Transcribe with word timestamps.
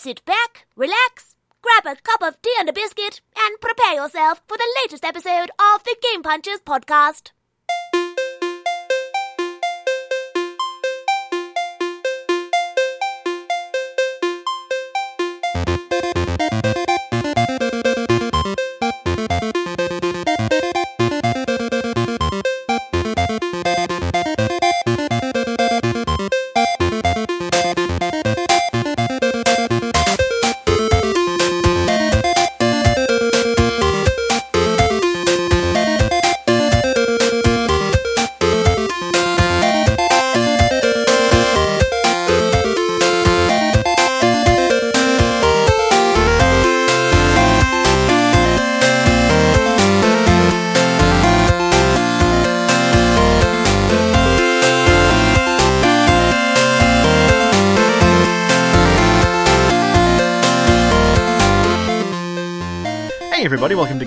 Sit 0.00 0.24
back, 0.24 0.68
relax, 0.76 1.34
grab 1.60 1.84
a 1.84 2.00
cup 2.00 2.22
of 2.22 2.40
tea 2.40 2.54
and 2.60 2.68
a 2.68 2.72
biscuit, 2.72 3.20
and 3.36 3.60
prepare 3.60 3.94
yourself 3.94 4.40
for 4.46 4.56
the 4.56 4.74
latest 4.80 5.04
episode 5.04 5.50
of 5.58 5.82
the 5.82 5.96
Game 6.00 6.22
Punchers 6.22 6.60
podcast. 6.60 7.32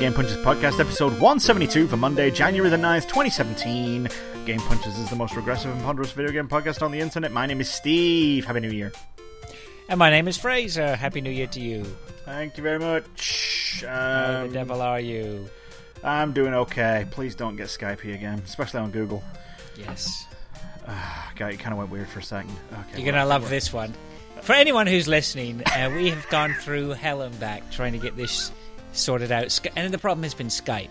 Game 0.01 0.13
Punchers 0.13 0.37
Podcast, 0.37 0.79
episode 0.79 1.11
172 1.13 1.87
for 1.87 1.95
Monday, 1.95 2.31
January 2.31 2.69
the 2.71 2.75
9th, 2.77 3.03
2017. 3.03 4.07
Game 4.47 4.59
Punchers 4.61 4.97
is 4.97 5.07
the 5.11 5.15
most 5.15 5.35
regressive 5.35 5.71
and 5.71 5.79
ponderous 5.83 6.11
video 6.11 6.31
game 6.31 6.47
podcast 6.47 6.81
on 6.81 6.91
the 6.91 6.99
internet. 6.99 7.31
My 7.31 7.45
name 7.45 7.61
is 7.61 7.69
Steve. 7.69 8.45
Happy 8.45 8.61
New 8.61 8.71
Year. 8.71 8.91
And 9.89 9.99
my 9.99 10.09
name 10.09 10.27
is 10.27 10.37
Fraser. 10.37 10.95
Happy 10.95 11.21
New 11.21 11.29
Year 11.29 11.45
to 11.47 11.59
you. 11.61 11.83
Thank 12.25 12.57
you 12.57 12.63
very 12.63 12.79
much. 12.79 13.83
How 13.87 14.41
Um, 14.41 14.47
the 14.47 14.53
devil 14.55 14.81
are 14.81 14.99
you? 14.99 15.47
I'm 16.03 16.33
doing 16.33 16.55
okay. 16.55 17.05
Please 17.11 17.35
don't 17.35 17.55
get 17.55 17.67
Skypey 17.67 18.15
again, 18.15 18.41
especially 18.43 18.79
on 18.79 18.89
Google. 18.89 19.23
Yes. 19.77 20.25
God, 21.35 21.53
it 21.53 21.57
kind 21.59 21.73
of 21.73 21.77
went 21.77 21.91
weird 21.91 22.09
for 22.09 22.19
a 22.19 22.23
second. 22.23 22.55
Okay, 22.73 23.03
You're 23.03 23.11
going 23.11 23.23
to 23.23 23.25
love 23.29 23.49
this 23.51 23.71
one. 23.71 23.93
For 24.41 24.53
anyone 24.53 24.87
who's 24.87 25.07
listening, 25.07 25.61
uh, 25.67 25.91
we 25.95 26.09
have 26.09 26.27
gone 26.29 26.55
through 26.55 26.89
hell 26.91 27.21
and 27.21 27.39
back 27.39 27.69
trying 27.71 27.91
to 27.93 27.99
get 27.99 28.15
this 28.17 28.51
sorted 28.91 29.31
out. 29.31 29.59
And 29.75 29.93
the 29.93 29.97
problem 29.97 30.23
has 30.23 30.33
been 30.33 30.47
Skype. 30.47 30.89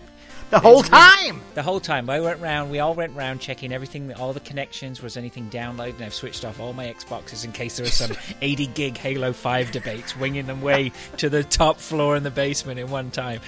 The 0.51 0.59
whole 0.59 0.83
time! 0.83 1.41
The 1.53 1.63
whole 1.63 1.79
time. 1.79 2.09
I 2.09 2.19
went 2.19 2.41
round, 2.41 2.71
we 2.71 2.79
all 2.79 2.93
went 2.93 3.15
round 3.15 3.39
checking 3.39 3.71
everything, 3.71 4.13
all 4.15 4.33
the 4.33 4.41
connections, 4.41 5.01
was 5.01 5.15
anything 5.15 5.49
downloaded, 5.49 5.95
and 5.95 6.03
I've 6.03 6.13
switched 6.13 6.43
off 6.43 6.59
all 6.59 6.73
my 6.73 6.87
Xboxes 6.87 7.45
in 7.45 7.53
case 7.53 7.77
there 7.77 7.85
was 7.85 7.93
some 7.93 8.11
80 8.41 8.67
gig 8.67 8.97
Halo 8.97 9.31
5 9.31 9.71
debates 9.71 10.17
winging 10.17 10.47
them 10.47 10.61
way 10.61 10.91
to 11.17 11.29
the 11.29 11.41
top 11.45 11.77
floor 11.77 12.17
in 12.17 12.23
the 12.23 12.31
basement 12.31 12.81
in 12.81 12.89
one 12.89 13.11
time. 13.11 13.39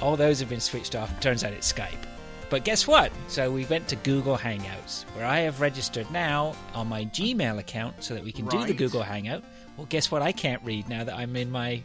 All 0.00 0.16
those 0.16 0.40
have 0.40 0.48
been 0.48 0.58
switched 0.58 0.96
off. 0.96 1.20
Turns 1.20 1.44
out 1.44 1.52
it's 1.52 1.72
Skype. 1.72 2.08
But 2.50 2.64
guess 2.64 2.88
what? 2.88 3.12
So 3.28 3.52
we 3.52 3.64
went 3.66 3.86
to 3.88 3.96
Google 3.96 4.36
Hangouts, 4.36 5.04
where 5.14 5.24
I 5.24 5.38
have 5.40 5.60
registered 5.60 6.10
now 6.10 6.56
on 6.74 6.88
my 6.88 7.04
Gmail 7.04 7.58
account 7.60 8.02
so 8.02 8.14
that 8.14 8.24
we 8.24 8.32
can 8.32 8.46
do 8.48 8.64
the 8.66 8.74
Google 8.74 9.02
Hangout. 9.02 9.44
Well, 9.76 9.86
guess 9.88 10.10
what? 10.10 10.22
I 10.22 10.32
can't 10.32 10.62
read 10.64 10.88
now 10.88 11.04
that 11.04 11.16
I'm 11.16 11.36
in 11.36 11.52
my 11.52 11.82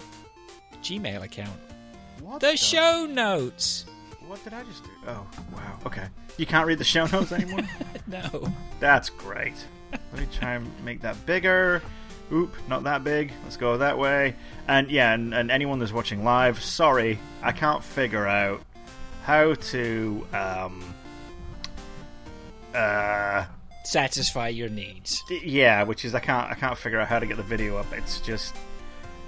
Gmail 0.81 1.21
account. 1.21 1.57
What 2.27 2.41
The 2.41 2.57
show 2.57 3.05
notes. 3.09 3.85
What 4.27 4.43
did 4.43 4.53
I 4.53 4.61
just 4.63 4.83
do? 4.83 4.89
Oh, 5.07 5.25
wow. 5.53 5.79
Okay. 5.85 6.07
You 6.35 6.45
can't 6.45 6.67
read 6.67 6.77
the 6.77 6.83
show 6.83 7.05
notes 7.05 7.31
anymore? 7.31 7.61
No. 8.07 8.51
That's 8.81 9.09
great. 9.09 9.53
Let 9.91 10.21
me 10.21 10.27
try 10.37 10.55
and 10.55 10.69
make 10.83 11.01
that 11.01 11.25
bigger. 11.25 11.81
Oop, 12.33 12.53
not 12.67 12.83
that 12.83 13.03
big. 13.05 13.31
Let's 13.43 13.55
go 13.57 13.77
that 13.77 13.97
way. 13.97 14.35
And 14.67 14.89
yeah, 14.91 15.13
and, 15.13 15.33
and 15.33 15.49
anyone 15.51 15.79
that's 15.79 15.91
watching 15.93 16.23
live, 16.25 16.61
sorry, 16.61 17.17
I 17.41 17.51
can't 17.53 17.81
figure 17.83 18.27
out 18.27 18.61
how 19.23 19.53
to 19.55 20.27
um 20.33 20.83
uh 22.73 23.45
Satisfy 23.83 24.49
your 24.49 24.69
needs. 24.69 25.23
yeah, 25.43 25.83
which 25.83 26.03
is 26.05 26.13
I 26.15 26.19
can't 26.19 26.49
I 26.51 26.55
can't 26.55 26.77
figure 26.77 26.99
out 26.99 27.07
how 27.07 27.19
to 27.19 27.25
get 27.25 27.37
the 27.37 27.43
video 27.43 27.77
up. 27.77 27.87
It's 27.93 28.19
just 28.21 28.55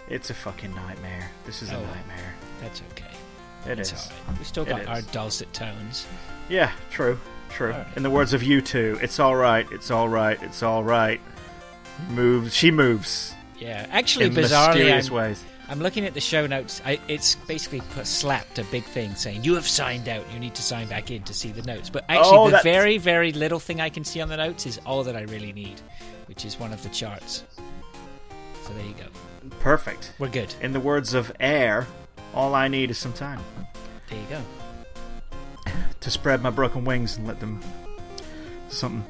it's 0.10 0.30
a 0.30 0.34
fucking 0.34 0.74
nightmare. 0.76 1.30
This 1.46 1.62
is 1.62 1.70
a 1.72 1.76
Oh. 1.78 1.82
nightmare. 1.82 2.36
That's 2.62 2.82
okay. 2.92 3.06
It 3.72 3.80
It's 3.80 3.92
is. 3.94 4.10
alright. 4.12 4.38
We've 4.38 4.48
still 4.48 4.66
got 4.66 4.86
our 4.88 5.02
dulcet 5.02 5.52
tones. 5.54 6.08
Yeah, 6.50 6.72
true, 6.92 7.20
true. 7.50 7.72
Alright. 7.74 7.98
In 7.98 8.04
the 8.04 8.10
words 8.10 8.34
of 8.34 8.42
U2, 8.42 9.02
it's 9.04 9.20
all 9.20 9.36
right. 9.36 9.68
It's 9.72 9.92
all 9.92 10.10
right. 10.10 10.42
It's 10.42 10.64
all 10.64 10.84
right. 10.84 11.20
Moves. 12.10 12.54
She 12.56 12.72
moves 12.72 13.34
Yeah, 13.60 13.86
actually, 13.92 14.28
in 14.28 14.34
bizarrely, 14.34 14.92
I'm, 15.08 15.14
ways. 15.14 15.44
I'm 15.68 15.80
looking 15.82 16.06
at 16.06 16.14
the 16.14 16.22
show 16.22 16.48
notes. 16.48 16.82
I, 16.86 17.00
it's 17.10 17.36
basically 17.36 17.82
put, 17.94 18.08
slapped 18.08 18.58
a 18.58 18.64
big 18.66 18.84
thing 18.86 19.14
saying 19.16 19.44
you 19.44 19.54
have 19.56 19.68
signed 19.68 20.08
out. 20.08 20.24
You 20.34 20.40
need 20.40 20.56
to 20.56 20.62
sign 20.64 20.88
back 20.88 21.12
in 21.12 21.24
to 21.24 21.34
see 21.34 21.52
the 21.52 21.62
notes. 21.64 21.90
But 21.90 22.06
actually, 22.10 22.38
Oh, 22.38 22.46
the 22.46 22.52
that's- 22.52 22.64
very, 22.64 22.98
very 22.98 23.32
little 23.34 23.60
thing 23.60 23.82
I 23.82 23.90
can 23.90 24.04
see 24.06 24.22
on 24.22 24.30
the 24.30 24.38
notes 24.38 24.66
is 24.66 24.80
all 24.86 25.04
that 25.04 25.16
I 25.18 25.24
really 25.24 25.52
need, 25.54 25.82
which 26.28 26.46
is 26.46 26.58
one 26.60 26.72
of 26.74 26.82
the 26.84 26.90
charts. 26.90 27.44
So 28.64 28.74
there 28.74 28.86
you 28.86 28.94
go. 28.94 29.06
Perfect. 29.60 30.14
We're 30.20 30.30
good. 30.30 30.54
In 30.62 30.72
the 30.74 30.80
words 30.80 31.14
of 31.14 31.32
Air, 31.40 31.86
all 32.34 32.56
I 32.56 32.68
need 32.68 32.92
is 32.92 32.98
some 32.98 33.14
time 33.14 33.40
There 34.10 34.20
you 34.20 34.26
go. 34.30 35.72
to 36.00 36.12
spread 36.12 36.42
my 36.42 36.50
broken 36.50 36.86
wings 36.86 37.18
and 37.18 37.28
let 37.28 37.40
them 37.40 37.62
something. 38.70 39.04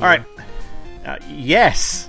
All 0.00 0.06
right. 0.06 0.24
Uh, 1.04 1.18
yes. 1.28 2.08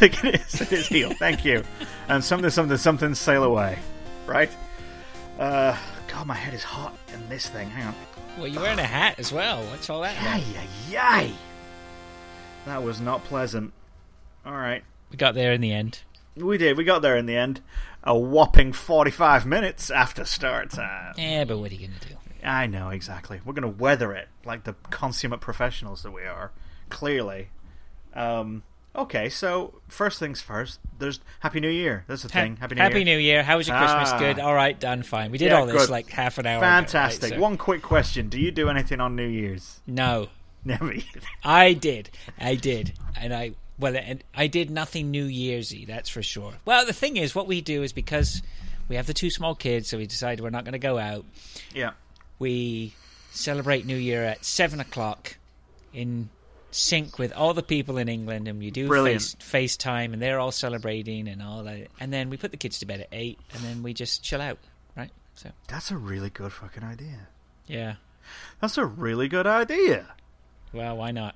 it 0.00 0.22
is. 0.24 0.60
It 0.60 0.72
is 0.72 0.86
healed. 0.88 1.16
Thank 1.16 1.44
you. 1.44 1.62
And 2.08 2.22
something, 2.22 2.50
something, 2.50 2.76
something. 2.76 3.14
Sail 3.14 3.44
away. 3.44 3.78
Right. 4.26 4.50
Uh, 5.38 5.76
God, 6.08 6.26
my 6.26 6.34
head 6.34 6.54
is 6.54 6.62
hot 6.62 6.96
in 7.12 7.28
this 7.28 7.48
thing. 7.48 7.68
Hang 7.70 7.88
on. 7.88 7.94
Well, 8.38 8.46
you're 8.48 8.62
wearing 8.62 8.78
a 8.78 8.84
hat 8.84 9.18
as 9.18 9.32
well. 9.32 9.62
What's 9.64 9.88
all 9.88 10.00
that? 10.02 10.16
about? 10.20 10.40
Yay, 10.40 10.66
yay. 10.90 11.32
That 12.66 12.82
was 12.82 13.00
not 13.00 13.24
pleasant. 13.24 13.72
All 14.44 14.54
right. 14.54 14.82
We 15.10 15.16
got 15.16 15.34
there 15.34 15.52
in 15.52 15.60
the 15.60 15.72
end. 15.72 16.00
We 16.36 16.58
did. 16.58 16.76
We 16.76 16.84
got 16.84 17.02
there 17.02 17.16
in 17.16 17.26
the 17.26 17.36
end. 17.36 17.60
A 18.06 18.16
whopping 18.16 18.72
45 18.72 19.46
minutes 19.46 19.90
after 19.90 20.24
start 20.24 20.70
time. 20.70 21.14
Yeah, 21.16 21.44
but 21.44 21.58
what 21.58 21.70
are 21.72 21.74
you 21.74 21.88
gonna 21.88 21.98
do? 22.00 22.16
I 22.46 22.66
know, 22.66 22.90
exactly. 22.90 23.40
We're 23.42 23.54
going 23.54 23.62
to 23.62 23.82
weather 23.82 24.12
it 24.12 24.28
like 24.44 24.64
the 24.64 24.74
consummate 24.90 25.40
professionals 25.40 26.02
that 26.02 26.10
we 26.10 26.24
are. 26.24 26.52
Clearly. 26.90 27.48
Um, 28.12 28.64
okay, 28.94 29.30
so 29.30 29.80
first 29.88 30.18
things 30.18 30.42
first. 30.42 30.78
There's 30.98 31.20
Happy 31.40 31.58
New 31.60 31.70
Year. 31.70 32.04
That's 32.06 32.22
the 32.22 32.32
Ha- 32.32 32.40
thing. 32.42 32.56
Happy 32.56 32.74
New 32.74 32.82
Year. 32.82 33.04
New 33.04 33.18
Year. 33.18 33.42
How 33.44 33.56
was 33.56 33.66
your 33.66 33.78
Christmas? 33.78 34.10
Ah. 34.12 34.18
Good. 34.18 34.38
All 34.38 34.54
right, 34.54 34.78
done. 34.78 35.02
Fine. 35.02 35.30
We 35.30 35.38
did 35.38 35.46
Yeah, 35.52 35.60
all 35.60 35.66
this 35.66 35.86
good. 35.86 35.88
like 35.90 36.10
half 36.10 36.36
an 36.36 36.44
hour. 36.46 36.58
ago, 36.58 36.66
right? 36.66 36.74
Fantastic. 36.80 37.30
So- 37.30 37.40
One 37.40 37.56
quick 37.56 37.80
question. 37.80 38.28
Do 38.28 38.38
you 38.38 38.50
do 38.50 38.68
anything 38.68 39.00
on 39.00 39.16
New 39.16 39.26
Year's? 39.26 39.80
No. 39.86 40.28
Never. 40.66 40.92
I 41.42 41.72
did. 41.72 42.10
I 42.38 42.56
did. 42.56 42.92
And 43.16 43.32
I 43.34 43.52
well 43.78 43.96
and 43.96 44.22
I 44.34 44.46
did 44.46 44.70
nothing 44.70 45.10
New 45.10 45.26
Year'sy, 45.26 45.86
that's 45.86 46.08
for 46.08 46.22
sure. 46.22 46.54
Well, 46.64 46.86
the 46.86 46.92
thing 46.92 47.16
is 47.16 47.34
what 47.34 47.46
we 47.46 47.60
do 47.60 47.82
is 47.82 47.92
because 47.92 48.42
we 48.88 48.96
have 48.96 49.06
the 49.06 49.14
two 49.14 49.30
small 49.30 49.54
kids, 49.54 49.88
so 49.88 49.98
we 49.98 50.06
decided 50.06 50.42
we're 50.42 50.50
not 50.50 50.64
going 50.64 50.72
to 50.72 50.78
go 50.78 50.98
out. 50.98 51.24
yeah. 51.74 51.92
We 52.38 52.94
celebrate 53.30 53.86
New 53.86 53.96
Year 53.96 54.22
at 54.24 54.44
seven 54.44 54.80
o'clock 54.80 55.36
in 55.92 56.28
sync 56.72 57.18
with 57.18 57.32
all 57.32 57.54
the 57.54 57.62
people 57.62 57.96
in 57.98 58.08
England, 58.08 58.48
and 58.48 58.58
we 58.58 58.70
do 58.70 58.88
Brilliant. 58.88 59.22
face 59.22 59.36
FaceTime, 59.78 60.12
and 60.12 60.20
they're 60.20 60.40
all 60.40 60.50
celebrating 60.52 61.28
and 61.28 61.40
all 61.40 61.62
that. 61.62 61.86
And 62.00 62.12
then 62.12 62.30
we 62.30 62.36
put 62.36 62.50
the 62.50 62.56
kids 62.56 62.80
to 62.80 62.86
bed 62.86 63.00
at 63.00 63.08
eight, 63.12 63.38
and 63.54 63.62
then 63.62 63.82
we 63.84 63.94
just 63.94 64.22
chill 64.24 64.40
out, 64.40 64.58
right? 64.96 65.10
So 65.36 65.50
That's 65.68 65.90
a 65.92 65.96
really 65.96 66.30
good 66.30 66.52
fucking 66.52 66.82
idea. 66.84 67.28
yeah. 67.66 67.94
That's 68.60 68.78
a 68.78 68.84
really 68.86 69.28
good 69.28 69.46
idea. 69.46 70.06
Well, 70.72 70.96
why 70.96 71.10
not? 71.12 71.34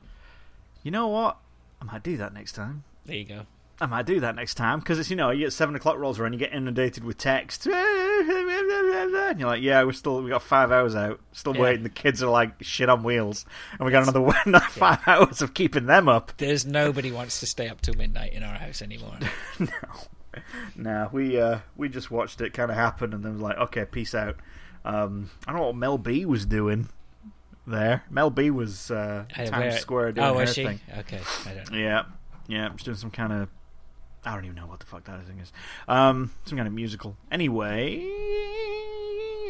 You 0.83 0.91
know 0.91 1.09
what? 1.09 1.37
I 1.81 1.85
might 1.85 2.03
do 2.03 2.17
that 2.19 2.33
next 2.35 2.53
time. 2.53 2.85
There 3.07 3.17
you 3.17 3.25
go. 3.25 3.47
I 3.81 3.87
might 3.87 4.07
do 4.07 4.19
that 4.21 4.35
next 4.35 4.55
time 4.55 4.81
because 4.81 4.99
it's 4.99 5.09
you 5.09 5.15
know 5.15 5.31
you 5.31 5.45
get 5.45 5.53
seven 5.53 5.77
o'clock 5.77 5.99
rolls 5.99 6.19
around, 6.19 6.33
you 6.33 6.39
get 6.41 6.53
inundated 6.53 7.05
with 7.05 7.17
text, 7.17 7.65
and 7.73 9.39
you're 9.39 9.49
like, 9.49 9.63
yeah, 9.63 9.85
we're 9.85 9.93
still 9.93 10.21
we 10.23 10.31
got 10.31 10.43
five 10.43 10.73
hours 10.73 10.97
out, 10.97 11.21
still 11.31 11.55
Yeah. 11.55 11.63
waiting. 11.63 11.83
The 11.85 11.89
kids 11.89 12.21
are 12.23 12.29
like 12.31 12.61
shit 12.63 12.89
on 12.89 13.05
wheels, 13.05 13.47
and 13.79 13.87
we 13.87 13.93
got 13.93 14.03
another 14.03 14.27
another 14.45 14.65
five 14.67 14.99
hours 15.07 15.43
of 15.43 15.55
keeping 15.55 15.87
them 15.87 16.09
up. 16.09 16.33
There's 16.39 16.67
nobody 16.67 17.13
wants 17.13 17.39
to 17.41 17.47
stay 17.47 17.69
up 17.69 17.81
till 17.81 17.95
midnight 17.95 18.33
in 18.33 18.43
our 18.43 18.57
house 18.57 18.83
anymore. 18.83 19.17
no, 19.61 19.69
no, 20.75 21.09
we 21.13 21.41
uh 21.41 21.61
we 21.77 21.89
just 21.89 22.11
watched 22.11 22.41
it 22.41 22.53
kind 22.53 22.73
of 22.73 22.77
happen, 22.77 23.13
and 23.13 23.25
then 23.25 23.35
was 23.35 23.43
like, 23.43 23.59
okay, 23.59 23.85
peace 23.85 24.13
out. 24.15 24.37
Um, 24.85 25.31
I 25.47 25.53
don't 25.53 25.61
know 25.61 25.67
what 25.67 25.77
Mel 25.77 25.99
B 25.99 26.25
was 26.25 26.47
doing 26.47 26.89
there. 27.71 28.05
Mel 28.11 28.31
B 28.31 28.51
was 28.51 28.91
uh, 28.91 29.25
Uh, 29.33 29.45
Times 29.45 29.51
where- 29.51 29.79
Square 29.79 30.13
doing 30.13 30.27
oh, 30.27 30.39
her 30.39 30.47
she? 30.47 30.65
thing. 30.65 30.81
Okay, 30.99 31.21
I 31.47 31.55
don't 31.55 31.71
know. 31.73 31.79
Yeah, 31.79 32.03
yeah, 32.47 32.71
she's 32.77 32.85
doing 32.85 32.97
some 32.97 33.11
kind 33.11 33.33
of 33.33 33.49
I 34.25 34.35
don't 34.35 34.45
even 34.45 34.57
know 34.57 34.67
what 34.67 34.81
the 34.81 34.87
fuck 34.87 35.05
that 35.05 35.25
thing 35.27 35.39
is. 35.39 35.53
Um, 35.87 36.33
some 36.45 36.57
kind 36.59 36.67
of 36.67 36.75
musical. 36.75 37.17
Anyway, 37.31 38.05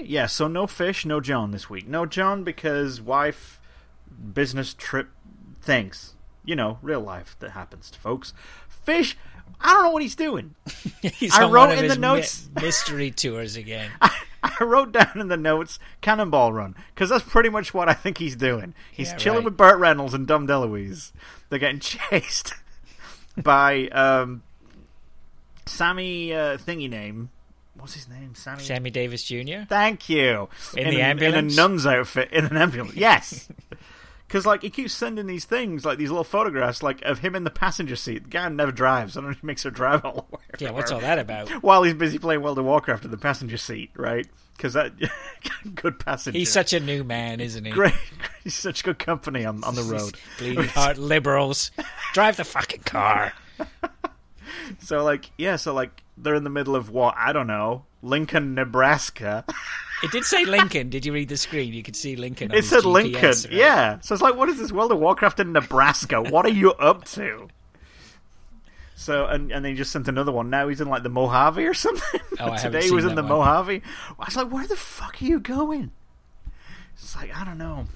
yeah. 0.05 0.26
So 0.26 0.47
no 0.49 0.67
fish, 0.67 1.05
no 1.06 1.20
John 1.20 1.50
this 1.50 1.69
week. 1.70 1.88
No 1.88 2.06
John 2.06 2.44
because 2.44 3.00
wife, 3.00 3.61
business 4.35 4.75
trip, 4.75 5.09
things. 5.61 6.15
You 6.44 6.56
know, 6.56 6.79
real 6.82 7.00
life 7.00 7.37
that 7.41 7.50
happens 7.50 7.91
to 7.91 7.99
folks. 7.99 8.32
Fish, 8.69 9.17
I 9.61 9.73
don't 9.75 9.85
know 9.85 9.91
what 9.91 10.03
he's 10.03 10.15
doing. 10.17 10.55
He's 11.03 11.35
I 11.35 11.49
wrote 11.49 11.76
in 11.76 11.88
the 11.88 11.97
notes- 11.97 12.49
my- 12.55 12.62
mystery 12.62 13.11
tours 13.11 13.56
again. 13.56 13.91
I 14.00 14.11
wrote 14.61 14.93
down 14.93 15.12
in 15.20 15.29
the 15.29 15.37
notes 15.37 15.79
Cannonball 16.00 16.52
Run 16.52 16.75
because 16.94 17.11
that's 17.11 17.25
pretty 17.25 17.49
much 17.49 17.73
what 17.75 17.88
I 17.88 17.94
think 17.94 18.19
he's 18.19 18.37
doing. 18.37 18.75
He's 18.93 19.11
Yeah, 19.11 19.17
chilling 19.17 19.38
right. 19.38 19.44
with 19.46 19.56
Burt 19.56 19.79
Reynolds 19.79 20.14
and 20.14 20.26
Dom 20.26 20.46
DeLuise. 20.46 21.12
They're 21.49 21.58
getting 21.58 21.81
chased 21.81 22.55
by 23.37 23.88
um, 23.88 24.43
Sammy 25.67 26.32
uh, 26.32 26.56
Thingy 26.58 26.88
name. 26.88 27.31
What's 27.75 27.94
his 27.94 28.08
name? 28.08 28.35
Sammy. 28.35 28.62
Sammy 28.62 28.90
Davis 28.90 29.23
Jr. 29.23 29.62
Thank 29.69 30.08
you. 30.08 30.49
In 30.76 30.91
the 30.91 30.99
a, 30.99 31.05
ambulance? 31.05 31.55
in 31.55 31.61
a 31.61 31.69
nun's 31.69 31.87
outfit 31.87 32.31
in 32.32 32.44
an 32.46 32.56
ambulance. 32.56 32.96
Yes. 32.96 33.49
Because 34.29 34.45
like 34.45 34.61
he 34.63 34.69
keeps 34.69 34.93
sending 34.93 35.27
these 35.27 35.47
things, 35.47 35.87
like 35.87 35.97
these 35.97 36.11
little 36.11 36.23
photographs, 36.23 36.83
like 36.83 37.01
of 37.03 37.21
him 37.21 37.35
in 37.35 37.45
the 37.45 37.51
passenger 37.51 37.97
seat. 37.97 38.25
The 38.25 38.29
guy 38.31 38.49
never 38.51 38.71
drives. 38.71 39.17
I 39.17 39.21
don't 39.21 39.31
know 39.31 39.33
if 39.33 39.41
he 39.41 39.47
makes 39.47 39.63
her 39.63 39.71
drive 39.71 40.05
all 40.05 40.29
the 40.31 40.37
way. 40.37 40.43
Yeah, 40.59 40.71
what's 40.73 40.93
all 40.93 41.01
that 41.01 41.19
about? 41.19 41.49
While 41.63 41.83
he's 41.83 41.95
busy 41.95 42.19
playing 42.19 42.43
World 42.43 42.59
of 42.59 42.67
Warcraft 42.67 43.07
in 43.07 43.11
the 43.11 43.17
passenger 43.17 43.57
seat, 43.57 43.91
right? 43.97 44.27
Because 44.55 44.75
that 44.75 44.93
good 45.75 45.99
passenger. 45.99 46.39
He's 46.39 46.53
such 46.53 46.75
a 46.75 46.81
new 46.81 47.05
man, 47.05 47.41
isn't 47.41 47.65
he? 47.65 47.71
great. 47.71 47.95
He's 48.45 48.55
such 48.55 48.83
good 48.83 48.99
company 48.99 49.45
on, 49.45 49.63
on 49.65 49.75
the 49.75 49.83
road. 49.83 50.17
Bleeding 50.39 50.65
heart 50.65 50.97
liberals. 50.97 51.71
Drive 52.15 52.37
the 52.37 52.45
fucking 52.45 52.83
car. 52.83 53.33
So 54.81 55.03
like, 55.05 55.31
yeah, 55.39 55.57
so 55.57 55.73
like 55.73 56.03
they're 56.17 56.35
in 56.35 56.45
the 56.45 56.51
middle 56.51 56.77
of 56.77 56.91
what 56.91 57.15
I 57.17 57.33
don't 57.33 57.47
know, 57.47 57.85
Lincoln, 58.03 58.55
Nebraska. 58.55 59.45
It 60.03 60.11
did 60.12 60.25
say 60.25 60.45
Lincoln. 60.45 60.91
Did 60.91 61.05
you 61.05 61.12
read 61.12 61.29
the 61.29 61.37
screen? 61.37 61.73
You 61.73 61.83
could 61.83 61.97
see 61.97 62.15
Lincoln. 62.17 62.53
It 62.53 62.65
said 62.65 62.83
GPS, 62.83 62.93
Lincoln. 62.93 63.23
right? 63.25 63.50
Yeah. 63.50 63.99
So 64.00 64.15
it's 64.15 64.23
like, 64.23 64.37
what 64.37 64.49
is 64.49 64.59
this 64.59 64.71
World 64.71 64.93
of 64.93 64.99
Warcraft 64.99 65.41
in 65.41 65.53
Nebraska? 65.53 66.23
what 66.23 66.47
are 66.47 66.50
you 66.50 66.73
up 66.75 67.05
to? 67.06 67.49
So 68.95 69.27
and 69.27 69.53
and 69.53 69.65
then 69.65 69.73
he 69.73 69.77
just 69.79 69.93
sent 69.93 70.09
another 70.09 70.33
one. 70.33 70.50
Now 70.50 70.67
he's 70.69 70.81
in 70.81 70.89
like 70.89 71.05
the 71.05 71.09
Mojave 71.09 71.65
or 71.65 71.75
something. 71.75 72.21
Oh, 72.41 72.56
Today 72.61 72.83
he 72.83 72.91
was 72.91 73.05
in 73.05 73.15
the 73.15 73.23
one. 73.23 73.31
Mojave. 73.31 73.83
I 74.19 74.25
was 74.25 74.37
like, 74.37 74.50
where 74.50 74.67
the 74.67 74.77
fuck 74.77 75.23
are 75.23 75.25
you 75.25 75.39
going? 75.41 75.93
It's 76.94 77.15
like 77.15 77.35
I 77.37 77.44
don't 77.44 77.59
know. 77.59 77.87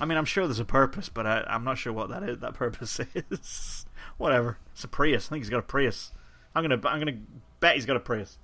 I 0.00 0.04
mean, 0.04 0.16
I'm 0.18 0.24
sure 0.24 0.46
there's 0.46 0.60
a 0.60 0.64
purpose, 0.64 1.08
but 1.08 1.26
I, 1.26 1.44
I'm 1.48 1.64
not 1.64 1.78
sure 1.78 1.92
what 1.92 2.08
that 2.10 2.22
is. 2.22 2.38
That 2.38 2.54
purpose 2.54 3.00
is. 3.14 3.86
Whatever. 4.18 4.58
It's 4.72 4.84
a 4.84 4.88
Prius. 4.88 5.26
I 5.26 5.28
think 5.30 5.42
he's 5.44 5.50
got 5.50 5.58
a 5.58 5.62
Prius. 5.62 6.12
I'm 6.54 6.62
gonna 6.62 6.80
I'm 6.88 6.98
gonna 7.00 7.18
bet 7.58 7.74
he's 7.74 7.86
got 7.86 7.96
a 7.96 8.00
Prius. 8.00 8.38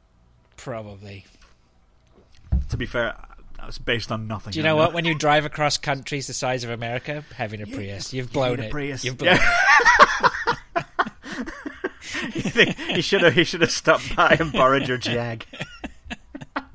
Probably. 0.56 1.24
To 2.70 2.76
be 2.76 2.86
fair, 2.86 3.14
that's 3.58 3.78
based 3.78 4.12
on 4.12 4.26
nothing. 4.26 4.52
Do 4.52 4.58
you 4.58 4.62
know 4.62 4.76
what? 4.76 4.92
When 4.92 5.04
you 5.04 5.14
drive 5.14 5.44
across 5.44 5.78
countries 5.78 6.26
the 6.26 6.32
size 6.34 6.64
of 6.64 6.70
America, 6.70 7.24
having 7.36 7.60
a 7.62 7.66
Prius, 7.66 8.12
you've 8.12 8.32
blown 8.32 8.60
it. 8.60 8.70
Prius. 8.70 9.04
You've 9.04 9.18
blown 9.18 9.36
Yeah. 9.36 9.52
it. 10.76 10.84
You 12.34 12.40
think 12.42 12.76
he 12.76 13.00
should 13.02 13.22
have 13.22 13.34
he 13.34 13.44
should 13.44 13.60
have 13.60 13.70
stopped 13.70 14.16
by 14.16 14.36
and 14.40 14.52
borrowed 14.52 14.88
your 14.88 14.96
Jag. 14.98 15.44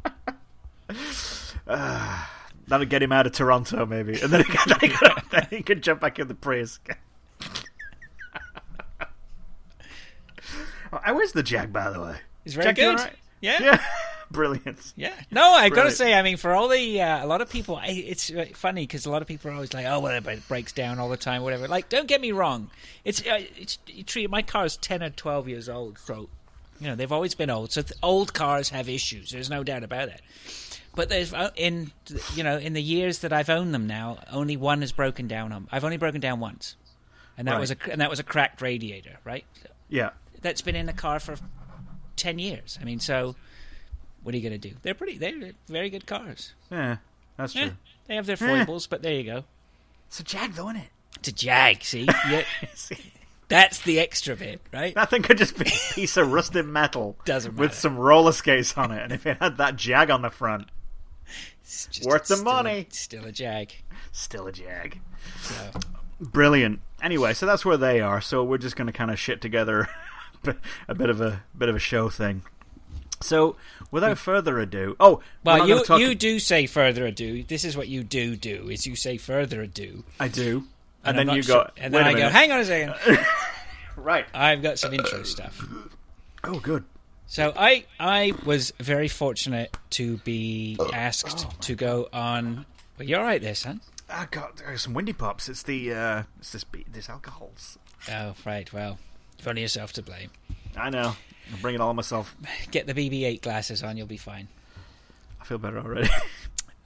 That'll 1.66 2.86
get 2.88 3.02
him 3.04 3.12
out 3.12 3.26
of 3.28 3.34
Toronto, 3.34 3.86
maybe, 3.86 4.20
and 4.22 4.32
then 4.32 4.44
he 4.44 4.52
could, 4.52 4.82
he 4.82 4.88
could, 4.90 5.12
then 5.32 5.48
he 5.50 5.62
could 5.62 5.84
jump 5.84 6.02
back 6.02 6.20
in 6.20 6.28
the 6.28 6.36
Prius. 6.36 6.80
oh, 9.02 9.06
how 11.02 11.20
is 11.20 11.32
the 11.34 11.44
Jag, 11.44 11.74
by 11.74 11.90
the 11.90 12.02
way? 12.02 12.16
It's 12.46 12.56
very 12.56 12.66
Jag 12.68 12.76
good. 12.76 13.00
right? 13.00 13.14
Yeah. 13.42 13.62
Yeah, 13.62 13.84
brilliant. 14.34 14.94
Yeah. 14.98 15.14
No, 15.32 15.42
I 15.54 15.70
gotta 15.70 15.92
say, 15.92 16.14
I 16.14 16.22
mean, 16.22 16.36
for 16.38 16.54
all 16.54 16.68
the 16.68 17.02
uh, 17.02 17.24
a 17.24 17.28
lot 17.28 17.40
of 17.40 17.50
people, 17.50 17.78
I, 17.78 17.88
it's 17.88 18.30
uh, 18.30 18.46
funny 18.54 18.84
because 18.84 19.06
a 19.06 19.10
lot 19.12 19.22
of 19.22 19.28
people 19.30 19.50
are 19.52 19.54
always 19.54 19.74
like, 19.74 19.86
"Oh, 19.86 20.02
well, 20.02 20.14
it 20.28 20.48
breaks 20.50 20.74
down 20.74 21.00
all 21.00 21.08
the 21.10 21.16
time, 21.18 21.42
whatever." 21.44 21.68
Like, 21.68 21.88
don't 21.88 22.08
get 22.08 22.20
me 22.20 22.32
wrong, 22.34 22.70
it's 23.06 23.22
uh, 23.22 23.40
it's 23.58 23.78
you 23.88 24.04
treat 24.04 24.30
my 24.30 24.42
car 24.42 24.66
is 24.66 24.76
ten 24.76 25.02
or 25.02 25.10
twelve 25.10 25.48
years 25.48 25.70
old, 25.70 25.98
so 26.00 26.28
you 26.82 26.88
know 26.88 26.96
they've 26.96 27.12
always 27.12 27.36
been 27.36 27.50
old. 27.50 27.72
So 27.72 27.82
th- 27.82 27.98
old 28.04 28.34
cars 28.34 28.70
have 28.70 28.90
issues. 28.90 29.32
There's 29.32 29.50
no 29.50 29.64
doubt 29.64 29.84
about 29.84 30.10
it. 30.10 30.22
But 30.96 31.10
there's 31.10 31.34
uh, 31.34 31.52
in 31.56 31.92
you 32.36 32.44
know 32.44 32.58
in 32.58 32.74
the 32.74 32.82
years 32.82 33.20
that 33.20 33.32
I've 33.32 33.50
owned 33.50 33.74
them 33.74 33.88
now, 33.88 34.20
only 34.32 34.58
one 34.58 34.82
has 34.82 34.92
broken 34.92 35.28
down. 35.28 35.52
On 35.52 35.68
I've 35.72 35.84
only 35.84 35.98
broken 35.98 36.20
down 36.22 36.40
once, 36.40 36.76
and 37.38 37.48
that 37.48 37.54
Right. 37.54 37.60
was 37.62 37.72
a 37.72 37.78
and 37.92 38.02
that 38.02 38.10
was 38.10 38.20
a 38.20 38.24
cracked 38.24 38.62
radiator, 38.62 39.18
right? 39.24 39.46
Yeah, 39.90 40.10
that's 40.42 40.62
been 40.62 40.76
in 40.76 40.86
the 40.86 40.94
car 40.94 41.20
for 41.20 41.36
10 42.16 42.38
years. 42.40 42.78
I 42.82 42.84
mean, 42.86 43.00
so 43.00 43.36
what 44.24 44.34
are 44.34 44.38
you 44.38 44.48
going 44.50 44.60
to 44.60 44.70
do? 44.70 44.76
They're 44.82 44.94
pretty, 44.94 45.18
they're 45.18 45.52
very 45.68 45.90
good 45.90 46.06
cars. 46.06 46.54
yeah, 46.72 46.98
that's 47.38 47.54
true. 47.54 47.62
Yeah, 47.64 47.70
they 48.08 48.16
have 48.16 48.26
their 48.26 48.38
Yeah. 48.40 48.66
foibles, 48.66 48.88
but 48.88 49.02
there 49.02 49.14
you 49.14 49.24
go. 49.24 49.44
It's 50.08 50.20
a 50.20 50.24
Jag, 50.24 50.54
though, 50.54 50.70
isn't 50.70 50.82
it? 50.82 50.90
It's 51.18 51.28
a 51.30 51.32
Jag, 51.32 51.84
see? 51.84 52.08
Yeah, 52.30 52.44
that's 53.48 53.80
the 53.80 54.00
extra 54.00 54.36
bit, 54.36 54.62
right? 54.74 54.94
That 54.96 55.10
thing 55.10 55.22
could 55.22 55.38
just 55.38 55.58
be 55.58 55.66
a 55.70 55.94
piece 55.94 56.18
of 56.18 56.32
rusted 56.32 56.66
metal 56.66 57.16
Doesn't 57.26 57.54
matter. 57.56 57.62
with 57.62 57.74
some 57.74 57.98
roller 57.98 58.32
skates 58.32 58.78
on 58.78 58.92
it, 58.92 59.02
and 59.04 59.12
if 59.12 59.26
it 59.26 59.38
had 59.40 59.58
that 59.58 59.76
Jag 59.76 60.10
on 60.10 60.22
the 60.22 60.30
front, 60.30 60.68
It's 61.62 61.88
just- 61.88 62.08
worth 62.08 62.28
the 62.28 62.36
still 62.36 62.46
money. 62.46 62.88
A, 62.90 62.94
still 62.94 63.26
a 63.26 63.32
Jag. 63.32 63.74
still 64.12 64.48
a 64.48 64.52
Jag. 64.52 65.00
So. 65.42 65.72
Brilliant. 66.20 66.80
Anyway, 67.02 67.34
so 67.34 67.46
that's 67.46 67.66
where 67.66 67.78
they 67.78 68.00
are. 68.00 68.22
So 68.22 68.44
we're 68.44 68.58
just 68.58 68.76
going 68.76 68.88
to 68.88 68.94
kind 68.94 69.12
of 69.12 69.20
shit 69.20 69.42
together 69.42 69.90
a 70.88 70.96
bit 70.96 71.10
of 71.10 71.20
a 71.22 71.44
bit 71.58 71.68
of 71.70 71.76
a 71.76 71.80
show 71.80 72.08
thing. 72.10 72.44
So 73.24 73.56
without 73.92 74.18
further 74.18 74.60
ado, 74.60 74.96
oh, 75.00 75.22
Well, 75.44 75.68
you 75.68 75.84
talk- 75.84 76.00
you 76.00 76.14
do 76.16 76.40
say 76.40 76.66
further 76.68 77.06
ado. 77.06 77.44
This 77.44 77.64
is 77.66 77.76
what 77.78 77.88
you 77.88 78.04
do 78.04 78.36
do 78.36 78.70
is 78.70 78.86
you 78.86 78.96
say 78.96 79.18
further 79.18 79.62
ado, 79.62 80.04
I 80.20 80.28
do, 80.28 80.66
and, 81.04 81.20
I'm 81.20 81.28
then 81.28 81.36
you 81.36 81.42
sure- 81.44 81.64
go, 81.66 81.70
and 81.78 81.94
then 81.94 82.04
I 82.04 82.10
I 82.10 82.14
go, 82.14 82.30
hang 82.30 82.52
on 82.52 82.60
a 82.60 82.66
second, 82.66 82.94
right. 83.96 84.26
I've 84.34 84.62
got 84.62 84.78
some 84.80 84.94
intro 84.94 85.24
stuff. 85.24 85.66
Oh, 86.44 86.60
good. 86.60 86.84
So 87.28 87.54
I 87.56 87.86
I 88.00 88.34
was 88.46 88.74
very 88.80 89.08
fortunate 89.08 89.76
to 89.92 90.18
be 90.18 90.78
asked 90.94 91.48
to 91.62 91.74
go 91.76 92.08
on. 92.14 92.66
Well, 92.98 93.08
you're 93.08 93.20
all 93.20 93.26
right 93.26 93.42
there, 93.42 93.56
son. 93.56 93.82
I 94.10 94.28
got 94.30 94.62
some 94.76 94.94
windy 94.94 95.14
pops. 95.14 95.50
It's 95.50 95.64
the 95.64 95.94
uh, 95.94 96.24
it's 96.40 96.52
this 96.52 96.66
this 96.92 97.10
alcohols. 97.10 97.80
Oh, 98.12 98.36
right. 98.46 98.72
Well, 98.74 99.00
you've 99.40 99.48
only 99.48 99.62
yourself 99.62 99.94
to 99.94 100.04
blame. 100.04 100.30
I 100.78 100.90
know. 100.90 101.16
I'm 101.54 101.62
bringing 101.62 101.82
it 101.82 101.84
all 101.84 101.94
myself. 101.94 102.36
Get 102.72 102.88
the 102.88 102.94
BB-8 102.94 103.42
glasses 103.42 103.84
on, 103.84 103.98
you'll 103.98 104.08
be 104.08 104.18
fine. 104.18 104.48
I 105.42 105.46
feel 105.46 105.58
better 105.58 105.80
already. 105.80 106.10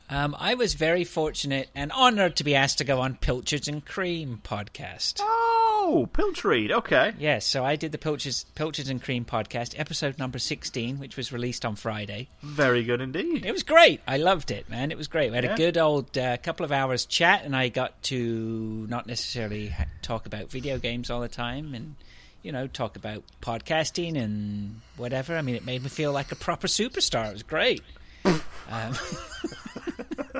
Um, 0.10 0.38
I 0.39 0.53
was 0.53 0.74
very 0.75 1.03
fortunate 1.03 1.70
and 1.75 1.91
honoured 1.91 2.38
to 2.38 2.46
be 2.46 2.56
asked 2.56 2.77
to 2.77 2.86
go 2.86 3.01
on 3.01 3.15
Pilchards 3.17 3.67
and 3.67 3.86
Cream 3.86 4.39
podcast. 4.41 5.15
oh, 5.20 6.08
Piltreed. 6.13 6.72
Okay. 6.72 7.13
Yes, 7.20 7.46
so 7.46 7.65
I 7.65 7.75
did 7.75 7.91
the 7.91 7.98
Pilchards, 7.98 8.46
Pilchards 8.56 8.88
and 8.89 9.03
Cream 9.03 9.25
podcast, 9.25 9.77
episode 9.77 10.17
number 10.17 10.39
16, 10.39 10.98
which 10.98 11.17
was 11.17 11.34
released 11.34 11.65
on 11.65 11.75
Friday. 11.75 12.29
Very 12.41 12.86
good 12.86 13.01
indeed. 13.01 13.46
It 13.46 13.51
was 13.51 13.63
great. 13.63 14.00
I 14.08 14.15
loved 14.15 14.50
it, 14.50 14.70
man. 14.70 14.91
It 14.91 14.98
was 14.98 15.10
great. 15.10 15.29
We 15.32 15.36
had 15.36 15.44
Yeah. 15.44 15.53
a 15.56 15.58
good 15.58 15.77
old 15.77 16.17
uh, 16.17 16.38
couple 16.38 16.63
of 16.63 16.72
hours 16.72 17.06
chat, 17.06 17.44
and 17.44 17.53
I 17.53 17.67
got 17.67 18.01
to 18.03 18.88
not 18.89 19.08
necessarily 19.08 19.67
ha- 19.67 19.88
talk 20.01 20.25
about 20.25 20.50
video 20.50 20.77
games 20.77 21.10
all 21.10 21.20
the 21.20 21.27
time, 21.27 21.74
and 21.75 21.96
you 22.44 22.51
know, 22.51 22.67
talk 22.67 22.96
about 22.96 23.24
podcasting 23.41 24.17
and 24.17 24.82
whatever. 24.96 25.36
I 25.38 25.41
mean, 25.41 25.56
it 25.56 25.65
made 25.65 25.84
me 25.84 25.89
feel 25.89 26.12
like 26.12 26.32
a 26.32 26.36
proper 26.36 26.67
superstar. 26.67 27.29
It 27.29 27.34
was 27.34 27.44
great. 27.44 27.82
um, 28.25 28.41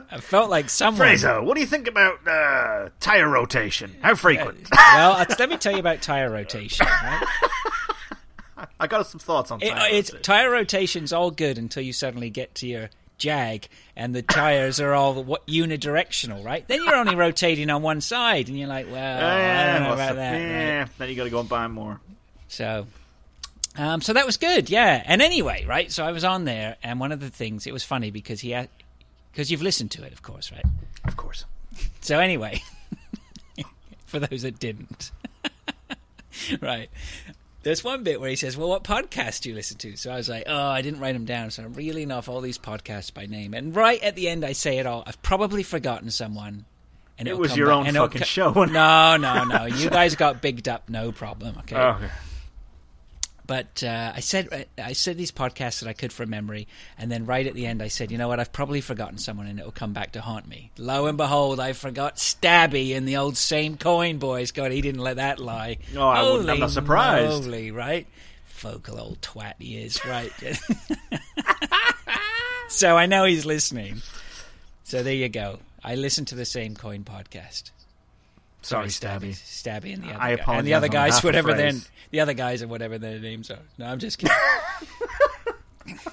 I 0.10 0.20
felt 0.20 0.50
like 0.50 0.70
someone. 0.70 0.98
Fraser, 0.98 1.42
what 1.42 1.56
do 1.56 1.62
you 1.62 1.68
think 1.68 1.88
about 1.88 2.26
uh, 2.28 2.90
tire 3.00 3.28
rotation? 3.30 3.96
How 4.02 4.16
frequent? 4.16 4.68
well, 4.72 5.14
uh, 5.14 5.26
let 5.40 5.50
me 5.50 5.58
tell 5.58 5.74
you 5.74 5.80
about 5.80 6.02
tire 6.02 6.30
rotation. 6.30 6.86
Right? 6.86 7.26
I 8.80 8.88
got 8.88 9.06
some 9.08 9.20
thoughts 9.20 9.52
on 9.52 9.62
It, 9.62 9.70
tire 9.70 9.90
it's 9.92 10.10
rotation. 10.12 10.24
tire 10.24 10.50
rotation's 10.52 11.14
all 11.14 11.32
good 11.32 11.58
until 11.58 11.84
you 11.84 11.94
suddenly 11.94 12.30
get 12.30 12.56
to 12.56 12.68
your 12.68 12.90
jag 13.18 13.68
and 13.96 14.14
the 14.16 14.22
tires 14.22 14.80
are 14.80 14.94
all 14.94 15.24
what 15.24 15.46
unidirectional, 15.48 16.44
right? 16.46 16.68
Then 16.68 16.84
you're 16.84 16.96
only 16.96 17.16
rotating 17.16 17.70
on 17.70 17.82
one 17.82 18.02
side, 18.02 18.48
and 18.48 18.58
you're 18.58 18.68
like, 18.68 18.86
well, 18.92 19.26
I 19.26 19.74
don't 19.74 19.84
know 19.84 19.94
about 19.94 20.10
the- 20.10 20.16
that. 20.16 20.32
right? 20.34 20.42
yeah, 20.42 20.88
then 20.98 21.10
you 21.10 21.16
got 21.16 21.24
to 21.26 21.30
go 21.30 21.40
and 21.40 21.50
buy 21.50 21.68
more. 21.68 22.00
So, 22.48 22.88
um, 23.78 24.02
so 24.02 24.14
that 24.14 24.26
was 24.26 24.38
good, 24.38 24.70
yeah. 24.70 25.04
And 25.06 25.22
anyway, 25.22 25.66
right? 25.68 25.92
So 25.92 26.06
I 26.06 26.12
was 26.12 26.24
on 26.24 26.46
there, 26.46 26.78
and 26.84 27.00
one 27.00 27.12
of 27.12 27.20
the 27.20 27.30
things 27.30 27.68
it 27.68 27.74
was 27.74 27.84
funny 27.84 28.12
because 28.12 28.40
he 28.42 28.52
had 28.52 28.70
because 29.32 29.52
you've 29.52 29.62
listened 29.62 29.92
to 29.92 30.04
it, 30.04 30.14
of 30.14 30.22
course, 30.24 30.52
right? 30.52 30.66
Of 31.06 31.16
course. 31.16 31.46
So 32.02 32.20
anyway, 32.20 32.62
for 34.06 34.20
those 34.20 34.42
that 34.44 34.58
didn't, 34.60 35.12
right? 36.62 36.90
There's 37.68 37.84
one 37.84 38.04
bit 38.04 38.22
where 38.22 38.30
he 38.30 38.38
says, 38.38 38.56
"Well, 38.56 38.70
what 38.70 38.86
podcast 38.86 39.42
do 39.42 39.50
you 39.50 39.56
listen 39.56 39.78
to?" 39.80 39.98
So 39.98 40.10
I 40.10 40.16
was 40.16 40.30
like, 40.30 40.44
"Oh, 40.48 40.68
I 40.70 40.82
didn't 40.82 41.02
write 41.02 41.12
them 41.14 41.26
down, 41.26 41.52
so 41.52 41.64
I'm 41.64 41.74
reeling 41.74 42.14
off 42.14 42.30
all 42.30 42.40
these 42.40 42.58
podcasts 42.58 43.14
by 43.14 43.26
name." 43.26 43.54
And 43.54 43.76
right 43.76 44.02
at 44.02 44.16
the 44.16 44.30
end, 44.30 44.46
I 44.46 44.54
say 44.54 44.78
it 44.78 44.86
all. 44.86 45.04
I've 45.06 45.22
probably 45.22 45.64
forgotten 45.64 46.10
someone. 46.10 46.64
And 47.20 47.28
It 47.28 47.38
was 47.38 47.58
your 47.58 47.68
back- 47.68 47.76
own 47.76 47.88
and 47.88 47.98
fucking 47.98 48.20
co- 48.20 48.26
show. 48.26 48.52
No, 48.64 49.18
no, 49.20 49.44
no. 49.44 49.66
You 49.66 49.90
guys 49.90 50.16
got 50.16 50.42
bigged 50.42 50.70
up, 50.70 50.88
no 50.88 51.12
problem. 51.12 51.58
Okay. 51.60 51.76
Okay. 51.76 52.10
But 53.48 53.82
uh, 53.82 54.12
I 54.14 54.20
said 54.20 54.68
I 54.78 54.92
said 54.92 55.16
these 55.18 55.32
podcasts 55.32 55.80
that 55.80 55.88
I 55.88 55.94
could 55.94 56.12
from 56.12 56.30
memory, 56.30 56.68
and 56.98 57.10
then 57.10 57.26
right 57.26 57.48
at 57.48 57.54
the 57.54 57.66
end 57.66 57.82
I 57.82 57.88
said, 57.88 58.12
you 58.12 58.18
know 58.18 58.28
what? 58.28 58.42
I've 58.42 58.52
probably 58.52 58.82
forgotten 58.82 59.18
someone, 59.18 59.48
and 59.48 59.58
it 59.58 59.64
will 59.64 59.72
come 59.72 59.94
back 59.94 60.12
to 60.12 60.22
haunt 60.22 60.48
me. 60.50 60.70
Lo 60.78 61.06
and 61.06 61.18
behold, 61.18 61.62
I 61.62 61.72
forgot 61.72 62.18
Stabby 62.18 62.90
in 62.92 63.06
the 63.06 63.16
old 63.18 63.38
same 63.38 63.78
coin 63.78 64.18
boys. 64.18 64.52
God, 64.52 64.74
he 64.74 64.82
didn't 64.82 65.02
let 65.02 65.16
that 65.16 65.40
lie. 65.40 65.78
Oh, 65.96 66.08
I 66.08 66.30
wouldn't- 66.30 66.50
I'm 66.50 66.60
not 66.60 66.72
surprised. 66.72 67.46
moly, 67.46 67.72
right? 67.72 68.06
Focal 68.46 69.00
old 69.00 69.22
twat 69.22 69.54
he 69.60 69.78
is, 69.78 70.04
right? 70.06 70.32
so 72.70 72.98
I 72.98 73.06
know 73.06 73.24
he's 73.24 73.46
listening. 73.46 74.02
So 74.84 75.04
there 75.04 75.14
you 75.14 75.30
go. 75.30 75.60
I 75.84 75.96
listen 75.96 76.26
to 76.26 76.36
the 76.36 76.46
same 76.46 76.76
coin 76.76 77.04
podcast. 77.06 77.72
Sorry, 78.68 78.88
Stabby. 78.88 79.32
Stabby 79.32 79.94
and 79.94 80.04
the 80.04 80.10
other 80.10 80.22
I 80.22 80.36
guy. 80.36 80.42
apologize 80.42 80.60
and 80.60 80.68
the 80.68 80.74
other 80.74 80.88
on 80.88 80.92
guys, 80.92 81.18
of 81.18 81.24
whatever 81.24 81.54
their 81.54 81.72
the 82.12 82.20
other 82.20 82.34
guys 82.34 82.62
are 82.62 82.68
whatever 82.68 82.98
their 82.98 83.20
names 83.20 83.50
are. 83.52 83.60
No, 83.78 83.86
I'm 83.86 84.00
just 84.00 84.18
kidding. 84.18 84.36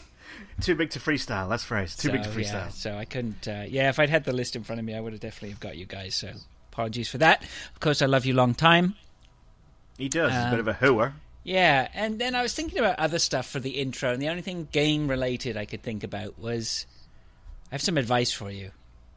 Too 0.60 0.74
big 0.76 0.90
to 0.90 1.00
freestyle. 1.00 1.48
That's 1.48 1.64
phrase. 1.64 1.96
Too 1.96 2.10
big 2.12 2.22
to 2.22 2.28
So, 2.32 2.38
freestyle. 2.38 2.52
Yeah, 2.52 2.68
so 2.68 2.96
I 2.96 3.04
couldn't. 3.04 3.46
Uh, 3.48 3.64
yeah, 3.68 3.88
if 3.88 3.98
I'd 3.98 4.08
had 4.08 4.24
the 4.24 4.32
list 4.32 4.54
in 4.56 4.62
front 4.62 4.78
of 4.78 4.84
me, 4.86 4.94
I 4.94 5.00
would 5.00 5.12
have 5.12 5.20
definitely 5.20 5.50
have 5.50 5.60
got 5.60 5.76
you 5.76 5.84
guys. 5.84 6.14
So 6.14 6.30
apologies 6.72 7.08
for 7.10 7.18
that. 7.18 7.42
Of 7.42 7.80
course, 7.80 8.00
I 8.00 8.06
love 8.06 8.24
you 8.24 8.34
long 8.34 8.54
time. 8.54 8.94
He 9.98 10.08
does. 10.08 10.32
He's 10.32 10.44
a 10.44 10.50
bit 10.50 10.60
of 10.60 10.68
a 10.68 10.74
hooer. 10.74 11.14
Yeah, 11.42 11.88
and 11.92 12.18
then 12.18 12.34
I 12.34 12.42
was 12.42 12.54
thinking 12.54 12.78
about 12.78 12.98
other 12.98 13.18
stuff 13.18 13.46
for 13.48 13.60
the 13.60 13.70
intro, 13.70 14.12
and 14.12 14.22
the 14.22 14.28
only 14.28 14.42
thing 14.42 14.68
game 14.72 15.08
related 15.08 15.56
I 15.56 15.66
could 15.66 15.82
think 15.82 16.02
about 16.02 16.38
was 16.38 16.86
I 17.70 17.74
have 17.74 17.82
some 17.82 17.98
advice 17.98 18.32
for 18.32 18.50
you. 18.50 18.70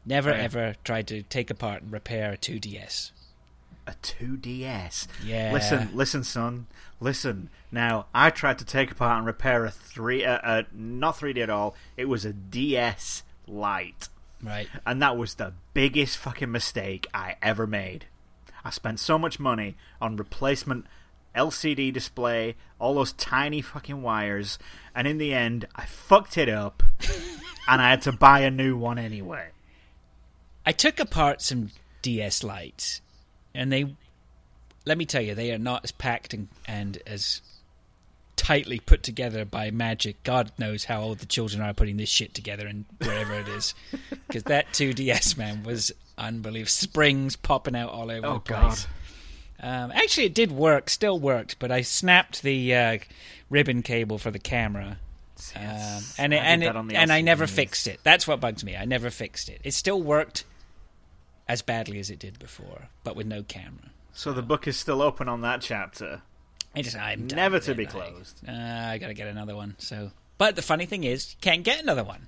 Never 0.04 0.30
Right. 0.30 0.40
ever 0.40 0.74
try 0.84 1.02
to 1.02 1.22
take 1.22 1.50
apart 1.50 1.82
and 1.82 1.92
repair 1.92 2.32
a 2.32 2.36
2DS. 2.36 3.12
A 3.88 3.92
2DS. 4.02 5.06
Yeah. 5.24 5.50
Listen, 5.52 5.88
listen, 5.94 6.22
son. 6.22 6.66
Listen. 7.00 7.48
Now, 7.72 8.04
I 8.12 8.28
tried 8.28 8.58
to 8.58 8.64
take 8.66 8.90
apart 8.90 9.16
and 9.16 9.26
repair 9.26 9.64
a 9.64 9.70
three, 9.70 10.24
uh, 10.26 10.38
uh, 10.42 10.62
not 10.72 11.16
3D 11.16 11.38
at 11.42 11.48
all. 11.48 11.74
It 11.96 12.04
was 12.04 12.24
a 12.26 12.32
DS 12.34 13.22
Lite, 13.46 14.08
Right. 14.42 14.68
and 14.86 15.00
that 15.00 15.16
was 15.16 15.34
the 15.36 15.54
biggest 15.72 16.18
fucking 16.18 16.52
mistake 16.52 17.06
I 17.14 17.36
ever 17.40 17.66
made. 17.66 18.04
I 18.62 18.68
spent 18.70 19.00
so 19.00 19.18
much 19.18 19.40
money 19.40 19.76
on 20.02 20.16
replacement 20.16 20.84
LCD 21.34 21.90
display, 21.90 22.56
all 22.78 22.94
those 22.94 23.12
tiny 23.14 23.62
fucking 23.62 24.02
wires, 24.02 24.58
and 24.94 25.06
in 25.08 25.16
the 25.16 25.32
end, 25.32 25.66
I 25.74 25.86
fucked 25.86 26.36
it 26.36 26.48
up, 26.50 26.82
and 27.68 27.80
I 27.80 27.88
had 27.90 28.02
to 28.02 28.12
buy 28.12 28.40
a 28.40 28.50
new 28.50 28.76
one 28.76 28.98
anyway. 28.98 29.48
I 30.66 30.72
took 30.72 31.00
apart 31.00 31.40
some 31.40 31.70
DS 32.02 32.42
Lites, 32.42 33.00
and 33.58 33.72
they, 33.72 33.94
let 34.86 34.96
me 34.96 35.04
tell 35.04 35.20
you, 35.20 35.34
they 35.34 35.52
are 35.52 35.58
not 35.58 35.82
as 35.84 35.90
packed 35.92 36.32
and, 36.32 36.48
and 36.66 36.98
as 37.06 37.42
tightly 38.36 38.78
put 38.78 39.02
together 39.02 39.44
by 39.44 39.70
magic. 39.72 40.22
God 40.22 40.52
knows 40.58 40.84
how 40.84 41.02
old 41.02 41.18
the 41.18 41.26
children 41.26 41.60
are 41.60 41.74
putting 41.74 41.96
this 41.96 42.08
shit 42.08 42.34
together 42.34 42.66
and 42.66 42.84
wherever 42.98 43.34
it 43.34 43.48
is. 43.48 43.74
Because 44.28 44.42
that 44.44 44.68
2DS, 44.74 45.38
man, 45.38 45.64
was 45.64 45.90
unbelievable. 46.18 46.68
Springs 46.68 47.34
popping 47.34 47.74
out 47.74 47.88
all 47.90 48.10
over 48.10 48.26
Oh, 48.26 48.34
the 48.34 48.40
place. 48.40 48.86
Um, 49.60 49.90
actually, 49.90 50.26
it 50.26 50.34
did 50.34 50.52
work, 50.52 50.90
still 50.90 51.18
worked, 51.18 51.58
but 51.58 51.72
I 51.72 51.80
snapped 51.80 52.42
the 52.42 52.74
uh, 52.74 52.98
ribbon 53.48 53.82
cable 53.82 54.18
for 54.18 54.30
the 54.30 54.38
camera. 54.38 54.98
Um, 55.56 56.02
and 56.18 56.34
it, 56.34 56.42
and 56.42 56.62
it, 56.62 56.74
and 56.94 57.10
I 57.10 57.22
never 57.22 57.46
fixed 57.46 57.86
it. 57.86 58.00
That's 58.02 58.28
what 58.28 58.38
bugs 58.38 58.62
me. 58.64 58.76
I 58.76 58.84
never 58.84 59.08
fixed 59.08 59.48
it. 59.48 59.60
It 59.64 59.72
still 59.72 60.02
worked 60.02 60.44
as 61.48 61.62
badly 61.62 61.98
as 61.98 62.10
it 62.10 62.18
did 62.18 62.38
before, 62.38 62.88
but 63.04 63.16
with 63.16 63.26
no 63.26 63.42
camera. 63.42 63.90
So 64.12 64.32
the 64.32 64.42
book 64.42 64.66
is 64.68 64.76
still 64.76 65.00
open 65.02 65.28
on 65.28 65.40
that 65.42 65.60
chapter. 65.62 66.22
I 66.76 66.82
just 66.82 66.96
I'm 66.96 67.26
Never 67.28 67.58
to 67.60 67.70
it. 67.72 67.76
be 67.76 67.86
I- 67.86 67.90
closed. 67.90 68.40
Uh, 68.46 68.52
I 68.52 68.98
gotta 68.98 69.14
get 69.14 69.28
another 69.28 69.56
one. 69.56 69.74
So, 69.78 70.10
but 70.36 70.54
the 70.56 70.62
funny 70.62 70.86
thing 70.86 71.04
is, 71.04 71.32
you 71.32 71.38
can't 71.40 71.62
get 71.64 71.82
another 71.82 72.04
one. 72.04 72.26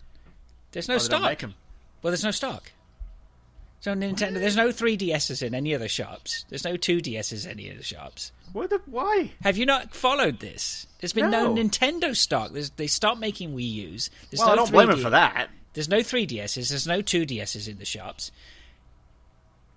There's 0.72 0.88
no 0.88 0.94
Oh, 0.96 0.98
stock. 0.98 1.42
Well, 2.02 2.10
there's 2.10 2.24
no 2.24 2.30
stock. 2.30 2.72
So 3.80 3.94
Nintendo, 3.94 4.34
there's 4.34 4.56
no 4.56 4.68
3DSs 4.68 5.42
in 5.42 5.54
any 5.54 5.72
of 5.72 5.80
the 5.80 5.88
shops. 5.88 6.44
There's 6.50 6.64
no 6.64 6.74
2DSs 6.76 7.44
in 7.46 7.52
any 7.52 7.70
of 7.70 7.78
the 7.78 7.82
shops. 7.82 8.30
What 8.52 8.68
the, 8.68 8.80
why? 8.84 9.32
Have 9.42 9.56
you 9.56 9.64
not 9.64 9.94
followed 9.94 10.40
this? 10.40 10.86
There's 11.00 11.14
been 11.14 11.30
no, 11.30 11.54
No. 11.54 11.62
Nintendo 11.62 12.14
stock. 12.14 12.52
There's, 12.52 12.70
they 12.70 12.86
stopped 12.86 13.20
making 13.20 13.54
Wii 13.54 13.72
U's. 13.72 14.10
There's 14.30 14.40
Well, 14.40 14.48
no 14.48 14.52
I 14.52 14.56
don't 14.56 14.70
blame 14.70 14.88
3D 14.88 14.92
him 14.96 15.02
for 15.02 15.10
that. 15.10 15.48
There's 15.72 15.88
no 15.88 16.00
3DSs. 16.00 16.68
There's 16.68 16.86
no 16.86 17.00
2DSs 17.00 17.68
in 17.68 17.78
the 17.78 17.84
shops. 17.86 18.30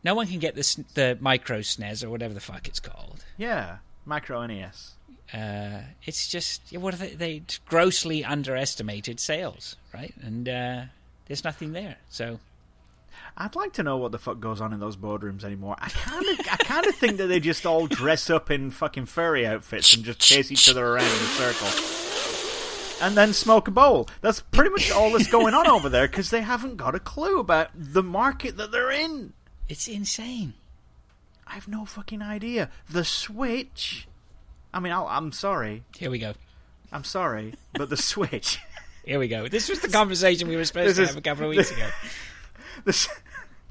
No 0.03 0.15
one 0.15 0.27
can 0.27 0.39
get 0.39 0.55
the 0.55 0.83
the 0.95 1.17
micro 1.21 1.59
SNES 1.59 2.03
or 2.03 2.09
whatever 2.09 2.33
the 2.33 2.39
fuck 2.41 2.67
it's 2.67 2.79
called. 2.79 3.23
Yeah, 3.37 3.77
micro 4.05 4.45
NES. 4.45 4.93
Uh, 5.33 5.81
it's 6.03 6.27
just 6.27 6.61
what 6.77 6.93
are 6.93 6.97
they, 6.97 7.15
they 7.15 7.43
grossly 7.65 8.23
underestimated 8.23 9.19
sales, 9.19 9.77
right? 9.93 10.13
And 10.21 10.47
uh, 10.47 10.81
there's 11.27 11.43
nothing 11.43 11.71
there. 11.71 11.97
So 12.09 12.39
I'd 13.37 13.55
like 13.55 13.73
to 13.73 13.83
know 13.83 13.97
what 13.97 14.11
the 14.11 14.19
fuck 14.19 14.39
goes 14.39 14.61
on 14.61 14.73
in 14.73 14.79
those 14.79 14.95
boardrooms 14.95 15.43
anymore. 15.43 15.75
I 15.79 15.89
kind 15.89 16.25
of, 16.27 16.39
I 16.51 16.57
kind 16.57 16.85
of 16.85 16.95
think 16.95 17.17
that 17.17 17.27
they 17.27 17.39
just 17.39 17.65
all 17.65 17.87
dress 17.87 18.29
up 18.29 18.51
in 18.51 18.69
fucking 18.69 19.07
furry 19.07 19.47
outfits 19.47 19.95
and 19.95 20.03
just 20.03 20.19
chase 20.19 20.51
each 20.51 20.69
other 20.69 20.85
around 20.85 21.05
in 21.05 21.11
a 21.11 21.53
circle, 21.53 21.67
and 23.01 23.17
then 23.17 23.33
smoke 23.33 23.67
a 23.67 23.71
bowl. 23.71 24.07
That's 24.21 24.41
pretty 24.41 24.69
much 24.69 24.91
all 24.91 25.11
that's 25.11 25.31
going 25.31 25.53
on 25.53 25.67
over 25.67 25.89
there 25.89 26.07
because 26.07 26.29
they 26.29 26.41
haven't 26.41 26.77
got 26.77 26.93
a 26.93 26.99
clue 26.99 27.39
about 27.39 27.69
the 27.73 28.03
market 28.03 28.57
that 28.57 28.71
they're 28.71 28.91
in. 28.91 29.33
It's 29.69 29.87
insane. 29.87 30.53
I 31.47 31.53
have 31.53 31.67
no 31.67 31.85
fucking 31.85 32.21
idea. 32.21 32.69
The 32.89 33.03
Switch. 33.03 34.07
I 34.73 34.79
mean, 34.79 34.93
I'll, 34.93 35.07
I'm 35.07 35.31
sorry. 35.31 35.83
Here 35.97 36.09
we 36.09 36.19
go. 36.19 36.33
I'm 36.91 37.03
sorry, 37.03 37.55
but 37.73 37.89
the 37.89 37.97
Switch. 37.97 38.59
Here 39.05 39.19
we 39.19 39.27
go. 39.27 39.47
This 39.47 39.67
was 39.67 39.81
the 39.81 39.89
conversation 39.89 40.47
we 40.47 40.55
were 40.55 40.63
supposed 40.63 40.95
to 40.95 41.05
have 41.05 41.17
a 41.17 41.21
couple 41.21 41.45
of 41.45 41.49
weeks 41.49 41.71
ago. 41.71 41.89
this, 42.85 43.09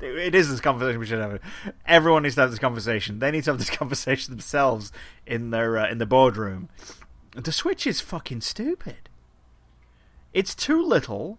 it 0.00 0.34
is 0.34 0.50
this 0.50 0.60
conversation 0.60 1.00
we 1.00 1.06
should 1.06 1.20
have. 1.20 1.40
Everyone 1.86 2.24
needs 2.24 2.34
to 2.34 2.42
have 2.42 2.50
this 2.50 2.58
conversation. 2.58 3.18
They 3.18 3.30
need 3.30 3.44
to 3.44 3.52
have 3.52 3.58
this 3.58 3.70
conversation 3.78 4.32
themselves 4.32 4.92
in 5.26 5.50
their 5.50 5.78
uh, 5.78 5.90
in 5.90 5.98
the 5.98 6.06
boardroom. 6.06 6.68
The 7.34 7.52
Switch 7.52 7.86
is 7.86 8.00
fucking 8.00 8.42
stupid. 8.42 9.08
It's 10.34 10.54
too 10.54 10.82
little, 10.82 11.38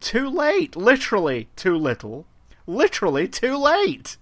too 0.00 0.28
late. 0.28 0.76
Literally 0.76 1.48
too 1.56 1.76
little. 1.76 2.26
Literally 2.68 3.26
too 3.26 3.56
late. 3.56 4.18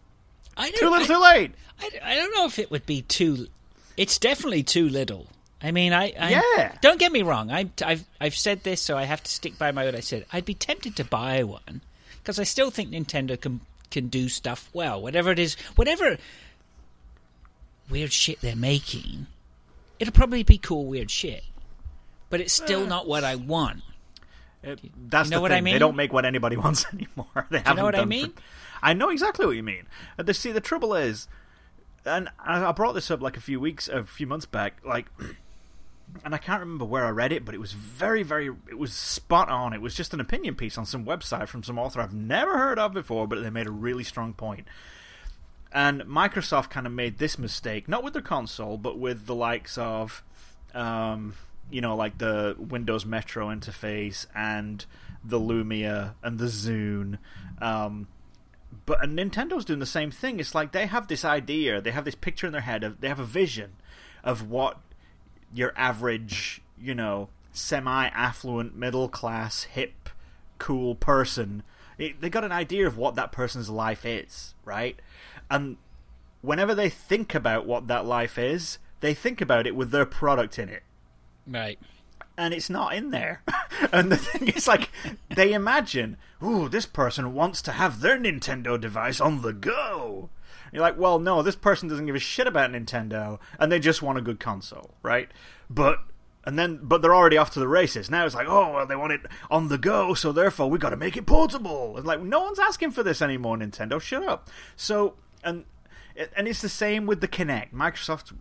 I 0.56 0.70
Too 0.70 0.88
little, 0.88 1.02
I, 1.02 1.06
too 1.06 1.20
late. 1.20 1.54
I, 1.80 2.12
I 2.12 2.14
don't 2.14 2.34
know 2.34 2.46
if 2.46 2.60
it 2.60 2.70
would 2.70 2.86
be 2.86 3.02
too. 3.02 3.48
It's 3.96 4.18
definitely 4.18 4.62
too 4.62 4.88
little. 4.88 5.26
I 5.60 5.72
mean, 5.72 5.92
I, 5.92 6.14
I 6.18 6.30
Yeah. 6.30 6.72
Don't 6.80 7.00
get 7.00 7.10
me 7.10 7.22
wrong. 7.22 7.50
I, 7.50 7.68
I've 7.84 8.04
I've 8.20 8.36
said 8.36 8.62
this, 8.62 8.80
so 8.80 8.96
I 8.96 9.02
have 9.02 9.22
to 9.24 9.30
stick 9.30 9.58
by 9.58 9.72
my 9.72 9.84
word. 9.84 9.96
I 9.96 10.00
said 10.00 10.26
I'd 10.32 10.44
be 10.44 10.54
tempted 10.54 10.94
to 10.96 11.04
buy 11.04 11.42
one 11.42 11.80
because 12.22 12.38
I 12.38 12.44
still 12.44 12.70
think 12.70 12.90
Nintendo 12.90 13.38
can 13.38 13.60
can 13.90 14.06
do 14.06 14.28
stuff 14.28 14.70
well. 14.72 15.02
Whatever 15.02 15.32
it 15.32 15.40
is, 15.40 15.56
whatever 15.74 16.16
weird 17.90 18.12
shit 18.12 18.40
they're 18.42 18.54
making, 18.54 19.26
it'll 19.98 20.12
probably 20.12 20.44
be 20.44 20.58
cool 20.58 20.86
weird 20.86 21.10
shit. 21.10 21.42
But 22.30 22.40
it's 22.40 22.52
still 22.52 22.86
not 22.86 23.08
what 23.08 23.24
I 23.24 23.34
want. 23.34 23.82
It, 24.66 24.80
that's 25.08 25.28
You 25.28 25.30
know 25.30 25.36
the 25.38 25.42
what 25.42 25.50
thing. 25.52 25.58
I 25.58 25.60
mean? 25.60 25.74
They 25.74 25.78
don't 25.78 25.96
make 25.96 26.12
what 26.12 26.24
anybody 26.24 26.56
wants 26.66 26.84
anymore. 26.92 27.46
They 27.50 27.60
haven't 27.60 27.84
what 27.84 27.94
I 27.94 28.04
mean? 28.04 28.30
For, 28.30 28.42
I 28.82 28.92
know 28.92 29.10
exactly 29.10 29.46
what 29.46 29.56
you 29.56 29.62
mean. 29.62 29.86
Uh, 30.18 30.24
the, 30.24 30.34
see, 30.34 30.52
the 30.52 30.60
trouble 30.60 30.94
is, 30.94 31.28
and 32.04 32.28
I, 32.38 32.64
I 32.64 32.72
brought 32.72 32.94
this 32.94 33.10
up 33.10 33.22
like 33.22 33.36
a 33.36 33.40
few 33.40 33.60
weeks, 33.60 33.88
a 33.88 34.04
few 34.04 34.26
months 34.26 34.44
back, 34.44 34.80
like, 34.84 35.06
and 36.24 36.34
I 36.34 36.38
can't 36.38 36.60
remember 36.60 36.84
where 36.84 37.04
I 37.04 37.10
read 37.10 37.32
it, 37.32 37.44
but 37.44 37.54
it 37.54 37.58
was 37.58 37.72
very, 37.72 38.22
very, 38.24 38.48
it 38.68 38.78
was 38.78 38.92
spot 38.92 39.48
on. 39.48 39.72
It 39.72 39.80
was 39.80 39.94
just 39.94 40.12
an 40.12 40.20
opinion 40.20 40.56
piece 40.56 40.76
on 40.76 40.84
some 40.84 41.04
website 41.04 41.46
from 41.48 41.62
some 41.62 41.78
author 41.78 42.00
I've 42.00 42.14
never 42.14 42.58
heard 42.58 42.78
of 42.78 42.92
before, 42.92 43.26
but 43.28 43.42
they 43.42 43.50
made 43.50 43.66
a 43.66 43.72
really 43.72 44.04
strong 44.04 44.32
point. 44.32 44.66
And 45.72 46.02
Microsoft 46.02 46.70
kind 46.70 46.86
of 46.86 46.92
made 46.92 47.18
this 47.18 47.38
mistake, 47.38 47.88
not 47.88 48.02
with 48.02 48.14
their 48.14 48.22
console, 48.22 48.78
but 48.78 48.98
with 48.98 49.26
the 49.26 49.34
likes 49.34 49.76
of, 49.78 50.22
um, 50.74 51.34
you 51.70 51.80
know, 51.80 51.96
like 51.96 52.18
the 52.18 52.56
Windows 52.58 53.04
Metro 53.04 53.48
interface 53.48 54.26
and 54.34 54.84
the 55.24 55.40
Lumia 55.40 56.14
and 56.22 56.38
the 56.38 56.46
Zune. 56.46 57.18
Um, 57.60 58.08
but 58.84 59.02
and 59.02 59.18
Nintendo's 59.18 59.64
doing 59.64 59.80
the 59.80 59.86
same 59.86 60.10
thing. 60.10 60.38
It's 60.38 60.54
like 60.54 60.72
they 60.72 60.86
have 60.86 61.08
this 61.08 61.24
idea, 61.24 61.80
they 61.80 61.90
have 61.90 62.04
this 62.04 62.14
picture 62.14 62.46
in 62.46 62.52
their 62.52 62.62
head, 62.62 62.84
of, 62.84 63.00
they 63.00 63.08
have 63.08 63.20
a 63.20 63.24
vision 63.24 63.72
of 64.22 64.48
what 64.48 64.78
your 65.52 65.72
average, 65.76 66.60
you 66.80 66.94
know, 66.94 67.28
semi-affluent, 67.52 68.76
middle-class, 68.76 69.64
hip, 69.64 70.10
cool 70.58 70.94
person. 70.94 71.62
It, 71.98 72.20
they 72.20 72.28
got 72.28 72.44
an 72.44 72.52
idea 72.52 72.86
of 72.86 72.98
what 72.98 73.14
that 73.14 73.32
person's 73.32 73.70
life 73.70 74.04
is, 74.04 74.54
right? 74.64 75.00
And 75.50 75.78
whenever 76.42 76.74
they 76.74 76.90
think 76.90 77.34
about 77.34 77.66
what 77.66 77.86
that 77.86 78.04
life 78.04 78.38
is, 78.38 78.78
they 79.00 79.14
think 79.14 79.40
about 79.40 79.66
it 79.66 79.74
with 79.74 79.90
their 79.90 80.06
product 80.06 80.58
in 80.58 80.68
it 80.68 80.82
Right. 81.46 81.78
and 82.36 82.52
it's 82.52 82.68
not 82.70 82.94
in 82.94 83.10
there. 83.10 83.42
and 83.92 84.10
the 84.10 84.16
thing 84.16 84.48
is, 84.48 84.66
like, 84.68 84.90
they 85.34 85.52
imagine, 85.52 86.16
ooh, 86.42 86.68
this 86.68 86.86
person 86.86 87.34
wants 87.34 87.62
to 87.62 87.72
have 87.72 88.00
their 88.00 88.18
Nintendo 88.18 88.80
device 88.80 89.20
on 89.20 89.42
the 89.42 89.52
go. 89.52 90.28
you're 90.72 90.82
like, 90.82 90.98
well, 90.98 91.18
no, 91.18 91.42
this 91.42 91.56
person 91.56 91.88
doesn't 91.88 92.06
give 92.06 92.14
a 92.14 92.20
shit 92.20 92.46
about 92.46 92.72
Nintendo, 92.72 93.38
and 93.58 93.70
they 93.70 93.78
just 93.78 94.02
want 94.02 94.18
a 94.18 94.22
good 94.22 94.40
console, 94.40 94.94
right? 95.02 95.28
But 95.70 95.98
and 96.44 96.56
then, 96.56 96.78
but 96.80 97.02
they're 97.02 97.14
already 97.14 97.36
off 97.36 97.50
to 97.54 97.60
the 97.60 97.66
races. 97.66 98.08
Now 98.08 98.24
it's 98.24 98.34
like, 98.34 98.46
oh, 98.48 98.72
well, 98.72 98.86
they 98.86 98.94
want 98.94 99.12
it 99.12 99.22
on 99.50 99.66
the 99.66 99.78
go, 99.78 100.14
so 100.14 100.30
therefore 100.30 100.70
we 100.70 100.78
got 100.78 100.90
to 100.90 100.96
make 100.96 101.16
it 101.16 101.26
portable. 101.26 101.96
It's 101.98 102.06
like 102.06 102.22
no 102.22 102.40
one's 102.42 102.60
asking 102.60 102.92
for 102.92 103.02
this 103.02 103.20
anymore. 103.20 103.56
Nintendo, 103.56 104.00
shut 104.00 104.22
up. 104.22 104.48
So 104.76 105.14
and 105.42 105.64
and 106.36 106.46
it's 106.46 106.62
the 106.62 106.68
same 106.68 107.04
with 107.06 107.20
the 107.20 107.26
Kinect. 107.28 107.72
Microsoft, 107.72 108.32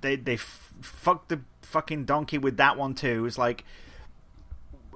they 0.00 0.16
they 0.16 0.34
f- 0.34 0.74
fucked 0.82 1.30
the 1.30 1.40
fucking 1.70 2.04
donkey 2.04 2.38
with 2.38 2.56
that 2.58 2.76
one 2.76 2.94
too. 2.94 3.26
It's 3.26 3.38
like 3.38 3.64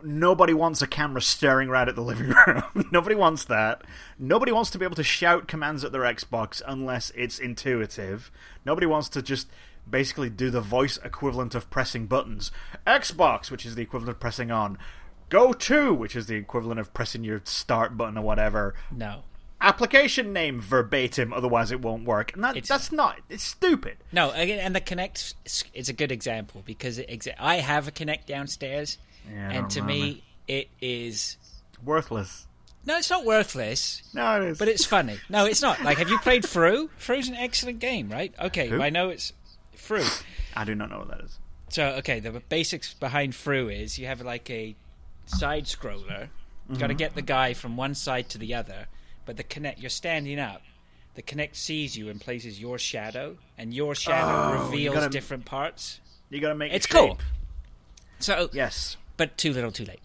nobody 0.03 0.53
wants 0.53 0.83
a 0.83 0.87
camera 0.87 1.23
staring 1.23 1.69
right 1.69 1.89
at 1.89 1.95
the 1.95 2.03
living 2.03 2.29
room. 2.47 2.89
nobody 2.93 3.15
wants 3.15 3.45
that. 3.47 3.83
Nobody 4.19 4.53
wants 4.53 4.71
to 4.71 4.79
be 4.79 4.85
able 4.85 4.97
to 4.97 5.03
shout 5.03 5.49
commands 5.49 5.85
at 5.85 5.93
their 5.93 6.03
Xbox 6.03 6.61
unless 6.67 7.11
it's 7.15 7.39
intuitive. 7.39 8.31
Nobody 8.65 8.87
wants 8.87 9.09
to 9.11 9.23
just 9.23 9.49
basically 9.89 10.31
do 10.31 10.51
the 10.51 10.61
voice 10.61 10.99
equivalent 11.05 11.55
of 11.55 11.71
pressing 11.71 12.07
buttons. 12.07 12.51
Xbox, 12.87 13.51
which 13.51 13.65
is 13.67 13.75
the 13.75 13.83
equivalent 13.83 14.17
of 14.17 14.21
pressing 14.21 14.51
on. 14.51 14.79
Go 15.29 15.53
to, 15.53 15.95
which 15.95 16.15
is 16.15 16.27
the 16.27 16.37
equivalent 16.37 16.81
of 16.81 16.93
pressing 16.93 17.25
your 17.25 17.41
start 17.45 17.97
button 17.97 18.19
or 18.19 18.23
whatever. 18.23 18.75
No. 18.91 19.23
Application 19.65 20.33
name 20.33 20.61
verbatim, 20.61 21.33
otherwise 21.33 21.73
it 21.73 21.81
won't 21.81 22.05
work. 22.05 22.35
And 22.35 22.45
that, 22.45 22.57
It's- 22.57 22.69
that's 22.69 22.93
not. 22.93 23.21
It's 23.31 23.43
stupid. 23.43 23.97
No, 24.13 24.31
and 24.33 24.75
the 24.77 24.81
Kinect 24.81 25.35
is 25.73 25.89
a 25.89 25.93
good 25.95 26.13
example 26.13 26.63
because 26.67 26.99
it 26.99 27.09
exa- 27.09 27.35
I 27.39 27.57
have 27.57 27.89
a 27.89 27.91
Kinect 27.91 28.27
downstairs, 28.27 28.99
Yeah, 29.27 29.51
and 29.51 29.71
to 29.71 29.81
remember. 29.81 30.05
me, 30.05 30.23
it 30.47 30.69
is. 30.83 31.39
Worthless. 31.83 32.47
No, 32.87 32.99
it's 32.99 33.09
not 33.09 33.25
worthless, 33.25 34.03
No, 34.13 34.43
it 34.43 34.49
is. 34.51 34.59
but 34.59 34.69
it's 34.69 34.85
funny. 34.85 35.19
No, 35.31 35.47
it's 35.47 35.63
not. 35.63 35.83
Like, 35.83 35.97
have 35.97 36.11
you 36.11 36.19
played 36.19 36.47
Fru? 36.47 36.91
Fru's 36.99 37.29
an 37.29 37.35
excellent 37.35 37.79
game, 37.79 38.11
right? 38.11 38.35
Okay, 38.39 38.69
Who? 38.69 38.83
I 38.83 38.91
know 38.91 39.09
it's 39.09 39.33
Fru. 39.75 40.05
I 40.55 40.65
do 40.65 40.75
not 40.75 40.91
know 40.91 40.99
what 40.99 41.09
that 41.09 41.21
is. 41.23 41.39
So, 41.71 41.87
okay, 42.01 42.21
the 42.21 42.31
basics 42.51 42.93
behind 42.93 43.35
Fru 43.35 43.71
is 43.71 43.99
you 43.99 44.07
have 44.07 44.21
like 44.21 44.51
a 44.51 44.77
side 45.25 45.65
scroller. 45.65 46.29
You've 46.69 46.79
got 46.79 46.89
to 46.89 46.93
mm-hmm. 46.93 46.99
get 46.99 47.15
the 47.15 47.23
guy 47.23 47.55
from 47.55 47.77
one 47.77 47.95
side 47.95 48.29
to 48.31 48.39
the 48.39 48.55
other, 48.55 48.87
but 49.27 49.37
the 49.37 49.45
Kinect, 49.45 49.81
you're 49.81 49.91
standing 49.91 50.39
up. 50.39 50.63
The 51.15 51.23
Kinect 51.23 51.55
sees 51.57 51.97
you 51.97 52.09
and 52.09 52.21
places 52.21 52.61
your 52.61 52.79
shadow, 52.79 53.37
and 53.57 53.73
your 53.73 53.95
shadow 53.95 54.35
Oh, 54.35 54.53
you 54.59 54.71
reveals 54.71 54.95
gotta- 54.97 55.09
different 55.11 55.45
parts. 55.45 56.01
You 56.31 56.41
got 56.41 56.49
to 56.49 56.55
make 56.57 56.73
It's 56.73 56.87
it 56.87 56.91
cool. 56.91 57.19
So, 58.19 58.49
Yes. 58.53 58.97
but 59.17 59.37
too 59.39 59.53
little, 59.53 59.71
too 59.71 59.85
late. 59.85 60.01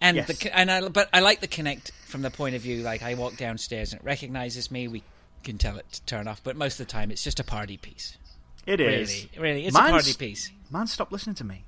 And 0.00 0.16
Yes. 0.16 0.26
the 0.28 0.34
the 0.34 0.56
and 0.56 0.70
I 0.70 0.88
but 0.88 1.08
I 1.12 1.18
like 1.20 1.40
the 1.40 1.48
Kinect 1.48 1.90
from 2.06 2.22
the 2.22 2.30
point 2.30 2.54
of 2.54 2.62
view 2.62 2.82
like 2.82 3.02
I 3.02 3.14
walk 3.14 3.36
downstairs 3.36 3.92
and 3.92 4.00
it 4.00 4.04
recognizes 4.04 4.70
me. 4.70 4.86
We 4.86 5.02
can 5.42 5.58
tell 5.58 5.76
it 5.76 5.90
to 5.90 6.02
turn 6.02 6.28
off, 6.28 6.40
but 6.44 6.54
most 6.56 6.78
of 6.78 6.86
the 6.86 6.92
time 6.92 7.10
it's 7.10 7.24
just 7.24 7.40
a 7.40 7.44
party 7.44 7.76
piece. 7.76 8.16
It 8.64 8.80
is. 8.80 9.08
Really, 9.08 9.30
really, 9.38 9.64
it's 9.66 9.74
Mine's- 9.74 9.88
a 9.88 9.92
party 9.92 10.14
piece. 10.14 10.52
Man 10.70 10.86
stop 10.86 11.10
listening 11.10 11.34
to 11.36 11.44
me. 11.44 11.64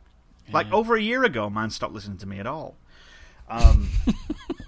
Like 0.53 0.71
over 0.71 0.95
a 0.95 1.03
year 1.03 1.25
ago, 1.25 1.51
man 1.51 1.71
stopped 1.71 1.93
listening 1.95 2.19
to 2.19 2.27
me 2.27 2.39
at 2.39 2.47
all. 2.47 2.77
Um, 3.49 3.89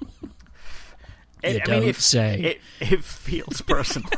it, 1.43 1.55
You 1.55 1.61
I 1.67 1.71
mean, 1.75 1.81
don't 1.81 1.89
it, 1.91 1.97
say. 1.97 2.41
It, 2.41 2.61
it 2.93 3.05
feels 3.05 3.61
personal. 3.63 4.11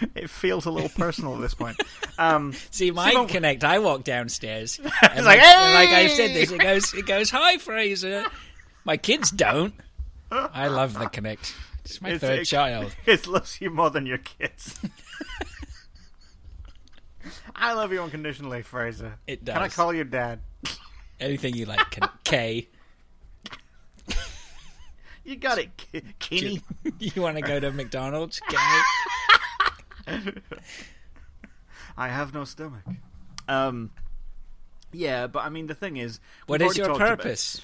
it 0.14 0.30
feels 0.30 0.66
a 0.66 0.70
little 0.70 0.90
personal 0.90 1.34
at 1.34 1.40
this 1.40 1.54
point. 1.54 1.80
Um, 2.18 2.52
See, 2.70 2.90
my 2.90 3.12
but- 3.12 3.28
Kinect, 3.28 3.64
I 3.64 3.78
walk 3.78 4.04
downstairs. 4.04 4.78
and 5.02 5.24
like, 5.24 5.40
and 5.40 5.74
like 5.74 5.88
I've 5.90 6.10
said 6.10 6.30
this, 6.34 6.50
it 6.50 6.60
goes, 6.60 6.94
it 6.94 7.06
goes, 7.06 7.30
"Hi, 7.30 7.58
Fraser." 7.58 8.24
My 8.84 8.96
kids 8.96 9.30
don't. 9.30 9.74
I 10.30 10.68
love 10.68 10.94
the 10.94 11.06
Kinect. 11.06 11.54
It's 11.84 12.00
my 12.02 12.08
it's- 12.10 12.20
third 12.20 12.40
it, 12.40 12.44
child. 12.44 12.94
It 13.06 13.26
loves 13.26 13.60
you 13.60 13.70
more 13.70 13.90
than 13.90 14.06
your 14.06 14.18
kids. 14.18 14.78
I 17.54 17.72
love 17.72 17.92
you 17.92 18.00
unconditionally, 18.02 18.62
Fraser. 18.62 19.14
It 19.26 19.44
does. 19.44 19.54
Can 19.54 19.62
I 19.62 19.68
call 19.68 19.92
you 19.92 20.04
dad? 20.04 20.40
Anything 21.20 21.54
you 21.54 21.66
like, 21.66 21.98
K. 22.24 22.68
You 25.28 25.36
got 25.36 25.58
it, 25.58 25.68
Kenny. 26.20 26.62
You 26.98 27.20
want 27.20 27.36
to 27.36 27.42
go 27.42 27.60
to 27.60 27.70
McDonald's? 27.70 28.40
I 31.98 32.08
have 32.08 32.32
no 32.32 32.44
stomach. 32.44 32.80
Um, 33.46 33.90
yeah, 34.90 35.26
but 35.26 35.40
I 35.40 35.50
mean, 35.50 35.66
the 35.66 35.74
thing 35.74 35.98
is, 35.98 36.18
What 36.46 36.62
is 36.62 36.78
your 36.78 36.96
purpose? 36.96 37.60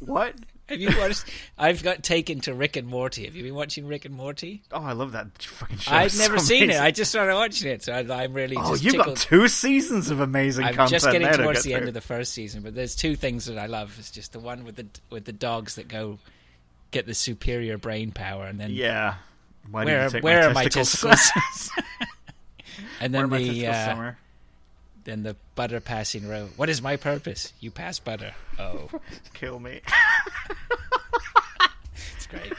What? 0.00 0.34
Have 0.68 0.80
you 0.80 0.90
watched? 0.98 1.24
I've 1.56 1.82
got 1.82 2.02
taken 2.02 2.40
to 2.40 2.52
Rick 2.52 2.76
and 2.76 2.86
Morty. 2.86 3.24
Have 3.24 3.34
you 3.34 3.42
been 3.42 3.54
watching 3.54 3.86
Rick 3.86 4.04
and 4.04 4.14
Morty? 4.14 4.62
Oh, 4.70 4.82
I 4.82 4.92
love 4.92 5.12
that 5.12 5.42
fucking 5.42 5.78
show. 5.78 5.90
I've 5.94 6.18
never 6.18 6.38
seen 6.38 6.68
it. 6.68 6.78
I 6.78 6.90
just 6.90 7.10
started 7.10 7.34
watching 7.34 7.70
it, 7.70 7.82
so 7.84 7.94
I, 7.94 8.00
I'm 8.22 8.34
really 8.34 8.54
Oh, 8.58 8.72
just 8.72 8.84
you've 8.84 8.96
got 8.96 9.16
two 9.16 9.48
seasons 9.48 10.10
of 10.10 10.20
amazing 10.20 10.66
I'm 10.66 10.74
content. 10.74 10.90
just 11.02 11.10
getting 11.10 11.32
towards 11.32 11.62
get 11.62 11.68
the 11.70 11.74
end 11.74 11.88
of 11.88 11.94
the 11.94 12.02
first 12.02 12.34
season, 12.34 12.60
but 12.62 12.74
there's 12.74 12.94
two 12.94 13.16
things 13.16 13.46
that 13.46 13.56
I 13.56 13.64
love. 13.64 13.96
It's 13.98 14.10
just 14.10 14.34
the 14.34 14.40
one 14.40 14.64
with 14.64 14.76
the 14.76 14.86
with 15.08 15.24
the 15.24 15.32
dogs 15.32 15.76
that 15.76 15.88
go 15.88 16.18
get 16.90 17.06
the 17.06 17.14
superior 17.14 17.78
brain 17.78 18.12
power, 18.12 18.46
and 18.46 18.60
then 18.60 18.70
Yeah. 18.70 19.14
Why 19.70 19.84
where 19.84 20.10
where 20.10 20.42
my 20.42 20.46
are 20.46 20.54
my 20.54 20.64
testicles? 20.64 21.30
and 23.00 23.14
then 23.14 23.28
my 23.28 23.38
the 23.38 23.66
uh, 23.66 24.12
then 25.04 25.22
the 25.22 25.36
butter 25.54 25.80
passing 25.80 26.28
road. 26.28 26.50
What 26.56 26.68
is 26.68 26.82
my 26.82 26.96
purpose? 26.96 27.52
You 27.60 27.70
pass 27.70 27.98
butter. 27.98 28.34
Oh, 28.58 28.88
Kill 29.34 29.58
me. 29.58 29.80
it's 32.16 32.26
great. 32.26 32.52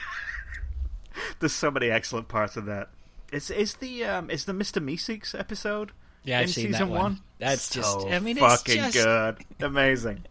There's 1.39 1.53
so 1.53 1.71
many 1.71 1.89
excellent 1.89 2.27
parts 2.27 2.57
of 2.57 2.65
that. 2.65 2.89
Is 3.31 3.49
is 3.51 3.75
the 3.75 4.03
um 4.05 4.29
is 4.29 4.45
the 4.45 4.53
Mr. 4.53 4.83
Meeseeks 4.83 5.37
episode? 5.37 5.91
Yeah, 6.23 6.39
I've 6.39 6.47
in 6.47 6.53
seen 6.53 6.71
that 6.71 6.79
season 6.79 6.89
one. 6.89 7.21
That's 7.37 7.69
just. 7.69 7.91
So 8.01 8.09
I 8.09 8.19
mean, 8.19 8.37
it's 8.37 8.45
fucking 8.45 8.91
just, 8.91 8.93
good, 8.93 9.37
amazing. 9.61 10.23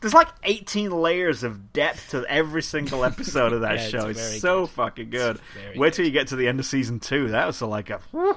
There's 0.00 0.14
like 0.14 0.28
18 0.44 0.90
layers 0.90 1.42
of 1.42 1.72
depth 1.72 2.10
to 2.10 2.24
every 2.28 2.62
single 2.62 3.04
episode 3.04 3.52
of 3.52 3.60
that 3.62 3.76
Yeah, 3.76 3.88
show. 3.88 4.06
It's, 4.08 4.20
very 4.20 4.38
so 4.38 4.60
good. 4.62 4.70
fucking 4.70 5.10
good. 5.10 5.40
Wait 5.74 5.94
till 5.94 6.04
you 6.04 6.10
get 6.10 6.28
to 6.28 6.36
the 6.36 6.48
end 6.48 6.60
of 6.60 6.66
season 6.66 7.00
two. 7.00 7.28
That 7.28 7.46
was 7.46 7.62
like 7.62 7.90
a. 7.90 8.00
whew, 8.10 8.36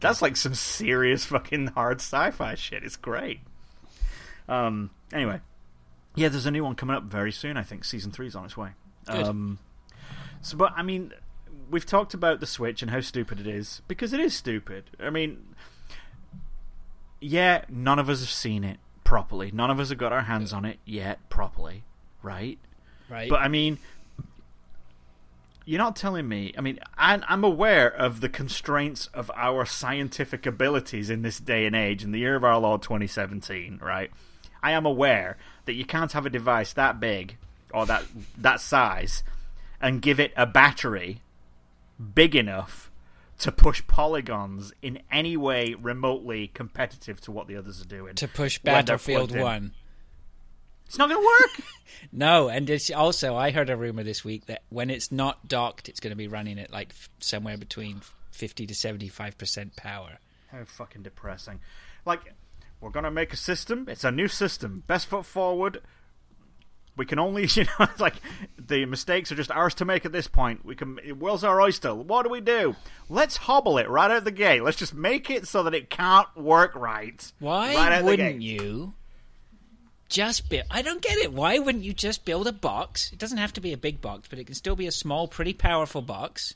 that's 0.00 0.22
like 0.22 0.36
some 0.36 0.54
serious 0.54 1.24
fucking 1.24 1.68
hard 1.68 1.98
sci-fi 2.00 2.54
shit. 2.54 2.84
It's 2.84 2.96
great. 2.96 3.40
Um. 4.48 4.90
Anyway, 5.12 5.40
yeah, 6.14 6.28
there's 6.28 6.46
a 6.46 6.50
new 6.50 6.64
one 6.64 6.74
coming 6.76 6.96
up 6.96 7.04
very 7.04 7.32
soon. 7.32 7.56
I 7.56 7.62
think 7.62 7.84
season 7.84 8.10
three's 8.12 8.34
on 8.36 8.44
its 8.44 8.56
way. 8.56 8.70
Good. 9.06 9.26
Um. 9.26 9.58
So, 10.40 10.56
but 10.56 10.72
I 10.76 10.82
mean, 10.82 11.12
we've 11.70 11.86
talked 11.86 12.14
about 12.14 12.40
the 12.40 12.46
Switch 12.46 12.80
and 12.82 12.90
how 12.90 13.00
stupid 13.00 13.40
it 13.40 13.46
is 13.46 13.82
because 13.88 14.12
it 14.12 14.20
is 14.20 14.34
stupid. 14.34 14.84
I 15.00 15.10
mean, 15.10 15.54
yeah, 17.20 17.64
none 17.68 17.98
of 17.98 18.08
us 18.08 18.20
have 18.20 18.30
seen 18.30 18.64
it 18.64 18.78
properly. 19.12 19.50
None 19.52 19.70
of 19.70 19.78
us 19.78 19.90
have 19.90 19.98
got 19.98 20.10
our 20.10 20.22
hands 20.22 20.54
on 20.54 20.64
it 20.64 20.78
yet 20.86 21.28
properly, 21.28 21.84
right? 22.22 22.58
right. 23.10 23.28
But 23.28 23.42
I 23.42 23.48
mean, 23.48 23.76
you're 25.66 25.76
not 25.76 25.96
telling 25.96 26.26
me. 26.26 26.54
I 26.56 26.62
mean, 26.62 26.78
I'm, 26.96 27.22
I'm 27.28 27.44
aware 27.44 27.88
of 27.88 28.22
the 28.22 28.30
constraints 28.30 29.08
of 29.12 29.30
our 29.34 29.66
scientific 29.66 30.46
abilities 30.46 31.10
in 31.10 31.20
this 31.20 31.40
day 31.40 31.66
and 31.66 31.76
age, 31.76 32.02
in 32.02 32.12
the 32.12 32.20
year 32.20 32.36
of 32.36 32.42
our 32.42 32.58
Lord 32.58 32.80
2017, 32.80 33.80
right? 33.82 34.10
I 34.62 34.72
am 34.72 34.86
aware 34.86 35.36
that 35.66 35.74
you 35.74 35.84
can't 35.84 36.12
have 36.12 36.24
a 36.24 36.30
device 36.30 36.72
that 36.72 36.98
big 36.98 37.36
or 37.70 37.84
that 37.84 38.04
that 38.38 38.62
size 38.62 39.22
and 39.78 40.00
give 40.00 40.20
it 40.20 40.32
a 40.38 40.46
battery 40.46 41.20
big 42.14 42.34
enough 42.34 42.90
to 43.42 43.50
push 43.50 43.84
polygons 43.88 44.72
in 44.82 45.00
any 45.10 45.36
way 45.36 45.74
remotely 45.74 46.46
competitive 46.48 47.20
to 47.20 47.32
what 47.32 47.48
the 47.48 47.56
others 47.56 47.80
are 47.82 47.86
doing. 47.86 48.14
to 48.14 48.28
push 48.28 48.58
Battlefield. 48.58 49.36
One. 49.36 49.72
It's 50.86 50.96
not 50.96 51.08
going 51.08 51.20
to 51.20 51.26
work. 51.26 51.66
No, 52.10 52.48
and 52.48 52.68
it's 52.68 52.90
also 52.90 53.36
I 53.36 53.50
heard 53.50 53.70
a 53.70 53.76
rumor 53.76 54.02
this 54.02 54.24
week 54.24 54.46
that 54.46 54.62
when 54.70 54.90
it's 54.90 55.12
not 55.12 55.46
docked, 55.46 55.88
it's 55.88 56.00
going 56.00 56.10
to 56.10 56.16
be 56.16 56.26
running 56.26 56.58
at 56.58 56.72
like 56.72 56.88
f- 56.90 57.08
somewhere 57.20 57.56
between 57.56 58.00
fifty 58.32 58.66
to 58.66 58.74
seventy-five 58.74 59.38
percent 59.38 59.76
power. 59.76 60.18
How 60.50 60.64
fucking 60.64 61.02
depressing. 61.02 61.60
Like, 62.04 62.34
we're 62.80 62.90
going 62.90 63.04
to 63.04 63.10
make 63.10 63.32
a 63.32 63.36
system. 63.36 63.86
It's 63.88 64.04
a 64.04 64.10
new 64.10 64.26
system. 64.26 64.82
Best 64.86 65.06
foot 65.06 65.26
forward. 65.26 65.80
We 66.96 67.06
can 67.06 67.18
only, 67.18 67.46
you 67.52 67.64
know, 67.64 67.70
it's 67.80 68.00
like 68.00 68.14
the 68.58 68.84
mistakes 68.84 69.32
are 69.32 69.34
just 69.34 69.50
ours 69.50 69.74
to 69.76 69.84
make 69.84 70.04
at 70.04 70.12
this 70.12 70.28
point. 70.28 70.64
We 70.64 70.74
can, 70.74 70.98
world's 71.18 71.42
our 71.44 71.60
oyster. 71.60 71.94
What 71.94 72.24
do 72.24 72.28
we 72.28 72.40
do? 72.40 72.76
Let's 73.08 73.36
hobble 73.38 73.78
it 73.78 73.88
right 73.88 74.10
out 74.10 74.18
of 74.18 74.24
the 74.24 74.30
gate. 74.30 74.62
Let's 74.62 74.76
just 74.76 74.94
make 74.94 75.30
it 75.30 75.48
so 75.48 75.62
that 75.62 75.74
it 75.74 75.88
can't 75.90 76.28
work 76.36 76.74
right. 76.74 77.32
Why 77.38 77.74
right 77.74 78.04
wouldn't 78.04 78.42
you 78.42 78.92
just 80.10 80.50
build? 80.50 80.64
I 80.70 80.82
don't 80.82 81.00
get 81.00 81.16
it. 81.16 81.32
Why 81.32 81.58
wouldn't 81.58 81.84
you 81.84 81.94
just 81.94 82.24
build 82.26 82.46
a 82.46 82.52
box? 82.52 83.10
It 83.12 83.18
doesn't 83.18 83.38
have 83.38 83.54
to 83.54 83.60
be 83.62 83.72
a 83.72 83.78
big 83.78 84.02
box, 84.02 84.28
but 84.28 84.38
it 84.38 84.44
can 84.44 84.54
still 84.54 84.76
be 84.76 84.86
a 84.86 84.92
small, 84.92 85.26
pretty 85.28 85.54
powerful 85.54 86.02
box 86.02 86.54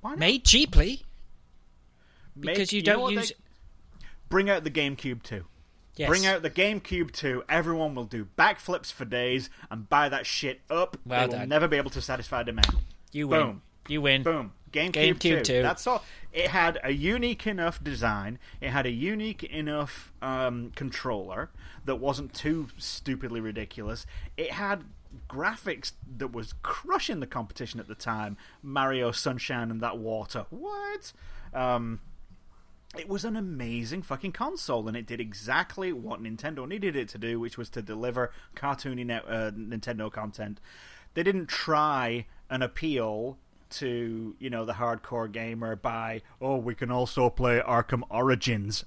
Why 0.00 0.10
not? 0.10 0.18
made 0.18 0.44
cheaply. 0.44 1.04
Make- 2.34 2.54
because 2.54 2.72
you 2.72 2.82
know 2.82 2.94
don't 2.94 3.12
use- 3.12 3.28
they- 3.30 3.34
Bring 4.28 4.50
out 4.50 4.62
the 4.64 4.70
GameCube 4.70 5.22
2. 5.22 5.44
Yes. 5.98 6.08
Bring 6.08 6.26
out 6.26 6.42
the 6.42 6.50
GameCube 6.50 7.10
2. 7.10 7.44
Everyone 7.48 7.94
will 7.96 8.04
do 8.04 8.28
backflips 8.38 8.92
for 8.92 9.04
days 9.04 9.50
and 9.68 9.88
buy 9.88 10.08
that 10.08 10.26
shit 10.26 10.60
up. 10.70 10.96
Well 11.04 11.26
they 11.26 11.34
will 11.34 11.40
done. 11.40 11.48
never 11.48 11.66
be 11.66 11.76
able 11.76 11.90
to 11.90 12.00
satisfy 12.00 12.44
demand. 12.44 12.76
you 13.10 13.26
win. 13.28 13.40
Boom. 13.40 13.62
You 13.88 14.02
win. 14.02 14.22
Boom. 14.22 14.52
GameCube, 14.70 14.92
GameCube 14.92 15.20
2. 15.20 15.40
two. 15.42 15.62
That's 15.62 15.86
all. 15.86 16.04
It 16.32 16.48
had 16.48 16.78
a 16.84 16.92
unique 16.92 17.46
enough 17.46 17.82
design. 17.82 18.38
It 18.60 18.70
had 18.70 18.86
a 18.86 18.90
unique 18.90 19.42
enough 19.42 20.12
um, 20.22 20.72
controller 20.76 21.50
that 21.84 21.96
wasn't 21.96 22.34
too 22.34 22.68
stupidly 22.76 23.40
ridiculous. 23.40 24.06
It 24.36 24.52
had 24.52 24.84
graphics 25.28 25.92
that 26.18 26.32
was 26.32 26.52
crushing 26.62 27.20
the 27.20 27.26
competition 27.26 27.80
at 27.80 27.88
the 27.88 27.94
time. 27.94 28.36
Mario 28.62 29.10
Sunshine 29.10 29.70
and 29.70 29.80
that 29.80 29.98
water. 29.98 30.46
What? 30.50 31.12
Um, 31.54 32.00
it 32.96 33.08
was 33.08 33.24
an 33.24 33.36
amazing 33.36 34.02
fucking 34.02 34.32
console, 34.32 34.88
and 34.88 34.96
it 34.96 35.06
did 35.06 35.20
exactly 35.20 35.92
what 35.92 36.22
Nintendo 36.22 36.66
needed 36.66 36.96
it 36.96 37.08
to 37.10 37.18
do, 37.18 37.38
which 37.38 37.58
was 37.58 37.68
to 37.70 37.82
deliver 37.82 38.32
cartoony 38.56 39.04
net, 39.04 39.24
uh, 39.28 39.50
Nintendo 39.50 40.10
content. 40.10 40.60
They 41.14 41.22
didn't 41.22 41.46
try 41.46 42.26
and 42.48 42.62
appeal 42.62 43.38
to 43.70 44.34
you 44.38 44.48
know 44.48 44.64
the 44.64 44.72
hardcore 44.72 45.30
gamer 45.30 45.76
by 45.76 46.22
oh 46.40 46.56
we 46.56 46.74
can 46.74 46.90
also 46.90 47.28
play 47.28 47.60
Arkham 47.60 48.02
Origins. 48.08 48.84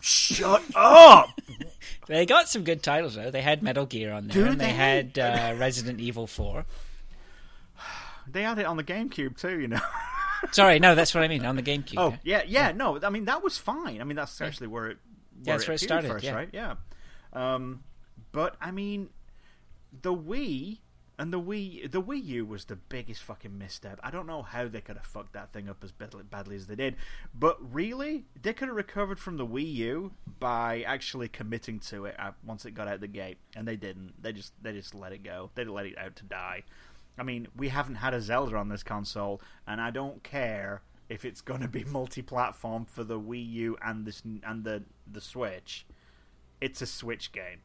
Shut 0.00 0.62
up! 0.74 1.40
They 2.06 2.26
got 2.26 2.48
some 2.48 2.64
good 2.64 2.82
titles 2.82 3.14
though. 3.14 3.30
They 3.30 3.42
had 3.42 3.62
Metal 3.62 3.86
Gear 3.86 4.12
on 4.12 4.28
there, 4.28 4.34
Dude, 4.34 4.48
and 4.52 4.60
they, 4.60 4.66
they 4.66 4.72
had 4.72 5.18
uh, 5.18 5.54
Resident 5.58 6.00
Evil 6.00 6.26
Four. 6.26 6.66
They 8.30 8.42
had 8.42 8.60
it 8.60 8.66
on 8.66 8.76
the 8.76 8.84
GameCube 8.84 9.40
too, 9.40 9.58
you 9.58 9.66
know. 9.66 9.80
Sorry, 10.52 10.78
no, 10.78 10.94
that's 10.94 11.14
what 11.14 11.22
I 11.22 11.28
mean 11.28 11.44
on 11.44 11.56
the 11.56 11.62
GameCube. 11.62 11.94
Oh 11.96 12.16
yeah, 12.24 12.42
yeah, 12.46 12.72
no, 12.72 12.98
I 13.02 13.10
mean 13.10 13.26
that 13.26 13.42
was 13.42 13.58
fine. 13.58 14.00
I 14.00 14.04
mean 14.04 14.16
that's 14.16 14.40
actually 14.40 14.68
where 14.68 14.88
it 14.88 14.98
where 15.44 15.56
that's 15.56 15.68
where 15.68 15.74
it 15.74 15.80
started, 15.80 16.08
first, 16.08 16.24
yeah. 16.24 16.34
right? 16.34 16.48
Yeah. 16.52 16.74
Um, 17.32 17.82
but 18.32 18.56
I 18.60 18.70
mean, 18.70 19.10
the 20.02 20.14
Wii 20.14 20.78
and 21.18 21.32
the 21.32 21.40
Wii, 21.40 21.90
the 21.90 22.02
Wii 22.02 22.24
U 22.24 22.46
was 22.46 22.64
the 22.64 22.76
biggest 22.76 23.22
fucking 23.22 23.56
misstep. 23.58 24.00
I 24.02 24.10
don't 24.10 24.26
know 24.26 24.42
how 24.42 24.68
they 24.68 24.80
could 24.80 24.96
have 24.96 25.06
fucked 25.06 25.34
that 25.34 25.52
thing 25.52 25.68
up 25.68 25.84
as 25.84 25.92
badly, 25.92 26.22
badly 26.22 26.56
as 26.56 26.66
they 26.66 26.76
did, 26.76 26.96
but 27.34 27.58
really, 27.72 28.24
they 28.40 28.52
could 28.52 28.68
have 28.68 28.76
recovered 28.76 29.20
from 29.20 29.36
the 29.36 29.46
Wii 29.46 29.74
U 29.74 30.12
by 30.38 30.82
actually 30.82 31.28
committing 31.28 31.78
to 31.80 32.06
it 32.06 32.16
once 32.44 32.64
it 32.64 32.70
got 32.72 32.88
out 32.88 33.00
the 33.00 33.08
gate, 33.08 33.38
and 33.54 33.68
they 33.68 33.76
didn't. 33.76 34.14
They 34.22 34.32
just 34.32 34.52
they 34.62 34.72
just 34.72 34.94
let 34.94 35.12
it 35.12 35.22
go. 35.22 35.50
They 35.54 35.64
let 35.64 35.86
it 35.86 35.98
out 35.98 36.16
to 36.16 36.24
die. 36.24 36.64
I 37.18 37.22
mean, 37.22 37.48
we 37.56 37.68
haven't 37.68 37.96
had 37.96 38.14
a 38.14 38.20
Zelda 38.20 38.56
on 38.56 38.68
this 38.68 38.82
console, 38.82 39.40
and 39.66 39.80
I 39.80 39.90
don't 39.90 40.22
care 40.22 40.82
if 41.08 41.24
it's 41.24 41.40
going 41.40 41.60
to 41.60 41.68
be 41.68 41.84
multi-platform 41.84 42.86
for 42.86 43.04
the 43.04 43.18
Wii 43.20 43.46
U 43.52 43.76
and 43.82 44.06
this 44.06 44.22
and 44.24 44.64
the 44.64 44.84
the 45.10 45.20
Switch. 45.20 45.86
It's 46.60 46.80
a 46.82 46.86
Switch 46.86 47.32
game. 47.32 47.60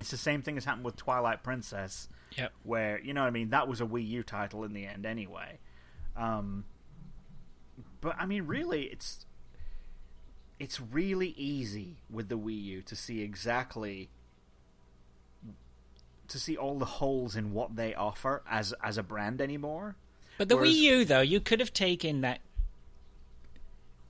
It's 0.00 0.10
the 0.10 0.16
same 0.18 0.42
thing 0.42 0.56
as 0.58 0.64
happened 0.66 0.84
with 0.84 0.96
Twilight 0.96 1.42
Princess, 1.42 2.08
Yep. 2.36 2.52
where 2.64 3.00
you 3.00 3.14
know 3.14 3.22
what 3.22 3.28
I 3.28 3.30
mean. 3.30 3.50
That 3.50 3.66
was 3.68 3.80
a 3.80 3.86
Wii 3.86 4.06
U 4.08 4.22
title 4.22 4.62
in 4.64 4.72
the 4.74 4.86
end, 4.86 5.06
anyway. 5.06 5.58
Um, 6.16 6.64
but 8.00 8.14
I 8.18 8.26
mean, 8.26 8.46
really, 8.46 8.84
it's 8.84 9.24
it's 10.58 10.80
really 10.80 11.28
easy 11.30 11.98
with 12.10 12.28
the 12.28 12.38
Wii 12.38 12.62
U 12.62 12.82
to 12.82 12.96
see 12.96 13.22
exactly 13.22 14.10
to 16.28 16.38
see 16.38 16.56
all 16.56 16.78
the 16.78 16.84
holes 16.84 17.36
in 17.36 17.52
what 17.52 17.76
they 17.76 17.94
offer 17.94 18.42
as 18.50 18.72
as 18.82 18.98
a 18.98 19.02
brand 19.02 19.40
anymore. 19.40 19.96
But 20.38 20.48
the 20.48 20.56
Whereas- 20.56 20.70
Wii 20.72 20.76
U, 20.76 21.04
though, 21.04 21.20
you 21.22 21.40
could 21.40 21.60
have 21.60 21.72
taken 21.72 22.20
that 22.22 22.40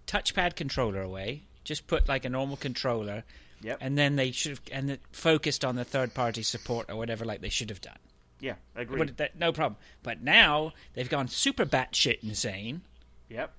touchpad 0.07 0.57
controller 0.57 1.03
away, 1.03 1.43
just 1.65 1.87
put 1.87 2.09
like 2.09 2.25
a 2.25 2.29
normal 2.29 2.57
controller, 2.57 3.25
Yep. 3.63 3.79
and 3.81 3.97
then 3.99 4.17
they 4.17 4.31
should 4.33 4.51
have 4.51 4.61
and 4.71 4.91
it 4.91 5.01
focused 5.13 5.65
on 5.65 5.77
the 5.77 5.85
third 5.85 6.15
party 6.15 6.43
support 6.43 6.91
or 6.91 6.97
whatever, 6.97 7.25
like 7.25 7.41
they 7.41 7.49
should 7.49 7.71
have 7.71 7.81
done. 7.81 7.99
yeah, 8.39 8.55
that, 8.75 9.31
no 9.39 9.51
problem. 9.53 9.79
But 10.03 10.23
now 10.23 10.73
they've 10.95 11.09
gone 11.09 11.27
super 11.29 11.65
batshit 11.65 12.23
insane. 12.23 12.83
Yep. 13.31 13.51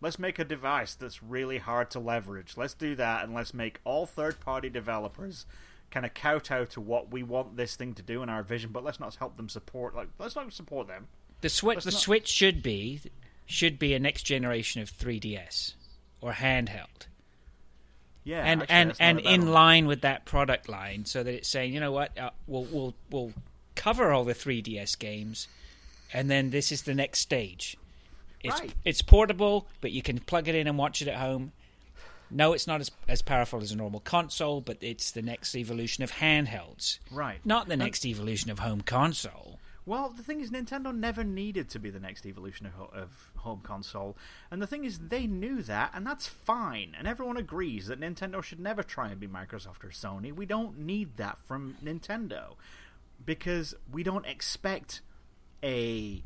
Let's 0.00 0.18
make 0.18 0.38
a 0.38 0.44
device 0.44 0.94
that's 0.94 1.22
really 1.22 1.58
hard 1.58 1.90
to 1.92 2.00
leverage. 2.00 2.54
Let's 2.56 2.74
do 2.74 2.96
that, 2.96 3.24
and 3.24 3.32
let's 3.32 3.54
make 3.54 3.78
all 3.84 4.04
third-party 4.04 4.68
developers 4.68 5.46
kind 5.90 6.04
of 6.06 6.14
kowtow 6.14 6.64
to 6.66 6.80
what 6.80 7.10
we 7.10 7.22
want 7.22 7.56
this 7.56 7.76
thing 7.76 7.94
to 7.94 8.02
do 8.02 8.22
in 8.22 8.28
our 8.28 8.42
vision. 8.42 8.70
But 8.72 8.84
let's 8.84 9.00
not 9.00 9.14
help 9.14 9.36
them 9.36 9.48
support. 9.48 9.94
Like, 9.94 10.08
let's 10.18 10.36
not 10.36 10.52
support 10.52 10.88
them. 10.88 11.06
The 11.40 11.48
Switch, 11.48 11.76
Let's 11.76 11.84
the 11.84 11.90
not- 11.92 12.00
Switch 12.00 12.28
should 12.28 12.62
be 12.62 13.00
should 13.46 13.78
be 13.78 13.94
a 13.94 13.98
next 14.00 14.24
generation 14.24 14.82
of 14.82 14.90
3DS 14.90 15.74
or 16.20 16.32
handheld. 16.32 17.06
Yeah, 18.24 18.42
and 18.44 18.62
actually, 18.62 18.74
and 18.74 18.94
and 18.98 19.20
in 19.20 19.40
one. 19.42 19.50
line 19.52 19.86
with 19.86 20.00
that 20.00 20.24
product 20.24 20.68
line, 20.68 21.04
so 21.04 21.22
that 21.22 21.32
it's 21.32 21.48
saying, 21.48 21.72
you 21.72 21.78
know 21.78 21.92
what, 21.92 22.16
uh, 22.18 22.30
we'll 22.48 22.64
we'll 22.64 22.94
we'll 23.10 23.32
cover 23.76 24.10
all 24.12 24.24
the 24.24 24.34
3DS 24.34 24.98
games, 24.98 25.46
and 26.12 26.28
then 26.28 26.50
this 26.50 26.72
is 26.72 26.82
the 26.82 26.94
next 26.94 27.20
stage. 27.20 27.76
It's 28.42 28.58
Right. 28.60 28.72
it's 28.84 29.00
portable, 29.02 29.68
but 29.80 29.92
you 29.92 30.02
can 30.02 30.18
plug 30.18 30.48
it 30.48 30.56
in 30.56 30.66
and 30.66 30.76
watch 30.76 31.00
it 31.02 31.08
at 31.08 31.18
home. 31.18 31.52
No, 32.30 32.52
it's 32.52 32.66
not 32.66 32.80
as 32.80 32.90
as 33.08 33.22
powerful 33.22 33.60
as 33.62 33.70
a 33.72 33.76
normal 33.76 34.00
console, 34.00 34.60
but 34.60 34.78
it's 34.80 35.10
the 35.12 35.22
next 35.22 35.54
evolution 35.54 36.02
of 36.04 36.12
handhelds, 36.12 36.98
Right. 37.10 37.38
not 37.44 37.68
the 37.68 37.76
next 37.76 38.04
evolution 38.04 38.50
of 38.50 38.58
home 38.60 38.80
console. 38.80 39.58
Well, 39.84 40.08
the 40.08 40.24
thing 40.24 40.40
is, 40.40 40.50
Nintendo 40.50 40.92
never 40.92 41.22
needed 41.22 41.68
to 41.70 41.78
be 41.78 41.90
the 41.90 42.00
next 42.00 42.26
evolution 42.26 42.66
of, 42.66 42.72
ho- 42.72 42.90
of 42.92 43.30
home 43.36 43.60
console, 43.62 44.16
and 44.50 44.60
the 44.60 44.66
thing 44.66 44.84
is, 44.84 44.98
they 44.98 45.28
knew 45.28 45.62
that, 45.62 45.92
and 45.94 46.04
that's 46.04 46.26
fine. 46.26 46.96
And 46.98 47.06
everyone 47.06 47.36
agrees 47.36 47.86
that 47.86 48.00
Nintendo 48.00 48.42
should 48.42 48.58
never 48.58 48.82
try 48.82 49.10
and 49.10 49.20
be 49.20 49.28
Microsoft 49.28 49.84
or 49.84 49.90
Sony. 49.90 50.32
We 50.34 50.44
don't 50.46 50.80
need 50.80 51.16
that 51.18 51.38
from 51.46 51.76
Nintendo 51.84 52.54
because 53.24 53.74
we 53.92 54.02
don't 54.02 54.26
expect 54.26 55.02
a, 55.62 56.20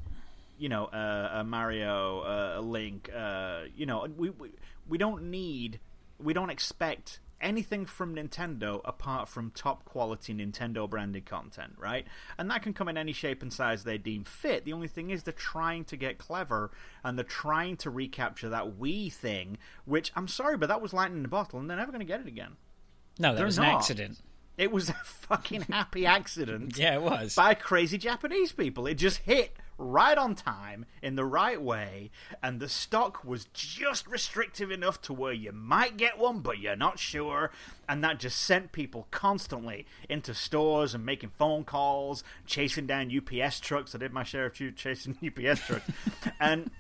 you 0.59 0.69
know, 0.71 0.87
a, 0.87 1.41
a 1.41 1.45
Mario, 1.45 2.21
uh, 2.21 2.61
a 2.61 2.63
Link. 2.63 3.11
Uh, 3.15 3.65
you 3.77 3.85
know, 3.85 4.07
we, 4.17 4.31
we 4.31 4.49
we 4.89 4.97
don't 4.99 5.25
need, 5.31 5.79
we 6.23 6.33
don't 6.33 6.51
expect 6.51 7.21
anything 7.41 7.87
from 7.87 8.15
Nintendo 8.15 8.83
apart 8.85 9.27
from 9.27 9.51
top 9.53 9.85
quality 9.87 10.35
Nintendo 10.35 10.89
branded 10.89 11.25
content, 11.25 11.73
right? 11.79 12.07
And 12.37 12.51
that 12.51 12.63
can 12.63 12.75
come 12.75 12.87
in 12.89 12.99
any 12.99 13.13
shape 13.13 13.41
and 13.43 13.51
size 13.51 13.85
they 13.85 13.97
deem 13.97 14.25
fit. 14.25 14.67
The 14.67 14.75
only 14.75 14.89
thing 14.89 15.09
is 15.11 15.23
they're 15.23 15.33
trying 15.33 15.85
to 15.85 15.97
get 15.97 16.19
clever 16.19 16.71
and 17.03 17.17
they're 17.17 17.25
trying 17.25 17.79
to 17.79 17.89
recapture 17.91 18.51
that 18.51 18.79
Wii 18.79 19.11
thing, 19.11 19.57
which 19.87 20.13
I'm 20.15 20.29
sorry, 20.29 20.59
but 20.59 20.69
that 20.69 20.83
was 20.83 20.93
lightning 20.93 21.19
in 21.21 21.23
the 21.23 21.29
bottle 21.31 21.59
and 21.59 21.71
they're 21.71 21.79
never 21.79 21.93
going 21.93 22.01
to 22.01 22.05
get 22.07 22.21
it 22.21 22.27
again. 22.27 22.57
No, 23.19 23.31
that 23.31 23.37
They're 23.39 23.47
was 23.47 23.57
not. 23.59 23.69
an 23.69 23.75
accident. 23.77 24.19
It 24.59 24.71
was 24.71 24.91
a 24.91 24.95
fucking 25.05 25.63
happy 25.63 26.05
accident 26.05 26.77
Yeah, 26.79 26.97
it 26.97 27.03
was. 27.03 27.35
by 27.35 27.55
crazy 27.55 27.97
Japanese 27.97 28.53
people. 28.53 28.87
It 28.87 28.95
just 28.97 29.19
hit 29.19 29.57
right 29.81 30.17
on 30.17 30.35
time 30.35 30.85
in 31.03 31.17
the 31.17 31.25
right 31.25 31.61
way, 31.61 32.11
and 32.43 32.61
the 32.61 32.69
stock 32.69 33.25
was 33.25 33.47
just 33.47 34.07
restrictive 34.07 34.71
enough 34.71 35.01
to 35.03 35.13
where 35.13 35.33
you 35.33 35.51
might 35.53 35.97
get 35.97 36.19
one, 36.19 36.41
but 36.41 36.59
you're 36.59 36.77
not 36.77 36.99
sure. 36.99 37.51
And 37.89 38.05
that 38.05 38.21
just 38.21 38.39
sent 38.39 38.73
people 38.73 39.09
constantly 39.11 39.87
into 40.09 40.35
stores 40.35 40.95
and 40.95 41.05
making 41.05 41.31
phone 41.31 41.65
calls, 41.65 42.23
chasing 42.47 42.87
down 42.87 43.11
UPS 43.11 43.61
trucks. 43.61 43.95
I 43.95 43.99
did 43.99 44.13
my 44.13 44.23
share 44.23 44.47
of 44.47 44.77
chasing 44.77 45.17
UPS 45.27 45.61
trucks, 45.67 45.91
and 46.39 46.71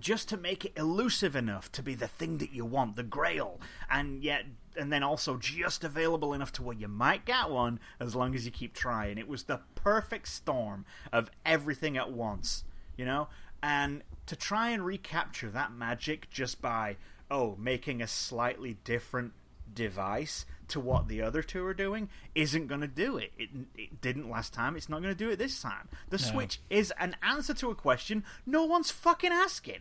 just 0.00 0.28
to 0.30 0.36
make 0.36 0.64
it 0.64 0.72
elusive 0.76 1.36
enough 1.36 1.70
to 1.72 1.82
be 1.82 1.94
the 1.94 2.08
thing 2.08 2.38
that 2.38 2.52
you 2.52 2.64
want, 2.64 2.96
the 2.96 3.02
grail, 3.02 3.60
and 3.90 4.22
yet 4.22 4.44
and 4.76 4.92
then 4.92 5.02
also 5.02 5.36
just 5.36 5.84
available 5.84 6.32
enough 6.32 6.52
to 6.52 6.62
where 6.62 6.76
you 6.76 6.88
might 6.88 7.24
get 7.24 7.50
one 7.50 7.80
as 8.00 8.14
long 8.14 8.34
as 8.34 8.44
you 8.44 8.50
keep 8.50 8.74
trying. 8.74 9.18
It 9.18 9.28
was 9.28 9.44
the 9.44 9.60
perfect 9.74 10.28
storm 10.28 10.84
of 11.12 11.30
everything 11.44 11.96
at 11.96 12.12
once, 12.12 12.64
you 12.96 13.04
know? 13.04 13.28
And 13.62 14.02
to 14.26 14.36
try 14.36 14.70
and 14.70 14.84
recapture 14.84 15.50
that 15.50 15.72
magic 15.72 16.30
just 16.30 16.60
by 16.60 16.96
oh, 17.30 17.56
making 17.58 18.00
a 18.00 18.06
slightly 18.06 18.76
different 18.84 19.32
device 19.72 20.46
to 20.68 20.80
what 20.80 21.08
the 21.08 21.22
other 21.22 21.42
two 21.42 21.64
are 21.64 21.74
doing 21.74 22.08
isn't 22.34 22.66
going 22.66 22.80
to 22.80 22.86
do 22.88 23.16
it. 23.16 23.32
it. 23.38 23.50
It 23.76 24.00
didn't 24.00 24.30
last 24.30 24.52
time. 24.52 24.76
It's 24.76 24.88
not 24.88 25.02
going 25.02 25.14
to 25.14 25.18
do 25.18 25.30
it 25.30 25.38
this 25.38 25.60
time. 25.60 25.88
The 26.08 26.18
Switch 26.18 26.60
is 26.70 26.92
an 26.98 27.16
answer 27.22 27.54
to 27.54 27.70
a 27.70 27.74
question 27.74 28.24
no 28.44 28.64
one's 28.64 28.90
fucking 28.90 29.32
asking. 29.32 29.80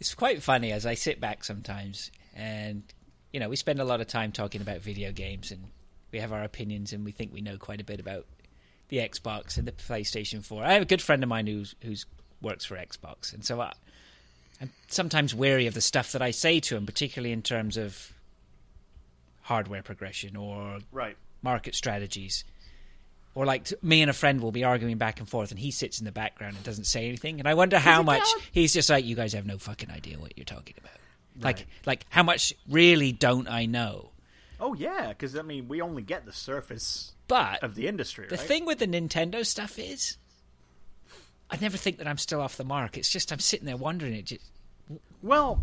It's 0.00 0.14
quite 0.14 0.42
funny 0.42 0.72
as 0.72 0.86
I 0.86 0.94
sit 0.94 1.20
back 1.20 1.44
sometimes, 1.44 2.10
and 2.34 2.82
you 3.34 3.40
know, 3.40 3.48
we 3.48 3.56
spend 3.56 3.80
a 3.80 3.84
lot 3.84 4.00
of 4.00 4.06
time 4.06 4.30
talking 4.30 4.60
about 4.60 4.78
video 4.80 5.10
games, 5.10 5.50
and 5.50 5.60
we 6.12 6.20
have 6.20 6.32
our 6.32 6.44
opinions, 6.44 6.92
and 6.92 7.04
we 7.04 7.10
think 7.10 7.32
we 7.34 7.40
know 7.40 7.58
quite 7.58 7.80
a 7.80 7.84
bit 7.84 7.98
about 7.98 8.26
the 8.90 8.98
Xbox 8.98 9.58
and 9.58 9.66
the 9.66 9.72
PlayStation 9.72 10.44
Four. 10.44 10.62
I 10.64 10.74
have 10.74 10.82
a 10.82 10.86
good 10.86 11.02
friend 11.02 11.20
of 11.20 11.28
mine 11.28 11.48
who's 11.48 11.74
who's 11.82 12.06
works 12.40 12.64
for 12.64 12.76
Xbox, 12.76 13.34
and 13.34 13.44
so 13.44 13.60
I, 13.60 13.72
I'm 14.60 14.70
sometimes 14.86 15.34
wary 15.34 15.66
of 15.66 15.74
the 15.74 15.80
stuff 15.80 16.12
that 16.12 16.22
I 16.22 16.30
say 16.30 16.60
to 16.60 16.76
him, 16.76 16.86
particularly 16.86 17.32
in 17.32 17.42
terms 17.42 17.76
of 17.76 18.12
hardware 19.42 19.82
progression 19.82 20.36
or 20.36 20.78
Right. 20.92 21.16
market 21.42 21.74
strategies. 21.74 22.44
Or 23.34 23.44
like 23.44 23.64
t- 23.64 23.74
me 23.82 24.00
and 24.00 24.08
a 24.08 24.14
friend 24.14 24.40
will 24.40 24.52
be 24.52 24.62
arguing 24.62 24.96
back 24.96 25.18
and 25.18 25.28
forth, 25.28 25.50
and 25.50 25.58
he 25.58 25.72
sits 25.72 25.98
in 25.98 26.04
the 26.04 26.12
background 26.12 26.54
and 26.54 26.64
doesn't 26.64 26.84
say 26.84 27.08
anything. 27.08 27.40
And 27.40 27.48
I 27.48 27.54
wonder 27.54 27.80
how 27.80 28.00
much 28.04 28.22
down? 28.22 28.42
he's 28.52 28.72
just 28.72 28.88
like, 28.88 29.04
"You 29.04 29.16
guys 29.16 29.32
have 29.32 29.44
no 29.44 29.58
fucking 29.58 29.90
idea 29.90 30.20
what 30.20 30.34
you're 30.36 30.44
talking 30.44 30.76
about." 30.78 30.92
Like, 31.40 31.66
like 31.84 32.06
how 32.10 32.22
much 32.22 32.52
really 32.68 33.12
don't 33.12 33.48
I 33.48 33.66
know? 33.66 34.10
Oh 34.60 34.74
yeah, 34.74 35.08
because 35.08 35.36
I 35.36 35.42
mean, 35.42 35.68
we 35.68 35.80
only 35.80 36.02
get 36.02 36.24
the 36.24 36.32
surface 36.32 37.12
But 37.28 37.62
of 37.62 37.74
the 37.74 37.86
industry. 37.88 38.26
the 38.28 38.36
right? 38.36 38.46
thing 38.46 38.64
with 38.66 38.78
the 38.78 38.86
Nintendo 38.86 39.44
stuff 39.44 39.78
is, 39.78 40.16
I 41.50 41.56
never 41.60 41.76
think 41.76 41.98
that 41.98 42.06
I'm 42.06 42.18
still 42.18 42.40
off 42.40 42.56
the 42.56 42.64
mark. 42.64 42.96
It's 42.96 43.10
just 43.10 43.32
I'm 43.32 43.38
sitting 43.40 43.66
there 43.66 43.76
wondering 43.76 44.14
it. 44.14 44.26
Just, 44.26 44.40
Well, 45.22 45.62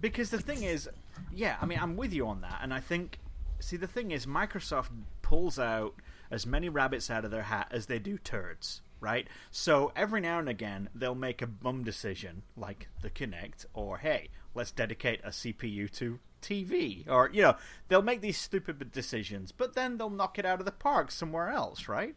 because 0.00 0.30
the 0.30 0.40
thing 0.40 0.62
is, 0.62 0.88
yeah, 1.34 1.56
I 1.60 1.66
mean, 1.66 1.78
I'm 1.80 1.96
with 1.96 2.12
you 2.12 2.26
on 2.28 2.40
that, 2.42 2.60
and 2.62 2.72
I 2.72 2.80
think, 2.80 3.18
see, 3.60 3.76
the 3.76 3.86
thing 3.86 4.12
is, 4.12 4.24
Microsoft 4.26 4.88
pulls 5.22 5.58
out 5.58 5.94
as 6.30 6.46
many 6.46 6.68
rabbits 6.68 7.10
out 7.10 7.24
of 7.24 7.30
their 7.30 7.42
hat 7.42 7.68
as 7.70 7.86
they 7.86 7.98
do 7.98 8.18
turds, 8.18 8.80
right? 9.00 9.26
So 9.50 9.92
every 9.96 10.20
now 10.20 10.38
and 10.38 10.48
again, 10.48 10.88
they'll 10.94 11.14
make 11.14 11.42
a 11.42 11.46
bum 11.46 11.84
decision, 11.84 12.42
like 12.56 12.88
the 13.02 13.10
Kinect, 13.10 13.66
or 13.74 13.98
hey, 13.98 14.28
let's 14.58 14.70
dedicate 14.70 15.20
a 15.24 15.28
CPU 15.30 15.90
to 15.92 16.18
TV, 16.42 17.08
or 17.08 17.30
you 17.32 17.42
know, 17.42 17.56
they'll 17.88 18.02
make 18.02 18.20
these 18.20 18.38
stupid 18.38 18.92
decisions, 18.92 19.52
but 19.52 19.74
then 19.74 19.96
they'll 19.96 20.10
knock 20.10 20.38
it 20.38 20.44
out 20.44 20.60
of 20.60 20.66
the 20.66 20.72
park 20.72 21.10
somewhere 21.10 21.48
else, 21.48 21.88
right? 21.88 22.14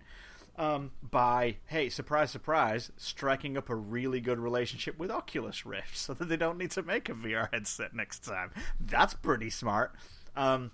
um, 0.57 0.91
by 1.01 1.57
hey, 1.67 1.89
surprise, 1.89 2.31
surprise, 2.31 2.91
striking 2.97 3.57
up 3.57 3.69
a 3.69 3.75
really 3.75 4.19
good 4.19 4.39
relationship 4.39 4.97
with 4.99 5.09
Oculus 5.09 5.65
Rift, 5.65 5.97
so 5.97 6.13
that 6.13 6.29
they 6.29 6.37
don't 6.37 6.57
need 6.57 6.71
to 6.71 6.83
make 6.83 7.09
a 7.09 7.13
VR 7.13 7.51
headset 7.51 7.95
next 7.95 8.19
time. 8.19 8.51
That's 8.79 9.13
pretty 9.13 9.49
smart. 9.49 9.93
Um, 10.35 10.71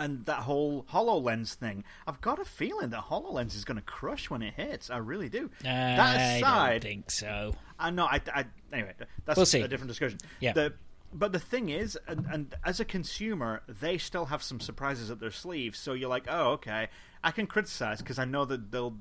and 0.00 0.24
that 0.26 0.38
whole 0.38 0.84
Hololens 0.90 1.54
thing, 1.54 1.84
I've 2.06 2.20
got 2.20 2.38
a 2.38 2.44
feeling 2.44 2.90
that 2.90 3.04
Hololens 3.04 3.54
is 3.54 3.64
going 3.64 3.76
to 3.76 3.82
crush 3.84 4.30
when 4.30 4.42
it 4.42 4.54
hits. 4.54 4.90
I 4.90 4.96
really 4.96 5.28
do. 5.28 5.50
that 5.62 6.42
I 6.42 6.70
don't 6.72 6.82
think 6.82 7.10
so. 7.10 7.52
Uh, 7.54 7.58
I 7.78 7.90
know. 7.90 8.06
I, 8.06 8.20
I 8.34 8.44
anyway, 8.72 8.94
that's 9.24 9.36
We'll 9.36 9.46
see. 9.46 9.60
a 9.60 9.68
different 9.68 9.88
discussion. 9.88 10.18
Yeah. 10.40 10.54
The, 10.54 10.72
but 11.12 11.32
the 11.32 11.38
thing 11.38 11.68
is, 11.68 11.98
and, 12.08 12.26
and 12.32 12.54
as 12.64 12.80
a 12.80 12.84
consumer, 12.84 13.62
they 13.68 13.98
still 13.98 14.26
have 14.26 14.42
some 14.42 14.60
surprises 14.60 15.10
up 15.10 15.20
their 15.20 15.30
sleeves. 15.30 15.78
So 15.78 15.92
you're 15.92 16.08
like, 16.08 16.24
oh, 16.28 16.52
okay, 16.52 16.88
I 17.22 17.30
can 17.30 17.46
criticize 17.46 17.98
because 17.98 18.18
I 18.18 18.24
know 18.24 18.44
that 18.46 18.70
they'll. 18.72 18.96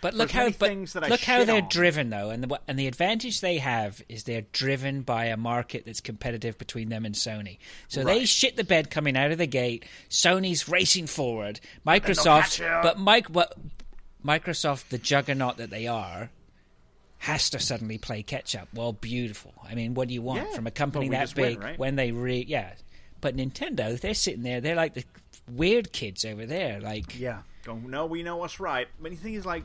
But 0.00 0.14
look 0.14 0.30
how 0.30 0.46
but 0.50 0.68
things 0.68 0.92
that 0.92 1.04
I 1.04 1.08
look 1.08 1.20
how 1.22 1.44
they're 1.44 1.62
on- 1.62 1.68
driven 1.68 2.10
though, 2.10 2.30
and 2.30 2.44
the 2.44 2.60
and 2.68 2.78
the 2.78 2.86
advantage 2.86 3.40
they 3.40 3.58
have 3.58 4.02
is 4.08 4.24
they're 4.24 4.44
driven 4.52 5.02
by 5.02 5.26
a 5.26 5.36
market 5.36 5.84
that's 5.86 6.00
competitive 6.00 6.58
between 6.58 6.88
them 6.90 7.04
and 7.04 7.14
Sony. 7.14 7.58
So 7.88 8.04
they 8.04 8.24
shit 8.24 8.56
the 8.56 8.64
bed 8.64 8.90
coming 8.90 9.16
out 9.16 9.30
of 9.32 9.38
the 9.38 9.46
gate. 9.46 9.84
Sony's 10.10 10.68
racing 10.68 11.06
forward. 11.06 11.60
Microsoft, 11.86 12.60
but 12.82 12.98
Mike, 12.98 13.26
what 13.28 13.54
Microsoft, 14.24 14.88
the 14.88 14.98
juggernaut 14.98 15.56
that 15.58 15.70
they 15.70 15.86
are. 15.86 16.30
Has 17.18 17.48
to 17.50 17.58
suddenly 17.58 17.96
play 17.96 18.22
catch 18.22 18.54
up. 18.54 18.68
Well, 18.74 18.92
beautiful. 18.92 19.54
I 19.66 19.74
mean, 19.74 19.94
what 19.94 20.06
do 20.08 20.14
you 20.14 20.20
want 20.20 20.42
Yeah, 20.50 20.54
from 20.54 20.66
a 20.66 20.70
company 20.70 21.06
but 21.06 21.10
we 21.10 21.16
that 21.16 21.22
just 21.22 21.36
win, 21.36 21.48
big 21.54 21.62
right? 21.62 21.78
when 21.78 21.96
they 21.96 22.12
re 22.12 22.44
yeah? 22.46 22.74
But 23.22 23.34
Nintendo, 23.34 23.98
they're 23.98 24.12
sitting 24.14 24.42
there. 24.42 24.60
They're 24.60 24.76
like 24.76 24.92
the 24.94 25.04
weird 25.50 25.92
kids 25.92 26.26
over 26.26 26.44
there. 26.44 26.78
Like 26.78 27.18
Yeah. 27.18 27.40
Go, 27.64 27.74
no, 27.76 28.04
we 28.04 28.22
know 28.22 28.36
what's 28.36 28.60
right. 28.60 28.86
But 29.00 29.10
the 29.12 29.16
thing 29.16 29.32
is, 29.34 29.46
like, 29.46 29.64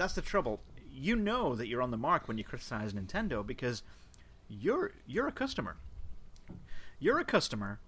that's 0.00 0.14
the 0.14 0.22
trouble. 0.22 0.60
You 0.90 1.14
know 1.14 1.54
that 1.54 1.68
you're 1.68 1.82
on 1.82 1.90
the 1.90 1.96
mark 1.98 2.26
when 2.26 2.38
you 2.38 2.44
criticize 2.44 2.94
Nintendo 2.94 3.46
because 3.46 3.82
you're 4.48 4.92
you're 5.06 5.28
a 5.28 5.32
customer. 5.32 5.76
You're 6.98 7.18
a 7.18 7.24
customer, 7.24 7.80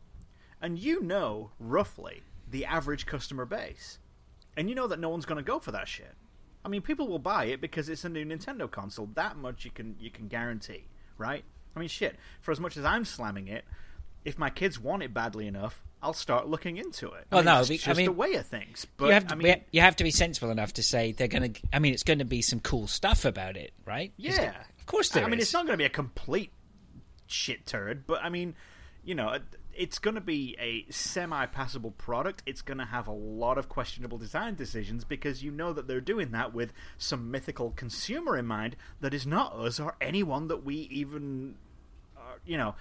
and 0.61 0.79
you 0.79 1.01
know 1.01 1.53
roughly 1.59 2.23
the 2.47 2.67
average 2.67 3.07
customer 3.07 3.47
base, 3.47 3.99
and 4.59 4.69
you 4.69 4.75
know 4.75 4.87
that 4.89 5.01
no 5.01 5.09
one's 5.09 5.25
going 5.25 5.43
to 5.43 5.43
go 5.43 5.59
for 5.59 5.73
that 5.73 5.89
shit. 5.89 6.15
I 6.65 6.69
mean, 6.69 6.83
people 6.83 7.09
will 7.09 7.19
buy 7.19 7.47
it 7.47 7.63
because 7.63 7.89
it's 7.89 8.05
a 8.05 8.11
new 8.11 8.27
Nintendo 8.27 8.71
console. 8.71 9.09
That 9.15 9.39
much 9.39 9.65
you 9.65 9.71
can 9.71 9.97
you 9.99 10.11
can 10.11 10.29
guarantee, 10.29 10.89
right? 11.17 11.45
I 11.75 11.79
mean, 11.79 11.89
shit. 11.89 12.17
For 12.43 12.53
as 12.53 12.61
much 12.61 12.77
as 12.77 12.85
I'm 12.85 13.07
slamming 13.07 13.49
it, 13.49 13.65
if 14.25 14.39
my 14.39 14.51
kids 14.51 14.79
want 14.79 15.03
it 15.03 15.13
badly 15.13 15.47
enough, 15.47 15.83
I'll 16.03 16.13
start 16.13 16.49
looking 16.49 16.77
into 16.77 17.07
it. 17.13 17.27
I 17.31 17.37
mean, 17.37 17.45
no, 17.45 17.57
that's 17.57 17.69
be- 17.69 17.81
I 17.87 17.95
mean, 17.95 18.07
the 18.07 18.13
way 18.13 18.35
of 18.35 18.47
things. 18.47 18.87
But 18.97 19.07
you 19.07 19.13
have 19.13 19.27
to 19.29 19.35
I 19.35 19.37
mean, 19.37 19.61
you 19.71 19.81
have 19.81 19.97
to 19.97 20.05
be 20.05 20.11
sensible 20.11 20.51
enough 20.51 20.75
to 20.75 20.83
say 20.83 21.13
they're 21.13 21.29
going 21.29 21.53
to. 21.53 21.61
I 21.73 21.79
mean, 21.79 21.95
it's 21.95 22.03
going 22.03 22.19
to 22.19 22.25
be 22.25 22.43
some 22.43 22.61
cool 22.61 22.87
stuff 22.87 23.25
about 23.25 23.57
it, 23.57 23.73
right? 23.85 24.13
It's 24.19 24.37
yeah, 24.37 24.55
of 24.79 24.87
course 24.87 25.11
there 25.11 25.25
I 25.25 25.29
mean, 25.29 25.41
it's 25.41 25.53
not 25.53 25.67
going 25.67 25.75
to 25.75 25.79
be 25.79 25.85
a 25.85 25.91
complete 25.91 26.51
shit 27.27 27.67
turd, 27.67 28.07
but 28.07 28.23
I 28.23 28.29
mean, 28.29 28.55
you 29.05 29.15
know, 29.15 29.39
it's 29.75 29.99
going 29.99 30.15
to 30.15 30.21
be 30.21 30.57
a 30.61 30.91
semi-passable 30.91 31.93
product. 31.93 32.43
It's 32.47 32.63
going 32.63 32.79
to 32.79 32.85
have 32.85 33.07
a 33.07 33.13
lot 33.13 33.59
of 33.59 33.69
questionable 33.69 34.19
design 34.19 34.55
decisions 34.55 35.05
because 35.05 35.43
you 35.43 35.51
know 35.51 35.73
that 35.73 35.89
they're 35.89 36.01
doing 36.01 36.33
that 36.33 36.53
with 36.53 36.73
some 36.99 37.31
mythical 37.31 37.71
consumer 37.71 38.37
in 38.37 38.47
mind 38.47 38.77
that 39.01 39.15
is 39.15 39.27
not 39.27 39.55
us 39.55 39.81
or 39.81 39.95
anyone 40.01 40.49
that 40.49 40.65
we 40.65 40.75
even, 40.91 41.55
uh, 42.17 42.35
you 42.45 42.57
know, 42.57 42.75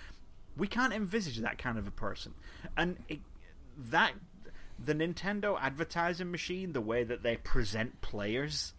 we 0.57 0.67
can't 0.67 0.93
envisage 0.93 1.37
that 1.37 1.57
kind 1.57 1.77
of 1.77 1.87
a 1.87 1.91
person, 1.91 2.33
and 2.77 2.97
it, 3.07 3.19
that 3.77 4.13
the 4.83 4.93
Nintendo 4.93 5.57
advertising 5.59 6.31
machine, 6.31 6.73
the 6.73 6.81
way 6.81 7.03
that 7.03 7.23
they 7.23 7.37
present 7.37 8.01
players, 8.01 8.73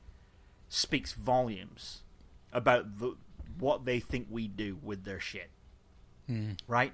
speaks 0.69 1.13
volumes 1.13 2.03
about 2.53 2.99
the, 2.99 3.15
what 3.59 3.85
they 3.85 4.01
think 4.01 4.27
we 4.31 4.49
do 4.49 4.79
with 4.83 5.05
their 5.05 5.21
shit. 5.21 5.51
Mm-hmm. 6.31 6.53
Right? 6.67 6.93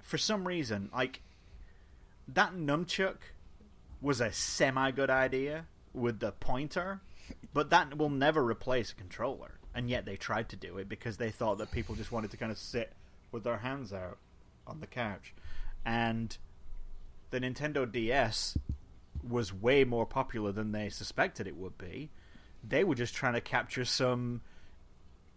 For 0.00 0.18
some 0.18 0.46
reason, 0.46 0.90
like 0.92 1.22
that 2.28 2.54
nunchuck 2.54 3.16
was 4.00 4.20
a 4.20 4.32
semi 4.32 4.90
good 4.90 5.10
idea 5.10 5.66
with 5.92 6.20
the 6.20 6.32
pointer, 6.32 7.00
but 7.52 7.70
that 7.70 7.98
will 7.98 8.10
never 8.10 8.44
replace 8.44 8.92
a 8.92 8.94
controller. 8.94 9.58
And 9.74 9.88
yet 9.88 10.04
they 10.04 10.16
tried 10.16 10.48
to 10.48 10.56
do 10.56 10.78
it 10.78 10.88
because 10.88 11.16
they 11.16 11.30
thought 11.30 11.58
that 11.58 11.70
people 11.70 11.94
just 11.94 12.10
wanted 12.10 12.30
to 12.32 12.36
kind 12.36 12.50
of 12.50 12.58
sit 12.58 12.92
with 13.32 13.44
their 13.44 13.58
hands 13.58 13.92
out 13.92 14.18
on 14.66 14.80
the 14.80 14.86
couch. 14.86 15.34
And 15.84 16.36
the 17.30 17.40
Nintendo 17.40 17.90
DS 17.90 18.56
was 19.26 19.52
way 19.52 19.84
more 19.84 20.06
popular 20.06 20.52
than 20.52 20.72
they 20.72 20.88
suspected 20.88 21.46
it 21.46 21.56
would 21.56 21.76
be. 21.78 22.10
They 22.66 22.84
were 22.84 22.94
just 22.94 23.14
trying 23.14 23.34
to 23.34 23.40
capture 23.40 23.84
some 23.84 24.40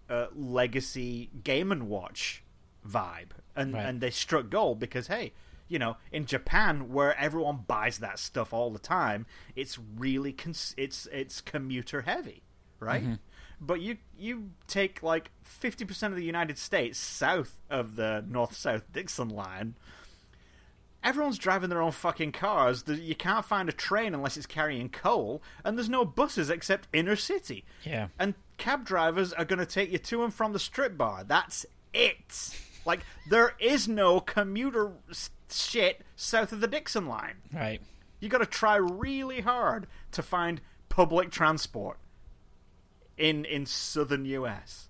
uh, 0.09 0.27
legacy 0.35 1.29
Game 1.43 1.71
and 1.71 1.87
Watch 1.87 2.43
vibe, 2.87 3.29
and 3.55 3.73
Right. 3.73 3.85
and 3.85 4.01
they 4.01 4.09
struck 4.11 4.49
gold 4.49 4.79
because 4.79 5.07
hey, 5.07 5.31
you 5.69 5.79
know, 5.79 5.95
in 6.11 6.25
Japan 6.25 6.89
where 6.91 7.17
everyone 7.17 7.63
buys 7.65 7.99
that 7.99 8.19
stuff 8.19 8.51
all 8.53 8.69
the 8.71 8.79
time, 8.79 9.25
it's 9.55 9.79
really 9.79 10.33
cons- 10.33 10.75
it's 10.77 11.07
it's 11.11 11.39
commuter 11.39 12.01
heavy, 12.01 12.43
right? 12.79 13.19
But 13.65 13.81
you 13.81 13.97
you 14.17 14.51
take 14.67 15.01
like 15.01 15.31
fifty 15.41 15.85
percent 15.85 16.11
of 16.13 16.17
the 16.17 16.25
United 16.25 16.57
States 16.57 16.97
south 16.99 17.57
of 17.69 17.95
the 17.95 18.23
north 18.27 18.55
south 18.55 18.91
Dixon 18.91 19.29
line. 19.29 19.75
Everyone's 21.03 21.37
driving 21.37 21.69
their 21.69 21.81
own 21.81 21.91
fucking 21.91 22.31
cars. 22.31 22.85
You 22.87 23.15
can't 23.15 23.43
find 23.43 23.67
a 23.67 23.73
train 23.73 24.13
unless 24.13 24.37
it's 24.37 24.45
carrying 24.45 24.87
coal, 24.89 25.41
and 25.63 25.77
there's 25.77 25.89
no 25.89 26.05
buses 26.05 26.49
except 26.49 26.87
inner 26.93 27.17
city. 27.17 27.65
Yeah. 27.83 28.07
And 28.17 28.35
cab 28.57 28.85
drivers 28.85 29.33
are 29.33 29.43
going 29.43 29.59
to 29.59 29.65
take 29.65 29.91
you 29.91 29.97
to 29.97 30.23
and 30.23 30.33
from 30.33 30.53
the 30.53 30.59
strip 30.59 30.97
bar. 30.97 31.25
That's 31.25 31.65
it. 31.93 32.57
Like, 32.85 33.01
there 33.29 33.53
is 33.59 33.85
no 33.87 34.21
commuter 34.21 34.93
shit 35.49 36.01
south 36.15 36.53
of 36.53 36.61
the 36.61 36.67
Dixon 36.67 37.05
line. 37.05 37.35
right. 37.53 37.81
You 38.21 38.29
got 38.29 38.37
to 38.37 38.45
try 38.45 38.77
really 38.77 39.41
hard 39.41 39.87
to 40.13 40.21
find 40.23 40.61
public 40.87 41.31
transport 41.31 41.97
in 43.17 43.45
in 43.45 43.65
southern 43.65 44.25
US. 44.25 44.89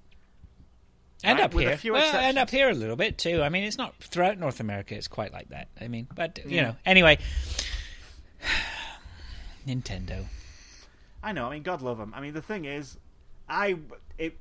And 1.25 1.39
Right, 1.39 1.45
up 1.45 1.53
with 1.53 1.79
here, 1.81 1.93
well, 1.93 2.15
and 2.17 2.37
up 2.37 2.49
here 2.49 2.69
a 2.69 2.73
little 2.73 2.97
bit 2.97 3.17
too. 3.17 3.41
I 3.41 3.47
mean, 3.49 3.63
it's 3.63 3.77
not 3.77 3.95
throughout 4.03 4.37
North 4.37 4.59
America. 4.59 4.93
It's 4.95 5.07
quite 5.07 5.31
like 5.31 5.49
that. 5.49 5.69
I 5.79 5.87
mean, 5.87 6.07
but 6.13 6.37
you 6.43 6.57
Yeah. 6.57 6.63
know, 6.63 6.75
anyway, 6.85 7.17
Nintendo. 9.67 10.25
I 11.21 11.31
know. 11.31 11.47
I 11.47 11.51
mean, 11.53 11.63
God 11.63 11.81
love 11.81 11.97
them. 11.97 12.13
I 12.15 12.19
mean, 12.21 12.33
the 12.33 12.41
thing 12.41 12.65
is, 12.65 12.97
I 13.47 13.77
it 14.17 14.37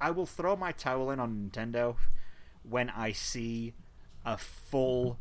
I 0.00 0.10
will 0.10 0.26
throw 0.26 0.56
my 0.56 0.72
towel 0.72 1.10
in 1.10 1.20
on 1.20 1.50
Nintendo 1.52 1.96
when 2.62 2.88
I 2.90 3.12
see 3.12 3.74
a 4.24 4.38
full, 4.38 5.18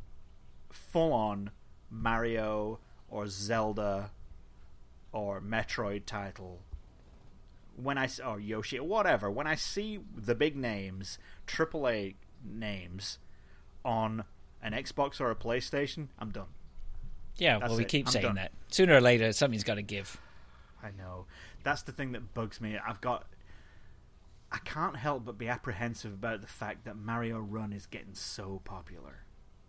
full 0.72 1.12
on 1.14 1.52
Mario 1.90 2.80
or 3.10 3.28
Zelda 3.28 4.12
or 5.12 5.42
Metroid 5.42 6.06
title. 6.06 6.62
When 7.82 7.98
I 7.98 8.06
or 8.06 8.34
oh, 8.34 8.38
Yoshi 8.38 8.80
or 8.80 8.88
whatever, 8.88 9.30
when 9.30 9.48
I 9.48 9.56
see 9.56 10.00
the 10.16 10.36
big 10.36 10.56
names, 10.56 11.18
AAA 11.48 12.16
names, 12.44 13.20
on 13.86 14.24
an 14.62 14.74
Xbox 14.74 15.22
or 15.22 15.32
a 15.32 15.36
PlayStation, 15.36 16.08
I'm 16.18 16.32
done. 16.32 16.48
Yeah, 17.38 17.60
That's 17.60 17.70
well, 17.70 17.78
we 17.78 17.84
it. 17.84 17.90
keep 17.90 18.08
I'm 18.08 18.12
saying 18.12 18.26
done. 18.26 18.36
that. 18.36 18.52
Sooner 18.70 18.96
or 18.96 19.02
later, 19.02 19.32
something's 19.32 19.64
got 19.64 19.76
to 19.76 19.82
give. 19.82 20.20
I 20.84 20.92
know. 20.92 21.26
That's 21.64 21.84
the 21.84 21.92
thing 21.92 22.12
that 22.14 22.34
bugs 22.34 22.62
me. 22.62 22.78
I've 22.86 23.02
got. 23.02 23.26
I 24.52 24.58
can't 24.60 24.96
help 24.96 25.26
but 25.26 25.38
be 25.38 25.48
apprehensive 25.48 26.12
about 26.12 26.42
the 26.42 26.48
fact 26.48 26.86
that 26.86 26.98
Mario 26.98 27.40
Run 27.40 27.72
is 27.72 27.86
getting 27.86 28.16
so 28.16 28.62
popular. 28.66 29.24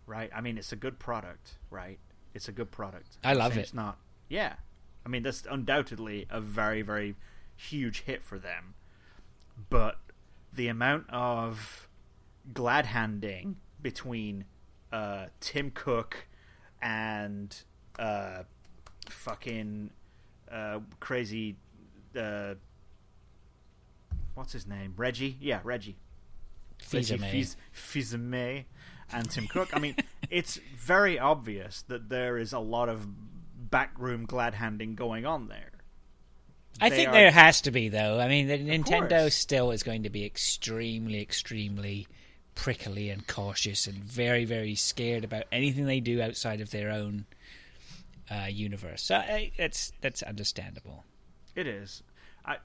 Right? 0.07 0.29
I 0.35 0.41
mean, 0.41 0.57
it's 0.57 0.71
a 0.71 0.75
good 0.75 0.99
product, 0.99 1.57
right? 1.69 1.99
It's 2.33 2.47
a 2.47 2.51
good 2.51 2.71
product. 2.71 3.17
I 3.23 3.33
love 3.33 3.55
it. 3.55 3.61
It's 3.61 3.73
not. 3.73 3.97
Yeah. 4.27 4.55
I 5.05 5.09
mean, 5.09 5.23
that's 5.23 5.43
undoubtedly 5.49 6.25
a 6.29 6.41
very, 6.41 6.81
very 6.81 7.15
huge 7.69 8.01
hit 8.03 8.23
for 8.23 8.37
them. 8.39 8.75
But 9.69 9.97
the 10.53 10.67
amount 10.67 11.09
of 11.09 11.87
glad 12.53 12.85
handing 12.85 13.57
between 13.81 14.45
uh, 14.91 15.27
Tim 15.39 15.71
Cook 15.71 16.27
and 16.81 17.55
uh, 17.99 18.43
fucking 19.09 19.91
uh, 20.51 20.79
crazy 20.99 21.55
uh, 22.17 22.55
what's 24.33 24.53
his 24.53 24.67
name? 24.67 24.93
Reggie. 24.97 25.37
Yeah, 25.39 25.59
Reggie. 25.63 25.97
Fils- 27.31 27.57
Fils-Aimé 27.71 28.65
and 29.13 29.29
Tim 29.29 29.47
Cook. 29.47 29.69
I 29.73 29.79
mean, 29.79 29.95
it's 30.29 30.59
very 30.75 31.19
obvious 31.19 31.83
that 31.83 32.09
there 32.09 32.37
is 32.37 32.53
a 32.53 32.59
lot 32.59 32.89
of 32.89 33.07
backroom 33.69 34.25
glad 34.25 34.55
handing 34.55 34.95
going 34.95 35.25
on 35.25 35.47
there. 35.47 35.70
I 36.79 36.89
think 36.89 37.09
are- 37.09 37.13
there 37.13 37.31
has 37.31 37.61
to 37.61 37.71
be 37.71 37.89
though. 37.89 38.19
I 38.19 38.27
mean, 38.27 38.47
the 38.47 38.57
Nintendo 38.57 39.21
course. 39.21 39.35
still 39.35 39.71
is 39.71 39.83
going 39.83 40.03
to 40.03 40.09
be 40.09 40.25
extremely, 40.25 41.21
extremely 41.21 42.07
prickly 42.55 43.09
and 43.09 43.27
cautious 43.27 43.87
and 43.87 44.03
very, 44.03 44.45
very 44.45 44.75
scared 44.75 45.23
about 45.23 45.43
anything 45.51 45.85
they 45.85 45.99
do 45.99 46.21
outside 46.21 46.61
of 46.61 46.71
their 46.71 46.91
own 46.91 47.25
uh, 48.29 48.45
universe. 48.45 49.03
So 49.03 49.15
I, 49.15 49.51
that's 49.57 49.91
that's 50.01 50.23
understandable. 50.23 51.03
It 51.55 51.67
is. 51.67 52.03
I 52.45 52.57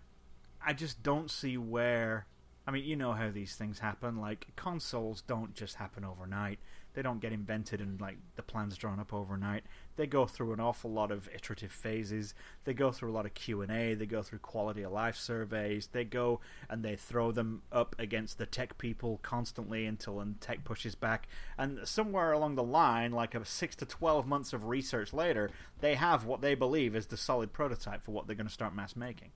I 0.64 0.72
just 0.72 1.02
don't 1.02 1.30
see 1.30 1.56
where 1.56 2.26
I 2.66 2.72
mean, 2.72 2.84
you 2.84 2.96
know 2.96 3.12
how 3.12 3.30
these 3.30 3.54
things 3.54 3.78
happen. 3.78 4.20
Like 4.20 4.48
consoles 4.56 5.22
don't 5.22 5.54
just 5.54 5.76
happen 5.76 6.04
overnight. 6.04 6.58
They 6.96 7.02
don't 7.02 7.20
get 7.20 7.34
invented 7.34 7.82
and 7.82 8.00
like 8.00 8.16
the 8.36 8.42
plans 8.42 8.74
drawn 8.78 8.98
up 8.98 9.12
overnight. 9.12 9.64
They 9.96 10.06
go 10.06 10.24
through 10.24 10.54
an 10.54 10.60
awful 10.60 10.90
lot 10.90 11.10
of 11.10 11.28
iterative 11.28 11.70
phases. 11.70 12.32
They 12.64 12.72
go 12.72 12.90
through 12.90 13.10
a 13.10 13.12
lot 13.12 13.26
of 13.26 13.34
Q&A, 13.34 13.92
they 13.92 14.06
go 14.06 14.22
through 14.22 14.38
quality 14.38 14.80
of 14.80 14.92
life 14.92 15.14
surveys. 15.14 15.90
They 15.92 16.04
go 16.04 16.40
and 16.70 16.82
they 16.82 16.96
throw 16.96 17.32
them 17.32 17.60
up 17.70 17.94
against 17.98 18.38
the 18.38 18.46
tech 18.46 18.78
people 18.78 19.20
constantly 19.22 19.84
until 19.84 20.20
and 20.20 20.40
tech 20.40 20.64
pushes 20.64 20.94
back. 20.94 21.28
And 21.58 21.86
somewhere 21.86 22.32
along 22.32 22.54
the 22.54 22.62
line, 22.62 23.12
like 23.12 23.34
a 23.34 23.44
6 23.44 23.76
to 23.76 23.84
12 23.84 24.26
months 24.26 24.54
of 24.54 24.64
research 24.64 25.12
later, 25.12 25.50
they 25.80 25.96
have 25.96 26.24
what 26.24 26.40
they 26.40 26.54
believe 26.54 26.96
is 26.96 27.08
the 27.08 27.18
solid 27.18 27.52
prototype 27.52 28.04
for 28.04 28.12
what 28.12 28.26
they're 28.26 28.34
going 28.34 28.46
to 28.46 28.52
start 28.52 28.74
mass 28.74 28.96
making. 28.96 29.32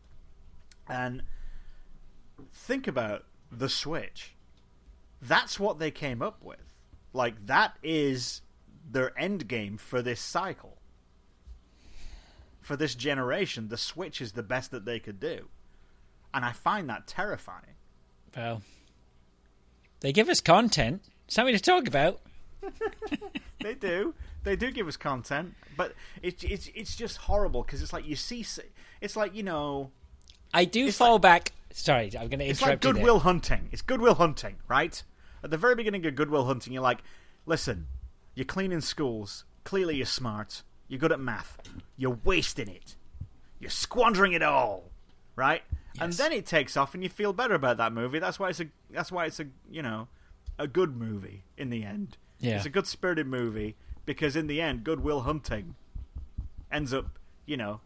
And 0.88 1.25
think 2.55 2.88
about 2.88 3.27
the 3.53 3.68
Switch. 3.68 4.35
That's 5.20 5.61
what 5.61 5.79
they 5.79 5.90
came 5.90 6.23
up 6.23 6.42
with. 6.42 6.69
Like 7.12 7.46
that 7.46 7.77
is 7.83 8.42
their 8.90 9.18
end 9.18 9.49
game 9.49 9.77
for 9.77 10.03
this 10.03 10.20
cycle. 10.20 10.77
For 12.61 12.77
this 12.77 12.94
generation, 12.94 13.68
the 13.68 13.77
Switch 13.77 14.20
is 14.20 14.33
the 14.33 14.42
best 14.42 14.70
that 14.70 14.85
they 14.85 15.01
could 15.01 15.18
do. 15.18 15.49
And 16.33 16.44
I 16.44 16.53
find 16.53 16.88
that 16.88 17.07
terrifying. 17.07 17.75
Well, 18.37 18.62
they 20.01 20.12
give 20.12 20.29
us 20.29 20.40
content, 20.40 21.03
something 21.27 21.55
to 21.55 21.61
talk 21.61 21.88
about. 21.88 22.20
they 23.62 23.75
do. 23.75 24.14
They 24.42 24.57
do 24.57 24.70
give 24.70 24.88
us 24.88 24.96
content, 24.96 25.55
but 25.77 25.94
it's 26.23 26.44
it's 26.44 26.70
it's 26.75 26.96
just 26.96 27.18
horrible 27.18 27.62
because 27.62 27.83
it's 27.83 27.92
like 27.92 28.07
you 28.07 28.16
see, 28.16 28.44
it's 29.01 29.16
like 29.16 29.35
you 29.35 29.42
know, 29.42 29.90
I 30.55 30.64
do 30.64 30.90
fall 30.92 31.18
back. 31.18 31.53
Sorry, 31.73 32.07
I'm 32.07 32.29
going 32.29 32.38
to 32.38 32.46
interrupt. 32.46 32.51
It's 32.51 32.62
like 32.62 32.68
interrupt 32.70 32.85
you 32.85 32.92
there. 32.92 33.03
Good 33.03 33.05
Will 33.05 33.18
Hunting. 33.20 33.68
It's 33.70 33.83
Good 33.83 34.01
Will 34.01 34.14
Hunting, 34.14 34.57
right? 34.66 35.03
At 35.42 35.50
the 35.50 35.57
very 35.59 35.74
beginning 35.74 36.05
of 36.07 36.14
Good 36.14 36.31
Will 36.31 36.44
Hunting, 36.46 36.72
you're 36.72 36.83
like, 36.83 37.00
listen, 37.46 37.87
you're 38.35 38.44
cleaning 38.44 38.81
schools. 38.81 39.44
Clearly, 39.64 39.96
you're 39.96 40.07
smart. 40.07 40.62
You're 40.88 40.98
good 40.98 41.12
at 41.12 41.20
math. 41.20 41.59
You're 41.96 42.18
wasting 42.24 42.68
it. 42.68 42.96
You're 43.59 43.70
squandering 43.70 44.33
it 44.33 44.42
all, 44.42 44.85
right? 45.37 45.62
And 46.00 46.12
then 46.12 46.33
it 46.33 46.46
takes 46.46 46.76
off, 46.76 46.94
and 46.94 47.03
you 47.03 47.09
feel 47.09 47.33
better 47.33 47.55
about 47.55 47.76
that 47.79 47.92
movie. 47.92 48.18
That's 48.18 48.38
why 48.38 48.48
it's 48.50 48.61
a. 48.61 48.66
That's 48.90 49.11
why 49.12 49.26
it's 49.26 49.40
a. 49.40 49.46
You 49.70 49.83
know, 49.83 50.09
a 50.59 50.66
good 50.66 50.96
movie 50.96 51.44
in 51.57 51.70
the 51.70 51.85
end. 51.85 52.16
Yeah. 52.38 52.57
It's 52.57 52.66
a 52.66 52.70
good 52.70 52.87
spirited 52.87 53.26
movie 53.26 53.76
because 54.07 54.35
in 54.37 54.46
the 54.46 54.61
end, 54.62 54.85
Goodwill 54.85 55.20
Hunting 55.22 55.74
ends 56.72 56.94
up, 56.94 57.18
you 57.44 57.57
know, 57.57 57.81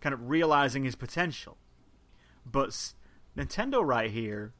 kind 0.00 0.12
of 0.12 0.28
realizing 0.30 0.84
his 0.84 0.96
potential. 0.96 1.56
But 2.44 2.68
s- 2.68 2.94
Nintendo 3.36 3.84
right 3.86 4.10
here, 4.10 4.52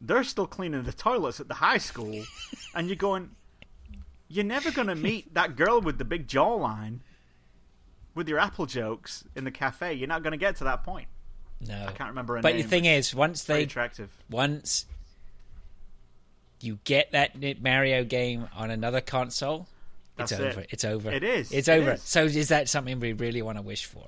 they're 0.00 0.24
still 0.24 0.46
cleaning 0.46 0.82
the 0.84 0.92
toilets 0.92 1.40
at 1.40 1.48
the 1.48 1.54
high 1.54 1.78
school, 1.78 2.22
and 2.74 2.88
you're 2.88 2.96
going, 2.96 3.30
you're 4.28 4.44
never 4.44 4.70
going 4.70 4.88
to 4.88 4.94
meet 4.94 5.34
that 5.34 5.56
girl 5.56 5.80
with 5.80 5.98
the 5.98 6.04
big 6.04 6.26
jawline 6.28 7.00
with 8.14 8.28
your 8.28 8.38
Apple 8.38 8.66
jokes 8.66 9.24
in 9.36 9.44
the 9.44 9.50
cafe. 9.50 9.94
You're 9.94 10.08
not 10.08 10.22
going 10.22 10.32
to 10.32 10.36
get 10.38 10.56
to 10.56 10.64
that 10.64 10.84
point. 10.84 11.08
no, 11.60 11.86
I 11.86 11.92
can't 11.92 12.10
remember 12.10 12.36
her 12.36 12.42
But 12.42 12.54
name. 12.54 12.62
the 12.62 12.68
thing 12.68 12.84
is, 12.86 13.14
once 13.14 13.44
they 13.44 13.64
attractive. 13.64 14.10
once 14.30 14.86
you 16.60 16.78
get 16.84 17.12
that 17.12 17.36
Mario 17.62 18.04
game 18.04 18.48
on 18.54 18.70
another 18.70 19.00
console, 19.00 19.66
it's 20.18 20.30
That's 20.30 20.42
it. 20.42 20.50
over. 20.52 20.64
It's 20.70 20.84
over. 20.84 21.10
It 21.10 21.22
is. 21.22 21.52
It's 21.52 21.68
over. 21.68 21.92
is. 21.92 22.02
So 22.02 22.24
is 22.24 22.48
that 22.48 22.68
something 22.68 23.00
we 23.00 23.12
really 23.14 23.40
want 23.42 23.56
to 23.58 23.62
wish 23.62 23.86
for? 23.86 24.04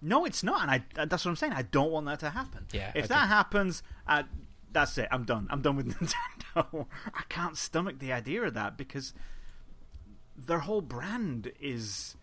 No, 0.00 0.24
it's 0.24 0.44
not, 0.44 0.62
and 0.62 0.70
I, 0.70 1.06
that's 1.06 1.24
what 1.24 1.30
I'm 1.30 1.36
saying. 1.36 1.54
I 1.54 1.62
don't 1.62 1.90
want 1.90 2.06
that 2.06 2.20
to 2.20 2.30
happen. 2.30 2.66
Yeah, 2.72 2.90
if 2.90 3.06
okay. 3.06 3.06
that 3.08 3.26
happens, 3.28 3.82
uh, 4.06 4.22
that's 4.72 4.98
it. 4.98 5.08
I'm 5.10 5.24
done. 5.24 5.46
I'm 5.50 5.62
done 5.62 5.76
with 5.76 5.86
Nintendo. 5.98 6.86
I 7.14 7.22
can't 7.28 7.56
stomach 7.56 7.98
the 7.98 8.12
idea 8.12 8.42
of 8.42 8.54
that 8.54 8.76
because 8.76 9.14
their 10.36 10.60
whole 10.60 10.80
brand 10.80 11.52
is 11.60 12.16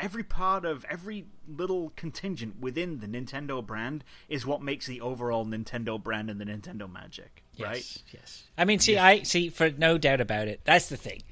every 0.00 0.24
part 0.24 0.64
of 0.64 0.84
every 0.90 1.26
little 1.46 1.92
contingent 1.96 2.60
within 2.60 2.98
the 2.98 3.06
Nintendo 3.06 3.64
brand 3.64 4.04
is 4.28 4.44
what 4.44 4.60
makes 4.62 4.86
the 4.86 5.00
overall 5.00 5.46
Nintendo 5.46 6.02
brand 6.02 6.30
and 6.30 6.40
the 6.40 6.44
Nintendo 6.44 6.90
magic, 6.90 7.42
right? 7.58 7.76
Yes, 7.76 8.02
yes. 8.12 8.42
I 8.58 8.64
mean, 8.64 8.80
see, 8.80 8.98
I 8.98 9.22
see 9.22 9.50
for 9.50 9.70
no 9.70 9.98
doubt 9.98 10.20
about 10.20 10.48
it. 10.48 10.60
That's 10.64 10.88
the 10.88 10.96
thing. 10.96 11.22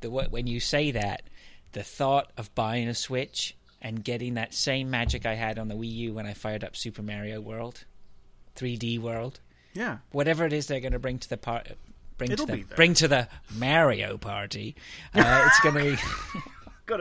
The 0.00 0.10
when 0.10 0.46
you 0.46 0.60
say 0.60 0.90
that, 0.90 1.22
the 1.72 1.82
thought 1.82 2.30
of 2.36 2.54
buying 2.54 2.88
a 2.88 2.94
Switch 2.94 3.56
and 3.80 4.04
getting 4.04 4.34
that 4.34 4.54
same 4.54 4.90
magic 4.90 5.26
I 5.26 5.34
had 5.34 5.58
on 5.58 5.68
the 5.68 5.74
Wii 5.74 5.92
U 5.92 6.14
when 6.14 6.26
I 6.26 6.34
fired 6.34 6.62
up 6.64 6.76
Super 6.76 7.02
Mario 7.02 7.40
World, 7.40 7.84
3D 8.56 9.00
World, 9.00 9.40
Yeah. 9.74 9.98
whatever 10.10 10.44
it 10.44 10.52
is 10.52 10.66
they're 10.66 10.80
going 10.80 10.92
to 10.92 10.98
bring 10.98 11.18
to 11.18 11.28
the 11.28 11.36
part. 11.36 11.68
Bring 12.18 12.30
It'll 12.32 12.46
to 12.46 12.52
the 12.56 12.64
bring 12.76 12.94
to 12.94 13.08
the 13.08 13.28
Mario 13.56 14.18
party. 14.18 14.76
Uh, 15.14 15.44
it's 15.46 15.60
going 15.60 15.74
to 15.74 15.82
be. 15.96 16.02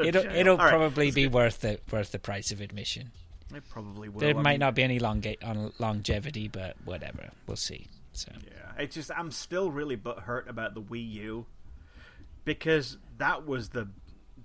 It'll, 0.07 0.25
it'll 0.25 0.57
right, 0.57 0.69
probably 0.69 1.11
be 1.11 1.23
get- 1.23 1.31
worth 1.33 1.61
the 1.61 1.79
worth 1.91 2.11
the 2.13 2.19
price 2.19 2.51
of 2.51 2.61
admission. 2.61 3.11
It 3.53 3.63
probably 3.69 4.07
will. 4.07 4.21
There 4.21 4.29
I 4.37 4.41
might 4.41 4.51
mean- 4.51 4.59
not 4.61 4.75
be 4.75 4.83
any 4.83 4.99
longa- 4.99 5.35
longevity, 5.79 6.47
but 6.47 6.77
whatever, 6.85 7.29
we'll 7.45 7.57
see. 7.57 7.87
So 8.13 8.31
Yeah, 8.45 8.81
it's 8.83 8.95
just 8.95 9.11
I'm 9.15 9.31
still 9.31 9.69
really 9.71 9.97
butthurt 9.97 10.47
about 10.47 10.75
the 10.75 10.81
Wii 10.81 11.11
U 11.13 11.45
because 12.45 12.97
that 13.17 13.45
was 13.45 13.69
the 13.69 13.89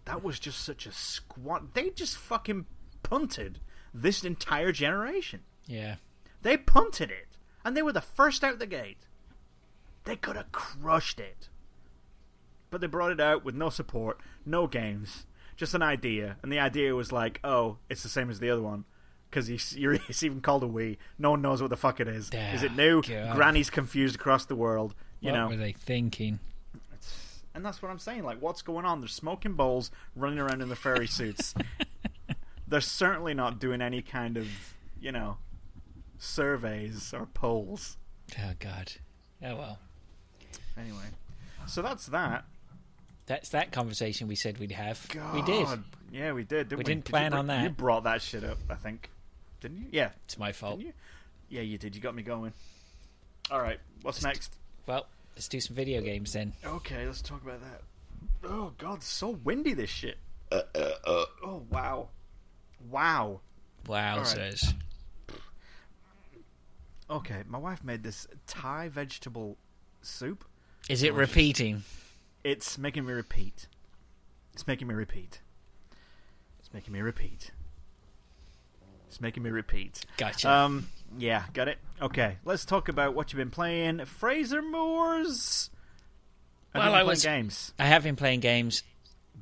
that 0.04 0.22
was 0.24 0.38
just 0.40 0.60
such 0.64 0.86
a 0.86 0.92
squat. 0.92 1.74
They 1.74 1.90
just 1.90 2.16
fucking 2.16 2.66
punted 3.02 3.60
this 3.94 4.24
entire 4.24 4.72
generation. 4.72 5.40
yeah, 5.66 5.96
They 6.42 6.56
punted 6.56 7.10
it, 7.10 7.28
and 7.66 7.76
they 7.76 7.82
were 7.82 7.92
the 7.92 8.00
first 8.00 8.44
out 8.44 8.60
the 8.60 8.66
gate. 8.66 9.08
They 10.04 10.14
could 10.14 10.36
have 10.36 10.52
crushed 10.52 11.18
it, 11.18 11.48
but 12.70 12.80
they 12.80 12.86
brought 12.86 13.10
it 13.10 13.20
out 13.20 13.44
with 13.44 13.56
no 13.56 13.70
support, 13.70 14.20
no 14.46 14.68
games, 14.68 15.26
just 15.56 15.74
an 15.74 15.82
idea, 15.82 16.36
and 16.42 16.52
the 16.52 16.60
idea 16.60 16.94
was 16.94 17.10
like, 17.10 17.40
oh, 17.42 17.78
it's 17.90 18.04
the 18.04 18.08
same 18.08 18.30
as 18.30 18.38
the 18.38 18.50
other 18.50 18.62
one. 18.62 18.84
Because 19.28 19.48
it's 19.48 19.76
even 20.22 20.40
called 20.40 20.62
a 20.62 20.68
Wii. 20.68 20.98
No 21.18 21.32
one 21.32 21.42
knows 21.42 21.60
what 21.60 21.70
the 21.70 21.76
fuck 21.76 21.98
it 21.98 22.06
is. 22.06 22.30
is 22.32 22.62
it 22.62 22.76
new? 22.76 23.02
God. 23.02 23.34
Granny's 23.34 23.68
confused 23.68 24.14
across 24.14 24.44
the 24.44 24.54
world. 24.54 24.94
You 25.20 25.32
what 25.32 25.38
know, 25.38 25.48
were 25.48 25.56
they 25.56 25.72
thinking? 25.72 26.38
and 27.52 27.64
that's 27.64 27.82
what 27.82 27.90
I'm 27.90 27.98
saying. 27.98 28.22
Like, 28.22 28.40
what's 28.40 28.62
going 28.62 28.84
on? 28.84 29.00
They're 29.00 29.08
smoking 29.08 29.54
bowls, 29.54 29.90
running 30.14 30.38
around 30.38 30.62
in 30.62 30.68
the 30.68 30.76
furry 30.76 31.08
suits. 31.08 31.52
They're 32.68 32.80
certainly 32.80 33.34
not 33.34 33.58
doing 33.58 33.80
any 33.82 34.02
kind 34.02 34.36
of, 34.36 34.46
you 35.00 35.10
know, 35.10 35.38
surveys 36.18 37.12
or 37.14 37.26
polls. 37.26 37.96
Oh 38.38 38.52
God. 38.58 38.92
Oh 39.42 39.56
well. 39.56 39.78
Anyway, 40.78 41.06
so 41.66 41.82
that's 41.82 42.06
that. 42.06 42.44
That's 43.26 43.48
that 43.50 43.72
conversation 43.72 44.28
we 44.28 44.36
said 44.36 44.58
we'd 44.58 44.72
have. 44.72 45.04
God. 45.08 45.34
We 45.34 45.42
did. 45.42 45.66
Yeah, 46.12 46.32
we 46.32 46.44
did. 46.44 46.68
Didn't 46.68 46.72
We 46.72 46.76
we, 46.76 46.84
didn't 46.84 47.04
Did 47.04 47.08
you 47.08 47.12
plan 47.12 47.30
br- 47.32 47.38
on 47.38 47.46
that. 47.48 47.62
You 47.64 47.70
brought 47.70 48.04
that 48.04 48.22
shit 48.22 48.44
up, 48.44 48.58
I 48.70 48.74
think. 48.74 49.10
Didn't 49.60 49.78
you? 49.78 49.86
Yeah. 49.90 50.10
It's 50.24 50.38
my 50.38 50.52
fault. 50.52 50.78
Didn't 50.78 50.88
you? 50.88 50.92
Yeah, 51.48 51.62
you 51.62 51.78
did. 51.78 51.96
You 51.96 52.00
got 52.00 52.14
me 52.14 52.22
going. 52.22 52.52
All 53.50 53.60
right. 53.60 53.78
What's 54.02 54.22
next? 54.22 54.54
Well, 54.86 55.06
let's 55.34 55.48
do 55.48 55.60
some 55.60 55.74
video 55.74 56.00
games 56.02 56.32
then. 56.32 56.52
Okay, 56.64 57.06
let's 57.06 57.22
talk 57.22 57.42
about 57.42 57.60
that. 57.60 57.82
Oh 58.44 58.72
God, 58.78 59.02
so 59.02 59.30
windy 59.30 59.72
this 59.72 59.90
shit. 59.90 60.18
Uh, 60.52 60.62
uh, 60.74 60.90
uh. 61.04 61.24
oh 61.44 61.62
wow, 61.70 62.08
wow. 62.88 63.40
Wowzers. 63.86 64.74
Okay, 67.08 67.42
my 67.46 67.58
wife 67.58 67.84
made 67.84 68.02
this 68.02 68.26
Thai 68.46 68.88
vegetable 68.88 69.56
soup. 70.02 70.44
Is 70.88 71.02
it 71.02 71.14
repeating? 71.14 71.84
It's 72.42 72.78
making 72.78 73.06
me 73.06 73.12
repeat. 73.12 73.66
It's 74.52 74.66
making 74.66 74.88
me 74.88 74.94
repeat. 74.94 75.40
It's 76.58 76.72
making 76.72 76.92
me 76.92 77.00
repeat. 77.00 77.50
It's 79.08 79.20
making 79.20 79.42
me 79.42 79.50
repeat. 79.50 80.04
Gotcha. 80.16 80.50
Um, 80.50 80.88
yeah, 81.16 81.44
got 81.54 81.68
it. 81.68 81.78
Okay, 82.02 82.38
let's 82.44 82.64
talk 82.64 82.88
about 82.88 83.14
what 83.14 83.32
you've 83.32 83.38
been 83.38 83.50
playing. 83.50 84.04
Fraser 84.04 84.62
Moores. 84.62 85.70
Have 86.74 86.82
Well, 86.82 86.92
been 86.92 87.00
I 87.00 87.02
was- 87.04 87.22
games. 87.22 87.72
I 87.78 87.86
have 87.86 88.02
been 88.02 88.16
playing 88.16 88.40
games. 88.40 88.82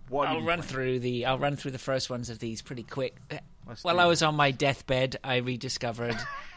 What 0.09 0.29
I'll 0.29 0.43
run 0.43 0.59
playing? 0.59 0.62
through 0.62 0.99
the. 1.01 1.25
I'll 1.27 1.39
run 1.39 1.57
through 1.57 1.71
the 1.71 1.79
first 1.79 2.11
ones 2.11 2.29
of 2.29 2.39
these 2.41 2.61
pretty 2.61 2.83
quick. 2.83 3.17
Let's 3.67 3.83
While 3.83 4.01
I 4.01 4.05
was 4.05 4.23
on 4.23 4.35
my 4.35 4.51
deathbed, 4.51 5.17
I 5.25 5.37
rediscovered 5.37 6.17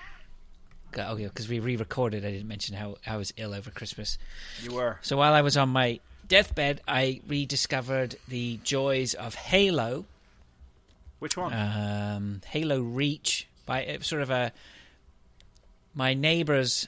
Oh, 1.06 1.18
yeah, 1.18 1.28
because 1.28 1.48
we 1.48 1.60
re-recorded. 1.60 2.26
I 2.26 2.32
didn't 2.32 2.48
mention 2.48 2.76
how 2.76 2.98
I 3.06 3.18
was 3.18 3.34
ill 3.38 3.54
over 3.54 3.70
Christmas. 3.72 4.18
You 4.62 4.74
were. 4.74 5.00
So 5.02 5.18
while 5.18 5.34
I 5.34 5.42
was 5.42 5.58
on 5.58 5.70
my 5.70 6.00
deathbed, 6.28 6.82
I 6.88 7.22
rediscovered 7.28 8.16
the 8.28 8.60
joys 8.64 9.14
of 9.14 9.36
Halo. 9.36 10.06
Which 11.20 11.36
one? 11.36 11.54
um, 11.54 12.42
Halo 12.48 12.80
Reach 12.80 13.48
by 13.66 13.98
sort 14.02 14.22
of 14.22 14.30
a 14.30 14.52
my 15.96 16.14
neighbors 16.14 16.88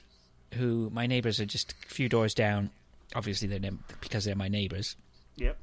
who 0.53 0.89
my 0.93 1.07
neighbors 1.07 1.39
are 1.39 1.45
just 1.45 1.73
a 1.83 1.93
few 1.93 2.09
doors 2.09 2.33
down. 2.33 2.69
Obviously, 3.15 3.47
they're 3.47 3.71
because 4.01 4.25
they're 4.25 4.35
my 4.35 4.47
neighbors. 4.47 4.95
yep. 5.35 5.57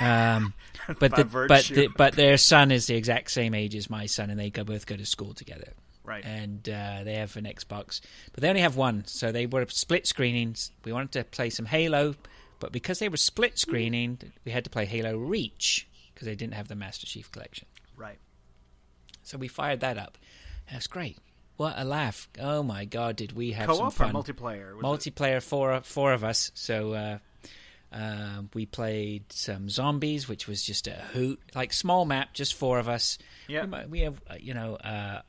Um, 0.00 0.54
but 0.98 1.14
the, 1.14 1.24
but 1.24 1.64
the, 1.64 1.88
but 1.96 2.14
their 2.14 2.38
son 2.38 2.70
is 2.70 2.86
the 2.86 2.94
exact 2.94 3.30
same 3.30 3.54
age 3.54 3.74
as 3.74 3.90
my 3.90 4.06
son, 4.06 4.30
and 4.30 4.38
they 4.38 4.50
go, 4.50 4.64
both 4.64 4.86
go 4.86 4.96
to 4.96 5.04
school 5.04 5.34
together. 5.34 5.72
Right. 6.10 6.24
And 6.24 6.68
uh, 6.68 7.04
they 7.04 7.14
have 7.14 7.36
an 7.36 7.44
Xbox, 7.44 8.00
but 8.32 8.42
they 8.42 8.48
only 8.48 8.62
have 8.62 8.74
one, 8.76 9.04
so 9.06 9.30
they 9.30 9.46
were 9.46 9.64
split 9.68 10.06
screenings. 10.08 10.72
We 10.84 10.92
wanted 10.92 11.12
to 11.12 11.24
play 11.24 11.50
some 11.50 11.66
Halo, 11.66 12.16
but 12.58 12.72
because 12.72 12.98
they 12.98 13.08
were 13.08 13.16
split 13.16 13.58
screening, 13.60 14.18
we 14.44 14.50
had 14.50 14.64
to 14.64 14.70
play 14.70 14.86
Halo 14.86 15.16
Reach 15.16 15.86
because 16.12 16.26
they 16.26 16.34
didn't 16.34 16.54
have 16.54 16.66
the 16.66 16.74
Master 16.74 17.06
Chief 17.06 17.30
Collection. 17.30 17.66
right. 17.96 18.18
So 19.22 19.38
we 19.38 19.46
fired 19.48 19.80
that 19.80 19.96
up. 19.98 20.18
And 20.66 20.76
it's 20.78 20.88
great. 20.88 21.16
What 21.56 21.74
a 21.76 21.84
laugh! 21.84 22.28
Oh 22.40 22.62
my 22.64 22.84
god, 22.86 23.14
did 23.16 23.32
we 23.32 23.52
have 23.52 23.66
Co-op 23.68 23.78
some 23.78 24.08
or 24.08 24.12
fun? 24.12 24.12
multiplayer? 24.14 24.74
Was 24.82 25.06
it? 25.06 25.14
Multiplayer, 25.14 25.40
four 25.42 25.80
four 25.82 26.12
of 26.12 26.24
us. 26.24 26.50
So 26.54 26.94
uh, 26.94 27.18
uh, 27.92 28.42
we 28.54 28.66
played 28.66 29.30
some 29.32 29.68
zombies, 29.68 30.28
which 30.28 30.48
was 30.48 30.62
just 30.62 30.86
a 30.86 30.92
hoot. 31.12 31.38
Like 31.54 31.72
small 31.72 32.04
map, 32.06 32.32
just 32.32 32.54
four 32.54 32.78
of 32.78 32.88
us. 32.88 33.18
Yeah. 33.46 33.66
We, 33.66 33.86
we 33.86 34.00
have 34.00 34.20
uh, 34.30 34.34
you 34.40 34.54
know 34.54 34.76
uh, 34.76 35.20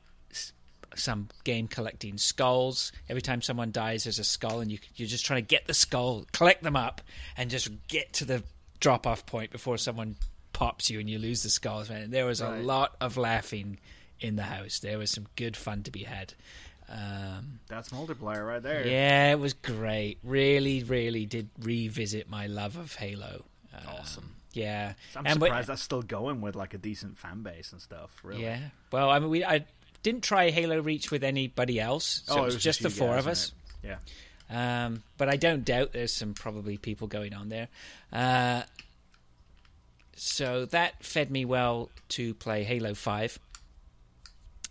some 0.98 1.28
game 1.44 1.68
collecting 1.68 2.18
skulls. 2.18 2.92
Every 3.08 3.22
time 3.22 3.42
someone 3.42 3.70
dies, 3.72 4.04
there's 4.04 4.18
a 4.18 4.24
skull, 4.24 4.60
and 4.60 4.70
you 4.70 4.78
you're 4.96 5.08
just 5.08 5.24
trying 5.26 5.42
to 5.42 5.46
get 5.46 5.66
the 5.66 5.74
skull, 5.74 6.24
collect 6.32 6.62
them 6.62 6.76
up, 6.76 7.00
and 7.36 7.50
just 7.50 7.68
get 7.88 8.12
to 8.14 8.24
the 8.24 8.42
drop 8.80 9.06
off 9.06 9.24
point 9.26 9.50
before 9.50 9.78
someone 9.78 10.16
pops 10.52 10.90
you 10.90 11.00
and 11.00 11.08
you 11.08 11.18
lose 11.18 11.42
the 11.42 11.50
skulls. 11.50 11.88
Man, 11.88 12.10
there 12.10 12.26
was 12.26 12.42
Right. 12.42 12.58
a 12.58 12.62
lot 12.62 12.96
of 13.00 13.16
laughing 13.16 13.78
in 14.20 14.36
the 14.36 14.42
house. 14.42 14.80
There 14.80 14.98
was 14.98 15.10
some 15.10 15.26
good 15.36 15.56
fun 15.56 15.82
to 15.84 15.90
be 15.90 16.02
had. 16.04 16.34
Um, 16.88 17.60
That's 17.68 17.88
multiplayer 17.90 18.46
right 18.46 18.62
there. 18.62 18.86
yeah, 18.86 19.30
it 19.32 19.38
was 19.38 19.54
great. 19.54 20.18
Really, 20.22 20.82
really 20.84 21.24
did 21.26 21.48
revisit 21.60 22.28
my 22.28 22.46
love 22.46 22.76
of 22.76 22.94
Halo. 22.96 23.44
Um, 23.72 23.80
Awesome. 24.00 24.34
Yeah, 24.52 24.92
I'm 25.16 25.26
And 25.26 25.40
we- 25.40 25.46
surprised 25.48 25.68
that's 25.68 25.80
still 25.82 26.02
going 26.02 26.42
with 26.42 26.54
like 26.54 26.74
a 26.74 26.78
decent 26.78 27.16
fan 27.18 27.42
base 27.42 27.72
and 27.72 27.80
stuff. 27.80 28.10
Really. 28.22 28.42
Yeah. 28.42 28.60
Well, 28.90 29.08
I 29.08 29.18
mean, 29.18 29.30
we 29.30 29.42
I 29.44 29.64
didn't 30.02 30.22
try 30.22 30.50
Halo 30.50 30.80
Reach 30.80 31.10
with 31.10 31.22
anybody 31.24 31.78
else, 31.80 32.22
so 32.26 32.34
Oh, 32.34 32.42
it 32.42 32.46
was, 32.46 32.56
just 32.56 32.82
the 32.82 32.90
four 32.90 33.10
guys, 33.10 33.18
of 33.20 33.26
us. 33.28 33.52
it? 33.82 33.88
Yeah. 34.50 34.84
Um, 34.86 35.02
but 35.16 35.28
I 35.28 35.36
don't 35.36 35.64
doubt 35.64 35.92
there's 35.92 36.12
some 36.12 36.34
probably 36.34 36.76
people 36.76 37.06
going 37.06 37.32
on 37.34 37.48
there. 37.48 37.68
Uh, 38.12 38.62
so 40.16 40.66
that 40.66 41.02
fed 41.04 41.30
me 41.30 41.44
well 41.44 41.90
to 42.10 42.34
play 42.34 42.62
Halo 42.64 42.94
Five. 42.94 43.38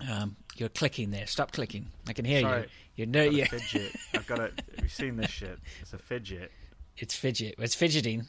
Um, 0.07 0.35
you're 0.55 0.69
clicking 0.69 1.11
there. 1.11 1.27
Stop 1.27 1.51
clicking. 1.51 1.87
I 2.07 2.13
can 2.13 2.25
hear 2.25 2.41
Sorry. 2.41 2.61
you. 2.61 2.67
You're 2.95 3.07
no, 3.07 3.23
yeah. 3.23 3.45
fidget. 3.49 3.95
I've 4.13 4.27
got 4.27 4.39
it. 4.39 4.61
Have 4.75 4.83
you 4.83 4.89
seen 4.89 5.15
this 5.17 5.31
shit? 5.31 5.57
It's 5.81 5.93
a 5.93 5.97
fidget. 5.97 6.51
It's 6.97 7.15
fidget. 7.15 7.55
It's 7.57 7.75
fidgeting. 7.75 8.25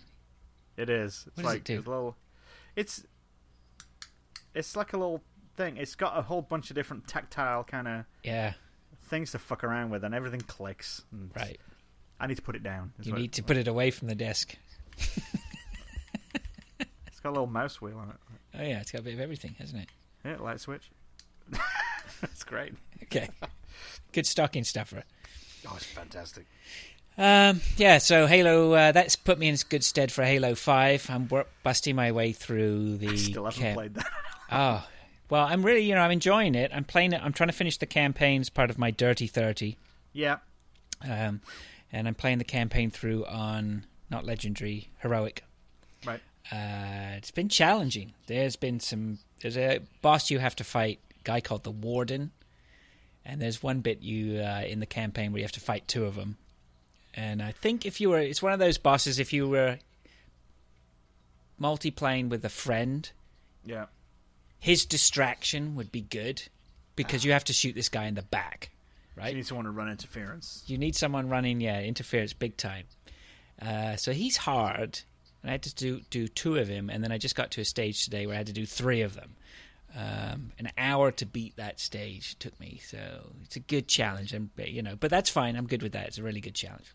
It 0.76 0.88
is. 0.88 1.24
It's 1.28 1.36
What 1.36 1.44
does 1.44 1.54
it 1.56 1.64
do? 1.64 1.78
a 1.78 1.88
little. 1.88 2.16
It's. 2.76 3.04
It's 4.54 4.76
like 4.76 4.92
a 4.92 4.96
little 4.98 5.22
thing. 5.56 5.76
It's 5.76 5.94
got 5.94 6.16
a 6.18 6.22
whole 6.22 6.42
bunch 6.42 6.70
of 6.70 6.74
different 6.76 7.06
tactile 7.08 7.64
kind 7.64 7.88
of 7.88 8.04
Yeah. 8.22 8.54
things 9.04 9.32
to 9.32 9.38
fuck 9.38 9.64
around 9.64 9.90
with, 9.90 10.04
and 10.04 10.14
everything 10.14 10.40
clicks. 10.40 11.02
And 11.12 11.30
Right. 11.36 11.60
I 12.20 12.26
need 12.26 12.36
to 12.36 12.42
put 12.42 12.56
it 12.56 12.62
down. 12.62 12.92
You 13.02 13.12
need 13.12 13.32
to 13.34 13.42
put 13.42 13.56
it 13.56 13.66
away 13.68 13.90
from 13.90 14.08
the 14.08 14.14
desk. 14.14 14.56
It's 17.06 17.20
got 17.20 17.30
a 17.30 17.32
little 17.32 17.46
mouse 17.46 17.80
wheel 17.80 17.98
on 17.98 18.08
it. 18.10 18.16
Oh 18.58 18.62
yeah, 18.62 18.80
it's 18.80 18.90
got 18.90 19.02
a 19.02 19.04
bit 19.04 19.14
of 19.14 19.20
everything, 19.20 19.54
hasn't 19.58 19.82
it? 19.82 19.88
Yeah, 20.24 20.36
light 20.38 20.58
switch. 20.60 20.90
That's 22.20 22.42
great. 22.44 22.74
Okay. 23.04 23.28
Good 24.12 24.26
stocking 24.26 24.64
stuffer. 24.64 25.04
Oh, 25.68 25.74
it's 25.76 25.84
fantastic. 25.86 26.46
Um, 27.16 27.60
yeah, 27.76 27.98
so 27.98 28.26
Halo, 28.26 28.72
uh, 28.72 28.90
that's 28.92 29.16
put 29.16 29.38
me 29.38 29.48
in 29.48 29.56
good 29.68 29.84
stead 29.84 30.10
for 30.10 30.24
Halo 30.24 30.54
5. 30.54 31.10
I'm 31.10 31.28
busting 31.62 31.94
my 31.94 32.10
way 32.10 32.32
through 32.32 32.96
the. 32.96 33.10
I 33.10 33.16
still 33.16 33.44
haven't 33.44 33.74
played 33.74 33.94
that. 33.94 34.06
Oh, 34.50 34.84
well, 35.32 35.46
I'm 35.46 35.64
really, 35.64 35.80
you 35.80 35.94
know, 35.94 36.02
I'm 36.02 36.10
enjoying 36.10 36.54
it. 36.54 36.70
I'm 36.74 36.84
playing 36.84 37.14
it. 37.14 37.22
I'm 37.24 37.32
trying 37.32 37.48
to 37.48 37.54
finish 37.54 37.78
the 37.78 37.86
campaign 37.86 38.42
as 38.42 38.50
part 38.50 38.68
of 38.68 38.76
my 38.76 38.90
Dirty 38.90 39.26
30. 39.26 39.78
yeah. 40.12 40.36
Um, 41.02 41.40
and 41.90 42.06
I'm 42.06 42.14
playing 42.14 42.36
the 42.36 42.44
campaign 42.44 42.90
through 42.90 43.24
on, 43.24 43.86
not 44.10 44.26
Legendary, 44.26 44.90
Heroic. 44.98 45.42
Right. 46.06 46.20
Uh, 46.52 47.16
it's 47.16 47.30
been 47.30 47.48
challenging. 47.48 48.12
There's 48.26 48.56
been 48.56 48.78
some. 48.78 49.20
There's 49.40 49.56
a 49.56 49.80
boss 50.02 50.30
you 50.30 50.38
have 50.38 50.54
to 50.56 50.64
fight, 50.64 51.00
a 51.18 51.24
guy 51.24 51.40
called 51.40 51.64
the 51.64 51.70
Warden, 51.70 52.30
and 53.24 53.40
there's 53.40 53.62
one 53.62 53.80
bit 53.80 54.02
you 54.02 54.38
uh, 54.40 54.64
in 54.66 54.80
the 54.80 54.86
campaign 54.86 55.32
where 55.32 55.38
you 55.38 55.44
have 55.44 55.52
to 55.52 55.60
fight 55.60 55.88
two 55.88 56.04
of 56.04 56.14
them. 56.14 56.36
And 57.14 57.40
I 57.42 57.52
think 57.52 57.86
if 57.86 58.02
you 58.02 58.10
were, 58.10 58.20
it's 58.20 58.42
one 58.42 58.52
of 58.52 58.58
those 58.58 58.76
bosses. 58.76 59.18
If 59.18 59.32
you 59.32 59.48
were 59.48 59.78
multiplaying 61.58 62.28
with 62.28 62.44
a 62.44 62.50
friend, 62.50 63.10
Yeah. 63.64 63.86
His 64.62 64.86
distraction 64.86 65.74
would 65.74 65.90
be 65.90 66.02
good 66.02 66.40
because 66.94 67.24
you 67.24 67.32
have 67.32 67.42
to 67.42 67.52
shoot 67.52 67.74
this 67.74 67.88
guy 67.88 68.04
in 68.04 68.14
the 68.14 68.22
back, 68.22 68.70
right? 69.16 69.30
You 69.30 69.38
need 69.38 69.46
someone 69.48 69.64
to 69.64 69.72
run 69.72 69.90
interference. 69.90 70.62
You 70.68 70.78
need 70.78 70.94
someone 70.94 71.28
running, 71.28 71.60
yeah, 71.60 71.80
interference 71.80 72.32
big 72.32 72.56
time. 72.56 72.84
Uh, 73.60 73.96
so 73.96 74.12
he's 74.12 74.36
hard, 74.36 75.00
and 75.42 75.50
I 75.50 75.52
had 75.54 75.62
to 75.64 75.74
do 75.74 76.00
do 76.10 76.28
two 76.28 76.58
of 76.58 76.68
him, 76.68 76.90
and 76.90 77.02
then 77.02 77.10
I 77.10 77.18
just 77.18 77.34
got 77.34 77.50
to 77.50 77.60
a 77.60 77.64
stage 77.64 78.04
today 78.04 78.24
where 78.24 78.36
I 78.36 78.38
had 78.38 78.46
to 78.46 78.52
do 78.52 78.64
three 78.64 79.00
of 79.00 79.16
them. 79.16 79.34
Um, 79.96 80.52
an 80.60 80.70
hour 80.78 81.10
to 81.10 81.26
beat 81.26 81.56
that 81.56 81.80
stage 81.80 82.38
took 82.38 82.58
me, 82.60 82.80
so 82.86 83.32
it's 83.42 83.56
a 83.56 83.60
good 83.60 83.88
challenge, 83.88 84.32
and 84.32 84.48
you 84.58 84.82
know, 84.82 84.94
but 84.94 85.10
that's 85.10 85.28
fine. 85.28 85.56
I'm 85.56 85.66
good 85.66 85.82
with 85.82 85.92
that. 85.94 86.06
It's 86.06 86.18
a 86.18 86.22
really 86.22 86.40
good 86.40 86.54
challenge. 86.54 86.94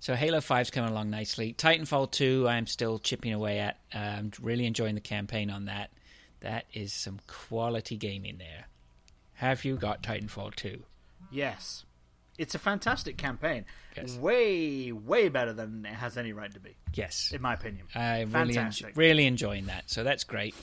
So 0.00 0.14
Halo 0.14 0.40
5's 0.40 0.70
coming 0.70 0.90
along 0.90 1.08
nicely. 1.08 1.54
Titanfall 1.54 2.10
2, 2.10 2.48
I'm 2.48 2.66
still 2.66 2.98
chipping 2.98 3.32
away 3.32 3.60
at. 3.60 3.78
I'm 3.94 4.32
really 4.42 4.66
enjoying 4.66 4.96
the 4.96 5.00
campaign 5.00 5.48
on 5.48 5.66
that. 5.66 5.90
That 6.42 6.66
is 6.72 6.92
some 6.92 7.18
quality 7.26 7.96
gaming 7.96 8.38
there. 8.38 8.66
Have 9.34 9.64
you 9.64 9.76
got 9.76 10.02
Titanfall 10.02 10.54
2? 10.54 10.82
Yes. 11.30 11.84
It's 12.38 12.54
a 12.54 12.58
fantastic 12.58 13.16
campaign. 13.18 13.64
Yes. 13.96 14.16
Way, 14.16 14.90
way 14.90 15.28
better 15.28 15.52
than 15.52 15.84
it 15.84 15.92
has 15.94 16.16
any 16.16 16.32
right 16.32 16.52
to 16.52 16.58
be, 16.60 16.76
Yes. 16.94 17.30
in 17.32 17.42
my 17.42 17.54
opinion. 17.54 17.86
I 17.94 18.22
really, 18.22 18.56
en- 18.56 18.72
really 18.94 19.26
enjoying 19.26 19.66
that. 19.66 19.90
So 19.90 20.02
that's 20.02 20.24
great. 20.24 20.54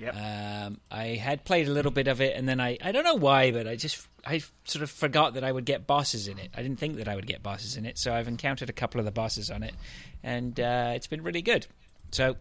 Yep. 0.00 0.14
Um, 0.14 0.80
I 0.90 1.06
had 1.16 1.44
played 1.44 1.66
a 1.68 1.72
little 1.72 1.90
bit 1.90 2.06
of 2.06 2.20
it, 2.20 2.36
and 2.36 2.48
then 2.48 2.60
I, 2.60 2.78
I 2.82 2.92
don't 2.92 3.04
know 3.04 3.14
why, 3.16 3.50
but 3.50 3.66
I 3.66 3.74
just 3.76 4.06
I 4.24 4.42
sort 4.64 4.82
of 4.82 4.90
forgot 4.90 5.34
that 5.34 5.42
I 5.44 5.50
would 5.50 5.64
get 5.64 5.86
bosses 5.86 6.28
in 6.28 6.38
it. 6.38 6.50
I 6.56 6.62
didn't 6.62 6.78
think 6.78 6.96
that 6.96 7.08
I 7.08 7.16
would 7.16 7.26
get 7.26 7.42
bosses 7.42 7.76
in 7.76 7.84
it, 7.84 7.98
so 7.98 8.14
I've 8.14 8.28
encountered 8.28 8.70
a 8.70 8.72
couple 8.72 8.98
of 9.00 9.04
the 9.04 9.12
bosses 9.12 9.50
on 9.50 9.62
it, 9.62 9.74
and 10.22 10.58
uh, 10.60 10.92
it's 10.94 11.06
been 11.08 11.22
really 11.22 11.42
good. 11.42 11.66
So 12.12 12.36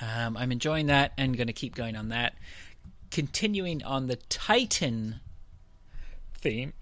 um, 0.00 0.36
I'm 0.36 0.52
enjoying 0.52 0.86
that, 0.86 1.12
and 1.16 1.36
going 1.36 1.46
to 1.46 1.52
keep 1.52 1.74
going 1.74 1.96
on 1.96 2.08
that. 2.10 2.34
Continuing 3.10 3.82
on 3.84 4.06
the 4.06 4.16
Titan 4.16 5.20
theme. 6.38 6.72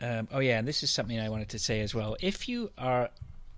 Um, 0.00 0.28
oh 0.32 0.40
yeah, 0.40 0.58
and 0.58 0.66
this 0.66 0.82
is 0.82 0.90
something 0.90 1.18
I 1.18 1.28
wanted 1.28 1.50
to 1.50 1.58
say 1.58 1.80
as 1.80 1.94
well. 1.94 2.16
If 2.20 2.48
you 2.48 2.70
are 2.76 3.10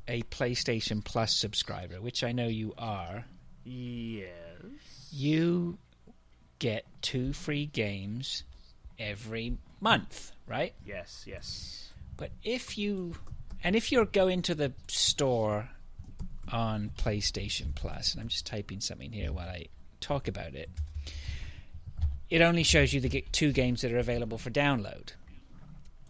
a 0.08 0.22
PlayStation 0.24 1.02
Plus 1.02 1.34
subscriber, 1.34 2.00
which 2.00 2.22
I 2.22 2.32
know 2.32 2.48
you 2.48 2.74
are, 2.76 3.24
yes. 3.64 4.28
you 5.10 5.78
get 6.58 6.84
two 7.02 7.32
free 7.32 7.66
games 7.66 8.44
every 8.98 9.56
month, 9.80 10.32
right? 10.46 10.74
Yes, 10.84 11.24
yes. 11.26 11.92
But 12.16 12.30
if 12.42 12.78
you 12.78 13.16
and 13.62 13.74
if 13.74 13.90
you're 13.90 14.04
going 14.04 14.42
to 14.42 14.54
the 14.54 14.72
store 14.88 15.70
on 16.52 16.90
PlayStation 16.96 17.74
Plus, 17.74 18.12
and 18.12 18.20
I'm 18.20 18.28
just 18.28 18.46
typing 18.46 18.80
something 18.80 19.12
here 19.12 19.32
while 19.32 19.48
I 19.48 19.66
talk 20.00 20.28
about 20.28 20.54
it, 20.54 20.70
it 22.30 22.42
only 22.42 22.62
shows 22.62 22.92
you 22.92 23.00
the 23.00 23.24
two 23.32 23.52
games 23.52 23.82
that 23.82 23.92
are 23.92 23.98
available 23.98 24.38
for 24.38 24.50
download. 24.50 25.12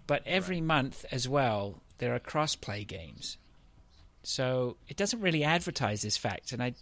But 0.07 0.22
every 0.26 0.61
month 0.61 1.05
as 1.11 1.28
well, 1.28 1.82
there 1.99 2.14
are 2.14 2.18
cross-play 2.18 2.85
games. 2.85 3.39
So 4.22 4.76
it 4.89 4.97
doesn't 4.97 5.20
really 5.20 5.45
advertise 5.45 6.03
this 6.03 6.16
fact, 6.16 6.53
and 6.53 6.62
I 6.62 6.74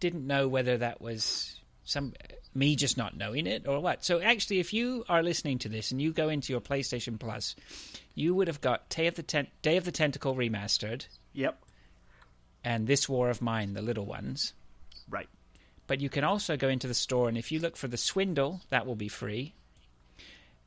didn't 0.00 0.26
know 0.26 0.46
whether 0.48 0.78
that 0.78 1.00
was 1.00 1.60
some 1.84 2.12
me 2.54 2.76
just 2.76 2.96
not 2.96 3.16
knowing 3.16 3.46
it 3.46 3.66
or 3.66 3.80
what. 3.80 4.04
So 4.04 4.20
actually, 4.20 4.60
if 4.60 4.72
you 4.72 5.04
are 5.08 5.22
listening 5.22 5.58
to 5.60 5.68
this 5.68 5.90
and 5.90 6.02
you 6.02 6.12
go 6.12 6.28
into 6.28 6.52
your 6.52 6.60
PlayStation 6.60 7.18
Plus, 7.18 7.56
you 8.14 8.34
would 8.34 8.48
have 8.48 8.60
got 8.60 8.88
Day 8.90 9.06
of 9.06 9.14
the 9.14 9.22
Ten- 9.22 9.48
Day 9.62 9.76
of 9.76 9.84
the 9.84 9.92
Tentacle 9.92 10.34
remastered 10.34 11.06
Yep. 11.34 11.56
And 12.64 12.86
This 12.86 13.08
War 13.08 13.30
of 13.30 13.40
Mine, 13.42 13.74
the 13.74 13.82
little 13.82 14.06
ones. 14.06 14.52
Right. 15.08 15.28
But 15.86 16.00
you 16.00 16.08
can 16.10 16.24
also 16.24 16.56
go 16.56 16.68
into 16.68 16.86
the 16.86 16.94
store, 16.94 17.28
and 17.28 17.38
if 17.38 17.50
you 17.50 17.60
look 17.60 17.76
for 17.76 17.88
the 17.88 17.96
Swindle, 17.96 18.60
that 18.70 18.86
will 18.86 18.96
be 18.96 19.08
free. 19.08 19.54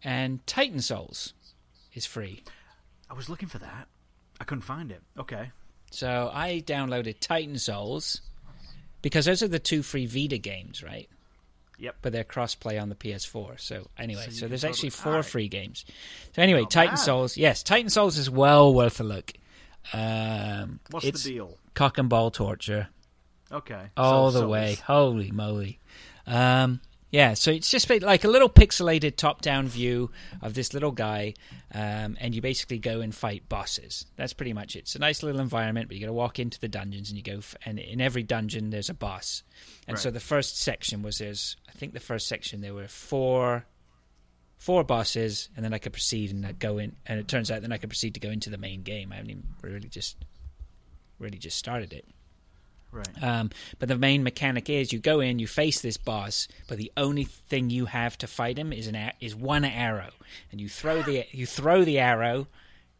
and 0.04 0.46
Titan 0.48 0.82
Souls 0.82 1.34
is 1.94 2.06
free. 2.06 2.44
I 3.10 3.14
was 3.14 3.30
looking 3.30 3.50
for 3.50 3.60
that. 3.60 3.88
I 4.40 4.44
couldn't 4.46 4.64
find 4.64 4.92
it. 4.92 5.02
Okay. 5.20 5.52
So 5.92 6.32
I 6.34 6.64
downloaded 6.66 7.20
Titan 7.20 7.60
Souls 7.60 8.22
because 9.04 9.26
those 9.26 9.44
are 9.44 9.48
the 9.48 9.60
two 9.60 9.84
free 9.84 10.06
Vita 10.08 10.38
games, 10.40 10.82
right? 10.82 11.08
Yep. 11.78 11.98
But 12.02 12.14
they're 12.14 12.24
cross-play 12.24 12.78
on 12.80 12.90
the 12.90 12.96
PS4. 12.96 13.60
So 13.60 13.88
anyway, 13.98 14.26
So 14.26 14.32
so, 14.32 14.48
there's 14.48 14.62
totally- 14.62 14.72
actually 14.74 14.90
four 14.92 15.22
free 15.24 15.48
games. 15.50 15.86
So 16.36 16.42
anyway, 16.42 16.62
Not 16.62 16.72
Titan 16.72 16.96
bad. 16.96 17.02
Souls, 17.04 17.38
yes, 17.38 17.62
Titan 17.62 17.90
Souls 17.90 18.18
is 18.18 18.30
well 18.30 18.74
worth 18.74 19.00
a 19.00 19.04
look. 19.04 19.34
Um, 19.94 20.80
What's 20.92 21.06
the 21.24 21.32
deal? 21.34 21.58
Cock 21.74 21.98
and 21.98 22.10
ball 22.10 22.32
torture 22.32 22.90
Okay. 23.52 23.88
all 23.98 24.30
So- 24.32 24.40
the 24.40 24.44
so 24.46 24.50
way. 24.50 24.64
it's- 24.74 24.80
Holy 24.82 25.32
moly! 25.32 25.80
Um, 26.28 26.82
yeah, 27.12 27.34
so 27.34 27.52
it's 27.52 27.70
just 27.70 27.90
like 27.90 28.24
a 28.24 28.30
little 28.30 28.48
pixelated 28.48 29.18
top-down 29.18 29.68
view 29.68 30.12
of 30.42 30.54
this 30.54 30.74
little 30.74 30.92
guy, 30.92 31.34
um, 31.74 32.16
and 32.22 32.34
you 32.34 32.42
basically 32.42 32.80
go 32.80 33.02
and 33.02 33.14
fight 33.14 33.50
bosses. 33.50 34.06
That's 34.16 34.32
pretty 34.32 34.54
much 34.54 34.78
it. 34.78 34.80
It's 34.80 34.96
a 34.96 35.00
nice 35.00 35.22
little 35.22 35.42
environment, 35.42 35.90
but 35.90 35.96
you 35.96 36.02
got 36.02 36.08
to 36.08 36.14
walk 36.14 36.40
into 36.40 36.58
the 36.60 36.70
dungeons, 36.70 37.10
and 37.10 37.18
you 37.18 37.24
go, 37.24 37.40
f- 37.40 37.56
and 37.66 37.80
in 37.80 38.00
every 38.00 38.24
dungeon 38.24 38.70
there's 38.70 38.90
a 38.90 38.94
boss. 38.94 39.44
And 39.88 40.00
so 40.00 40.10
the 40.10 40.22
first 40.22 40.58
section 40.62 41.02
was 41.02 41.18
there's, 41.18 41.58
I 41.68 41.74
think 41.74 41.92
the 41.94 42.00
first 42.00 42.28
section 42.30 42.62
there 42.62 42.74
were 42.74 42.88
four, 42.88 43.66
four 44.58 44.86
bosses, 44.86 45.50
and 45.58 45.66
then 45.66 45.74
I 45.74 45.80
could 45.80 45.92
proceed 45.92 46.32
and 46.32 46.46
I'd 46.46 46.60
go 46.60 46.78
in, 46.78 46.96
and 47.06 47.20
it 47.20 47.28
turns 47.28 47.52
out 47.52 47.62
then 47.62 47.74
I 47.74 47.78
could 47.78 47.90
proceed 47.90 48.14
to 48.14 48.22
go 48.22 48.30
into 48.30 48.50
the 48.50 48.58
main 48.58 48.84
game. 48.84 49.12
I 49.12 49.16
haven't 49.16 49.32
even 49.32 49.48
really 49.62 49.90
just, 49.90 50.16
really 51.22 51.38
just 51.38 51.58
started 51.58 51.94
it. 51.94 52.06
Right. 52.92 53.24
Um, 53.24 53.52
but 53.80 53.88
the 53.88 53.98
main 53.98 54.22
mechanic 54.24 54.70
is 54.70 54.92
you 54.92 55.00
go 55.00 55.22
in, 55.22 55.40
you 55.40 55.48
face 55.48 55.80
this 55.80 55.96
boss, 55.96 56.50
but 56.68 56.78
the 56.78 56.92
only 56.98 57.24
thing 57.24 57.70
you 57.70 57.86
have 57.86 58.18
to 58.18 58.28
fight 58.28 58.58
him 58.60 58.74
is 58.74 58.88
an 58.88 58.96
a- 58.96 59.14
is 59.22 59.34
one 59.34 59.64
arrow, 59.64 60.10
and 60.52 60.60
you 60.60 60.68
throw 60.68 61.02
the 61.02 61.26
you 61.32 61.46
throw 61.46 61.86
the 61.86 62.00
arrow, 62.00 62.48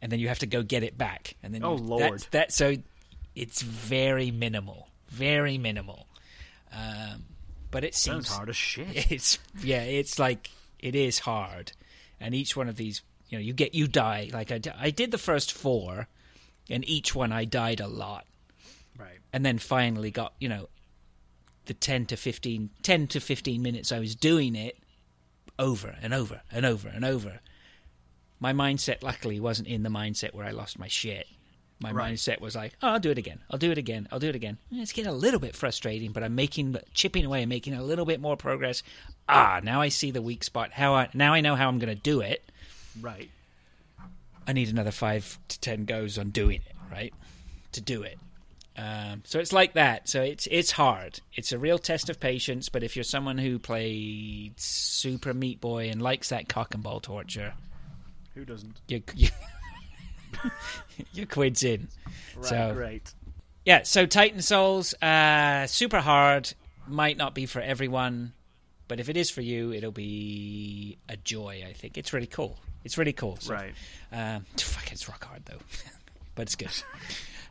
and 0.02 0.10
then 0.12 0.20
you 0.20 0.30
have 0.30 0.40
to 0.40 0.46
go 0.48 0.64
get 0.64 0.84
it 0.84 0.98
back. 0.98 1.36
And 1.44 1.54
then 1.54 1.64
Oh, 1.66 1.76
you, 1.76 1.84
Lord. 1.84 2.14
that's, 2.14 2.26
that 2.28 2.54
so 2.54 2.76
it's 3.36 3.62
very 3.62 4.32
minimal, 4.32 4.88
very 5.10 5.58
minimal. 5.58 6.08
Um, 6.74 7.26
but 7.70 7.84
it 7.84 7.94
Sounds 7.96 8.28
seems 8.28 8.38
hard 8.38 8.50
as 8.50 8.56
shit. 8.56 8.88
it's 9.12 9.40
yeah, 9.62 9.82
it's 9.84 10.18
like 10.20 10.50
it 10.80 10.96
is 10.96 11.20
hard, 11.20 11.74
and 12.20 12.34
each 12.34 12.56
one 12.56 12.70
of 12.70 12.78
these, 12.78 13.02
you 13.28 13.38
know, 13.38 13.42
you 13.44 13.52
get 13.52 13.74
you 13.76 13.88
die. 13.90 14.30
Like 14.32 14.54
I, 14.54 14.62
I 14.80 14.90
did 14.90 15.12
the 15.12 15.18
first 15.18 15.52
four, 15.52 16.08
and 16.70 16.88
each 16.88 17.14
one 17.16 17.32
I 17.32 17.46
died 17.46 17.80
a 17.80 17.88
lot. 17.88 18.26
Right. 18.98 19.20
and 19.34 19.44
then 19.46 19.58
finally 19.58 20.12
got 20.12 20.34
you 20.40 20.48
know 20.50 20.70
the 21.66 21.74
10 21.74 22.06
to 22.08 22.18
15 22.18 22.70
10 22.84 23.08
to 23.08 23.20
15 23.20 23.62
minutes 23.62 23.92
i 23.92 24.00
was 24.00 24.14
doing 24.16 24.56
it 24.56 24.78
over 25.58 25.96
and 26.02 26.14
over 26.14 26.42
and 26.52 26.66
over 26.66 26.88
and 26.90 27.04
over. 27.06 27.40
My 28.40 28.54
mindset 28.54 29.02
luckily 29.04 29.40
wasn't 29.40 29.68
in 29.68 29.84
the 29.84 29.90
mindset 29.90 30.34
where 30.34 30.46
i 30.46 30.52
lost 30.52 30.78
my 30.80 30.88
shit. 30.88 31.26
My 31.80 31.92
Right. 31.92 32.14
mindset 32.14 32.42
was 32.42 32.56
like 32.56 32.74
oh 32.84 32.90
i'll 32.90 33.00
do 33.00 33.10
it 33.12 33.18
again. 33.18 33.40
I'll 33.50 33.58
do 33.60 33.72
it 33.72 33.78
again. 33.78 34.08
I'll 34.12 34.20
do 34.20 34.30
it 34.30 34.36
again. 34.36 34.58
And 34.70 34.82
it's 34.82 34.92
getting 34.92 35.12
a 35.12 35.16
little 35.16 35.40
bit 35.40 35.56
frustrating 35.56 36.12
but 36.12 36.22
i'm 36.24 36.36
making 36.36 36.76
chipping 36.94 37.26
away 37.26 37.42
and 37.42 37.50
making 37.50 37.74
a 37.74 37.84
little 37.84 38.06
bit 38.06 38.20
more 38.22 38.38
progress. 38.38 38.84
Ah 39.28 39.62
now 39.64 39.82
i 39.82 39.90
see 39.90 40.12
the 40.12 40.22
weak 40.22 40.44
spot. 40.44 40.72
How 40.74 40.94
i 40.94 41.10
now 41.14 41.34
i 41.34 41.42
know 41.42 41.56
how 41.56 41.68
i'm 41.70 41.80
going 41.80 41.96
to 41.96 42.02
do 42.02 42.22
it. 42.22 42.44
Right. 43.00 43.30
I 44.48 44.54
need 44.54 44.70
another 44.70 44.92
five 44.92 45.38
to 45.50 45.60
ten 45.60 45.86
goes 45.86 46.18
on 46.18 46.30
doing 46.32 46.62
it, 46.66 46.76
right? 46.92 47.14
To 47.74 47.82
do 47.82 48.04
it. 48.04 48.18
Um, 48.78 49.22
so 49.26 49.40
it's 49.40 49.54
like 49.54 49.74
that. 49.74 50.08
So 50.10 50.22
it's 50.22 50.48
it's 50.50 50.72
hard. 50.72 51.20
It's 51.36 51.52
a 51.52 51.60
real 51.60 51.78
test 51.78 52.10
of 52.10 52.20
patience. 52.20 52.70
But 52.70 52.84
if 52.84 52.96
you're 52.96 53.04
someone 53.04 53.38
who 53.38 53.60
played 53.60 54.54
Super 54.60 55.34
Meat 55.34 55.62
Boy 55.62 55.90
and 55.90 56.02
likes 56.02 56.30
that 56.30 56.50
cock 56.50 56.74
and 56.74 56.82
ball 56.82 57.00
torture, 57.00 57.54
Who 58.34 58.46
doesn't? 58.46 58.80
you, 58.88 59.04
you 59.16 59.30
your 61.14 61.26
quid's 61.28 61.64
in. 61.64 61.88
Right. 62.36 62.46
So- 62.46 62.74
Great. 62.74 63.14
Yeah. 63.66 63.84
So 63.84 64.06
Titan 64.06 64.42
Souls, 64.42 64.94
uh, 65.02 65.68
super 65.68 66.00
hard. 66.00 66.52
Might 66.88 67.16
not 67.18 67.36
be 67.36 67.46
for 67.46 67.62
everyone, 67.62 68.34
but 68.88 69.00
if 69.00 69.08
it 69.08 69.16
is 69.16 69.30
for 69.30 69.42
you, 69.42 69.72
it'll 69.72 69.92
be 69.92 70.98
a 71.08 71.16
joy. 71.16 71.64
I 71.68 71.74
think 71.74 71.96
it's 71.98 72.12
really 72.12 72.26
cool. 72.28 72.58
It's 72.84 72.98
really 72.98 73.14
cool. 73.14 73.38
So, 73.40 73.54
Right. 73.54 73.74
Um, 74.12 74.46
fuck, 74.58 74.92
it's 74.92 75.08
rock 75.08 75.24
hard 75.26 75.46
though, 75.46 75.60
but 76.36 76.44
it's 76.44 76.56
good. 76.56 76.72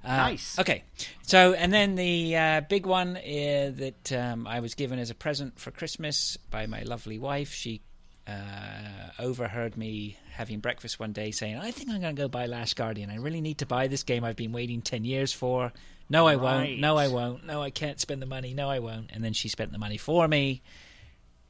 Uh, 0.03 0.17
Nice. 0.17 0.59
Okay, 0.59 0.83
so 1.21 1.53
and 1.53 1.71
then 1.71 1.95
the 1.95 2.35
uh, 2.35 2.61
big 2.63 2.87
one 2.87 3.19
uh, 3.19 3.71
that 3.75 4.11
um, 4.15 4.47
I 4.47 4.61
was 4.61 4.75
given 4.75 4.99
as 4.99 5.11
a 5.11 5.15
present 5.15 5.61
for 5.61 5.71
Christmas 5.71 6.39
by 6.51 6.65
my 6.65 6.85
lovely 6.85 7.19
wife. 7.19 7.53
She 7.53 7.83
uh, 8.27 8.33
overheard 9.19 9.77
me 9.77 10.17
having 10.33 10.61
breakfast 10.61 10.99
one 10.99 11.13
day 11.13 11.33
saying, 11.33 11.59
"I 11.59 11.71
think 11.71 11.91
I'm 11.91 12.01
going 12.01 12.17
to 12.17 12.23
go 12.23 12.29
buy 12.29 12.47
Last 12.47 12.77
Guardian. 12.77 13.11
I 13.11 13.17
really 13.17 13.43
need 13.43 13.59
to 13.59 13.67
buy 13.67 13.89
this 13.89 14.03
game. 14.03 14.25
I've 14.25 14.37
been 14.37 14.53
waiting 14.53 14.81
ten 14.81 15.05
years 15.05 15.35
for. 15.35 15.71
No, 16.09 16.27
I 16.27 16.37
won't. 16.37 16.79
No, 16.79 16.97
I 16.97 17.09
won't. 17.09 17.45
No, 17.45 17.63
I 17.63 17.69
can't 17.69 18.01
spend 18.01 18.23
the 18.23 18.27
money. 18.27 18.55
No, 18.55 18.71
I 18.71 18.79
won't." 18.79 19.11
And 19.13 19.23
then 19.23 19.35
she 19.35 19.49
spent 19.51 19.71
the 19.71 19.79
money 19.79 19.99
for 19.99 20.27
me, 20.27 20.63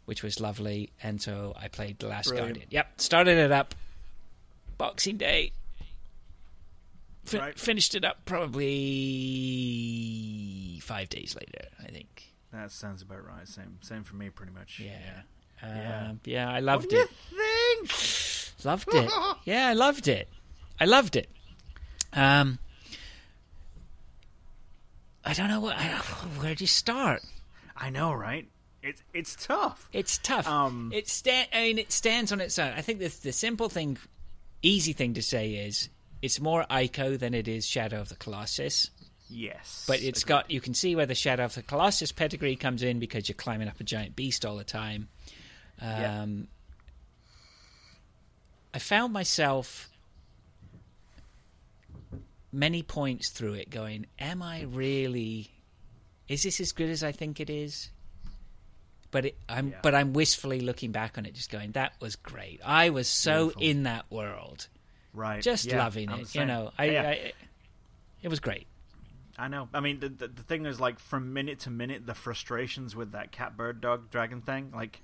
which 0.05 0.23
was 0.23 0.41
lovely. 0.41 0.91
And 1.03 1.21
so 1.21 1.55
I 1.61 1.69
played 1.69 1.99
The 1.99 2.09
Last 2.09 2.29
Brilliant. 2.29 2.49
Guardian. 2.55 2.69
Yep, 2.71 3.01
started 3.01 3.39
it 3.39 3.51
up. 3.53 3.75
Boxing 4.79 5.17
Day. 5.17 5.53
Right. 7.33 7.59
Finished 7.59 7.95
it 7.95 8.05
up 8.05 8.25
probably 8.25 8.71
five 10.83 11.09
days 11.11 11.37
later, 11.39 11.69
I 11.79 11.85
think. 11.91 12.25
That 12.53 12.73
sounds 12.73 13.03
about 13.03 13.25
right. 13.27 13.47
Same. 13.47 13.79
Same 13.83 14.03
for 14.03 14.17
me, 14.17 14.31
pretty 14.31 14.53
much. 14.53 14.81
Yeah. 14.81 14.99
Yeah. 15.63 16.07
Um, 16.09 16.21
yeah, 16.25 16.49
I 16.51 16.55
What 16.55 16.63
loved 16.65 16.93
you 16.93 17.03
it. 17.03 17.09
think? 17.89 18.63
Loved 18.65 18.89
it. 18.93 19.11
Yeah, 19.45 19.69
I 19.69 19.73
loved 19.75 20.09
it. 20.09 20.29
I 20.79 20.85
loved 20.87 21.17
it. 21.17 21.29
Um, 22.13 22.59
I 25.25 25.33
don't 25.35 25.49
know 25.49 25.61
what. 25.61 25.77
I, 25.79 25.87
where 26.41 26.55
do 26.55 26.65
you 26.65 26.69
start? 26.69 27.23
I 27.77 27.91
know, 27.91 28.13
right? 28.13 28.49
It's 28.83 29.03
it's 29.13 29.37
tough. 29.37 29.89
It's 29.93 30.19
tough. 30.19 30.47
Um, 30.49 30.91
it 30.95 31.09
sta- 31.09 31.49
I 31.53 31.63
mean, 31.65 31.79
it 31.79 31.93
stands 31.93 32.33
on 32.33 32.41
its 32.41 32.59
own. 32.59 32.73
I 32.73 32.81
think 32.81 32.99
the 32.99 33.09
the 33.23 33.33
simple 33.33 33.69
thing, 33.69 33.99
easy 34.63 34.93
thing 34.95 35.15
to 35.15 35.23
say 35.23 35.53
is 35.55 35.89
it's 36.23 36.41
more 36.41 36.65
Ico 36.71 37.19
than 37.19 37.35
it 37.35 37.47
is 37.47 37.67
Shadow 37.67 38.01
of 38.01 38.09
the 38.09 38.17
Colossus. 38.17 38.91
Yes. 39.29 39.85
But 39.87 40.01
it's 40.03 40.23
Agreed. 40.23 40.29
got 40.29 40.51
you 40.51 40.61
can 40.61 40.75
see 40.75 40.97
where 40.97 41.07
the 41.07 41.15
Shadow 41.15 41.45
of 41.45 41.55
the 41.55 41.63
Colossus 41.63 42.11
pedigree 42.11 42.57
comes 42.57 42.83
in 42.83 42.99
because 42.99 43.29
you're 43.29 43.37
climbing 43.37 43.69
up 43.69 43.79
a 43.81 43.85
giant 43.85 44.17
beast 44.17 44.45
all 44.47 44.57
the 44.57 44.65
time. 44.65 45.09
Um, 45.81 45.89
Yeah. 45.89 46.27
I 48.73 48.79
found 48.79 49.13
myself 49.13 49.89
many 52.53 52.83
points 52.83 53.29
through 53.29 53.55
it 53.55 53.71
going, 53.71 54.07
"Am 54.19 54.43
I 54.43 54.63
really? 54.63 55.51
Is 56.29 56.43
this 56.45 56.61
as 56.61 56.73
good 56.73 56.89
as 56.89 57.03
I 57.03 57.13
think 57.13 57.41
it 57.41 57.51
is?" 57.51 57.91
But 59.11 59.27
it, 59.27 59.39
I'm 59.49 59.69
Yeah. 59.71 59.79
but 59.83 59.95
I'm 59.95 60.13
wistfully 60.13 60.61
looking 60.61 60.93
back 60.93 61.19
on 61.19 61.27
it, 61.27 61.35
just 61.35 61.51
going, 61.51 61.73
"That 61.73 61.95
was 62.01 62.15
great. 62.17 62.61
I 62.65 62.91
was 62.91 63.09
so 63.09 63.47
Beautiful. 63.47 63.63
in 63.63 63.83
that 63.85 64.11
world, 64.11 64.69
right. 65.13 65.43
just 65.43 65.65
Yeah, 65.67 65.79
loving 65.79 66.09
I'm 66.11 66.21
it. 66.21 66.35
You 66.35 66.45
know, 66.47 66.73
I, 66.79 66.85
Yeah. 66.85 67.03
I 67.09 67.33
it 68.23 68.29
was 68.29 68.39
great." 68.41 68.67
I 69.39 69.49
know. 69.49 69.69
I 69.73 69.81
mean, 69.81 70.01
the, 70.01 70.09
the 70.11 70.29
the 70.29 70.43
thing 70.43 70.67
is, 70.67 70.79
like, 70.81 70.99
from 70.99 71.33
minute 71.33 71.61
to 71.61 71.71
minute, 71.71 72.07
the 72.07 72.15
frustrations 72.15 72.95
with 72.95 73.13
that 73.13 73.33
cat, 73.33 73.57
bird, 73.57 73.81
dog, 73.81 74.11
dragon 74.11 74.43
thing, 74.43 74.71
like, 74.75 75.01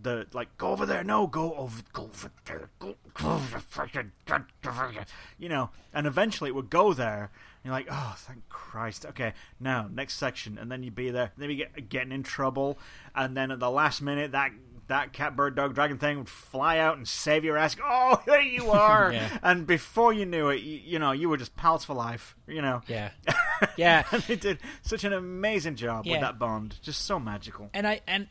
the 0.00 0.26
like, 0.32 0.56
go 0.56 0.68
over 0.68 0.86
there, 0.86 1.04
no, 1.04 1.26
go 1.26 1.54
over, 1.54 1.82
go 1.92 2.04
over 2.04 2.30
there, 2.46 2.70
go, 2.78 2.94
go 3.14 3.30
over, 3.32 3.62
go 3.72 3.82
over 3.82 4.92
there," 4.92 5.06
you 5.38 5.48
know, 5.48 5.70
and 5.92 6.06
eventually 6.06 6.48
it 6.50 6.54
would 6.54 6.70
go 6.70 6.94
there. 6.94 7.30
You're 7.64 7.72
like, 7.72 7.86
oh, 7.90 8.14
thank 8.18 8.48
Christ. 8.48 9.06
Okay, 9.06 9.34
now 9.60 9.88
next 9.92 10.14
section, 10.14 10.58
and 10.58 10.70
then 10.70 10.82
you'd 10.82 10.94
be 10.96 11.10
there. 11.10 11.30
Then 11.36 11.50
you 11.50 11.56
get 11.56 11.88
getting 11.88 12.12
in 12.12 12.22
trouble, 12.22 12.78
and 13.14 13.36
then 13.36 13.50
at 13.50 13.60
the 13.60 13.70
last 13.70 14.02
minute, 14.02 14.32
that 14.32 14.50
that 14.88 15.12
cat, 15.12 15.36
bird, 15.36 15.54
dog, 15.54 15.74
dragon 15.74 15.96
thing 15.96 16.18
would 16.18 16.28
fly 16.28 16.78
out 16.78 16.96
and 16.96 17.06
save 17.06 17.44
your 17.44 17.56
ass. 17.56 17.76
Oh, 17.82 18.20
there 18.26 18.40
you 18.42 18.70
are! 18.72 19.12
Yeah. 19.12 19.38
And 19.42 19.64
before 19.66 20.12
you 20.12 20.26
knew 20.26 20.48
it, 20.48 20.60
you, 20.62 20.80
you 20.84 20.98
know, 20.98 21.12
you 21.12 21.28
were 21.28 21.36
just 21.36 21.54
pals 21.56 21.84
for 21.84 21.94
life. 21.94 22.34
You 22.48 22.62
know. 22.62 22.82
Yeah, 22.88 23.10
yeah. 23.76 24.04
and 24.10 24.22
they 24.24 24.36
did 24.36 24.58
such 24.82 25.04
an 25.04 25.12
amazing 25.12 25.76
job 25.76 26.04
Yeah. 26.04 26.14
with 26.14 26.20
that 26.22 26.38
bond. 26.40 26.78
Just 26.82 27.02
so 27.06 27.20
magical. 27.20 27.70
and 27.72 27.86
I 27.86 28.00
and 28.08 28.26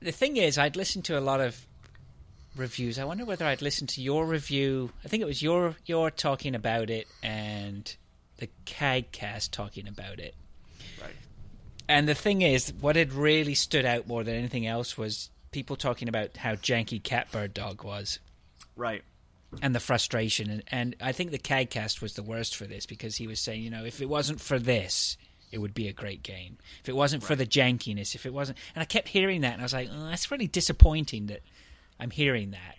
the 0.00 0.12
thing 0.12 0.36
is, 0.38 0.56
I'd 0.56 0.74
listened 0.76 1.04
to 1.06 1.18
a 1.18 1.20
lot 1.20 1.40
of 1.40 1.66
reviews. 2.56 2.98
I 2.98 3.04
wonder 3.04 3.24
whether 3.24 3.44
I'd 3.44 3.62
listened 3.62 3.90
to 3.90 4.00
your 4.02 4.24
review. 4.26 4.90
I 5.04 5.08
think 5.08 5.22
it 5.22 5.26
was 5.26 5.42
your 5.42 5.76
your 5.84 6.10
talking 6.10 6.54
about 6.54 6.88
it 6.88 7.06
and 7.22 7.94
the 8.38 8.48
Cagcast 8.66 9.50
talking 9.50 9.86
about 9.88 10.18
it. 10.18 10.34
Right. 11.00 11.14
And 11.88 12.08
the 12.08 12.14
thing 12.14 12.42
is, 12.42 12.72
what 12.80 12.96
had 12.96 13.12
really 13.12 13.54
stood 13.54 13.84
out 13.84 14.06
more 14.06 14.24
than 14.24 14.34
anything 14.34 14.66
else 14.66 14.96
was 14.96 15.30
people 15.50 15.76
talking 15.76 16.08
about 16.08 16.36
how 16.36 16.54
janky 16.54 17.02
Catbird 17.02 17.54
Dog 17.54 17.84
was 17.84 18.18
Right. 18.76 19.02
and 19.62 19.74
the 19.74 19.80
frustration. 19.80 20.50
And, 20.50 20.62
and 20.68 20.96
I 21.00 21.12
think 21.12 21.30
the 21.30 21.38
Cagcast 21.38 22.02
was 22.02 22.14
the 22.14 22.22
worst 22.22 22.56
for 22.56 22.64
this 22.64 22.86
because 22.86 23.16
he 23.16 23.26
was 23.26 23.40
saying, 23.40 23.62
you 23.62 23.70
know, 23.70 23.84
if 23.84 24.00
it 24.00 24.08
wasn't 24.08 24.40
for 24.40 24.58
this, 24.58 25.16
it 25.52 25.58
would 25.58 25.74
be 25.74 25.86
a 25.86 25.92
great 25.92 26.24
game. 26.24 26.58
If 26.82 26.88
it 26.88 26.96
wasn't 26.96 27.22
for 27.22 27.36
the 27.36 27.46
jankiness, 27.46 28.16
if 28.16 28.26
it 28.26 28.34
wasn't, 28.34 28.58
and 28.74 28.82
I 28.82 28.86
kept 28.86 29.06
hearing 29.06 29.42
that, 29.42 29.52
and 29.52 29.62
I 29.62 29.64
was 29.64 29.72
like, 29.72 29.88
oh, 29.92 30.08
that's 30.08 30.30
really 30.32 30.48
disappointing 30.48 31.26
that 31.26 31.42
I'm 32.00 32.10
hearing 32.10 32.50
that. 32.50 32.76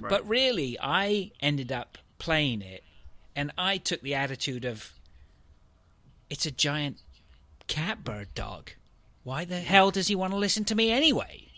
But 0.00 0.26
really, 0.26 0.78
I 0.80 1.32
ended 1.40 1.72
up 1.72 1.98
playing 2.18 2.62
it, 2.62 2.82
and 3.36 3.52
I 3.56 3.76
took 3.76 4.00
the 4.00 4.14
attitude 4.14 4.64
of, 4.64 4.92
it's 6.28 6.46
a 6.46 6.50
giant 6.50 6.96
catbird 7.68 8.34
dog. 8.34 8.72
Why 9.22 9.44
the 9.44 9.60
hell 9.60 9.90
does 9.90 10.08
he 10.08 10.14
want 10.14 10.32
to 10.32 10.38
listen 10.38 10.64
to 10.64 10.74
me 10.74 10.90
anyway? 10.90 11.48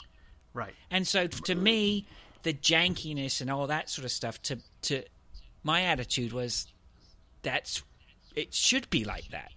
Right. 0.53 0.75
And 0.91 1.07
so 1.07 1.27
to 1.27 1.55
me, 1.55 2.07
the 2.43 2.53
jankiness 2.53 3.41
and 3.41 3.51
all 3.51 3.67
that 3.69 3.89
sort 3.89 4.05
of 4.05 4.11
stuff, 4.11 4.43
to 4.43 4.59
to 4.83 5.05
my 5.63 5.83
attitude 5.83 6.33
was, 6.33 6.67
that's 7.43 7.83
it 8.35 8.55
should 8.55 8.89
be 8.91 9.05
like 9.05 9.29
that. 9.29 9.53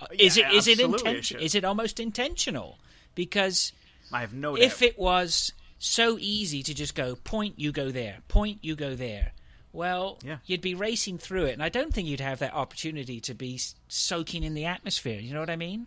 Uh, 0.00 0.06
Is 0.18 0.36
Yeah, 0.36 0.50
it 0.50 0.54
is 0.54 0.68
it 0.68 0.72
absolutely 0.72 0.94
it 0.94 1.14
intention? 1.14 1.40
Is 1.40 1.54
it 1.54 1.64
almost 1.64 1.98
intentional? 1.98 2.78
Because 3.14 3.72
I 4.12 4.20
have 4.20 4.34
no 4.34 4.56
if 4.56 4.82
it 4.82 4.98
was 4.98 5.52
so 5.78 6.18
easy 6.20 6.62
to 6.62 6.74
just 6.74 6.94
go 6.94 7.16
point, 7.16 7.58
you 7.58 7.72
go 7.72 7.90
there, 7.90 8.18
point, 8.28 8.58
you 8.62 8.76
go 8.76 8.94
there. 8.94 9.32
Well, 9.72 10.18
Yeah. 10.24 10.38
you'd 10.46 10.60
be 10.60 10.74
racing 10.74 11.18
through 11.18 11.44
it, 11.46 11.52
and 11.52 11.62
I 11.62 11.68
don't 11.68 11.94
think 11.94 12.08
you'd 12.08 12.20
have 12.20 12.40
that 12.40 12.54
opportunity 12.54 13.20
to 13.20 13.34
be 13.34 13.60
soaking 13.88 14.42
in 14.42 14.54
the 14.54 14.64
atmosphere. 14.64 15.20
You 15.20 15.32
know 15.34 15.40
what 15.40 15.50
I 15.50 15.56
mean? 15.56 15.86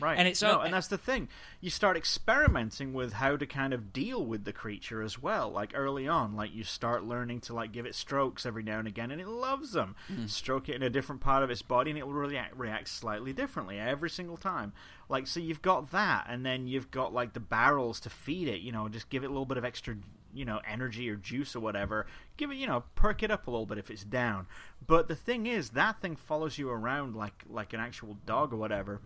Right. 0.00 0.18
And 0.18 0.26
it's 0.26 0.42
no, 0.42 0.60
and 0.60 0.74
that's 0.74 0.88
the 0.88 0.98
thing. 0.98 1.28
You 1.60 1.70
start 1.70 1.96
experimenting 1.96 2.92
with 2.94 3.12
how 3.12 3.36
to 3.36 3.46
kind 3.46 3.72
of 3.72 3.92
deal 3.92 4.24
with 4.26 4.44
the 4.44 4.52
creature 4.52 5.02
as 5.02 5.22
well. 5.22 5.50
Like 5.50 5.70
early 5.72 6.08
on, 6.08 6.34
like 6.34 6.52
you 6.52 6.64
start 6.64 7.04
learning 7.04 7.42
to 7.42 7.54
like 7.54 7.70
give 7.70 7.86
it 7.86 7.94
strokes 7.94 8.44
every 8.44 8.64
now 8.64 8.80
and 8.80 8.88
again, 8.88 9.12
and 9.12 9.20
it 9.20 9.28
loves 9.28 9.70
them. 9.70 9.94
Hmm. 10.08 10.26
Stroke 10.26 10.68
it 10.68 10.74
in 10.74 10.82
a 10.82 10.90
different 10.90 11.20
part 11.20 11.44
of 11.44 11.50
its 11.50 11.62
body, 11.62 11.90
and 11.92 11.98
it 11.98 12.06
will 12.08 12.12
react 12.12 12.56
react 12.56 12.88
slightly 12.88 13.32
differently 13.32 13.78
every 13.78 14.10
single 14.10 14.36
time. 14.36 14.72
Like 15.08 15.28
so, 15.28 15.38
you've 15.38 15.62
got 15.62 15.92
that, 15.92 16.26
and 16.28 16.44
then 16.44 16.66
you've 16.66 16.90
got 16.90 17.14
like 17.14 17.32
the 17.32 17.40
barrels 17.40 18.00
to 18.00 18.10
feed 18.10 18.48
it. 18.48 18.62
You 18.62 18.72
know, 18.72 18.88
just 18.88 19.10
give 19.10 19.22
it 19.22 19.26
a 19.26 19.30
little 19.30 19.46
bit 19.46 19.58
of 19.58 19.64
extra. 19.64 19.94
You 20.34 20.44
know, 20.44 20.60
energy 20.68 21.08
or 21.08 21.16
juice 21.16 21.54
or 21.54 21.60
whatever. 21.60 22.06
Give 22.36 22.50
it, 22.50 22.56
you 22.56 22.66
know, 22.66 22.84
perk 22.94 23.22
it 23.22 23.30
up 23.30 23.46
a 23.46 23.50
little 23.50 23.66
bit 23.66 23.78
if 23.78 23.90
it's 23.90 24.04
down. 24.04 24.46
But 24.86 25.08
the 25.08 25.16
thing 25.16 25.46
is, 25.46 25.70
that 25.70 26.00
thing 26.00 26.16
follows 26.16 26.58
you 26.58 26.68
around 26.70 27.14
like 27.14 27.44
like 27.48 27.72
an 27.72 27.80
actual 27.80 28.18
dog 28.26 28.52
or 28.52 28.56
whatever. 28.56 29.00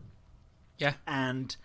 Yeah. 0.79 0.95
and 1.09 1.57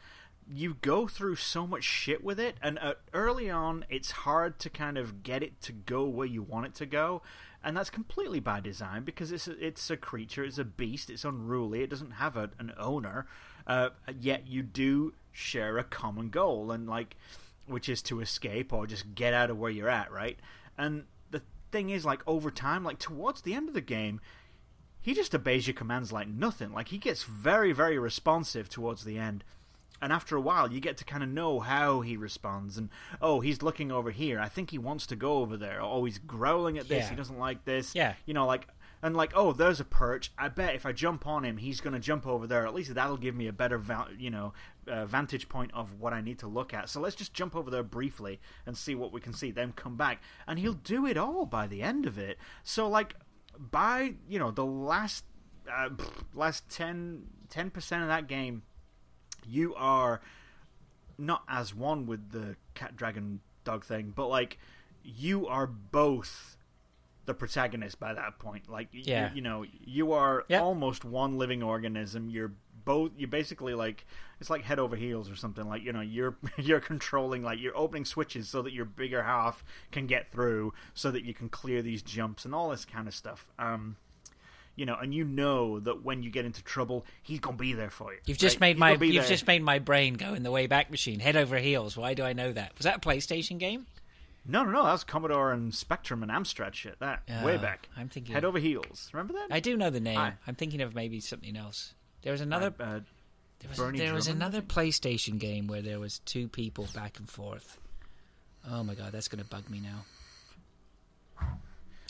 you 0.51 0.76
go 0.82 1.07
through 1.07 1.36
so 1.36 1.66
much 1.66 1.84
shit 1.84 2.24
with 2.24 2.39
it. 2.39 2.55
And 2.61 2.80
uh, 2.80 2.95
early 3.14 3.49
on 3.49 3.86
it's 3.89 4.11
hard 4.11 4.59
to 4.59 4.70
kind 4.70 4.97
of 4.97 5.24
get 5.24 5.43
it 5.43 5.61
to 5.61 5.72
go 5.72 6.05
where 6.05 6.28
you 6.28 6.41
want 6.41 6.66
it 6.66 6.76
to 6.76 6.86
go. 6.86 7.22
And 7.64 7.78
that's 7.78 7.89
completely 7.89 8.41
by 8.41 8.59
design 8.59 9.03
because 9.03 9.32
it's 9.32 9.47
a, 9.47 9.66
it's 9.66 9.89
a 9.89 9.95
creature. 9.95 10.43
It's 10.43 10.57
a 10.57 10.66
beast. 10.66 11.09
It's 11.09 11.24
unruly. 11.24 11.82
It 11.82 11.89
doesn't 11.89 12.11
have 12.11 12.36
a, 12.36 12.49
an 12.59 12.74
owner. 12.78 13.26
Uh, 13.66 13.89
yet 14.20 14.47
you 14.47 14.64
do 14.64 15.14
share 15.32 15.78
a 15.78 15.84
common 15.84 16.30
goal. 16.30 16.72
And 16.72 16.88
like 16.88 17.16
which 17.66 17.88
is 17.89 18.01
to 18.01 18.20
escape 18.20 18.74
or 18.74 18.86
just 18.86 19.16
get 19.16 19.34
out 19.34 19.49
of 19.49 19.57
where 19.57 19.72
you're 19.72 19.89
at 19.89 20.11
right 20.11 20.39
and 20.78 21.05
the 21.32 21.41
thing 21.72 21.89
is 21.89 22.05
like 22.05 22.22
over 22.28 22.51
time 22.51 22.84
like 22.84 22.99
towards 22.99 23.41
the 23.41 23.53
end 23.53 23.68
of 23.68 23.74
the 23.74 23.82
game 23.82 24.20
he 25.03 25.14
just 25.14 25.36
obeys 25.36 25.68
your 25.68 25.74
commands 25.74 26.14
like 26.14 26.30
nothing. 26.30 26.72
Like 26.72 26.88
he 26.88 26.97
gets 26.97 27.24
very, 27.24 27.74
very 27.74 27.99
responsive 27.99 28.70
towards 28.70 29.03
the 29.03 29.18
end. 29.18 29.43
And 30.01 30.14
after 30.14 30.38
a 30.38 30.41
while, 30.41 30.72
you 30.72 30.80
get 30.80 30.95
to 30.97 31.03
kind 31.03 31.22
of 31.22 31.30
know 31.30 31.59
how 31.59 31.99
he 32.01 32.16
responds. 32.16 32.78
And 32.78 32.89
oh, 33.22 33.41
he's 33.41 33.61
looking 33.61 33.91
over 33.91 34.11
here. 34.11 34.39
I 34.39 34.47
think 34.47 34.72
he 34.72 34.78
wants 34.78 35.05
to 35.07 35.18
go 35.18 35.39
over 35.39 35.57
there. 35.57 35.82
Oh, 35.82 36.05
he's 36.05 36.20
growling 36.20 36.78
at 36.78 36.88
this. 36.88 37.03
Yeah. 37.03 37.09
He 37.09 37.16
doesn't 37.18 37.38
like 37.38 37.66
this. 37.66 37.93
Yeah. 37.93 38.14
You 38.26 38.34
know, 38.34 38.45
like 38.45 38.68
and 39.04 39.18
like 39.18 39.34
oh, 39.36 39.51
there's 39.51 39.82
a 39.82 39.86
perch. 39.86 40.32
I 40.38 40.47
bet 40.47 40.76
if 40.76 40.86
I 40.86 40.93
jump 40.93 41.28
on 41.28 41.43
him, 41.43 41.58
he's 41.58 41.82
going 41.82 41.93
to 41.93 41.99
jump 41.99 42.26
over 42.26 42.47
there. 42.47 42.66
At 42.66 42.74
least 42.74 42.95
that'll 42.95 43.18
give 43.18 43.36
me 43.36 43.47
a 43.47 43.54
better, 43.54 43.78
val- 43.78 44.08
you 44.18 44.32
know, 44.32 44.54
uh, 44.88 45.06
vantage 45.06 45.49
point 45.49 45.72
of 45.74 45.99
what 45.99 46.14
I 46.14 46.22
need 46.22 46.39
to 46.39 46.47
look 46.47 46.74
at. 46.74 46.89
So 46.89 47.01
let's 47.01 47.16
just 47.16 47.34
jump 47.34 47.54
over 47.54 47.70
there 47.70 47.84
briefly 47.84 48.39
and 48.66 48.78
see 48.78 48.95
what 48.95 49.12
we 49.12 49.20
can 49.20 49.34
see. 49.34 49.51
Then 49.51 49.74
come 49.74 49.97
back, 49.97 50.24
and 50.47 50.58
he'll 50.58 50.74
do 50.74 51.06
it 51.06 51.18
all 51.18 51.45
by 51.45 51.68
the 51.68 51.82
end 51.82 52.06
of 52.06 52.18
it. 52.18 52.38
So 52.64 52.88
like 52.88 53.16
by 53.60 54.14
you 54.28 54.39
know 54.39 54.51
the 54.51 54.66
last 54.66 55.26
uh, 55.72 55.89
last 56.34 56.70
10 56.70 57.26
percent 57.74 58.04
of 58.04 58.08
that 58.08 58.28
game, 58.28 58.64
you 59.45 59.76
are 59.76 60.22
not 61.18 61.43
as 61.49 61.76
one 61.76 62.06
with 62.06 62.32
the 62.32 62.56
cat 62.74 62.95
dragon 62.95 63.41
dog 63.66 63.84
thing, 63.84 64.14
but 64.16 64.28
like 64.28 64.58
you 65.04 65.45
are 65.45 65.68
both 65.68 66.56
the 67.26 67.34
protagonist 67.34 67.99
by 67.99 68.13
that 68.13 68.38
point. 68.39 68.69
Like 68.69 68.89
Yeah. 68.91 69.30
you, 69.30 69.36
you 69.38 69.41
know 69.41 69.65
you 69.86 70.11
are 70.13 70.45
Yep. 70.49 70.61
almost 70.61 71.05
one 71.05 71.38
living 71.38 71.63
organism. 71.63 72.30
You're 72.30 72.53
both 72.86 73.11
you're 73.17 73.30
basically 73.30 73.74
like 73.74 74.05
it's 74.41 74.49
like 74.49 74.63
head 74.63 74.78
over 74.78 74.97
heels 74.97 75.30
or 75.32 75.36
something 75.38 75.65
like 75.69 75.84
you 75.84 75.93
know 75.93 76.01
you're 76.01 76.36
you're 76.57 76.82
controlling 76.82 77.41
like 77.41 77.59
you're 77.59 77.78
opening 77.78 78.03
switches 78.03 78.49
so 78.49 78.61
that 78.61 78.74
your 78.74 78.84
bigger 78.84 79.24
half 79.24 79.63
can 79.91 80.05
get 80.05 80.30
through 80.34 80.74
so 80.93 81.09
that 81.09 81.24
you 81.24 81.34
can 81.34 81.47
clear 81.47 81.82
these 81.82 82.01
jumps 82.01 82.43
and 82.43 82.53
all 82.53 82.69
this 82.71 82.84
kind 82.84 83.07
of 83.07 83.15
stuff 83.15 83.47
um 83.57 83.95
you 84.76 84.86
know 84.86 84.97
and 85.01 85.13
you 85.13 85.24
know 85.24 85.80
that 85.80 86.03
when 86.03 86.24
you 86.24 86.30
get 86.30 86.43
into 86.43 86.61
trouble 86.61 87.05
he's 87.21 87.39
gonna 87.39 87.55
be 87.55 87.71
there 87.71 87.89
for 87.89 88.11
you 88.11 88.19
You've 88.26 88.38
just 88.38 88.55
right? 88.57 88.61
made 88.61 88.76
He's 88.76 88.80
my 88.82 88.91
you've 88.95 89.15
there. 89.15 89.24
just 89.24 89.47
made 89.47 89.63
my 89.63 89.80
brain 89.80 90.15
go 90.15 90.34
in 90.34 90.43
the 90.43 90.51
way 90.51 90.67
back 90.67 90.91
machine, 90.91 91.21
head 91.21 91.38
over 91.38 91.57
heels. 91.59 91.95
Why 91.95 92.13
do 92.15 92.24
I 92.24 92.34
know 92.34 92.51
that? 92.51 92.74
Was 92.78 92.84
that 92.84 92.97
a 92.97 92.99
PlayStation 92.99 93.59
game? 93.59 93.86
No 94.46 94.64
no 94.64 94.72
no 94.72 94.84
that 94.84 94.91
was 94.91 95.04
commodore 95.04 95.52
and 95.52 95.74
spectrum 95.74 96.22
and 96.24 96.32
amstrad 96.32 96.74
shit 96.74 97.00
that 97.00 97.24
way 97.44 97.56
Ah, 97.56 97.62
back 97.62 97.88
I'm 97.98 98.10
thinking- 98.10 98.34
head 98.36 98.44
over 98.46 98.60
heels 98.60 99.10
remember 99.14 99.34
that 99.34 99.48
I 99.52 99.60
do 99.60 99.78
know 99.78 99.89
the 99.89 100.00
name. 100.00 100.18
Aye. 100.18 100.34
I'm 100.48 100.56
thinking 100.56 100.82
of 100.82 100.94
maybe 100.96 101.20
something 101.20 101.56
else. 101.56 101.94
There 102.24 102.32
was 102.32 102.41
another 102.41 102.74
uh, 102.80 103.00
there 103.60 103.70
was, 103.70 103.98
there 103.98 104.14
was 104.14 104.28
another. 104.28 104.62
PlayStation 104.62 105.39
game 105.39 105.68
where 105.68 105.82
there 105.82 106.00
was 106.00 106.20
two 106.20 106.50
people 106.50 106.88
back 106.94 107.18
and 107.20 107.30
forth. 107.30 107.78
Oh 108.70 108.84
my 108.84 108.94
god, 108.96 109.14
that's 109.14 109.28
going 109.30 109.41
to 109.44 109.50
bug 109.50 109.70
me 109.70 109.80
now. 109.80 110.06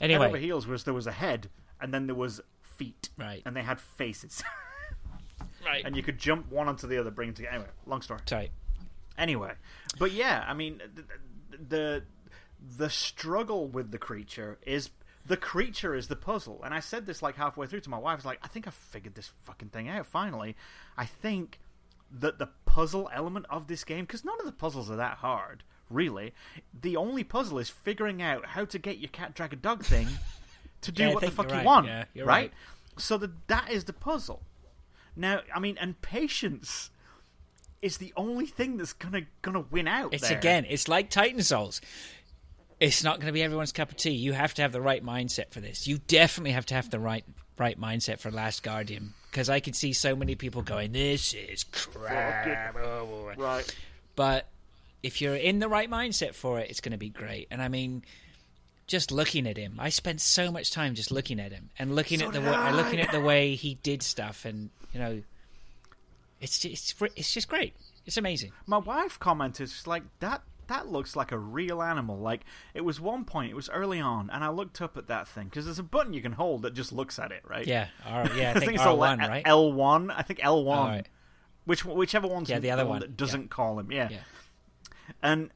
Anyway, 0.01 0.19
head 0.21 0.27
over 0.29 0.37
heels 0.37 0.67
was 0.67 0.83
there 0.83 0.93
was 0.93 1.07
a 1.07 1.11
head 1.11 1.49
and 1.79 1.93
then 1.93 2.07
there 2.07 2.15
was 2.15 2.41
feet 2.63 3.09
Right. 3.17 3.41
and 3.45 3.55
they 3.55 3.61
had 3.61 3.79
faces 3.79 4.43
right. 5.65 5.85
and 5.85 5.95
you 5.95 6.01
could 6.01 6.17
jump 6.17 6.51
one 6.51 6.67
onto 6.67 6.87
the 6.87 6.97
other 6.99 7.11
bring 7.11 7.29
them 7.29 7.35
together 7.35 7.53
anyway 7.55 7.69
long 7.85 8.01
story 8.01 8.19
Sorry. 8.25 8.51
Anyway, 9.15 9.51
but 9.99 10.11
yeah, 10.11 10.43
I 10.47 10.55
mean, 10.55 10.79
th- 10.95 11.07
the 11.69 12.03
the 12.77 12.89
struggle 12.89 13.67
with 13.67 13.91
the 13.91 13.97
creature 13.97 14.57
is 14.65 14.89
the 15.25 15.37
creature 15.37 15.95
is 15.95 16.07
the 16.07 16.15
puzzle, 16.15 16.61
and 16.63 16.73
I 16.73 16.79
said 16.79 17.05
this 17.05 17.21
like 17.21 17.35
halfway 17.35 17.67
through 17.67 17.81
to 17.81 17.89
my 17.89 17.97
wife. 17.97 18.13
I 18.13 18.15
was 18.15 18.25
like, 18.25 18.39
I 18.43 18.47
think 18.47 18.67
I 18.67 18.71
figured 18.71 19.15
this 19.15 19.31
fucking 19.43 19.69
thing 19.69 19.87
out 19.89 20.05
finally. 20.05 20.55
I 20.97 21.05
think 21.05 21.59
that 22.11 22.39
the 22.39 22.49
puzzle 22.65 23.09
element 23.13 23.45
of 23.49 23.67
this 23.67 23.83
game, 23.83 24.05
because 24.05 24.23
none 24.25 24.39
of 24.39 24.45
the 24.45 24.51
puzzles 24.51 24.91
are 24.91 24.95
that 24.97 25.17
hard, 25.17 25.63
really. 25.89 26.33
The 26.79 26.95
only 26.97 27.23
puzzle 27.23 27.57
is 27.59 27.69
figuring 27.69 28.21
out 28.21 28.45
how 28.47 28.65
to 28.65 28.77
get 28.77 28.97
your 28.99 29.09
cat 29.09 29.33
dragon 29.33 29.59
dog 29.61 29.83
thing 29.83 30.07
to 30.81 30.91
do 30.91 31.03
Yeah, 31.03 31.13
what 31.13 31.23
the 31.23 31.31
fuck 31.31 31.49
you 31.49 31.55
right. 31.55 31.65
want, 31.65 31.87
Yeah, 31.87 32.05
right? 32.17 32.25
right. 32.25 32.53
So 32.97 33.17
that 33.17 33.47
that 33.47 33.71
is 33.71 33.85
the 33.85 33.93
puzzle. 33.93 34.43
Now, 35.15 35.41
I 35.55 35.59
mean, 35.59 35.77
and 35.79 35.99
patience 36.01 36.89
is 37.81 37.97
the 37.97 38.13
only 38.15 38.45
thing 38.45 38.77
that's 38.77 38.93
gonna 38.93 39.21
gonna 39.41 39.61
win 39.71 39.87
out. 39.87 40.13
It's 40.13 40.27
there. 40.29 40.37
again, 40.37 40.65
it's 40.69 40.87
like 40.87 41.09
Titan 41.09 41.41
Souls. 41.43 41.81
It's 42.83 43.01
not 43.01 43.15
going 43.17 43.27
to 43.27 43.31
be 43.31 43.41
everyone's 43.41 43.71
cup 43.71 43.91
of 43.91 43.95
tea. 43.97 44.11
You 44.11 44.33
have 44.33 44.53
to 44.55 44.61
have 44.61 44.73
the 44.73 44.81
right 44.81 45.01
mindset 45.01 45.51
for 45.51 45.61
this. 45.61 45.87
You 45.87 45.99
definitely 45.99 46.51
have 46.51 46.65
to 46.65 46.73
have 46.73 46.89
the 46.89 46.99
right 46.99 47.23
right 47.57 47.79
mindset 47.79 48.19
for 48.19 48.29
Last 48.29 48.61
Guardian 48.61 49.13
because 49.31 49.49
I 49.49 49.61
could 49.61 49.73
see 49.73 49.93
so 49.93 50.17
many 50.17 50.35
people 50.35 50.63
going, 50.63 50.91
"This 50.91 51.33
is 51.33 51.63
crap." 51.63 52.75
Oh, 52.75 53.31
right. 53.37 53.75
But 54.17 54.47
if 55.01 55.21
you're 55.21 55.35
in 55.37 55.59
the 55.59 55.69
right 55.69 55.89
mindset 55.89 56.33
for 56.33 56.59
it, 56.59 56.69
it's 56.69 56.81
going 56.81 56.91
to 56.91 56.97
be 56.97 57.07
great. 57.07 57.47
And 57.51 57.61
I 57.61 57.69
mean, 57.69 58.03
just 58.85 59.13
looking 59.13 59.47
at 59.47 59.55
him, 59.55 59.75
I 59.79 59.87
spent 59.87 60.19
so 60.19 60.51
much 60.51 60.71
time 60.71 60.93
just 60.93 61.09
looking 61.09 61.39
at 61.39 61.53
him 61.53 61.69
and 61.79 61.95
looking 61.95 62.19
So 62.19 62.27
at 62.27 62.33
the 62.33 62.41
way, 62.41 62.47
I. 62.47 62.71
looking 62.71 62.99
at 62.99 63.13
the 63.13 63.21
way 63.21 63.55
he 63.55 63.75
did 63.75 64.03
stuff, 64.03 64.43
and 64.43 64.71
you 64.93 64.99
know, 64.99 65.23
it's 66.41 66.59
just, 66.59 66.93
it's 67.01 67.13
it's 67.15 67.33
just 67.33 67.47
great. 67.47 67.75
It's 68.05 68.17
amazing. 68.17 68.51
My 68.67 68.79
wife 68.79 69.17
commented, 69.19 69.69
she's 69.69 69.87
like, 69.87 70.03
"That 70.19 70.41
that 70.67 70.87
looks 70.87 71.15
like 71.15 71.31
a 71.31 71.37
real 71.37 71.81
animal." 71.81 72.17
Like 72.19 72.45
it 72.73 72.81
was 72.81 72.99
one 73.01 73.25
point, 73.25 73.51
it 73.51 73.55
was 73.55 73.69
early 73.69 73.99
on, 73.99 74.29
and 74.29 74.43
I 74.43 74.49
looked 74.49 74.81
up 74.81 74.97
at 74.97 75.07
that 75.07 75.27
thing 75.27 75.45
because 75.45 75.65
there's 75.65 75.79
a 75.79 75.83
button 75.83 76.13
you 76.13 76.21
can 76.21 76.33
hold 76.33 76.63
that 76.63 76.73
just 76.73 76.91
looks 76.91 77.19
at 77.19 77.31
it, 77.31 77.41
right? 77.47 77.65
Yeah, 77.65 77.87
R, 78.05 78.29
yeah, 78.35 78.53
I 78.55 78.59
think, 78.59 78.73
it's 78.73 78.81
R 78.83 78.89
the 78.89 78.95
one, 78.95 79.19
le- 79.19 79.27
right? 79.27 79.43
L 79.45 79.71
one. 79.73 80.11
I 80.11 80.21
think 80.21 80.39
L 80.43 80.63
one. 80.63 80.77
All 80.77 80.85
right. 80.87 81.07
Which 81.65 81.85
whichever 81.85 82.27
one's 82.27 82.49
Yeah, 82.49 82.59
the 82.59 82.71
other 82.71 82.85
one, 82.85 82.99
that 82.99 83.15
doesn't 83.15 83.49
call 83.49 83.79
him. 83.79 83.91
Yeah. 83.91 84.09
Yeah. 84.11 84.19
and 85.21 85.51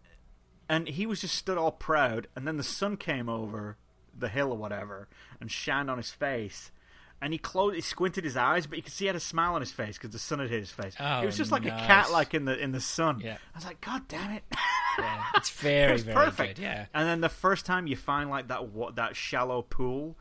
and 0.69 0.87
he 0.87 1.05
was 1.05 1.21
just 1.21 1.35
stood 1.35 1.57
all 1.57 1.71
proud, 1.71 2.27
and 2.35 2.47
then 2.47 2.57
the 2.57 2.63
sun 2.63 2.97
came 2.97 3.29
over 3.29 3.77
the 4.17 4.29
hill 4.29 4.51
or 4.51 4.57
whatever 4.57 5.07
and 5.39 5.51
shined 5.51 5.89
on 5.91 5.97
his 5.97 6.11
face. 6.11 6.71
And 7.19 7.33
he 7.33 7.39
closed, 7.39 7.75
he 7.75 7.81
squinted 7.81 8.23
his 8.23 8.37
eyes, 8.37 8.67
but 8.67 8.77
you 8.77 8.83
could 8.83 8.93
see 8.93 9.05
he 9.05 9.07
had 9.07 9.15
a 9.15 9.19
smile 9.19 9.55
on 9.55 9.61
his 9.61 9.71
face 9.71 9.97
because 9.97 10.11
the 10.11 10.19
sun 10.19 10.37
had 10.37 10.49
hit 10.51 10.59
his 10.59 10.69
face. 10.71 10.95
Oh, 10.99 11.21
it 11.21 11.25
was 11.25 11.35
just 11.35 11.51
like 11.51 11.65
a 11.65 11.71
cat, 11.71 12.11
like 12.11 12.35
in 12.35 12.45
the 12.45 12.55
in 12.57 12.71
the 12.71 12.79
sun. 12.81 13.21
Yeah. 13.23 13.37
I 13.53 13.57
was 13.57 13.65
like, 13.65 13.81
God 13.81 14.07
damn 14.07 14.31
it! 14.31 14.43
Yeah, 14.97 15.23
it's 15.35 15.49
very, 15.49 15.95
it 15.95 16.01
very 16.01 16.15
perfect. 16.15 16.55
good. 16.57 16.61
Yeah, 16.63 16.85
And 16.93 17.07
then 17.07 17.21
the 17.21 17.29
first 17.29 17.65
time 17.65 17.87
you 17.87 17.95
find 17.95 18.29
like 18.29 18.47
that 18.47 18.69
wa- 18.69 18.91
that 18.91 19.15
shallow 19.15 19.61
pool, 19.61 20.15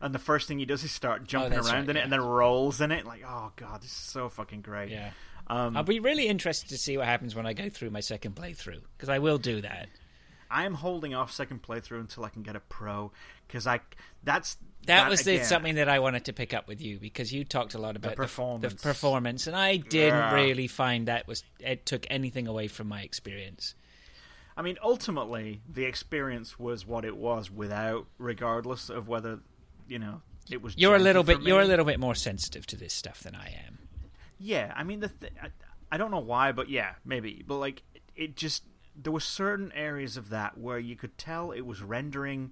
and 0.00 0.14
the 0.14 0.18
first 0.18 0.48
thing 0.48 0.58
he 0.58 0.64
does 0.64 0.82
is 0.84 0.90
start 0.92 1.24
jumping 1.24 1.52
Oh, 1.58 1.62
around 1.62 1.66
right, 1.66 1.84
in 1.84 1.90
it, 1.90 1.96
yeah. 1.96 2.02
and 2.04 2.12
then 2.12 2.20
rolls 2.20 2.80
in 2.80 2.90
it. 2.92 3.06
Like, 3.06 3.22
oh 3.26 3.52
god, 3.56 3.80
this 3.82 3.90
is 3.90 3.96
so 3.96 4.28
fucking 4.28 4.62
great. 4.62 4.90
yeah. 4.90 5.10
Um, 5.50 5.76
I'll 5.78 5.82
be 5.82 5.98
really 6.00 6.26
interested 6.28 6.68
to 6.70 6.76
see 6.78 6.98
what 6.98 7.06
happens 7.06 7.34
when 7.34 7.46
I 7.46 7.54
go 7.54 7.70
through 7.70 7.88
my 7.90 8.00
second 8.00 8.34
playthrough 8.34 8.82
because 8.96 9.08
I 9.08 9.18
will 9.18 9.38
do 9.38 9.62
that. 9.62 9.88
I 10.50 10.64
am 10.64 10.74
holding 10.74 11.14
off 11.14 11.32
second 11.32 11.62
playthrough 11.62 12.00
until 12.00 12.24
I 12.24 12.28
can 12.30 12.42
get 12.42 12.54
a 12.56 12.60
pro 12.60 13.12
because 13.46 13.66
I 13.66 13.80
that's 14.24 14.56
That, 14.86 15.08
was 15.10 15.22
the, 15.22 15.42
something 15.44 15.74
that 15.76 15.88
I 15.88 15.98
wanted 16.00 16.24
to 16.26 16.32
pick 16.32 16.52
up 16.54 16.68
with 16.68 16.80
you 16.82 16.98
because 16.98 17.32
you 17.32 17.44
talked 17.44 17.74
a 17.74 17.78
lot 17.78 17.96
about 17.96 18.10
the 18.12 18.16
performance. 18.16 18.74
the 18.74 18.78
performance, 18.80 19.46
and 19.46 19.54
I 19.56 19.76
didn't 19.76 20.18
Yeah. 20.18 20.34
really 20.34 20.66
find 20.66 21.08
that 21.08 21.26
was 21.26 21.44
it 21.60 21.86
took 21.86 22.06
anything 22.10 22.46
away 22.46 22.68
from 22.68 22.88
my 22.88 23.02
experience. 23.02 23.74
I 24.58 24.62
mean, 24.62 24.76
ultimately, 24.82 25.62
the 25.72 25.84
experience 25.84 26.58
was 26.58 26.84
what 26.84 27.04
it 27.04 27.16
was 27.16 27.48
without, 27.48 28.08
regardless 28.18 28.90
of 28.90 29.06
whether 29.06 29.38
you 29.86 30.00
know 30.00 30.20
it 30.50 30.60
was. 30.60 30.76
You're 30.76 30.96
a 30.96 30.98
little 30.98 31.22
bit 31.22 31.42
you're 31.42 31.60
a 31.60 31.64
little 31.64 31.84
bit 31.84 32.00
more 32.00 32.16
sensitive 32.16 32.66
to 32.66 32.76
this 32.76 32.92
stuff 32.92 33.20
than 33.20 33.36
I 33.36 33.54
am. 33.66 33.78
Yeah, 34.36 34.72
I 34.74 34.82
mean 34.82 34.98
the 34.98 35.08
th- 35.08 35.32
I, 35.40 35.50
I 35.92 35.96
don't 35.96 36.10
know 36.10 36.18
why, 36.18 36.50
but 36.50 36.68
yeah, 36.68 36.94
maybe. 37.04 37.44
But 37.46 37.58
like 37.58 37.84
it, 37.94 38.02
it 38.16 38.36
just 38.36 38.64
there 39.00 39.12
were 39.12 39.20
certain 39.20 39.70
areas 39.76 40.16
of 40.16 40.30
that 40.30 40.58
where 40.58 40.80
you 40.80 40.96
could 40.96 41.16
tell 41.16 41.52
it 41.52 41.60
was 41.60 41.80
rendering 41.80 42.50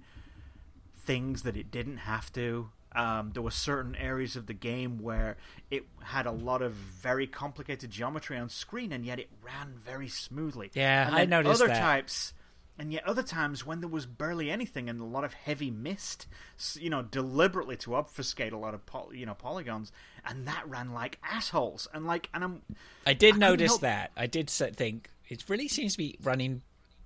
things 0.95 1.43
that 1.43 1.57
it 1.57 1.69
didn't 1.71 1.97
have 1.97 2.31
to. 2.33 2.69
Um, 2.97 3.31
there 3.33 3.43
were 3.43 3.51
certain 3.51 3.95
areas 3.95 4.35
of 4.35 4.47
the 4.47 4.53
game 4.53 4.97
where 5.03 5.37
it 5.69 5.85
had 6.01 6.25
a 6.25 6.31
lot 6.31 6.61
of 6.63 6.73
very 6.73 7.27
complicated 7.27 7.91
geometry 7.91 8.37
on 8.37 8.49
screen, 8.49 8.91
and 8.91 9.05
yet 9.05 9.19
it 9.19 9.29
ran 9.43 9.75
very 9.85 10.07
smoothly. 10.07 10.71
Yeah, 10.73 11.05
and 11.07 11.15
I 11.15 11.25
noticed 11.25 11.61
other 11.61 11.71
that. 11.71 11.79
types. 11.79 12.33
And 12.79 12.93
yet, 12.93 13.07
other 13.07 13.23
times 13.23 13.65
when 13.65 13.79
there 13.79 13.89
was 13.89 14.05
barely 14.05 14.51
anything 14.51 14.87
and 14.87 15.01
a 15.01 15.03
lot 15.03 15.23
of 15.23 15.33
heavy 15.33 15.71
mist, 15.71 16.27
you 16.75 16.91
know, 16.91 17.01
deliberately 17.01 17.75
to 17.77 17.95
obfuscate 17.95 18.53
a 18.53 18.57
lot 18.57 18.75
of 18.75 18.85
poly, 18.85 19.17
you 19.17 19.25
know 19.25 19.33
polygons, 19.33 19.91
and 20.25 20.47
that 20.47 20.67
ran 20.67 20.93
like 20.93 21.17
assholes. 21.23 21.87
And 21.93 22.05
like, 22.05 22.29
and 22.35 22.43
I'm 22.43 22.61
I 23.05 23.13
did 23.13 23.33
couldn't 23.33 23.39
notice 23.39 23.71
help- 23.71 23.81
that. 23.81 24.11
I 24.15 24.27
did 24.27 24.49
think 24.49 25.09
it 25.27 25.43
really 25.47 25.67
seems 25.67 25.93
to 25.93 25.97
be 25.97 26.17
running, 26.21 26.61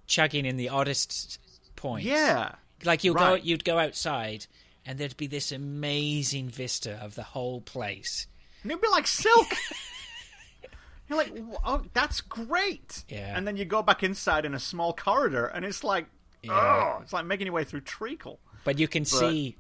chugging 0.08 0.46
in 0.46 0.58
the 0.58 0.70
oddest 0.70 1.40
points. 1.78 2.06
Yeah. 2.06 2.56
like 2.84 3.04
you'll 3.06 3.16
go, 3.16 3.36
you'd 3.36 3.64
go 3.64 3.80
outside, 3.80 4.48
and 4.86 4.98
there'd 4.98 5.18
be 5.18 5.28
this 5.28 5.52
amazing 5.52 6.50
vista 6.50 6.94
of 7.02 7.16
the 7.16 7.24
whole 7.24 7.62
place. 7.62 8.28
And 8.64 8.72
it'd 8.72 8.82
be 8.82 8.88
like 8.90 9.08
silk. 9.08 9.48
You're 11.10 11.18
like, 11.18 11.34
oh, 11.66 11.84
that's 11.94 12.22
great. 12.22 13.04
Yeah. 13.10 13.36
And 13.36 13.46
then 13.46 13.58
you 13.58 13.66
go 13.66 13.82
back 13.82 14.02
inside 14.02 14.46
in 14.46 14.54
a 14.54 14.60
small 14.60 14.94
corridor, 14.94 15.46
and 15.46 15.66
it's 15.66 15.84
like, 15.84 16.06
Yeah. 16.42 16.54
oh, 16.54 17.02
it's 17.02 17.12
like 17.12 17.26
making 17.26 17.48
your 17.48 17.54
way 17.54 17.66
through 17.66 17.82
treacle. 17.82 18.40
But 18.64 18.80
you 18.80 18.88
can 18.88 19.04
see 19.06 19.58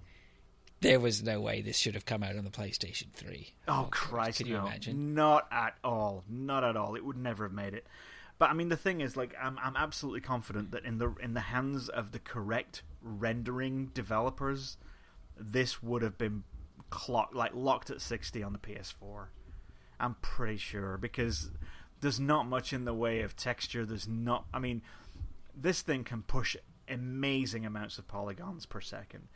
there 0.80 1.00
was 1.00 1.22
no 1.24 1.42
way 1.42 1.62
this 1.62 1.78
should 1.78 1.96
have 1.96 2.06
come 2.06 2.24
out 2.24 2.38
on 2.38 2.44
the 2.46 2.52
PlayStation 2.52 3.12
Three. 3.14 3.54
Oh, 3.68 3.88
Christ, 3.92 4.38
could 4.38 4.48
you 4.48 4.54
no. 4.58 4.66
imagine? 4.66 5.14
Not 5.14 5.48
at 5.52 5.76
all. 5.84 6.24
Not 6.30 6.64
at 6.64 6.78
all. 6.78 6.96
It 6.96 7.04
would 7.04 7.18
never 7.18 7.44
have 7.46 7.54
made 7.54 7.74
it. 7.74 7.86
But 8.40 8.50
I 8.50 8.54
mean, 8.54 8.70
the 8.70 8.78
thing 8.78 9.02
is, 9.02 9.18
like, 9.18 9.36
I'm 9.40 9.60
I'm 9.60 9.76
absolutely 9.76 10.22
confident 10.22 10.72
that 10.72 10.86
in 10.86 11.00
the 11.00 11.14
in 11.22 11.34
the 11.34 11.42
hands 11.42 11.90
of 11.90 12.12
the 12.14 12.20
correct 12.20 12.82
rendering 13.04 13.88
developers, 13.94 14.78
this 15.42 15.82
would 15.82 16.02
have 16.02 16.18
been 16.18 16.44
clocked 16.90 17.34
like 17.34 17.52
locked 17.54 17.90
at 17.90 18.02
60 18.02 18.44
on 18.44 18.54
the 18.54 18.60
PS4. 18.60 19.28
I'm 20.00 20.16
pretty 20.22 20.58
sure 20.58 20.98
because 20.98 21.52
there's 22.02 22.20
not 22.20 22.48
much 22.48 22.74
in 22.74 22.86
the 22.86 22.94
way 22.94 23.22
of 23.22 23.36
texture. 23.36 23.86
There's 23.86 24.08
not. 24.08 24.46
I 24.54 24.60
mean, 24.60 24.82
this 25.56 25.82
thing 25.82 26.04
can 26.04 26.24
push 26.24 26.56
amazing 26.90 27.66
amounts 27.66 27.98
of 27.98 28.08
polygons 28.08 28.66
per 28.66 28.82
second. 28.82 29.28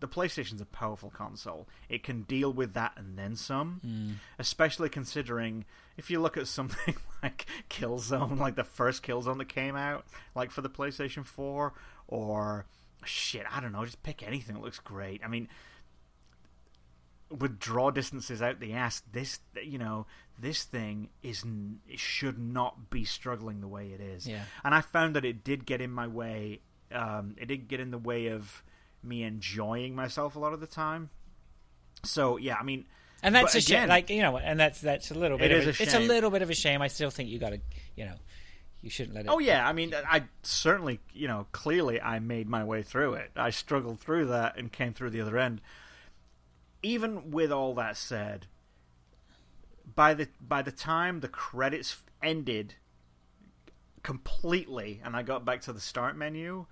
The 0.00 0.08
PlayStation's 0.08 0.60
a 0.60 0.66
powerful 0.66 1.08
console. 1.08 1.68
It 1.88 2.02
can 2.02 2.22
deal 2.22 2.52
with 2.52 2.74
that 2.74 2.92
and 2.96 3.16
then 3.16 3.36
some, 3.36 3.80
mm. 3.86 4.14
especially 4.38 4.88
considering 4.88 5.64
if 5.96 6.10
you 6.10 6.20
look 6.20 6.36
at 6.36 6.48
something 6.48 6.96
like 7.22 7.46
Killzone, 7.70 8.38
like 8.38 8.56
the 8.56 8.64
first 8.64 9.02
Killzone 9.02 9.38
that 9.38 9.48
came 9.48 9.76
out, 9.76 10.04
like 10.34 10.50
for 10.50 10.62
the 10.62 10.68
PlayStation 10.68 11.24
4, 11.24 11.72
or 12.08 12.66
shit, 13.04 13.44
I 13.50 13.60
don't 13.60 13.72
know, 13.72 13.84
just 13.84 14.02
pick 14.02 14.22
anything 14.22 14.54
that 14.54 14.62
looks 14.62 14.78
great. 14.78 15.20
I 15.24 15.28
mean, 15.28 15.48
with 17.30 17.58
draw 17.58 17.90
distances 17.90 18.42
out 18.42 18.60
the 18.60 18.74
ass, 18.74 19.02
this 19.12 19.40
you 19.62 19.78
know 19.78 20.06
this 20.38 20.64
thing 20.64 21.08
is 21.22 21.44
it 21.88 21.98
should 21.98 22.38
not 22.38 22.90
be 22.90 23.04
struggling 23.04 23.60
the 23.60 23.68
way 23.68 23.88
it 23.88 24.00
is. 24.00 24.26
Yeah. 24.26 24.42
And 24.64 24.74
I 24.74 24.80
found 24.80 25.16
that 25.16 25.24
it 25.24 25.44
did 25.44 25.66
get 25.66 25.80
in 25.80 25.90
my 25.90 26.06
way. 26.06 26.60
Um, 26.92 27.36
it 27.38 27.46
did 27.46 27.68
get 27.68 27.80
in 27.80 27.90
the 27.90 27.98
way 27.98 28.28
of 28.28 28.62
me 29.02 29.22
enjoying 29.22 29.94
myself 29.94 30.36
a 30.36 30.38
lot 30.38 30.52
of 30.52 30.60
the 30.60 30.66
time. 30.66 31.10
So 32.04 32.36
yeah, 32.36 32.56
I 32.60 32.62
mean, 32.62 32.86
And 33.22 33.34
that's 33.34 33.54
a 33.54 33.60
shame. 33.60 33.88
Like 33.88 34.10
you 34.10 34.22
know, 34.22 34.36
and 34.36 34.58
that's 34.58 34.80
that's 34.80 35.10
a 35.10 35.14
little 35.14 35.38
bit. 35.38 35.50
It 35.50 35.62
of 35.62 35.68
is 35.68 35.80
a 35.80 35.82
It's 35.82 35.94
a 35.94 36.00
little 36.00 36.30
bit 36.30 36.42
of 36.42 36.50
a 36.50 36.54
shame. 36.54 36.82
I 36.82 36.88
still 36.88 37.10
think 37.10 37.30
you 37.30 37.38
got 37.38 37.50
to, 37.50 37.60
you 37.96 38.04
know, 38.04 38.16
you 38.84 38.90
shouldn't 38.90 39.14
let 39.14 39.24
it. 39.24 39.28
Oh 39.30 39.38
yeah, 39.38 39.66
I 39.66 39.72
mean, 39.72 39.94
I 39.94 40.24
certainly, 40.42 41.00
you 41.14 41.26
know, 41.26 41.46
clearly 41.52 42.02
I 42.02 42.18
made 42.18 42.46
my 42.50 42.62
way 42.64 42.82
through 42.82 43.14
it. 43.14 43.30
I 43.34 43.48
struggled 43.48 43.98
through 43.98 44.26
that 44.26 44.58
and 44.58 44.70
came 44.70 44.92
through 44.92 45.08
the 45.10 45.22
other 45.22 45.38
end. 45.38 45.62
Even 46.82 47.30
with 47.30 47.50
all 47.50 47.74
that 47.76 47.96
said, 47.96 48.46
by 49.94 50.12
the 50.12 50.28
by 50.38 50.60
the 50.60 50.70
time 50.70 51.20
the 51.20 51.28
credits 51.28 51.96
ended 52.22 52.74
completely 54.02 55.00
and 55.02 55.16
I 55.16 55.22
got 55.22 55.46
back 55.46 55.62
to 55.62 55.72
the 55.72 55.80
start 55.80 56.14
menu, 56.14 56.66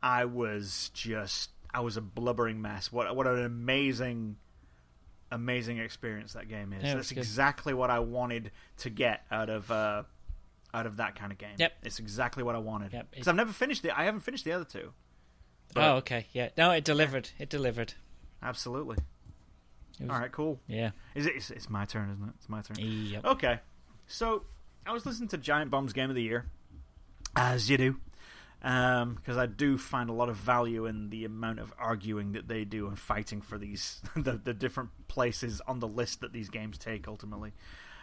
I 0.00 0.26
was 0.26 0.92
just 0.94 1.50
I 1.74 1.80
was 1.80 1.96
a 1.96 2.00
blubbering 2.00 2.62
mess. 2.62 2.92
What 2.92 3.16
what 3.16 3.26
an 3.26 3.44
amazing 3.44 4.36
amazing 5.32 5.78
experience 5.78 6.34
that 6.34 6.48
game 6.48 6.72
is. 6.72 6.84
Yeah, 6.84 6.94
That's 6.94 7.10
good. 7.10 7.18
exactly 7.18 7.74
what 7.74 7.90
I 7.90 7.98
wanted 7.98 8.52
to 8.78 8.90
get 8.90 9.22
out 9.30 9.50
of 9.50 9.70
uh, 9.72 10.04
out 10.72 10.86
of 10.86 10.96
that 10.98 11.16
kind 11.16 11.32
of 11.32 11.38
game. 11.38 11.54
Yep. 11.58 11.72
It's 11.82 11.98
exactly 11.98 12.42
what 12.42 12.54
I 12.54 12.58
wanted. 12.58 12.92
Yep. 12.92 13.10
Because 13.10 13.28
I've 13.28 13.34
never 13.36 13.52
finished 13.52 13.84
it. 13.84 13.92
I 13.96 14.04
haven't 14.04 14.20
finished 14.20 14.44
the 14.44 14.52
other 14.52 14.64
two. 14.64 14.92
oh, 15.76 15.96
okay, 15.96 16.26
yeah. 16.32 16.48
No, 16.56 16.70
it 16.70 16.84
delivered. 16.84 17.30
It 17.38 17.48
delivered. 17.50 17.94
Absolutely. 18.42 18.96
It 19.98 20.04
was- 20.04 20.10
All 20.10 20.18
right, 20.20 20.32
cool. 20.32 20.60
Yeah. 20.66 20.90
Is 21.14 21.26
it? 21.26 21.34
It's, 21.36 21.50
it's 21.50 21.68
my 21.70 21.84
turn, 21.84 22.10
isn't 22.10 22.24
it? 22.28 22.34
It's 22.38 22.48
my 22.48 22.62
turn. 22.62 22.76
Yep. 22.78 23.24
Okay. 23.24 23.60
So 24.06 24.44
I 24.86 24.92
was 24.92 25.04
listening 25.06 25.28
to 25.28 25.38
Giant 25.38 25.70
Bomb's 25.70 25.92
Game 25.92 26.08
of 26.10 26.16
the 26.16 26.22
Year, 26.22 26.46
as 27.36 27.68
you 27.70 27.76
do, 27.76 27.96
because 28.60 29.36
I 29.36 29.46
do 29.46 29.78
find 29.78 30.10
a 30.10 30.12
lot 30.12 30.28
of 30.28 30.36
value 30.36 30.86
in 30.86 31.10
the 31.10 31.24
amount 31.24 31.60
of 31.60 31.72
arguing 31.78 32.32
that 32.32 32.48
they 32.48 32.64
do 32.64 32.86
and 32.88 32.98
fighting 32.98 33.40
for 33.40 33.56
these 33.58 34.00
the, 34.16 34.32
the 34.42 34.54
different 34.54 34.90
places 35.08 35.60
on 35.66 35.78
the 35.80 35.88
list 35.88 36.20
that 36.22 36.32
these 36.32 36.48
games 36.48 36.76
take. 36.78 37.06
Ultimately, 37.06 37.52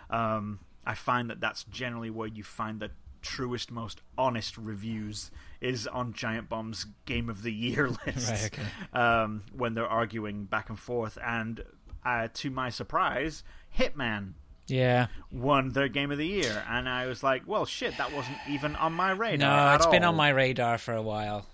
um, 0.10 0.60
I 0.88 0.94
find 0.96 1.30
that 1.30 1.42
that's 1.42 1.64
generally 1.66 2.10
where 2.10 2.28
you 2.28 2.44
find 2.44 2.80
the 2.80 2.92
truest, 3.22 3.72
most 3.72 4.00
honest 4.18 4.58
reviews 4.58 5.32
is 5.60 5.86
on 5.88 6.14
Giant 6.14 6.48
Bomb's 6.48 6.86
Game 7.06 7.30
of 7.30 7.42
the 7.44 7.52
Year 7.52 7.90
list 8.06 8.30
Right, 8.32 8.46
okay. 8.54 9.00
um, 9.00 9.44
when 9.54 9.74
they're 9.74 9.88
arguing 9.88 10.46
back 10.46 10.70
and 10.70 10.80
forth. 10.80 11.18
And 11.22 11.62
uh, 12.06 12.30
to 12.36 12.50
my 12.50 12.70
surprise, 12.70 13.44
Hitman 13.78 14.34
Yeah. 14.68 15.08
won 15.32 15.70
their 15.72 15.90
game 15.90 16.10
of 16.12 16.18
the 16.20 16.28
year, 16.28 16.64
and 16.70 16.88
I 16.88 17.08
was 17.08 17.22
like, 17.24 17.44
"Well, 17.46 17.66
shit, 17.66 17.98
that 17.98 18.14
wasn't 18.14 18.38
even 18.50 18.76
on 18.78 18.94
my 18.94 19.12
radar." 19.12 19.38
No, 19.70 19.76
it's 19.76 19.88
been 19.88 20.06
on 20.06 20.16
my 20.16 20.30
radar 20.30 20.78
for 20.78 20.94
a 20.94 21.02
while. 21.02 21.48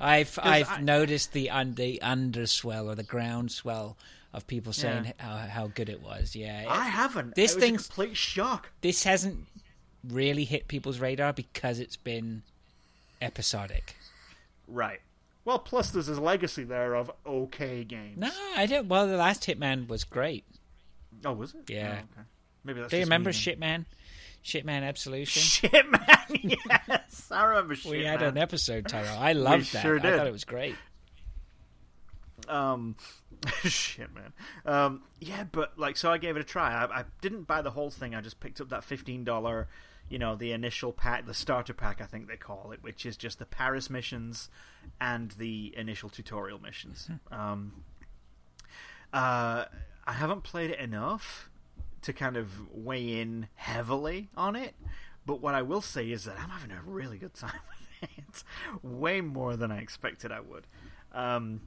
I've 0.00 0.38
I've 0.42 0.68
I- 0.70 0.80
noticed 0.80 1.32
the 1.32 1.50
un, 1.50 1.74
the 1.74 2.00
underswell 2.02 2.88
or 2.90 2.94
the 2.96 3.02
groundswell 3.04 3.96
of 4.32 4.46
people 4.46 4.72
saying 4.72 5.04
Yeah. 5.06 5.12
how, 5.18 5.36
how 5.48 5.66
good 5.68 5.88
it 5.88 6.02
was. 6.02 6.36
Yeah, 6.36 6.64
I 6.68 6.84
haven't. 6.88 7.34
This 7.34 7.52
it 7.52 7.56
was 7.56 7.64
thing's- 7.64 7.84
a 7.84 7.88
complete 7.88 8.16
shock. 8.16 8.70
this 8.82 9.04
hasn't 9.04 9.46
really 10.06 10.44
hit 10.44 10.68
people's 10.68 10.98
radar 11.00 11.32
because 11.32 11.78
it's 11.80 11.96
been 11.96 12.42
episodic. 13.20 13.96
Right. 14.66 15.00
Well, 15.44 15.58
plus 15.58 15.90
there's 15.90 16.06
this 16.08 16.18
legacy 16.18 16.64
there 16.64 16.94
of 16.94 17.10
okay 17.26 17.82
games. 17.84 18.18
No, 18.18 18.30
I 18.56 18.66
don't. 18.66 18.88
Well, 18.88 19.06
the 19.06 19.16
last 19.16 19.42
Hitman 19.46 19.88
was 19.88 20.04
great. 20.04 20.44
Oh, 21.24 21.32
was 21.32 21.54
it? 21.54 21.70
Yeah. 21.70 22.00
Oh, 22.00 22.20
okay. 22.20 22.28
Maybe 22.64 22.80
that's. 22.80 22.90
Do 22.90 22.98
you 22.98 23.04
remember. 23.04 23.30
Shitman? 23.30 23.86
Shitman 24.44 24.82
Absolution. 24.86 25.42
Shit, 25.70 25.90
man. 25.90 26.00
yes, 26.88 27.28
I 27.30 27.44
remember. 27.44 27.74
Shit, 27.74 27.90
we 27.90 28.04
had 28.04 28.22
an 28.22 28.36
episode 28.36 28.86
title. 28.88 29.16
I 29.18 29.32
loved 29.32 29.72
that. 29.72 29.82
sure 29.82 29.98
I 29.98 30.16
thought 30.16 30.26
it 30.26 30.32
was 30.32 30.44
great. 30.44 30.76
Um, 32.46 32.96
shit, 33.64 34.10
man. 34.14 34.32
Um, 34.64 35.02
yeah, 35.20 35.44
but 35.50 35.78
like, 35.78 35.96
so 35.96 36.10
I 36.10 36.18
gave 36.18 36.36
it 36.36 36.40
a 36.40 36.44
try. 36.44 36.72
I, 36.72 37.00
I 37.00 37.04
didn't 37.20 37.46
buy 37.46 37.62
the 37.62 37.70
whole 37.70 37.90
thing. 37.90 38.14
I 38.14 38.20
just 38.20 38.40
picked 38.40 38.60
up 38.60 38.68
that 38.68 38.84
fifteen 38.84 39.24
dollar, 39.24 39.68
you 40.08 40.18
know, 40.18 40.36
the 40.36 40.52
initial 40.52 40.92
pack, 40.92 41.26
the 41.26 41.34
starter 41.34 41.74
pack, 41.74 42.00
I 42.00 42.06
think 42.06 42.28
they 42.28 42.36
call 42.36 42.72
it, 42.72 42.82
which 42.82 43.04
is 43.04 43.16
just 43.16 43.38
the 43.38 43.46
Paris 43.46 43.90
missions 43.90 44.48
and 45.00 45.32
the 45.32 45.74
initial 45.76 46.08
tutorial 46.08 46.60
missions. 46.60 47.10
Um, 47.30 47.84
uh, 49.12 49.64
I 50.06 50.12
haven't 50.12 50.42
played 50.42 50.70
it 50.70 50.78
enough 50.78 51.50
to 52.02 52.12
kind 52.12 52.36
of 52.36 52.72
weigh 52.72 53.20
in 53.20 53.48
heavily 53.54 54.30
on 54.36 54.56
it. 54.56 54.74
But 55.26 55.42
what 55.42 55.54
I 55.54 55.62
will 55.62 55.82
say 55.82 56.10
is 56.10 56.24
that 56.24 56.36
I'm 56.40 56.48
having 56.48 56.70
a 56.70 56.80
really 56.84 57.18
good 57.18 57.34
time 57.34 57.60
with 58.00 58.10
it. 58.10 58.44
Way 58.82 59.20
more 59.20 59.56
than 59.56 59.70
I 59.70 59.78
expected 59.78 60.32
I 60.32 60.40
would. 60.40 60.66
Um, 61.12 61.62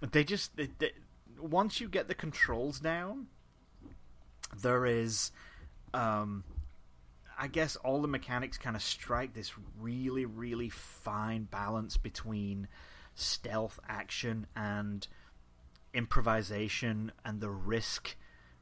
they 0.00 0.24
just 0.24 0.56
they, 0.56 0.68
they, 0.78 0.92
once 1.38 1.80
you 1.80 1.88
get 1.88 2.08
the 2.08 2.14
controls 2.14 2.80
down, 2.80 3.26
there 4.60 4.86
is, 4.86 5.32
um, 5.92 6.44
I 7.38 7.48
guess 7.48 7.76
all 7.76 8.00
the 8.00 8.08
mechanics 8.08 8.58
kind 8.58 8.76
of 8.76 8.82
strike 8.82 9.34
this 9.34 9.52
really, 9.80 10.24
really 10.24 10.68
fine 10.68 11.44
balance 11.44 11.96
between 11.96 12.68
stealth 13.14 13.78
action 13.88 14.46
and 14.56 15.06
improvisation, 15.92 17.12
and 17.24 17.40
the 17.40 17.50
risk 17.50 18.16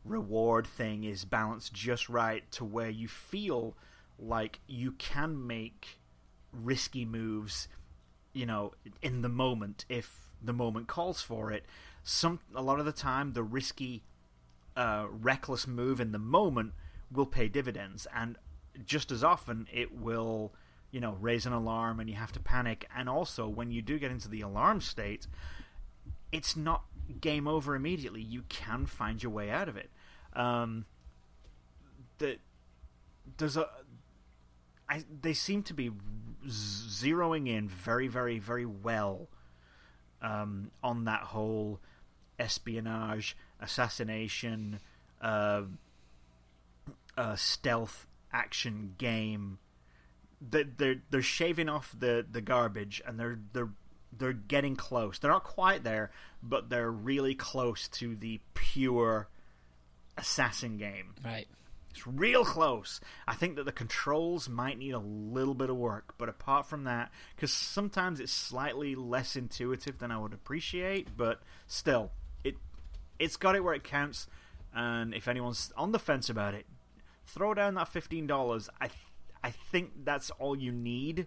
reward 0.04 0.66
thing 0.66 1.04
is 1.04 1.24
balanced 1.24 1.74
just 1.74 2.08
right 2.08 2.50
to 2.52 2.64
where 2.64 2.88
you 2.88 3.06
feel 3.06 3.76
like 4.18 4.60
you 4.66 4.92
can 4.92 5.46
make 5.46 6.00
risky 6.52 7.04
moves, 7.04 7.68
you 8.32 8.46
know, 8.46 8.72
in 9.02 9.22
the 9.22 9.28
moment 9.28 9.84
if 9.88 10.29
the 10.42 10.52
moment 10.52 10.88
calls 10.88 11.22
for 11.22 11.50
it. 11.50 11.64
Some 12.02 12.40
a 12.54 12.62
lot 12.62 12.78
of 12.80 12.86
the 12.86 12.92
time, 12.92 13.32
the 13.32 13.42
risky, 13.42 14.04
uh, 14.76 15.06
reckless 15.10 15.66
move 15.66 16.00
in 16.00 16.12
the 16.12 16.18
moment 16.18 16.72
will 17.12 17.26
pay 17.26 17.48
dividends, 17.48 18.06
and 18.14 18.36
just 18.84 19.10
as 19.10 19.22
often 19.24 19.66
it 19.72 19.92
will, 19.94 20.54
you 20.90 21.00
know, 21.00 21.16
raise 21.20 21.46
an 21.46 21.52
alarm 21.52 22.00
and 22.00 22.08
you 22.08 22.16
have 22.16 22.32
to 22.32 22.40
panic. 22.40 22.86
And 22.94 23.08
also, 23.08 23.48
when 23.48 23.70
you 23.70 23.82
do 23.82 23.98
get 23.98 24.10
into 24.10 24.28
the 24.28 24.40
alarm 24.40 24.80
state, 24.80 25.26
it's 26.32 26.56
not 26.56 26.84
game 27.20 27.48
over 27.48 27.74
immediately. 27.74 28.22
You 28.22 28.42
can 28.48 28.86
find 28.86 29.22
your 29.22 29.32
way 29.32 29.50
out 29.50 29.68
of 29.68 29.76
it. 29.76 29.90
Um, 30.32 30.86
the, 32.18 32.38
a 33.40 33.66
I, 34.88 35.04
they 35.20 35.34
seem 35.34 35.62
to 35.64 35.74
be 35.74 35.90
zeroing 36.46 37.48
in 37.48 37.68
very, 37.68 38.08
very, 38.08 38.38
very 38.38 38.66
well 38.66 39.28
um, 40.22 40.70
on 40.82 41.04
that 41.04 41.22
whole 41.22 41.80
espionage, 42.38 43.36
assassination, 43.60 44.80
uh, 45.20 45.62
uh, 47.16 47.36
stealth 47.36 48.06
action 48.32 48.94
game. 48.98 49.58
They're 50.40 51.02
they're 51.10 51.22
shaving 51.22 51.68
off 51.68 51.94
the, 51.98 52.24
the 52.28 52.40
garbage 52.40 53.02
and 53.06 53.20
they're 53.20 53.38
they're 53.52 53.68
they're 54.16 54.32
getting 54.32 54.74
close. 54.74 55.18
They're 55.18 55.30
not 55.30 55.44
quite 55.44 55.84
there, 55.84 56.10
but 56.42 56.70
they're 56.70 56.90
really 56.90 57.34
close 57.34 57.88
to 57.88 58.16
the 58.16 58.40
pure 58.54 59.28
assassin 60.16 60.78
game. 60.78 61.14
Right. 61.24 61.46
It's 61.90 62.06
real 62.06 62.44
close. 62.44 63.00
I 63.26 63.34
think 63.34 63.56
that 63.56 63.64
the 63.64 63.72
controls 63.72 64.48
might 64.48 64.78
need 64.78 64.92
a 64.92 64.98
little 64.98 65.54
bit 65.54 65.70
of 65.70 65.76
work, 65.76 66.14
but 66.18 66.28
apart 66.28 66.66
from 66.66 66.84
that, 66.84 67.10
because 67.34 67.52
sometimes 67.52 68.20
it's 68.20 68.32
slightly 68.32 68.94
less 68.94 69.34
intuitive 69.34 69.98
than 69.98 70.12
I 70.12 70.18
would 70.18 70.32
appreciate, 70.32 71.16
but 71.16 71.40
still, 71.66 72.12
it 72.44 72.54
it's 73.18 73.36
got 73.36 73.56
it 73.56 73.64
where 73.64 73.74
it 73.74 73.82
counts. 73.84 74.28
And 74.72 75.12
if 75.14 75.26
anyone's 75.26 75.72
on 75.76 75.90
the 75.90 75.98
fence 75.98 76.30
about 76.30 76.54
it, 76.54 76.66
throw 77.26 77.54
down 77.54 77.74
that 77.74 77.88
fifteen 77.88 78.26
dollars. 78.26 78.68
I 78.80 78.90
I 79.42 79.50
think 79.50 80.04
that's 80.04 80.30
all 80.30 80.56
you 80.56 80.70
need. 80.70 81.26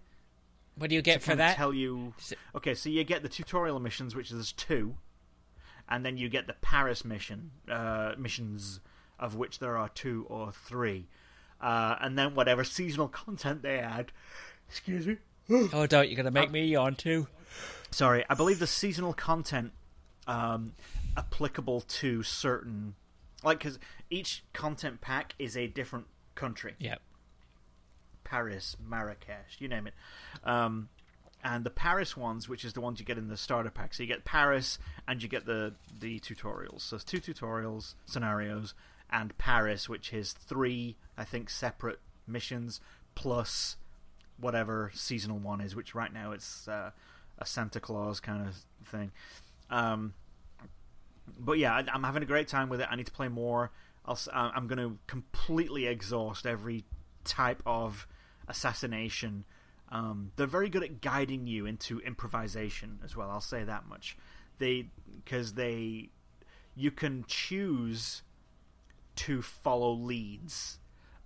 What 0.75 0.89
do 0.89 0.95
you 0.95 1.01
get 1.01 1.21
for 1.21 1.35
that? 1.35 1.57
Tell 1.57 1.73
you. 1.73 2.13
Okay, 2.55 2.73
so 2.73 2.89
you 2.89 3.03
get 3.03 3.21
the 3.21 3.29
tutorial 3.29 3.79
missions, 3.79 4.15
which 4.15 4.31
is 4.31 4.53
two, 4.53 4.95
and 5.89 6.05
then 6.05 6.15
you 6.17 6.29
get 6.29 6.47
the 6.47 6.53
Paris 6.53 7.03
mission 7.03 7.51
uh, 7.69 8.13
missions 8.17 8.79
of 9.19 9.35
which 9.35 9.59
there 9.59 9.77
are 9.77 9.89
two 9.89 10.25
or 10.29 10.51
three. 10.51 11.07
Uh, 11.61 11.95
and 12.01 12.17
then 12.17 12.35
whatever 12.35 12.63
seasonal 12.63 13.07
content 13.07 13.61
they 13.61 13.79
add. 13.79 14.11
Excuse 14.67 15.07
me. 15.07 15.17
oh, 15.73 15.85
don't 15.87 16.09
you're 16.09 16.17
gonna 16.17 16.31
make 16.31 16.51
me 16.51 16.65
yawn 16.65 16.95
too. 16.95 17.27
Sorry, 17.91 18.25
I 18.29 18.33
believe 18.33 18.59
the 18.59 18.67
seasonal 18.67 19.13
content 19.13 19.71
um, 20.27 20.73
applicable 21.15 21.81
to 21.81 22.23
certain, 22.23 22.95
like, 23.43 23.59
because 23.59 23.77
each 24.09 24.43
content 24.53 25.01
pack 25.01 25.35
is 25.37 25.55
a 25.55 25.67
different 25.67 26.07
country. 26.35 26.75
Yep. 26.79 27.01
Paris, 28.23 28.75
Marrakesh, 28.83 29.57
you 29.59 29.67
name 29.67 29.87
it. 29.87 29.93
Um, 30.43 30.89
and 31.43 31.63
the 31.63 31.69
Paris 31.69 32.15
ones, 32.15 32.47
which 32.47 32.63
is 32.63 32.73
the 32.73 32.81
ones 32.81 32.99
you 32.99 33.05
get 33.05 33.17
in 33.17 33.27
the 33.27 33.37
starter 33.37 33.69
pack. 33.69 33.93
So 33.93 34.03
you 34.03 34.07
get 34.07 34.25
Paris 34.25 34.79
and 35.07 35.21
you 35.21 35.27
get 35.27 35.45
the 35.45 35.75
the 35.99 36.19
tutorials. 36.19 36.81
So 36.81 36.95
it's 36.95 37.03
two 37.03 37.19
tutorials 37.19 37.95
scenarios, 38.05 38.73
and 39.13 39.37
Paris, 39.37 39.87
which 39.87 40.11
is 40.11 40.33
three, 40.33 40.97
I 41.17 41.23
think, 41.23 41.49
separate 41.49 41.99
missions 42.27 42.81
plus 43.13 43.77
whatever 44.37 44.91
seasonal 44.95 45.37
one 45.37 45.61
is, 45.61 45.75
which 45.75 45.93
right 45.93 46.11
now 46.11 46.31
it's 46.31 46.67
uh, 46.67 46.89
a 47.37 47.45
Santa 47.45 47.79
Claus 47.79 48.19
kind 48.19 48.47
of 48.47 48.55
thing. 48.87 49.11
Um, 49.69 50.15
but 51.39 51.59
yeah, 51.59 51.75
I, 51.75 51.95
am 51.95 52.03
having 52.03 52.23
a 52.23 52.25
great 52.25 52.47
time 52.47 52.69
with 52.69 52.81
it. 52.81 52.87
I 52.89 52.95
need 52.95 53.05
to 53.05 53.11
play 53.11 53.27
more. 53.27 53.71
I'll, 54.05 54.19
I'm 54.33 54.67
going 54.67 54.79
to 54.79 54.97
completely 55.05 55.85
exhaust 55.85 56.47
every 56.47 56.83
type 57.23 57.61
of 57.65 58.07
assassination. 58.47 59.45
Um, 59.89 60.31
they're 60.35 60.47
very 60.47 60.69
good 60.69 60.83
at 60.83 61.01
guiding 61.01 61.45
you 61.45 61.67
into 61.67 61.99
improvisation 61.99 62.99
as 63.03 63.15
well. 63.15 63.29
I'll 63.29 63.39
say 63.39 63.63
that 63.63 63.87
much. 63.87 64.17
They 64.57 64.87
because 65.23 65.53
they 65.53 66.09
you 66.75 66.91
can 66.91 67.25
choose 67.27 68.23
to 69.15 69.41
follow 69.41 69.91
leads 69.91 70.79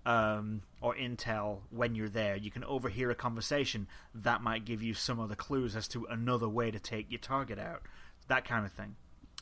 um, 0.07 0.61
or 0.79 0.95
intel 0.95 1.59
when 1.69 1.93
you're 1.93 2.09
there. 2.09 2.35
You 2.37 2.49
can 2.49 2.63
overhear 2.63 3.11
a 3.11 3.15
conversation 3.15 3.87
that 4.15 4.41
might 4.41 4.63
give 4.63 4.81
you 4.81 4.93
some 4.93 5.19
other 5.19 5.35
clues 5.35 5.75
as 5.75 5.87
to 5.89 6.05
another 6.09 6.47
way 6.47 6.71
to 6.71 6.79
take 6.79 7.11
your 7.11 7.19
target 7.19 7.59
out, 7.59 7.81
that 8.29 8.45
kind 8.45 8.65
of 8.65 8.71
thing, 8.71 8.95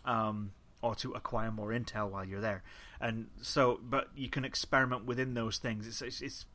um, 0.06 0.52
or 0.82 0.96
to 0.96 1.12
acquire 1.12 1.52
more 1.52 1.70
intel 1.70 2.10
while 2.10 2.26
you're 2.26 2.42
there. 2.42 2.64
And 3.00 3.28
so, 3.42 3.80
but 3.84 4.10
you 4.16 4.28
can 4.28 4.44
experiment 4.44 5.06
within 5.06 5.36
those 5.36 5.60
things. 5.60 5.86
It's 5.86 6.02
it's 6.02 6.22
it's, 6.22 6.46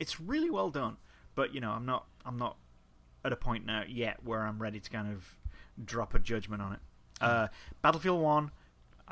it's 0.00 0.20
really 0.20 0.50
well 0.50 0.70
done. 0.70 0.96
But 1.36 1.54
you 1.54 1.60
know, 1.60 1.70
I'm 1.70 1.86
not 1.86 2.06
I'm 2.26 2.38
not 2.38 2.56
at 3.24 3.32
a 3.32 3.36
point 3.36 3.64
now 3.64 3.84
yet 3.88 4.24
where 4.24 4.40
I'm 4.40 4.60
ready 4.60 4.80
to 4.80 4.90
kind 4.90 5.12
of 5.12 5.36
drop 5.82 6.14
a 6.14 6.18
judgment 6.18 6.62
on 6.62 6.72
it. 6.72 6.80
Uh, 7.20 7.46
Battlefield 7.80 8.20
One 8.20 8.50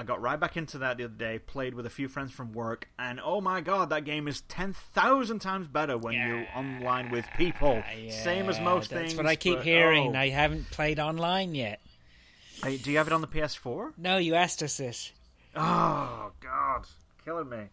I 0.01 0.03
got 0.03 0.23
right 0.23 0.41
back 0.41 0.57
into 0.57 0.79
that 0.79 0.97
the 0.97 1.05
other 1.05 1.13
day, 1.13 1.39
played 1.39 1.75
with 1.75 1.85
a 1.85 1.91
few 1.91 2.09
friends 2.09 2.33
from 2.33 2.55
work, 2.55 2.89
and 2.99 3.21
oh 3.23 3.43
my 3.43 3.61
god, 3.61 3.91
that 3.91 4.07
game 4.07 4.29
is 4.29 4.41
10,000 4.49 5.41
times 5.41 5.69
better 5.69 5.99
when 5.99 6.15
yeah, 6.15 6.27
you're 6.27 6.47
online 6.57 7.11
with 7.11 7.27
people. 7.37 7.83
Yeah, 8.03 8.11
Same 8.11 8.49
as 8.49 8.59
most 8.61 8.89
that's 8.89 8.99
things. 8.99 9.13
That's 9.13 9.17
what 9.19 9.27
I 9.27 9.37
keep 9.37 9.57
but, 9.57 9.67
hearing. 9.67 10.17
Oh. 10.17 10.19
I 10.19 10.31
haven't 10.31 10.71
played 10.71 10.99
online 10.99 11.55
yet. 11.55 11.81
Hey, 12.65 12.79
do 12.79 12.91
you 12.91 12.97
have 12.97 13.09
it 13.09 13.13
on 13.13 13.21
the 13.21 13.27
PS4? 13.27 13.93
No, 13.99 14.17
you 14.17 14.37
asked 14.37 14.63
us 14.63 14.79
this. 14.79 15.13
Oh, 15.55 16.33
God. 16.41 16.87
Killing 17.23 17.51
me. 17.51 17.65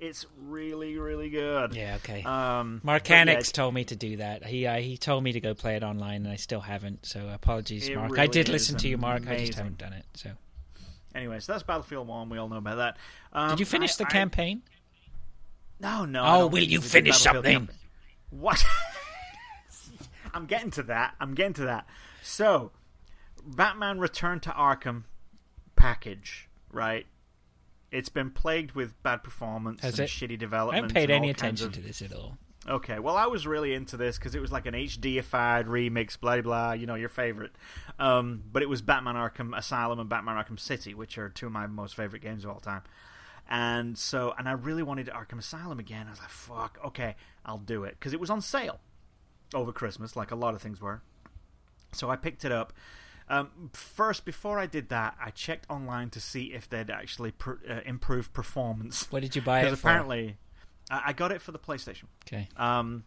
It's 0.00 0.24
really, 0.40 0.96
really 0.96 1.28
good. 1.28 1.74
Yeah, 1.74 1.96
okay. 1.96 2.22
Um, 2.22 2.80
Mark 2.82 3.06
yeah, 3.10 3.40
told 3.40 3.74
me 3.74 3.84
to 3.84 3.96
do 3.96 4.16
that. 4.16 4.42
He 4.42 4.66
uh, 4.66 4.76
he 4.76 4.96
told 4.96 5.22
me 5.22 5.32
to 5.32 5.40
go 5.40 5.52
play 5.52 5.76
it 5.76 5.82
online, 5.82 6.24
and 6.24 6.28
I 6.28 6.36
still 6.36 6.60
haven't. 6.60 7.04
So 7.04 7.28
apologies, 7.28 7.90
Mark. 7.90 8.12
Really 8.12 8.22
I 8.22 8.26
did 8.26 8.48
listen 8.48 8.78
to 8.78 8.88
you, 8.88 8.96
Mark. 8.96 9.28
I 9.28 9.44
just 9.44 9.58
haven't 9.58 9.76
done 9.76 9.92
it. 9.92 10.06
So 10.14 10.30
Anyway, 11.18 11.40
so 11.40 11.52
that's 11.52 11.64
Battlefield 11.64 12.06
1. 12.06 12.28
We 12.28 12.38
all 12.38 12.48
know 12.48 12.58
about 12.58 12.76
that. 12.76 12.96
Um, 13.32 13.50
Did 13.50 13.58
you 13.58 13.66
finish 13.66 13.94
I, 13.94 14.04
the 14.04 14.06
I, 14.06 14.10
campaign? 14.10 14.62
No, 15.80 16.04
no. 16.04 16.22
Oh, 16.24 16.46
will 16.46 16.62
you 16.62 16.80
finish 16.80 17.18
something? 17.18 17.42
Campaign. 17.42 17.76
What? 18.30 18.64
I'm 20.34 20.46
getting 20.46 20.70
to 20.72 20.84
that. 20.84 21.16
I'm 21.20 21.34
getting 21.34 21.54
to 21.54 21.62
that. 21.62 21.88
So, 22.22 22.70
Batman 23.44 23.98
Return 23.98 24.38
to 24.40 24.50
Arkham 24.50 25.04
package, 25.74 26.48
right? 26.70 27.06
It's 27.90 28.10
been 28.10 28.30
plagued 28.30 28.72
with 28.72 29.02
bad 29.02 29.24
performance 29.24 29.80
Has 29.80 29.98
and 29.98 30.08
it? 30.08 30.12
shitty 30.12 30.38
development. 30.38 30.74
I 30.74 30.76
haven't 30.76 30.94
paid 30.94 31.10
any 31.10 31.30
attention 31.30 31.66
of... 31.66 31.72
to 31.72 31.80
this 31.80 32.00
at 32.00 32.12
all. 32.12 32.38
Okay, 32.68 32.98
well, 32.98 33.16
I 33.16 33.26
was 33.26 33.46
really 33.46 33.72
into 33.72 33.96
this 33.96 34.18
because 34.18 34.34
it 34.34 34.40
was 34.40 34.52
like 34.52 34.66
an 34.66 34.74
HDified 34.74 35.66
remix, 35.66 36.20
blah 36.20 36.40
blah. 36.40 36.72
You 36.72 36.86
know, 36.86 36.96
your 36.96 37.08
favorite. 37.08 37.52
Um, 37.98 38.42
but 38.52 38.62
it 38.62 38.68
was 38.68 38.82
Batman 38.82 39.14
Arkham 39.14 39.56
Asylum 39.56 39.98
and 39.98 40.08
Batman 40.08 40.36
Arkham 40.36 40.60
City, 40.60 40.92
which 40.94 41.16
are 41.16 41.28
two 41.30 41.46
of 41.46 41.52
my 41.52 41.66
most 41.66 41.96
favorite 41.96 42.22
games 42.22 42.44
of 42.44 42.50
all 42.50 42.60
time. 42.60 42.82
And 43.48 43.96
so, 43.96 44.34
and 44.38 44.46
I 44.46 44.52
really 44.52 44.82
wanted 44.82 45.06
Arkham 45.06 45.38
Asylum 45.38 45.78
again. 45.78 46.06
I 46.06 46.10
was 46.10 46.20
like, 46.20 46.28
"Fuck, 46.28 46.78
okay, 46.84 47.16
I'll 47.46 47.58
do 47.58 47.84
it," 47.84 47.96
because 47.98 48.12
it 48.12 48.20
was 48.20 48.28
on 48.28 48.42
sale 48.42 48.80
over 49.54 49.72
Christmas, 49.72 50.14
like 50.16 50.30
a 50.30 50.36
lot 50.36 50.54
of 50.54 50.60
things 50.60 50.80
were. 50.80 51.00
So 51.92 52.10
I 52.10 52.16
picked 52.16 52.44
it 52.44 52.52
up. 52.52 52.74
Um, 53.30 53.70
first, 53.72 54.24
before 54.24 54.58
I 54.58 54.66
did 54.66 54.88
that, 54.88 55.16
I 55.22 55.30
checked 55.30 55.66
online 55.68 56.10
to 56.10 56.20
see 56.20 56.52
if 56.54 56.68
they'd 56.68 56.90
actually 56.90 57.32
pr- 57.32 57.54
uh, 57.68 57.80
improved 57.84 58.32
performance. 58.32 59.10
What 59.10 59.22
did 59.22 59.36
you 59.36 59.42
buy 59.42 59.60
it 59.62 59.68
for? 59.70 59.74
Apparently, 59.74 60.36
I 60.90 61.12
got 61.12 61.32
it 61.32 61.42
for 61.42 61.52
the 61.52 61.58
PlayStation. 61.58 62.04
Okay. 62.26 62.48
Um, 62.56 63.04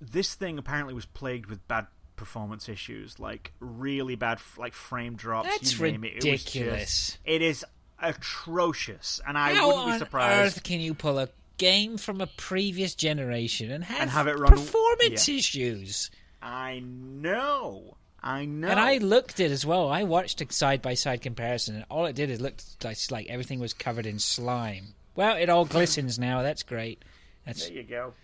this 0.00 0.34
thing 0.34 0.58
apparently 0.58 0.94
was 0.94 1.06
plagued 1.06 1.46
with 1.46 1.66
bad 1.68 1.86
performance 2.16 2.68
issues, 2.68 3.18
like 3.18 3.52
really 3.60 4.14
bad, 4.14 4.38
like 4.58 4.74
frame 4.74 5.16
drops. 5.16 5.48
That's 5.48 5.78
you 5.78 5.92
name 5.92 6.02
ridiculous. 6.02 6.48
It. 6.54 6.62
It, 6.62 6.78
just, 6.80 7.18
it 7.24 7.42
is 7.42 7.64
atrocious, 8.00 9.20
and 9.26 9.38
I 9.38 9.54
How 9.54 9.68
wouldn't 9.68 9.92
be 9.92 9.98
surprised. 9.98 10.56
Earth 10.56 10.62
can 10.62 10.80
you 10.80 10.94
pull 10.94 11.18
a 11.18 11.28
game 11.58 11.96
from 11.96 12.20
a 12.20 12.26
previous 12.26 12.94
generation 12.94 13.70
and 13.70 13.84
have, 13.84 14.00
and 14.00 14.10
have 14.10 14.26
it 14.26 14.38
run 14.38 14.52
performance 14.52 15.28
yeah. 15.28 15.36
issues? 15.36 16.10
I 16.40 16.80
know. 16.84 17.96
I 18.22 18.44
know. 18.44 18.68
And 18.68 18.78
I 18.78 18.98
looked 18.98 19.40
at 19.40 19.46
it 19.46 19.52
as 19.52 19.66
well. 19.66 19.88
I 19.88 20.04
watched 20.04 20.40
a 20.40 20.52
side 20.52 20.80
by 20.80 20.94
side 20.94 21.22
comparison, 21.22 21.74
and 21.74 21.84
all 21.90 22.06
it 22.06 22.14
did 22.14 22.30
is 22.30 22.40
looked 22.40 22.84
like, 22.84 22.98
like 23.10 23.26
everything 23.28 23.58
was 23.58 23.72
covered 23.72 24.06
in 24.06 24.18
slime. 24.18 24.94
Well, 25.14 25.36
it 25.36 25.48
all 25.48 25.64
glistens 25.64 26.18
now. 26.18 26.42
That's 26.42 26.62
great. 26.62 27.04
That's 27.44 27.66
There 27.66 27.76
you 27.76 27.82
go. 27.82 28.14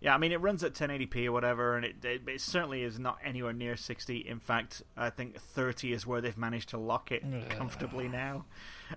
Yeah, 0.00 0.14
I 0.14 0.18
mean 0.18 0.32
it 0.32 0.40
runs 0.40 0.64
at 0.64 0.72
1080p 0.72 1.26
or 1.26 1.32
whatever, 1.32 1.76
and 1.76 1.84
it, 1.84 2.02
it 2.02 2.22
it 2.26 2.40
certainly 2.40 2.82
is 2.82 2.98
not 2.98 3.18
anywhere 3.22 3.52
near 3.52 3.76
60. 3.76 4.16
In 4.16 4.40
fact, 4.40 4.82
I 4.96 5.10
think 5.10 5.38
30 5.38 5.92
is 5.92 6.06
where 6.06 6.22
they've 6.22 6.38
managed 6.38 6.70
to 6.70 6.78
lock 6.78 7.12
it 7.12 7.22
comfortably 7.50 8.08
now, 8.08 8.46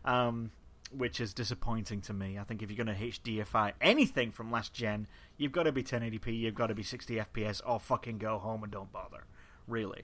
um, 0.05 0.51
which 0.95 1.19
is 1.19 1.33
disappointing 1.33 1.99
to 2.01 2.13
me. 2.13 2.37
I 2.39 2.43
think 2.43 2.63
if 2.63 2.71
you're 2.71 2.85
going 2.85 2.97
to 2.97 3.03
HDify 3.03 3.73
anything 3.81 4.31
from 4.31 4.49
last 4.49 4.73
gen, 4.73 5.07
you've 5.37 5.51
got 5.51 5.63
to 5.63 5.73
be 5.73 5.83
1080p, 5.83 6.39
you've 6.39 6.55
got 6.55 6.67
to 6.67 6.75
be 6.75 6.83
60 6.83 7.15
FPS, 7.15 7.61
or 7.65 7.81
fucking 7.81 8.17
go 8.17 8.37
home 8.37 8.63
and 8.63 8.71
don't 8.71 8.91
bother. 8.91 9.25
Really. 9.67 10.03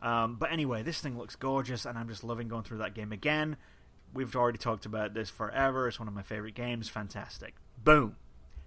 Um, 0.00 0.34
but 0.40 0.50
anyway, 0.50 0.82
this 0.82 1.00
thing 1.00 1.16
looks 1.16 1.36
gorgeous, 1.36 1.86
and 1.86 1.96
I'm 1.96 2.08
just 2.08 2.24
loving 2.24 2.48
going 2.48 2.64
through 2.64 2.78
that 2.78 2.94
game 2.94 3.12
again. 3.12 3.56
We've 4.14 4.34
already 4.36 4.58
talked 4.58 4.84
about 4.86 5.14
this 5.14 5.30
forever. 5.30 5.88
It's 5.88 5.98
one 5.98 6.08
of 6.08 6.14
my 6.14 6.22
favorite 6.22 6.54
games. 6.54 6.88
Fantastic. 6.88 7.54
Boom. 7.82 8.16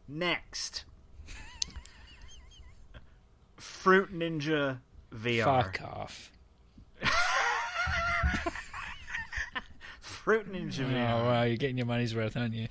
Next. 0.08 0.86
Fruit 3.58 4.14
Ninja 4.18 4.80
VR. 5.14 5.43
fuck 5.43 5.82
off. 5.84 6.32
Fruit 10.00 10.52
Ninja 10.52 10.82
Oh 10.86 10.89
VR. 10.89 11.26
wow, 11.26 11.43
you're 11.43 11.58
getting 11.58 11.78
your 11.78 11.86
money's 11.86 12.16
worth, 12.16 12.36
aren't 12.36 12.54
you? 12.56 12.68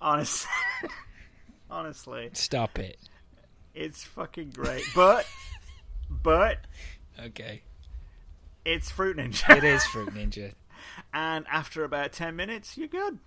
Honestly, 0.00 0.50
honestly, 1.70 2.30
Stop 2.32 2.78
it. 2.78 2.98
it's 3.74 4.02
fucking 4.04 4.50
great. 4.50 4.82
But, 4.94 5.26
but 6.10 6.58
Okay, 7.24 7.62
it's 8.64 8.90
Fruit 8.90 9.16
Ninja. 9.16 9.56
it 9.56 9.64
is 9.64 9.84
Fruit 9.86 10.12
Ninja. 10.14 10.52
and 11.12 11.46
after 11.50 11.84
about 11.84 12.12
10 12.12 12.34
minutes, 12.36 12.76
you're 12.76 12.88
good. 12.88 13.18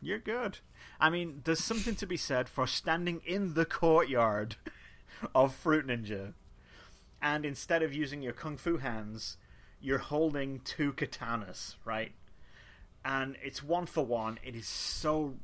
You're 0.00 0.18
good. 0.18 0.58
I 1.00 1.10
mean, 1.10 1.42
there's 1.44 1.62
something 1.62 1.94
to 1.96 2.06
be 2.06 2.16
said 2.16 2.48
for 2.48 2.66
standing 2.66 3.20
in 3.26 3.54
the 3.54 3.64
courtyard 3.64 4.56
of 5.34 5.54
Fruit 5.54 5.86
Ninja, 5.86 6.34
and 7.20 7.44
instead 7.44 7.82
of 7.82 7.92
using 7.92 8.22
your 8.22 8.32
kung 8.32 8.56
fu 8.56 8.76
hands, 8.76 9.36
you're 9.80 9.98
holding 9.98 10.60
two 10.60 10.92
katanas, 10.92 11.74
right? 11.84 12.12
And 13.04 13.36
it's 13.42 13.62
one 13.62 13.86
for 13.86 14.04
one. 14.04 14.38
It 14.44 14.54
is 14.54 14.68
so 14.68 15.34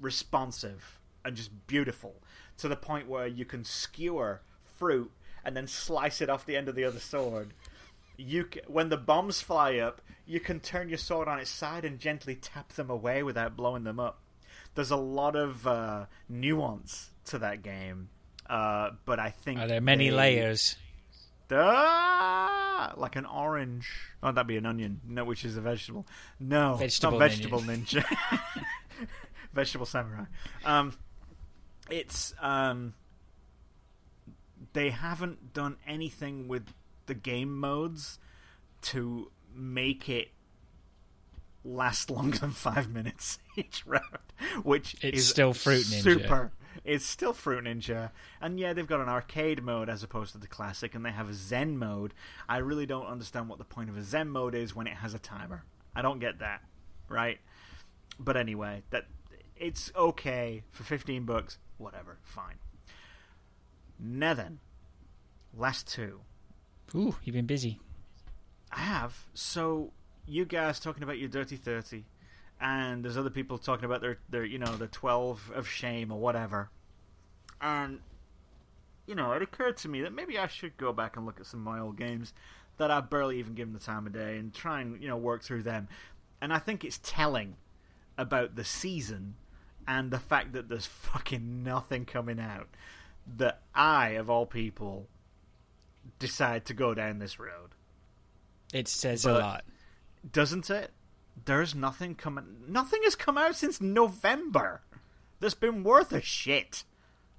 responsive 0.00 0.98
and 1.24 1.36
just 1.36 1.66
beautiful 1.66 2.16
to 2.58 2.68
the 2.68 2.76
point 2.76 3.08
where 3.08 3.26
you 3.26 3.44
can 3.44 3.64
skewer 3.64 4.40
fruit 4.62 5.10
and 5.44 5.56
then 5.56 5.66
slice 5.66 6.20
it 6.20 6.30
off 6.30 6.46
the 6.46 6.56
end 6.56 6.68
of 6.68 6.74
the 6.74 6.84
other 6.84 6.98
sword 6.98 7.52
you 8.22 8.46
c- 8.52 8.60
when 8.66 8.88
the 8.88 8.96
bombs 8.96 9.40
fly 9.40 9.76
up, 9.78 10.00
you 10.26 10.40
can 10.40 10.60
turn 10.60 10.88
your 10.88 10.98
sword 10.98 11.28
on 11.28 11.38
its 11.38 11.50
side 11.50 11.84
and 11.84 11.98
gently 11.98 12.34
tap 12.36 12.72
them 12.74 12.88
away 12.90 13.22
without 13.22 13.56
blowing 13.56 13.84
them 13.84 13.98
up. 14.00 14.20
There's 14.74 14.90
a 14.90 14.96
lot 14.96 15.36
of 15.36 15.66
uh, 15.66 16.06
nuance 16.28 17.10
to 17.26 17.38
that 17.38 17.62
game, 17.62 18.08
uh, 18.48 18.90
but 19.04 19.18
I 19.18 19.30
think 19.30 19.60
Are 19.60 19.66
there 19.68 19.80
many 19.80 20.08
they- 20.10 20.16
layers? 20.16 20.76
Ah, 21.54 22.94
like 22.96 23.14
an 23.16 23.26
orange. 23.26 23.90
Oh, 24.22 24.32
that'd 24.32 24.46
be 24.46 24.56
an 24.56 24.64
onion. 24.64 25.00
No, 25.06 25.24
which 25.24 25.44
is 25.44 25.56
a 25.58 25.60
vegetable. 25.60 26.06
No, 26.40 26.76
Vegetable 26.76 27.18
not 27.18 27.28
vegetable 27.28 27.60
ninja. 27.60 28.02
vegetable 29.52 29.84
samurai. 29.84 30.24
Um, 30.64 30.94
it's 31.90 32.32
um, 32.40 32.94
they 34.72 34.88
haven't 34.90 35.52
done 35.52 35.76
anything 35.86 36.48
with 36.48 36.72
the 37.12 37.20
game 37.20 37.54
modes 37.54 38.18
to 38.80 39.30
make 39.54 40.08
it 40.08 40.28
last 41.62 42.10
longer 42.10 42.38
than 42.38 42.50
five 42.50 42.88
minutes 42.88 43.38
each 43.56 43.84
round, 43.84 44.32
which 44.62 44.96
It's 45.02 45.18
is 45.18 45.28
still 45.28 45.52
Fruit 45.52 45.84
Ninja. 45.84 46.02
Super. 46.02 46.52
It's 46.84 47.04
still 47.04 47.34
Fruit 47.34 47.64
Ninja, 47.64 48.12
and 48.40 48.58
yeah, 48.58 48.72
they've 48.72 48.86
got 48.86 49.00
an 49.00 49.10
arcade 49.10 49.62
mode 49.62 49.90
as 49.90 50.02
opposed 50.02 50.32
to 50.32 50.38
the 50.38 50.46
classic, 50.46 50.94
and 50.94 51.04
they 51.04 51.10
have 51.10 51.28
a 51.28 51.34
Zen 51.34 51.76
mode. 51.76 52.14
I 52.48 52.56
really 52.58 52.86
don't 52.86 53.06
understand 53.06 53.50
what 53.50 53.58
the 53.58 53.64
point 53.64 53.90
of 53.90 53.96
a 53.98 54.02
Zen 54.02 54.30
mode 54.30 54.54
is 54.54 54.74
when 54.74 54.86
it 54.86 54.94
has 54.94 55.12
a 55.12 55.18
timer. 55.18 55.64
I 55.94 56.00
don't 56.00 56.18
get 56.18 56.38
that, 56.38 56.62
right? 57.10 57.38
But 58.18 58.38
anyway, 58.38 58.84
that 58.88 59.04
it's 59.54 59.92
okay 59.94 60.62
for 60.70 60.82
fifteen 60.82 61.26
bucks. 61.26 61.58
Whatever, 61.76 62.16
fine. 62.22 62.56
Now 63.98 64.32
then, 64.32 64.60
last 65.54 65.86
two. 65.86 66.22
Ooh, 66.94 67.16
you've 67.24 67.34
been 67.34 67.46
busy. 67.46 67.80
I 68.70 68.80
have. 68.80 69.26
So 69.34 69.92
you 70.26 70.44
guys 70.44 70.78
talking 70.80 71.02
about 71.02 71.18
your 71.18 71.28
dirty 71.28 71.56
thirty, 71.56 72.04
and 72.60 73.04
there's 73.04 73.16
other 73.16 73.30
people 73.30 73.58
talking 73.58 73.84
about 73.84 74.00
their 74.00 74.18
their 74.28 74.44
you 74.44 74.58
know 74.58 74.76
the 74.76 74.86
twelve 74.86 75.50
of 75.54 75.68
shame 75.68 76.12
or 76.12 76.18
whatever, 76.18 76.70
and 77.60 78.00
you 79.06 79.14
know 79.14 79.32
it 79.32 79.42
occurred 79.42 79.76
to 79.78 79.88
me 79.88 80.02
that 80.02 80.12
maybe 80.12 80.38
I 80.38 80.46
should 80.46 80.76
go 80.76 80.92
back 80.92 81.16
and 81.16 81.26
look 81.26 81.40
at 81.40 81.46
some 81.46 81.60
of 81.60 81.74
my 81.74 81.80
old 81.80 81.96
games 81.96 82.32
that 82.78 82.90
I've 82.90 83.10
barely 83.10 83.38
even 83.38 83.54
given 83.54 83.72
the 83.72 83.78
time 83.78 84.06
of 84.06 84.12
day 84.12 84.36
and 84.36 84.52
try 84.52 84.80
and 84.80 85.00
you 85.02 85.08
know 85.08 85.16
work 85.16 85.42
through 85.42 85.62
them, 85.62 85.88
and 86.40 86.52
I 86.52 86.58
think 86.58 86.84
it's 86.84 87.00
telling 87.02 87.56
about 88.18 88.56
the 88.56 88.64
season 88.64 89.34
and 89.88 90.10
the 90.10 90.18
fact 90.18 90.52
that 90.52 90.68
there's 90.68 90.86
fucking 90.86 91.62
nothing 91.62 92.04
coming 92.04 92.38
out 92.38 92.68
that 93.36 93.62
I 93.74 94.10
of 94.10 94.28
all 94.28 94.46
people 94.46 95.08
decide 96.18 96.64
to 96.66 96.74
go 96.74 96.94
down 96.94 97.18
this 97.18 97.38
road 97.38 97.70
It 98.72 98.88
says 98.88 99.24
But- 99.24 99.36
a 99.36 99.38
lot. 99.38 99.64
doesn't 100.30 100.70
it? 100.70 100.92
There's 101.44 101.74
nothing 101.74 102.14
coming. 102.14 102.64
Nothing 102.68 103.00
has 103.04 103.14
come 103.16 103.36
out 103.38 103.56
since 103.56 103.80
November. 103.80 104.82
That's 105.40 105.54
been 105.54 105.82
worth 105.82 106.12
a 106.12 106.20
shit. 106.20 106.84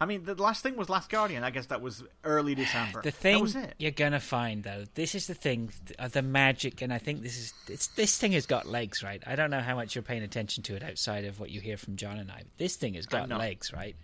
I 0.01 0.05
mean, 0.05 0.25
the 0.25 0.33
last 0.35 0.63
thing 0.63 0.75
was 0.75 0.89
Last 0.89 1.09
Guardian. 1.09 1.43
I 1.43 1.51
guess 1.51 1.67
that 1.67 1.79
was 1.79 2.03
early 2.25 2.55
December. 2.55 3.01
The 3.01 3.11
that 3.11 3.17
thing 3.17 3.41
was 3.41 3.55
it. 3.55 3.75
you're 3.77 3.91
gonna 3.91 4.19
find 4.19 4.63
though, 4.63 4.83
this 4.95 5.15
is 5.15 5.27
the 5.27 5.33
thing, 5.35 5.71
uh, 5.97 6.09
the 6.09 6.21
magic, 6.23 6.81
and 6.81 6.91
I 6.91 6.97
think 6.97 7.21
this 7.21 7.37
is 7.37 7.53
it's, 7.69 7.87
this 7.87 8.17
thing 8.17 8.33
has 8.33 8.45
got 8.45 8.65
legs, 8.67 9.01
right? 9.03 9.23
I 9.25 9.35
don't 9.37 9.51
know 9.51 9.61
how 9.61 9.75
much 9.75 9.95
you're 9.95 10.01
paying 10.01 10.23
attention 10.23 10.63
to 10.63 10.75
it 10.75 10.83
outside 10.83 11.23
of 11.23 11.39
what 11.39 11.51
you 11.51 11.61
hear 11.61 11.77
from 11.77 11.95
John 11.95 12.17
and 12.17 12.29
I. 12.31 12.39
But 12.39 12.57
this 12.57 12.75
thing 12.75 12.95
has 12.95 13.05
got 13.05 13.29
legs, 13.29 13.71
right? 13.71 13.95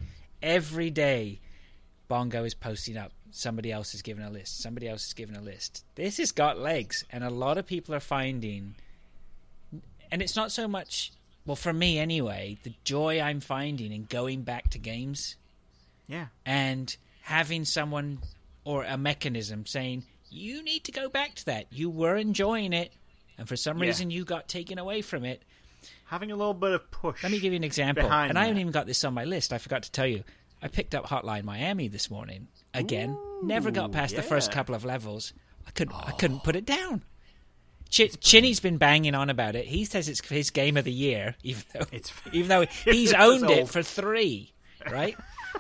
Every 0.42 0.90
day, 0.92 1.42
Bongo 2.08 2.44
is 2.46 2.54
posting 2.54 2.96
up. 2.96 3.12
Somebody 3.32 3.72
else 3.72 3.94
is 3.94 4.02
giving 4.02 4.24
a 4.24 4.30
list. 4.30 4.62
Somebody 4.62 4.88
else 4.88 5.08
is 5.08 5.14
giving 5.14 5.36
a 5.36 5.42
list. 5.42 5.84
This 5.96 6.18
has 6.18 6.32
got 6.32 6.58
legs, 6.60 7.06
and 7.12 7.24
a 7.24 7.30
lot 7.30 7.58
of 7.58 7.66
people 7.66 7.94
are 7.94 8.00
finding. 8.00 8.76
And 10.12 10.22
it's 10.22 10.36
not 10.36 10.52
so 10.52 10.68
much, 10.68 11.12
well, 11.46 11.56
for 11.56 11.72
me 11.74 12.00
anyway, 12.00 12.58
the 12.64 12.74
joy 12.84 13.22
I'm 13.22 13.40
finding 13.40 13.92
in 13.92 14.06
going 14.06 14.42
back 14.42 14.70
to 14.72 14.80
games 14.80 15.36
Yeah. 16.08 16.28
and 16.46 16.96
having 17.22 17.66
someone 17.66 18.20
or 18.64 18.84
a 18.84 18.98
mechanism 18.98 19.66
saying 19.68 20.04
you 20.32 20.64
need 20.64 20.84
to 20.86 20.92
go 20.92 21.08
back 21.10 21.36
to 21.36 21.46
that 21.46 21.66
you 21.72 21.90
were 21.90 22.16
enjoying 22.18 22.74
it 22.74 22.92
and 23.38 23.48
for 23.48 23.56
some 23.56 23.78
Yeah. 23.78 23.86
reason 23.86 24.10
you 24.12 24.26
got 24.26 24.48
taken 24.48 24.78
away 24.80 25.02
from 25.04 25.24
it 25.26 25.44
Having 26.06 26.32
a 26.32 26.36
little 26.36 26.54
bit 26.56 26.72
of 26.72 26.90
push. 26.92 27.22
let 27.24 27.32
me 27.32 27.40
give 27.40 27.54
you 27.54 27.58
an 27.58 27.64
example 27.64 28.12
and 28.12 28.38
i 28.38 28.44
haven't 28.46 28.60
even 28.60 28.72
got 28.72 28.86
this 28.88 29.04
on 29.04 29.14
my 29.14 29.26
list 29.26 29.54
i 29.54 29.58
forgot 29.60 29.84
to 29.84 29.92
tell 29.92 30.06
you 30.08 30.24
i 30.62 30.68
picked 30.68 30.94
up 30.96 31.06
hotline 31.08 31.44
miami 31.44 31.88
this 31.88 32.10
morning 32.12 32.48
again 32.74 33.18
never 33.44 33.72
got 33.72 33.92
past 33.92 34.16
the 34.16 34.22
first 34.22 34.52
couple 34.52 34.76
of 34.76 34.86
levels 34.86 35.34
i 35.68 35.72
couldn't 35.72 35.96
i 35.96 36.12
couldn't 36.12 36.44
put 36.44 36.56
it 36.56 36.66
down 36.66 37.04
Ch- 37.90 38.20
Chinny's 38.22 38.60
been 38.60 38.78
banging 38.78 39.16
on 39.16 39.32
about 39.32 39.56
it. 39.56 39.66
He 39.66 39.84
says 39.84 40.08
it's 40.08 40.22
his 40.28 40.52
game 40.52 40.78
of 40.78 40.86
the 40.86 40.92
year, 40.92 41.36
even 41.42 41.64
though 41.74 41.86
It's- 41.92 42.12
even 42.32 42.48
though 42.48 42.66
he's 42.86 43.14
owned 43.14 43.50
it 43.50 43.68
for 43.68 43.82
three, 43.82 44.54
right? 44.92 45.18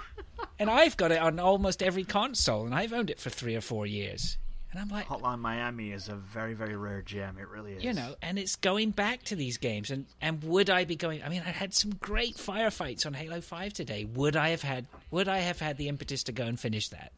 and 0.60 0.70
I've 0.70 0.96
got 0.96 1.12
it 1.12 1.20
on 1.20 1.40
almost 1.40 1.82
every 1.82 2.04
console, 2.04 2.66
and 2.68 2.76
I've 2.76 2.94
owned 2.94 3.10
it 3.10 3.20
for 3.20 3.32
three 3.32 3.56
or 3.56 3.62
four 3.62 3.88
years. 3.88 4.38
And 4.72 4.80
I'm 4.80 4.90
like, 4.90 5.08
Hotline 5.08 5.40
Miami 5.40 5.92
is 5.92 6.10
a 6.10 6.16
very, 6.16 6.54
very 6.54 6.76
rare 6.76 7.02
gem. 7.02 7.38
It 7.40 7.48
really 7.48 7.74
is. 7.74 7.84
you 7.84 7.92
know, 7.92 8.14
and 8.22 8.38
it's 8.38 8.56
going 8.56 8.92
back 8.92 9.24
to 9.24 9.36
these 9.36 9.58
games. 9.58 9.90
And 9.90 10.06
and 10.22 10.44
would 10.44 10.70
I 10.70 10.86
be 10.86 10.96
going? 10.96 11.24
I 11.24 11.30
mean, 11.30 11.42
I 11.44 11.50
had 11.50 11.74
some 11.74 11.92
great 11.96 12.38
firefights 12.38 13.06
on 13.08 13.14
Halo 13.16 13.42
Five 13.42 13.74
today. 13.74 14.06
Would 14.06 14.36
I 14.36 14.50
have 14.50 14.62
had? 14.62 14.86
Would 15.10 15.28
I 15.28 15.40
have 15.40 15.60
had 15.60 15.78
the 15.78 15.88
impetus 15.88 16.24
to 16.26 16.32
go 16.32 16.44
and 16.46 16.60
finish 16.60 16.90
that? 16.90 17.12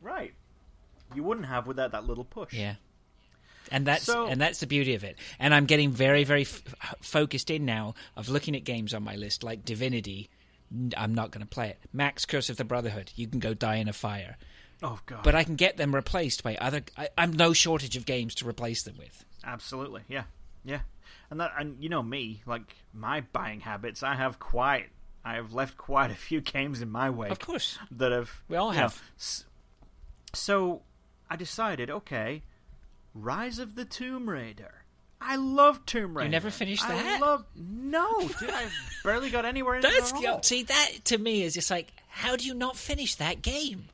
Right. 0.00 0.32
You 1.14 1.22
wouldn't 1.22 1.46
have 1.46 1.66
without 1.66 1.92
that 1.92 2.06
little 2.06 2.24
push. 2.24 2.52
Yeah. 2.54 2.76
And 3.70 3.86
that's 3.86 4.04
So- 4.04 4.26
and 4.26 4.40
that's 4.40 4.60
the 4.60 4.66
beauty 4.66 4.94
of 4.94 5.04
it. 5.04 5.18
And 5.38 5.54
I'm 5.54 5.66
getting 5.66 5.90
very 5.90 6.24
very 6.24 6.42
f- 6.42 6.62
focused 7.02 7.50
in 7.50 7.64
now 7.64 7.94
of 8.16 8.28
looking 8.28 8.56
at 8.56 8.64
games 8.64 8.94
on 8.94 9.02
my 9.02 9.16
list 9.16 9.42
like 9.42 9.64
Divinity. 9.64 10.28
I'm 10.96 11.14
not 11.14 11.30
going 11.30 11.42
to 11.42 11.46
play 11.48 11.68
it. 11.68 11.78
Max 11.92 12.24
Curse 12.24 12.50
of 12.50 12.56
the 12.56 12.64
Brotherhood. 12.64 13.12
You 13.14 13.26
can 13.28 13.38
go 13.40 13.54
die 13.54 13.76
in 13.76 13.88
a 13.88 13.92
fire. 13.92 14.36
Oh 14.86 15.00
god. 15.06 15.20
But 15.24 15.34
I 15.34 15.44
can 15.44 15.56
get 15.56 15.78
them 15.78 15.94
replaced 15.94 16.42
by 16.42 16.56
other. 16.56 16.82
I, 16.96 17.08
I'm 17.16 17.32
no 17.32 17.52
shortage 17.54 17.96
of 17.96 18.04
games 18.04 18.34
to 18.36 18.48
replace 18.48 18.82
them 18.82 18.96
with. 18.98 19.24
Absolutely, 19.42 20.02
yeah, 20.08 20.24
yeah, 20.64 20.80
and 21.30 21.40
that, 21.40 21.52
and 21.58 21.76
you 21.82 21.88
know 21.88 22.02
me, 22.02 22.42
like 22.46 22.76
my 22.92 23.22
buying 23.32 23.60
habits, 23.60 24.02
I 24.02 24.14
have 24.14 24.38
quite, 24.38 24.90
I 25.24 25.34
have 25.36 25.52
left 25.54 25.76
quite 25.78 26.10
a 26.10 26.14
few 26.14 26.40
games 26.42 26.82
in 26.82 26.90
my 26.90 27.08
way. 27.10 27.30
Of 27.30 27.38
course. 27.38 27.78
that 27.90 28.12
have 28.12 28.42
We 28.48 28.56
all 28.58 28.72
you 28.72 28.74
know, 28.80 28.82
have. 28.82 29.02
so 30.32 30.82
I 31.30 31.36
decided, 31.36 31.90
okay, 31.90 32.42
Rise 33.14 33.58
of 33.58 33.74
the 33.76 33.84
Tomb 33.84 34.28
Raider. 34.28 34.82
I 35.20 35.36
love 35.36 35.86
Tomb 35.86 36.16
Raider. 36.16 36.26
You 36.26 36.30
never 36.32 36.50
finished 36.50 36.84
I 36.84 36.94
that? 37.02 37.20
love 37.22 37.46
no, 37.56 38.20
dude. 38.38 38.50
I 38.50 38.66
barely 39.02 39.30
got 39.30 39.46
anywhere 39.46 39.76
in 39.76 39.78
it 39.84 39.88
That's 39.90 40.12
at 40.12 40.24
all. 40.26 40.42
see 40.42 40.64
that 40.64 40.90
to 41.04 41.16
me 41.18 41.42
is 41.42 41.54
just 41.54 41.70
like 41.70 41.92
how 42.08 42.36
do 42.36 42.44
you 42.44 42.52
not 42.52 42.76
finish 42.76 43.14
that 43.14 43.40
game? 43.40 43.86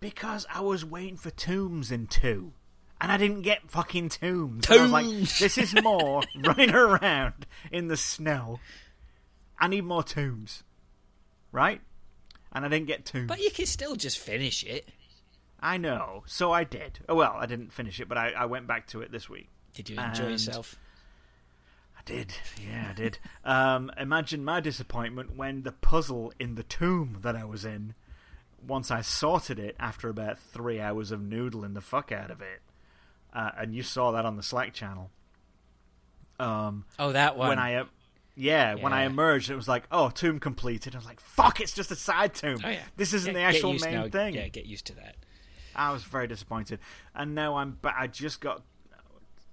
Because 0.00 0.46
I 0.52 0.60
was 0.60 0.84
waiting 0.84 1.16
for 1.16 1.30
tombs 1.30 1.90
in 1.90 2.06
two. 2.06 2.52
And 3.00 3.12
I 3.12 3.16
didn't 3.18 3.42
get 3.42 3.70
fucking 3.70 4.08
tombs. 4.08 4.68
Was 4.68 4.90
like, 4.90 5.06
this 5.38 5.58
is 5.58 5.74
more 5.82 6.22
running 6.44 6.70
around 6.74 7.46
in 7.70 7.88
the 7.88 7.96
snow. 7.96 8.58
I 9.58 9.68
need 9.68 9.84
more 9.84 10.02
tombs. 10.02 10.62
Right? 11.52 11.80
And 12.52 12.64
I 12.64 12.68
didn't 12.68 12.86
get 12.86 13.04
tombs. 13.04 13.26
But 13.28 13.40
you 13.42 13.50
can 13.50 13.66
still 13.66 13.96
just 13.96 14.18
finish 14.18 14.64
it. 14.64 14.88
I 15.60 15.76
know. 15.76 16.22
So 16.26 16.52
I 16.52 16.64
did. 16.64 17.00
Oh, 17.08 17.14
well, 17.16 17.34
I 17.38 17.46
didn't 17.46 17.72
finish 17.72 18.00
it, 18.00 18.08
but 18.08 18.16
I, 18.18 18.30
I 18.30 18.44
went 18.46 18.66
back 18.66 18.86
to 18.88 19.00
it 19.02 19.12
this 19.12 19.28
week. 19.28 19.48
Did 19.74 19.90
you 19.90 19.98
enjoy 19.98 20.22
And- 20.24 20.32
yourself? 20.32 20.76
I 21.98 22.02
did. 22.04 22.32
Yeah, 22.62 22.88
I 22.90 22.92
did. 22.94 23.18
um, 23.44 23.90
imagine 23.98 24.44
my 24.44 24.60
disappointment 24.60 25.36
when 25.36 25.62
the 25.64 25.72
puzzle 25.72 26.32
in 26.38 26.54
the 26.54 26.62
tomb 26.62 27.18
that 27.22 27.34
I 27.36 27.44
was 27.44 27.64
in, 27.64 27.94
once 28.64 28.90
I 28.90 29.00
sorted 29.00 29.58
it 29.58 29.74
after 29.78 30.08
about 30.08 30.38
three 30.38 30.80
hours 30.80 31.10
of 31.10 31.20
noodling 31.20 31.74
the 31.74 31.80
fuck 31.80 32.12
out 32.12 32.30
of 32.30 32.40
it, 32.40 32.62
uh, 33.32 33.50
and 33.58 33.74
you 33.74 33.82
saw 33.82 34.12
that 34.12 34.24
on 34.24 34.36
the 34.36 34.42
Slack 34.42 34.72
channel. 34.72 35.10
Um, 36.38 36.84
Oh, 36.98 37.12
that 37.12 37.36
one. 37.36 37.48
when 37.50 37.58
I, 37.58 37.74
uh, 37.76 37.84
yeah, 38.34 38.74
when 38.74 38.92
I 38.92 39.04
emerged, 39.04 39.50
it 39.50 39.56
was 39.56 39.68
like, 39.68 39.84
oh, 39.90 40.10
tomb 40.10 40.38
completed. 40.40 40.94
I 40.94 40.98
was 40.98 41.06
like, 41.06 41.20
fuck, 41.20 41.60
it's 41.60 41.72
just 41.72 41.90
a 41.90 41.96
side 41.96 42.34
tomb. 42.34 42.60
oh 42.64 42.68
yeah, 42.68 42.80
This 42.96 43.14
isn't 43.14 43.32
Get- 43.32 43.38
the 43.38 43.44
actual 43.44 43.72
main 43.74 43.94
now- 43.94 44.08
thing. 44.08 44.34
Yeah, 44.34 44.48
get 44.48 44.66
used 44.66 44.86
to 44.86 44.94
that. 44.96 45.16
I 45.74 45.92
was 45.92 46.04
very 46.04 46.26
disappointed, 46.26 46.78
and 47.14 47.34
now 47.34 47.56
I'm. 47.56 47.76
But 47.82 47.92
I 47.98 48.06
just 48.06 48.40
got, 48.40 48.62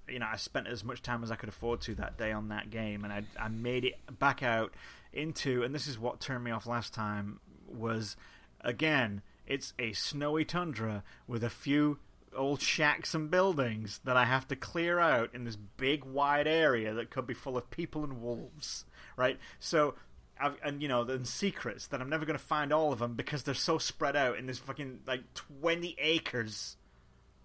you 0.07 0.19
know, 0.19 0.27
I 0.31 0.37
spent 0.37 0.67
as 0.67 0.81
much 0.81 1.01
time 1.01 1.21
as 1.21 1.31
I 1.31 1.35
could 1.35 1.49
afford 1.49 1.81
to 1.81 1.95
that 1.95 2.17
day 2.17 2.31
on 2.31 2.47
that 2.47 2.69
game, 2.69 3.03
and 3.03 3.11
I 3.11 3.23
I 3.37 3.49
made 3.49 3.83
it 3.83 3.95
back 4.19 4.41
out 4.41 4.73
into, 5.11 5.63
and 5.63 5.75
this 5.75 5.85
is 5.85 5.99
what 5.99 6.21
turned 6.21 6.43
me 6.45 6.51
off 6.51 6.65
last 6.65 6.93
time 6.93 7.41
was, 7.67 8.15
again, 8.63 9.21
it's 9.45 9.73
a 9.77 9.93
snowy 9.93 10.45
tundra 10.45 11.03
with 11.27 11.43
a 11.43 11.49
few 11.49 11.99
old 12.35 12.61
shacks 12.61 13.13
and 13.13 13.29
buildings 13.29 13.99
that 14.05 14.17
I 14.17 14.25
have 14.25 14.47
to 14.47 14.55
clear 14.55 14.99
out 14.99 15.29
in 15.35 15.43
this 15.43 15.55
big 15.55 16.03
wide 16.03 16.47
area 16.47 16.93
that 16.93 17.11
could 17.11 17.27
be 17.27 17.33
full 17.33 17.57
of 17.57 17.69
people 17.69 18.03
and 18.03 18.21
wolves, 18.21 18.85
right? 19.17 19.37
So. 19.59 19.95
I've, 20.41 20.57
and 20.63 20.81
you 20.81 20.87
know, 20.87 21.03
and 21.03 21.27
secrets 21.27 21.85
that 21.87 22.01
I'm 22.01 22.09
never 22.09 22.25
going 22.25 22.37
to 22.37 22.43
find 22.43 22.73
all 22.73 22.91
of 22.91 22.97
them 22.97 23.13
because 23.13 23.43
they're 23.43 23.53
so 23.53 23.77
spread 23.77 24.15
out 24.15 24.35
in 24.39 24.47
this 24.47 24.57
fucking 24.57 25.01
like 25.05 25.21
20 25.35 25.95
acres 25.99 26.75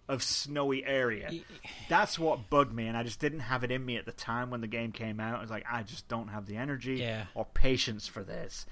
of 0.09 0.23
snowy 0.23 0.85
area. 0.87 1.31
That's 1.91 2.19
what 2.19 2.49
bugged 2.49 2.73
me, 2.75 2.87
and 2.87 2.97
I 2.97 3.03
just 3.03 3.21
didn't 3.21 3.41
have 3.41 3.62
it 3.62 3.71
in 3.71 3.85
me 3.85 3.99
at 3.99 4.07
the 4.07 4.12
time 4.12 4.49
when 4.51 4.62
the 4.62 4.66
game 4.69 4.91
came 4.93 5.21
out. 5.21 5.37
I 5.37 5.41
was 5.43 5.51
like, 5.51 5.66
I 5.71 5.83
just 5.83 6.09
don't 6.09 6.29
have 6.29 6.47
the 6.47 6.57
energy 6.57 6.95
Yeah. 6.95 7.27
or 7.35 7.45
patience 7.45 8.09
for 8.09 8.23
this. 8.25 8.64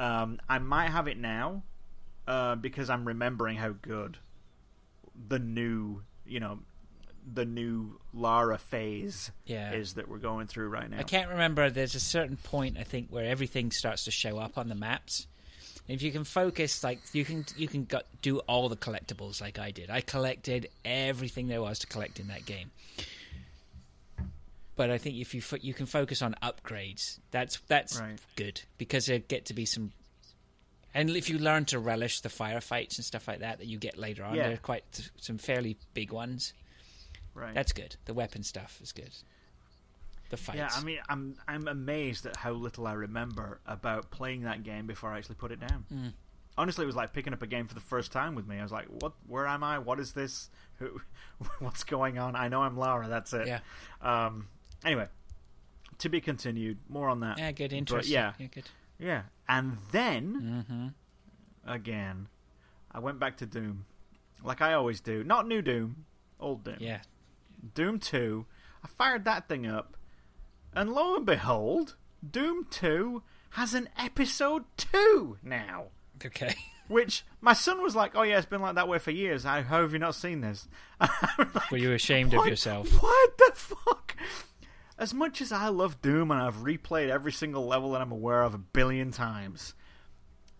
Um, 0.00 0.40
I 0.48 0.58
might 0.58 0.90
have 0.90 1.06
it 1.06 1.16
now 1.16 1.62
uh, 2.30 2.54
because 2.54 2.88
I'm 2.90 3.04
remembering 3.06 3.56
how 3.56 3.70
good 3.82 4.16
the 5.28 5.38
new, 5.38 6.02
you 6.24 6.38
know, 6.40 6.60
the 7.32 7.44
new 7.44 8.00
Lara 8.14 8.56
phase 8.56 9.30
Yeah. 9.46 9.72
is 9.72 9.94
that 9.94 10.08
we're 10.08 10.18
going 10.18 10.46
through 10.46 10.68
right 10.68 10.88
now. 10.88 10.98
I 10.98 11.02
can't 11.02 11.28
remember. 11.30 11.68
There's 11.70 11.94
a 11.94 12.00
certain 12.00 12.36
point 12.36 12.78
I 12.78 12.84
think 12.84 13.08
where 13.10 13.24
everything 13.24 13.70
starts 13.72 14.04
to 14.04 14.10
show 14.10 14.38
up 14.38 14.56
on 14.56 14.68
the 14.68 14.74
maps. 14.74 15.26
If 15.88 16.02
you 16.02 16.12
can 16.12 16.22
focus, 16.24 16.84
like 16.84 17.00
you 17.12 17.24
can, 17.24 17.44
you 17.56 17.66
can 17.66 17.84
go, 17.84 18.00
do 18.22 18.38
all 18.40 18.68
the 18.68 18.76
collectibles 18.76 19.40
like 19.40 19.58
I 19.58 19.72
did. 19.72 19.90
I 19.90 20.00
collected 20.02 20.68
everything 20.84 21.48
there 21.48 21.60
was 21.60 21.80
to 21.80 21.86
collect 21.88 22.20
in 22.20 22.28
that 22.28 22.46
game. 22.46 22.70
But 24.76 24.90
I 24.90 24.98
think 24.98 25.16
if 25.16 25.34
you 25.34 25.42
fo- 25.42 25.58
you 25.60 25.74
can 25.74 25.86
focus 25.86 26.22
on 26.22 26.34
upgrades, 26.42 27.18
that's 27.32 27.58
that's 27.66 28.00
Right. 28.00 28.18
good 28.36 28.62
because 28.78 29.06
there 29.06 29.18
get 29.18 29.46
to 29.46 29.54
be 29.54 29.66
some. 29.66 29.92
And 30.94 31.10
if 31.10 31.28
you 31.30 31.38
learn 31.38 31.64
to 31.66 31.78
relish 31.78 32.20
the 32.20 32.28
firefights 32.28 32.96
and 32.96 33.04
stuff 33.04 33.28
like 33.28 33.40
that 33.40 33.58
that 33.58 33.66
you 33.66 33.78
get 33.78 33.96
later 33.96 34.24
on, 34.24 34.34
Yeah. 34.34 34.48
they're 34.48 34.56
quite 34.56 35.10
some 35.16 35.38
fairly 35.38 35.76
big 35.94 36.12
ones. 36.12 36.52
Right. 37.34 37.54
That's 37.54 37.72
good. 37.72 37.96
The 38.06 38.14
weapon 38.14 38.42
stuff 38.42 38.80
is 38.82 38.92
good. 38.92 39.14
The 40.30 40.36
fights. 40.36 40.58
Yeah, 40.58 40.68
I 40.72 40.82
mean, 40.82 40.98
I'm 41.08 41.36
I'm 41.48 41.66
amazed 41.68 42.26
at 42.26 42.36
how 42.36 42.52
little 42.52 42.86
I 42.86 42.92
remember 42.92 43.60
about 43.66 44.10
playing 44.10 44.42
that 44.42 44.62
game 44.62 44.86
before 44.86 45.10
I 45.10 45.18
actually 45.18 45.36
put 45.36 45.50
it 45.52 45.60
down. 45.60 45.84
Mm. 45.92 46.12
Honestly, 46.58 46.84
it 46.84 46.86
was 46.86 46.96
like 46.96 47.12
picking 47.12 47.32
up 47.32 47.42
a 47.42 47.46
game 47.46 47.66
for 47.66 47.74
the 47.74 47.80
first 47.80 48.12
time 48.12 48.34
with 48.34 48.46
me. 48.46 48.58
I 48.58 48.62
was 48.62 48.70
like, 48.72 48.86
"What? 48.86 49.12
Where 49.26 49.46
am 49.46 49.64
I? 49.64 49.78
What 49.78 49.98
is 49.98 50.12
this? 50.12 50.48
Who? 50.78 51.00
What's 51.58 51.82
going 51.84 52.18
on?" 52.18 52.36
I 52.36 52.48
know 52.48 52.62
I'm 52.62 52.76
Lara. 52.76 53.08
That's 53.08 53.32
it. 53.32 53.46
Yeah. 53.48 53.60
Um. 54.02 54.48
Anyway, 54.84 55.06
to 55.98 56.08
be 56.08 56.20
continued. 56.20 56.78
More 56.88 57.08
on 57.08 57.20
that. 57.20 57.38
Yeah, 57.38 57.50
good. 57.52 57.70
But 57.70 57.76
Interesting. 57.76 58.12
yeah, 58.14 58.32
yeah 58.38 58.46
good. 58.54 58.64
yeah. 58.98 59.22
And 59.50 59.76
then 59.90 60.64
Mm-hmm. 60.68 61.70
again, 61.70 62.28
I 62.92 62.98
went 63.00 63.18
back 63.18 63.36
to 63.38 63.46
Doom, 63.46 63.86
like 64.44 64.60
I 64.62 64.72
always 64.74 65.00
do. 65.00 65.24
Not 65.24 65.46
new 65.48 65.60
Doom, 65.62 66.04
old 66.38 66.64
Doom. 66.64 66.76
Yeah. 66.78 67.00
Doom 67.74 67.98
2. 67.98 68.46
I 68.84 68.88
fired 68.88 69.24
that 69.24 69.48
thing 69.48 69.66
up, 69.66 69.96
and 70.72 70.92
lo 70.92 71.16
and 71.16 71.26
behold, 71.26 71.96
Doom 72.28 72.66
2 72.70 73.22
has 73.50 73.74
an 73.74 73.88
episode 73.98 74.64
2 74.76 75.38
now. 75.42 75.86
Okay. 76.24 76.54
Which 76.88 77.24
my 77.40 77.52
son 77.52 77.82
was 77.82 77.94
like, 77.94 78.12
"Oh 78.16 78.22
yeah, 78.22 78.36
it's 78.38 78.46
been 78.46 78.60
like 78.62 78.74
that 78.74 78.88
way 78.88 78.98
for 78.98 79.10
years. 79.12 79.46
I, 79.46 79.62
how 79.62 79.80
have 79.82 79.92
you 79.92 79.98
not 80.00 80.14
seen 80.16 80.40
this?" 80.40 80.66
Like, 81.00 81.70
Were 81.70 81.76
you 81.78 81.92
ashamed 81.92 82.34
of 82.34 82.46
yourself? 82.46 82.90
What 83.02 83.38
the 83.38 83.52
fuck? 83.54 84.16
As 85.00 85.14
much 85.14 85.40
as 85.40 85.50
I 85.50 85.68
love 85.68 86.02
Doom 86.02 86.30
and 86.30 86.42
I've 86.42 86.58
replayed 86.58 87.08
every 87.08 87.32
single 87.32 87.66
level 87.66 87.92
that 87.92 88.02
I'm 88.02 88.12
aware 88.12 88.42
of 88.42 88.52
a 88.52 88.58
billion 88.58 89.12
times, 89.12 89.72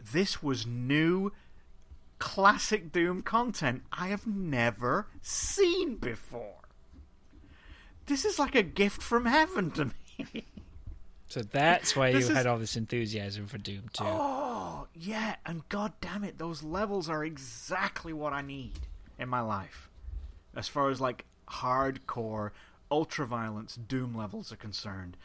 this 0.01 0.43
was 0.43 0.67
new 0.67 1.31
classic 2.19 2.91
Doom 2.91 3.21
content 3.21 3.83
I 3.93 4.09
have 4.09 4.27
never 4.27 5.09
seen 5.21 5.97
before. 5.97 6.55
This 8.07 8.25
is 8.25 8.39
like 8.39 8.55
a 8.55 8.63
gift 8.63 9.03
from 9.03 9.27
heaven 9.27 9.71
to 9.73 9.85
me. 9.85 10.47
So 11.29 11.43
that's 11.43 11.95
why 11.95 12.09
you 12.09 12.17
is- 12.17 12.29
had 12.29 12.47
all 12.47 12.59
this 12.59 12.77
enthusiasm 12.77 13.47
for 13.47 13.59
Doom 13.59 13.91
2. 13.93 14.05
Oh, 14.05 14.89
yeah, 14.95 15.37
and 15.45 15.69
god 15.69 15.93
damn 16.01 16.25
it, 16.25 16.39
those 16.39 16.63
levels 16.63 17.11
are 17.11 17.25
exactly 17.25 18.15
what 18.15 18.33
I 18.33 18.41
need 18.41 18.81
in 19.19 19.29
my 19.29 19.43
life. 19.43 19.91
As 20.57 20.67
far 20.67 20.89
as 20.89 20.99
like 20.99 21.27
hardcore, 21.47 22.53
ultra 22.91 23.27
violence 23.27 23.77
Doom 23.77 24.17
levels 24.17 24.53
are 24.53 24.57
concerned. 24.57 25.17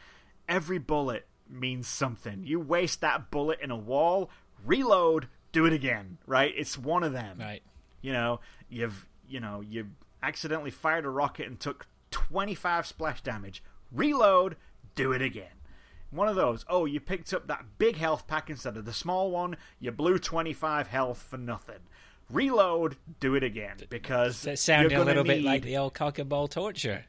Every 0.48 0.78
bullet 0.78 1.26
means 1.48 1.88
something. 1.88 2.44
You 2.44 2.60
waste 2.60 3.00
that 3.00 3.30
bullet 3.30 3.60
in 3.60 3.70
a 3.70 3.76
wall, 3.76 4.30
reload, 4.64 5.28
do 5.52 5.66
it 5.66 5.72
again, 5.72 6.18
right? 6.26 6.52
It's 6.56 6.78
one 6.78 7.02
of 7.02 7.12
them. 7.12 7.38
Right. 7.38 7.62
You 8.00 8.12
know, 8.12 8.40
you've 8.68 9.06
you 9.28 9.40
know, 9.40 9.60
you 9.60 9.88
accidentally 10.22 10.70
fired 10.70 11.04
a 11.04 11.10
rocket 11.10 11.46
and 11.46 11.58
took 11.58 11.86
25 12.10 12.86
splash 12.86 13.20
damage. 13.22 13.62
Reload, 13.90 14.56
do 14.94 15.12
it 15.12 15.22
again. 15.22 15.48
One 16.10 16.28
of 16.28 16.36
those. 16.36 16.64
Oh, 16.68 16.84
you 16.84 17.00
picked 17.00 17.32
up 17.34 17.48
that 17.48 17.64
big 17.78 17.96
health 17.96 18.26
pack 18.26 18.48
instead 18.48 18.76
of 18.76 18.84
the 18.84 18.92
small 18.92 19.30
one. 19.30 19.56
You 19.80 19.90
blew 19.90 20.18
25 20.18 20.86
health 20.86 21.22
for 21.22 21.36
nothing. 21.36 21.80
Reload, 22.30 22.96
do 23.20 23.34
it 23.34 23.42
again 23.42 23.76
because 23.88 24.42
That 24.42 24.58
sounded 24.58 24.92
a 24.92 25.04
little 25.04 25.24
bit 25.24 25.42
like 25.42 25.62
the 25.62 25.76
old 25.76 25.94
cock 25.94 26.18
and 26.18 26.28
ball 26.28 26.48
torture. 26.48 27.04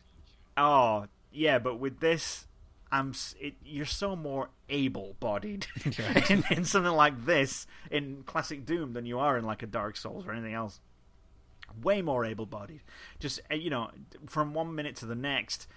Oh, 0.58 1.06
yeah, 1.32 1.60
but 1.60 1.80
with 1.80 2.00
this, 2.00 2.48
I'm 2.92 3.14
it, 3.40 3.56
you're 3.64 3.86
so 3.86 4.16
more 4.16 4.50
able-bodied 4.70 5.68
in, 6.30 6.44
in 6.50 6.66
something 6.66 6.92
like 6.92 7.26
this 7.26 7.68
in 7.92 8.24
classic 8.26 8.66
Doom 8.66 8.94
than 8.94 9.06
you 9.06 9.20
are 9.20 9.38
in 9.38 9.46
like 9.46 9.62
a 9.62 9.68
Dark 9.68 9.98
Souls 9.98 10.26
or 10.26 10.32
anything 10.32 10.54
else. 10.54 10.80
Way 11.82 12.02
more 12.02 12.26
able-bodied. 12.26 12.82
Just 13.20 13.40
uh, 13.52 13.56
you 13.56 13.70
know, 13.70 13.92
from 14.26 14.54
one 14.54 14.74
minute 14.74 14.96
to 14.98 15.06
the 15.06 15.16
next, 15.16 15.68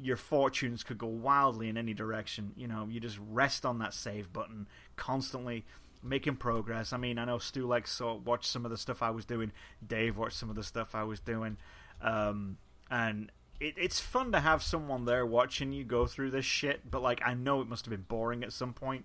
your 0.00 0.16
fortunes 0.16 0.82
could 0.82 0.98
go 0.98 1.08
wildly 1.08 1.68
in 1.68 1.76
any 1.76 1.94
direction. 1.94 2.52
You 2.56 2.68
know, 2.68 2.86
you 2.90 3.00
just 3.00 3.18
rest 3.30 3.66
on 3.66 3.78
that 3.80 3.92
save 3.92 4.32
button 4.32 4.68
constantly. 4.96 5.64
Making 6.02 6.36
progress. 6.36 6.92
I 6.92 6.98
mean, 6.98 7.18
I 7.18 7.24
know 7.24 7.38
Stu 7.38 7.66
likes 7.66 7.90
so 7.90 8.22
watched 8.24 8.46
some 8.46 8.64
of 8.64 8.70
the 8.70 8.76
stuff 8.76 9.02
I 9.02 9.10
was 9.10 9.24
doing. 9.24 9.50
Dave 9.84 10.16
watched 10.16 10.36
some 10.36 10.50
of 10.50 10.54
the 10.54 10.62
stuff 10.62 10.94
I 10.94 11.02
was 11.02 11.18
doing, 11.18 11.56
um, 12.00 12.58
and 12.88 13.32
it, 13.60 13.74
it's 13.76 14.00
fun 14.00 14.32
to 14.32 14.40
have 14.40 14.62
someone 14.62 15.04
there 15.04 15.26
watching 15.26 15.72
you 15.72 15.84
go 15.84 16.06
through 16.06 16.30
this 16.30 16.44
shit. 16.44 16.90
But 16.90 17.02
like, 17.02 17.20
I 17.24 17.34
know 17.34 17.60
it 17.60 17.68
must 17.68 17.84
have 17.84 17.90
been 17.90 18.06
boring 18.08 18.44
at 18.44 18.52
some 18.52 18.72
point. 18.72 19.04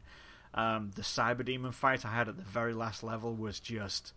Um, 0.53 0.91
the 0.95 1.01
Cyber 1.01 1.45
Demon 1.45 1.71
fight 1.71 2.05
I 2.05 2.09
had 2.09 2.27
at 2.27 2.37
the 2.37 2.43
very 2.43 2.73
last 2.73 3.03
level 3.03 3.33
was 3.35 3.59
just 3.59 4.13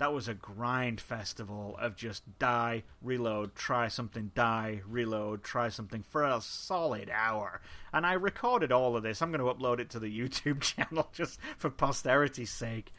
that 0.00 0.14
was 0.14 0.28
a 0.28 0.34
grind 0.34 0.98
festival 0.98 1.76
of 1.78 1.94
just 1.94 2.38
die, 2.38 2.84
reload, 3.02 3.54
try 3.54 3.86
something, 3.86 4.30
die, 4.34 4.80
reload, 4.88 5.44
try 5.44 5.68
something 5.68 6.02
for 6.02 6.24
a 6.24 6.40
solid 6.40 7.10
hour. 7.12 7.60
And 7.92 8.06
I 8.06 8.14
recorded 8.14 8.72
all 8.72 8.96
of 8.96 9.02
this. 9.02 9.20
I'm 9.20 9.30
going 9.30 9.44
to 9.44 9.54
upload 9.54 9.78
it 9.78 9.90
to 9.90 9.98
the 9.98 10.18
YouTube 10.18 10.62
channel 10.62 11.10
just 11.12 11.38
for 11.58 11.68
posterity's 11.68 12.50
sake. 12.50 12.92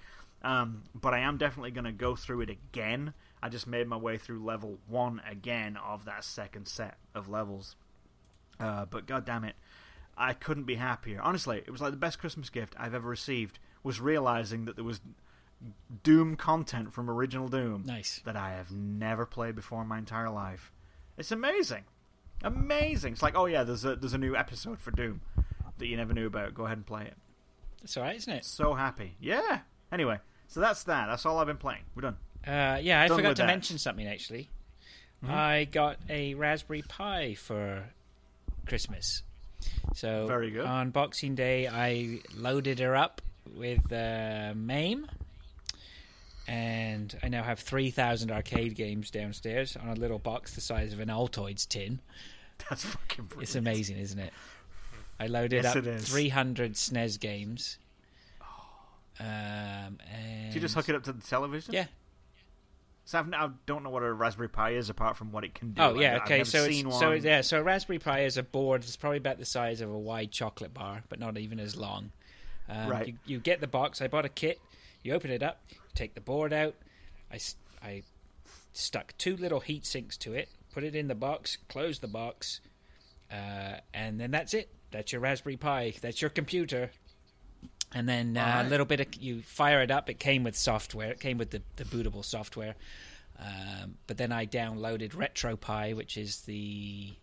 Um, 0.43 0.83
but 0.93 1.15
I 1.15 1.19
am 1.19 1.37
definitely 1.37 1.71
going 1.71 1.85
to 1.85 1.91
go 1.91 2.15
through 2.15 2.41
it 2.41 2.51
again. 2.51 3.15
I 3.43 3.49
just 3.49 3.65
made 3.67 3.87
my 3.87 3.97
way 3.97 4.17
through 4.17 4.43
level 4.43 4.77
one 4.87 5.21
again 5.29 5.77
of 5.77 6.05
that 6.05 6.23
second 6.23 6.67
set 6.67 6.97
of 7.15 7.27
levels. 7.27 7.75
Uh, 8.59 8.85
but 8.85 9.07
god 9.07 9.25
damn 9.25 9.43
it, 9.43 9.55
I 10.17 10.33
couldn't 10.33 10.65
be 10.65 10.75
happier. 10.75 11.19
Honestly, 11.21 11.57
it 11.57 11.71
was 11.71 11.81
like 11.81 11.91
the 11.91 11.97
best 11.97 12.19
Christmas 12.19 12.49
gift 12.49 12.75
I've 12.77 12.93
ever 12.93 13.09
received. 13.09 13.59
Was 13.83 13.99
realizing 13.99 14.65
that 14.65 14.75
there 14.75 14.85
was 14.85 15.01
Doom 16.03 16.35
content 16.35 16.93
from 16.93 17.09
original 17.09 17.47
Doom 17.47 17.83
Nice. 17.85 18.21
that 18.25 18.35
I 18.35 18.51
have 18.51 18.71
never 18.71 19.25
played 19.25 19.55
before 19.55 19.81
in 19.81 19.87
my 19.87 19.97
entire 19.97 20.29
life. 20.29 20.71
It's 21.17 21.31
amazing, 21.31 21.83
amazing. 22.43 23.13
It's 23.13 23.23
like, 23.23 23.35
oh 23.35 23.45
yeah, 23.45 23.63
there's 23.63 23.85
a 23.85 23.95
there's 23.95 24.13
a 24.13 24.17
new 24.19 24.35
episode 24.35 24.79
for 24.79 24.91
Doom 24.91 25.21
that 25.79 25.87
you 25.87 25.97
never 25.97 26.13
knew 26.13 26.27
about. 26.27 26.53
Go 26.53 26.65
ahead 26.65 26.77
and 26.77 26.85
play 26.85 27.03
it. 27.05 27.15
That's 27.81 27.97
all 27.97 28.03
right, 28.03 28.15
isn't 28.15 28.31
it? 28.31 28.45
So 28.45 28.75
happy, 28.75 29.15
yeah. 29.19 29.61
Anyway, 29.91 30.19
so 30.47 30.59
that's 30.59 30.83
that. 30.83 31.07
That's 31.07 31.25
all 31.25 31.39
I've 31.39 31.47
been 31.47 31.57
playing. 31.57 31.81
We're 31.95 32.01
done. 32.03 32.17
Uh, 32.47 32.79
yeah, 32.81 33.01
I 33.01 33.07
Done 33.07 33.17
forgot 33.17 33.35
to 33.37 33.41
that. 33.43 33.47
mention 33.47 33.77
something 33.77 34.07
actually. 34.07 34.49
Mm-hmm. 35.23 35.33
I 35.33 35.65
got 35.65 35.97
a 36.09 36.33
Raspberry 36.33 36.81
Pi 36.87 37.35
for 37.35 37.83
Christmas. 38.65 39.21
So 39.93 40.25
Very 40.27 40.49
good. 40.49 40.65
on 40.65 40.89
Boxing 40.89 41.35
Day, 41.35 41.67
I 41.67 42.19
loaded 42.35 42.79
her 42.79 42.95
up 42.95 43.21
with 43.55 43.91
uh, 43.91 44.53
MAME, 44.55 45.07
and 46.47 47.15
I 47.21 47.27
now 47.29 47.43
have 47.43 47.59
three 47.59 47.91
thousand 47.91 48.31
arcade 48.31 48.75
games 48.75 49.11
downstairs 49.11 49.77
on 49.77 49.89
a 49.89 49.95
little 49.95 50.17
box 50.19 50.55
the 50.55 50.61
size 50.61 50.93
of 50.93 50.99
an 50.99 51.09
Altoids 51.09 51.67
tin. 51.67 51.99
That's 52.69 52.83
fucking 52.85 53.25
brilliant. 53.25 53.43
It's 53.43 53.55
amazing, 53.55 53.97
isn't 53.97 54.19
it? 54.19 54.33
I 55.19 55.27
loaded 55.27 55.63
Yes, 55.63 55.75
up 55.75 55.83
300 55.85 56.73
SNES 56.73 57.19
games. 57.19 57.77
Um, 59.19 59.27
and 59.27 60.49
Do 60.49 60.55
you 60.55 60.61
just 60.61 60.73
hook 60.73 60.89
it 60.89 60.95
up 60.95 61.03
to 61.03 61.13
the 61.13 61.21
television? 61.21 61.73
Yeah. 61.75 61.85
So 63.05 63.19
I've, 63.19 63.33
I 63.33 63.49
don't 63.65 63.83
know 63.83 63.89
what 63.89 64.03
a 64.03 64.13
Raspberry 64.13 64.49
Pi 64.49 64.71
is 64.71 64.89
apart 64.89 65.17
from 65.17 65.31
what 65.31 65.43
it 65.43 65.53
can 65.53 65.71
do. 65.73 65.81
Oh 65.81 65.99
yeah, 65.99 66.17
I've, 66.17 66.21
okay. 66.23 66.39
I've 66.41 66.47
so 66.47 66.63
it's, 66.65 66.83
one. 66.83 66.99
so 66.99 67.11
yeah, 67.11 67.41
so 67.41 67.59
a 67.59 67.63
Raspberry 67.63 67.99
Pi 67.99 68.21
is 68.21 68.37
a 68.37 68.43
board. 68.43 68.83
It's 68.83 68.95
probably 68.95 69.17
about 69.17 69.37
the 69.37 69.45
size 69.45 69.81
of 69.81 69.89
a 69.89 69.97
wide 69.97 70.31
chocolate 70.31 70.73
bar, 70.73 71.03
but 71.09 71.19
not 71.19 71.37
even 71.37 71.59
as 71.59 71.75
long. 71.75 72.11
Um, 72.69 72.89
Right. 72.89 73.07
You, 73.07 73.13
you 73.25 73.39
get 73.39 73.59
the 73.59 73.67
box. 73.67 74.01
I 74.01 74.07
bought 74.07 74.25
a 74.25 74.29
kit. 74.29 74.59
You 75.03 75.13
open 75.13 75.31
it 75.31 75.41
up, 75.41 75.61
take 75.95 76.13
the 76.13 76.21
board 76.21 76.53
out. 76.53 76.75
I 77.31 77.39
I 77.81 78.03
stuck 78.73 79.13
two 79.17 79.35
little 79.35 79.59
heat 79.59 79.85
sinks 79.85 80.15
to 80.17 80.33
it. 80.33 80.49
Put 80.73 80.83
it 80.83 80.95
in 80.95 81.07
the 81.07 81.15
box. 81.15 81.57
Close 81.67 81.99
the 81.99 82.07
box, 82.07 82.61
uh, 83.31 83.77
and 83.93 84.19
then 84.19 84.31
that's 84.31 84.53
it. 84.53 84.69
That's 84.91 85.11
your 85.11 85.21
Raspberry 85.21 85.57
Pi. 85.57 85.93
That's 86.01 86.21
your 86.21 86.29
computer. 86.29 86.91
And 87.93 88.07
then 88.07 88.37
uh, 88.37 88.63
a 88.65 88.69
little 88.69 88.85
bit 88.85 89.01
of 89.01 89.07
you 89.15 89.41
fire 89.41 89.81
it 89.81 89.91
up. 89.91 90.09
It 90.09 90.19
came 90.19 90.43
with 90.43 90.55
software. 90.55 91.11
It 91.11 91.19
came 91.19 91.37
with 91.37 91.49
the, 91.49 91.61
the 91.75 91.83
bootable 91.83 92.23
software. 92.23 92.75
Um, 93.39 93.95
but 94.07 94.17
then 94.17 94.31
I 94.31 94.45
downloaded 94.45 95.11
RetroPie, 95.11 95.95
which 95.95 96.15
is 96.15 96.41
the 96.41 97.13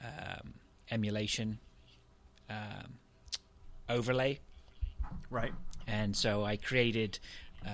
um, 0.00 0.54
emulation 0.90 1.58
um, 2.48 2.94
overlay, 3.88 4.38
right. 5.28 5.52
and 5.88 6.14
so 6.14 6.44
I 6.44 6.56
created 6.56 7.18
uh, 7.66 7.70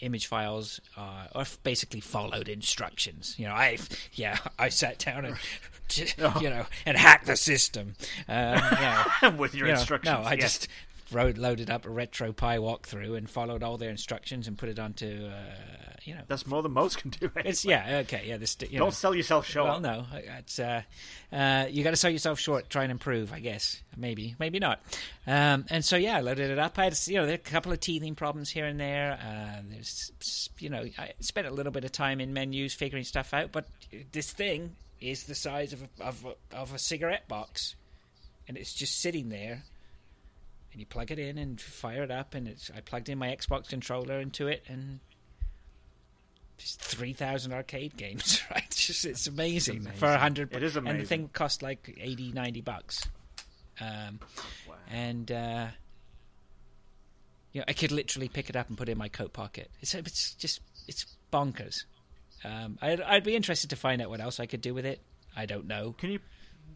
image 0.00 0.26
files, 0.26 0.80
uh, 0.96 1.26
or 1.34 1.44
basically 1.62 2.00
followed 2.00 2.48
instructions. 2.48 3.34
You 3.38 3.48
know, 3.48 3.54
I 3.54 3.78
yeah, 4.14 4.38
I 4.58 4.70
sat 4.70 4.98
down 4.98 5.26
and 5.26 5.36
you 6.40 6.50
know 6.50 6.66
and 6.86 6.96
hacked 6.96 7.26
the 7.26 7.36
system. 7.36 7.94
Um, 8.28 8.60
you 9.22 9.28
know, 9.30 9.36
With 9.36 9.54
your 9.54 9.66
you 9.66 9.72
know, 9.72 9.78
instructions. 9.78 10.18
No, 10.18 10.22
I 10.22 10.34
yes. 10.34 10.42
just 10.42 10.68
wrote, 11.12 11.38
loaded 11.38 11.70
up 11.70 11.86
a 11.86 11.88
RetroPie 11.88 12.58
walkthrough 12.58 13.16
and 13.16 13.28
followed 13.28 13.62
all 13.62 13.76
their 13.76 13.90
instructions 13.90 14.48
and 14.48 14.56
put 14.58 14.68
it 14.68 14.78
onto 14.78 15.26
uh, 15.26 15.94
you 16.04 16.14
know. 16.14 16.22
That's 16.26 16.46
more 16.46 16.62
than 16.62 16.72
most 16.72 16.98
can 16.98 17.10
do. 17.10 17.30
It's 17.36 17.64
yeah 17.64 18.02
okay 18.04 18.24
yeah 18.26 18.36
this 18.36 18.56
you 18.68 18.78
Don't 18.78 18.94
sell 18.94 19.14
yourself 19.14 19.46
short. 19.46 19.68
Well, 19.68 19.80
no, 19.80 20.06
it's 20.38 20.58
uh, 20.58 20.82
uh, 21.32 21.66
you 21.70 21.84
got 21.84 21.90
to 21.90 21.96
sell 21.96 22.10
yourself 22.10 22.38
short. 22.38 22.70
Try 22.70 22.84
and 22.84 22.90
improve, 22.90 23.32
I 23.32 23.40
guess. 23.40 23.82
Maybe, 23.96 24.34
maybe 24.38 24.58
not. 24.58 24.80
Um, 25.26 25.66
and 25.68 25.84
so, 25.84 25.96
yeah, 25.96 26.16
I 26.16 26.20
loaded 26.20 26.50
it 26.50 26.58
up. 26.58 26.78
I 26.78 26.84
had, 26.84 26.98
you 27.06 27.16
know, 27.16 27.26
there 27.26 27.34
are 27.34 27.36
a 27.36 27.38
couple 27.38 27.72
of 27.72 27.80
teething 27.80 28.14
problems 28.14 28.50
here 28.50 28.64
and 28.64 28.80
there. 28.80 29.18
Uh, 29.22 29.62
there's, 29.68 30.50
you 30.58 30.70
know, 30.70 30.84
I 30.98 31.12
spent 31.20 31.46
a 31.46 31.50
little 31.50 31.72
bit 31.72 31.84
of 31.84 31.92
time 31.92 32.20
in 32.20 32.32
menus 32.32 32.72
figuring 32.72 33.04
stuff 33.04 33.34
out. 33.34 33.52
But 33.52 33.66
this 34.12 34.32
thing 34.32 34.76
is 35.00 35.24
the 35.24 35.34
size 35.34 35.72
of 35.72 35.82
a, 35.82 36.04
of 36.04 36.26
a, 36.26 36.56
of 36.56 36.74
a 36.74 36.78
cigarette 36.78 37.28
box, 37.28 37.74
and 38.46 38.56
it's 38.56 38.72
just 38.72 39.00
sitting 39.00 39.28
there. 39.28 39.64
And 40.78 40.82
you 40.82 40.86
plug 40.86 41.10
it 41.10 41.18
in 41.18 41.38
and 41.38 41.60
fire 41.60 42.04
it 42.04 42.10
up, 42.12 42.36
and 42.36 42.46
it's. 42.46 42.70
I 42.72 42.78
plugged 42.80 43.08
in 43.08 43.18
my 43.18 43.34
Xbox 43.34 43.68
controller 43.68 44.20
into 44.20 44.46
it, 44.46 44.62
and 44.68 45.00
just 46.56 46.80
three 46.80 47.12
thousand 47.12 47.52
arcade 47.52 47.96
games, 47.96 48.40
right? 48.52 48.62
It's 48.64 48.86
just 48.86 49.04
it's 49.04 49.26
amazing, 49.26 49.78
amazing. 49.78 49.98
for 49.98 50.06
a 50.06 50.18
hundred. 50.18 50.54
It 50.54 50.62
is 50.62 50.76
amazing, 50.76 50.94
And 50.96 51.04
the 51.04 51.08
thing 51.08 51.30
cost 51.32 51.64
like 51.64 51.98
80, 52.00 52.30
90 52.30 52.60
bucks. 52.60 53.08
Um, 53.80 54.20
Wow. 54.68 54.74
and 54.88 55.32
uh, 55.32 55.66
you 57.52 57.60
know, 57.60 57.64
I 57.66 57.72
could 57.72 57.90
literally 57.90 58.28
pick 58.28 58.48
it 58.48 58.54
up 58.54 58.68
and 58.68 58.78
put 58.78 58.88
it 58.88 58.92
in 58.92 58.98
my 58.98 59.08
coat 59.08 59.32
pocket. 59.32 59.68
It's 59.80 59.94
it's 59.94 60.34
just 60.34 60.60
it's 60.86 61.06
bonkers. 61.32 61.86
Um, 62.44 62.78
I'd, 62.80 63.00
I'd 63.00 63.24
be 63.24 63.34
interested 63.34 63.70
to 63.70 63.76
find 63.76 64.00
out 64.00 64.10
what 64.10 64.20
else 64.20 64.38
I 64.38 64.46
could 64.46 64.60
do 64.60 64.74
with 64.74 64.86
it. 64.86 65.00
I 65.36 65.44
don't 65.44 65.66
know. 65.66 65.96
Can 65.98 66.10
you 66.10 66.20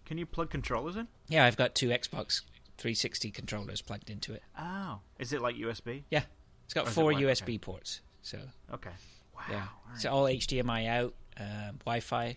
can 0.06 0.18
you 0.18 0.26
plug 0.26 0.50
controllers 0.50 0.96
in? 0.96 1.06
Yeah, 1.28 1.44
I've 1.44 1.56
got 1.56 1.76
two 1.76 1.90
Xbox 1.90 2.40
360 2.82 3.30
controllers 3.30 3.80
plugged 3.80 4.10
into 4.10 4.34
it. 4.34 4.42
Oh, 4.59 4.98
is 5.20 5.32
it 5.32 5.40
like 5.40 5.54
USB? 5.54 6.02
Yeah, 6.10 6.24
it's 6.64 6.74
got 6.74 6.88
it 6.88 6.90
four 6.90 7.12
like- 7.12 7.22
USB 7.22 7.42
okay. 7.54 7.59
ports. 7.59 8.00
So 8.22 8.38
Okay. 8.74 8.90
Wow. 9.36 9.42
yeah, 9.50 9.66
all 9.86 9.94
it's 9.94 10.04
all 10.04 10.24
HDMI 10.24 10.88
out, 10.88 11.14
um, 11.38 11.78
Wi-Fi. 11.84 12.36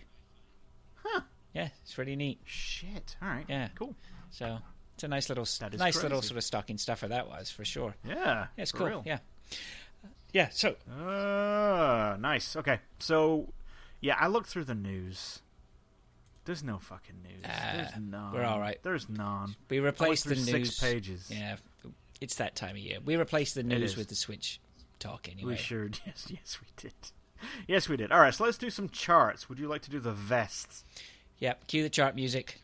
Huh. 1.03 1.21
Yeah, 1.53 1.69
it's 1.83 1.97
really 1.97 2.15
neat. 2.15 2.39
Shit. 2.45 3.15
All 3.23 3.27
right. 3.29 3.45
Yeah. 3.49 3.69
Cool. 3.75 3.95
So 4.29 4.59
it's 4.93 5.03
a 5.03 5.07
nice 5.07 5.29
little, 5.29 5.45
That 5.59 5.73
is 5.73 5.79
nice 5.79 6.01
little 6.03 6.21
sort 6.21 6.37
of 6.37 6.43
stocking 6.43 6.77
stuffer 6.77 7.07
that 7.07 7.27
was 7.27 7.49
for 7.49 7.65
sure. 7.65 7.95
Yeah. 8.07 8.13
Yeah, 8.15 8.47
it's 8.57 8.71
cool. 8.71 8.87
real. 8.87 9.03
Yeah, 9.05 9.19
yeah. 10.31 10.49
So 10.49 10.75
Uh, 10.91 12.17
nice. 12.19 12.55
Okay. 12.55 12.79
So, 12.99 13.51
yeah, 13.99 14.15
I 14.19 14.27
looked 14.27 14.47
through 14.49 14.65
the 14.65 14.75
news. 14.75 15.41
There's 16.45 16.63
no 16.63 16.77
fucking 16.79 17.15
news. 17.23 17.41
There's 17.43 17.89
Ah, 17.95 17.99
none. 17.99 18.33
we're 18.33 18.43
all 18.45 18.59
right. 18.59 18.79
There's 18.83 19.09
none. 19.09 19.55
we 19.69 19.79
replaced 19.79 20.25
the 20.29 20.35
news. 20.35 20.45
six 20.49 20.79
pages. 20.79 21.29
Yeah, 21.33 21.57
it's 22.21 22.35
that 22.35 22.55
time 22.55 22.71
of 22.71 22.77
year. 22.77 22.99
We 23.03 23.15
replaced 23.17 23.55
the 23.55 23.63
news 23.63 23.97
with 23.97 24.07
the 24.09 24.15
Switch 24.15 24.59
talk 24.99 25.27
anyway. 25.29 25.53
We 25.53 25.57
sure. 25.57 25.89
Yes, 26.05 26.27
yes, 26.29 26.59
we 26.61 26.67
did. 26.77 26.93
Yes, 27.67 27.89
we 27.89 27.97
did. 27.97 28.11
All 28.11 28.19
right. 28.19 28.33
So 28.33 28.43
let's 28.45 28.57
do 28.57 28.69
some 28.69 28.89
charts. 28.89 29.49
Would 29.49 29.59
you 29.59 29.67
like 29.67 29.81
to 29.83 29.89
do 29.91 29.99
the 29.99 30.11
vests? 30.13 30.83
Yep. 31.39 31.67
Cue 31.67 31.83
the 31.83 31.89
chart 31.89 32.15
music. 32.15 32.61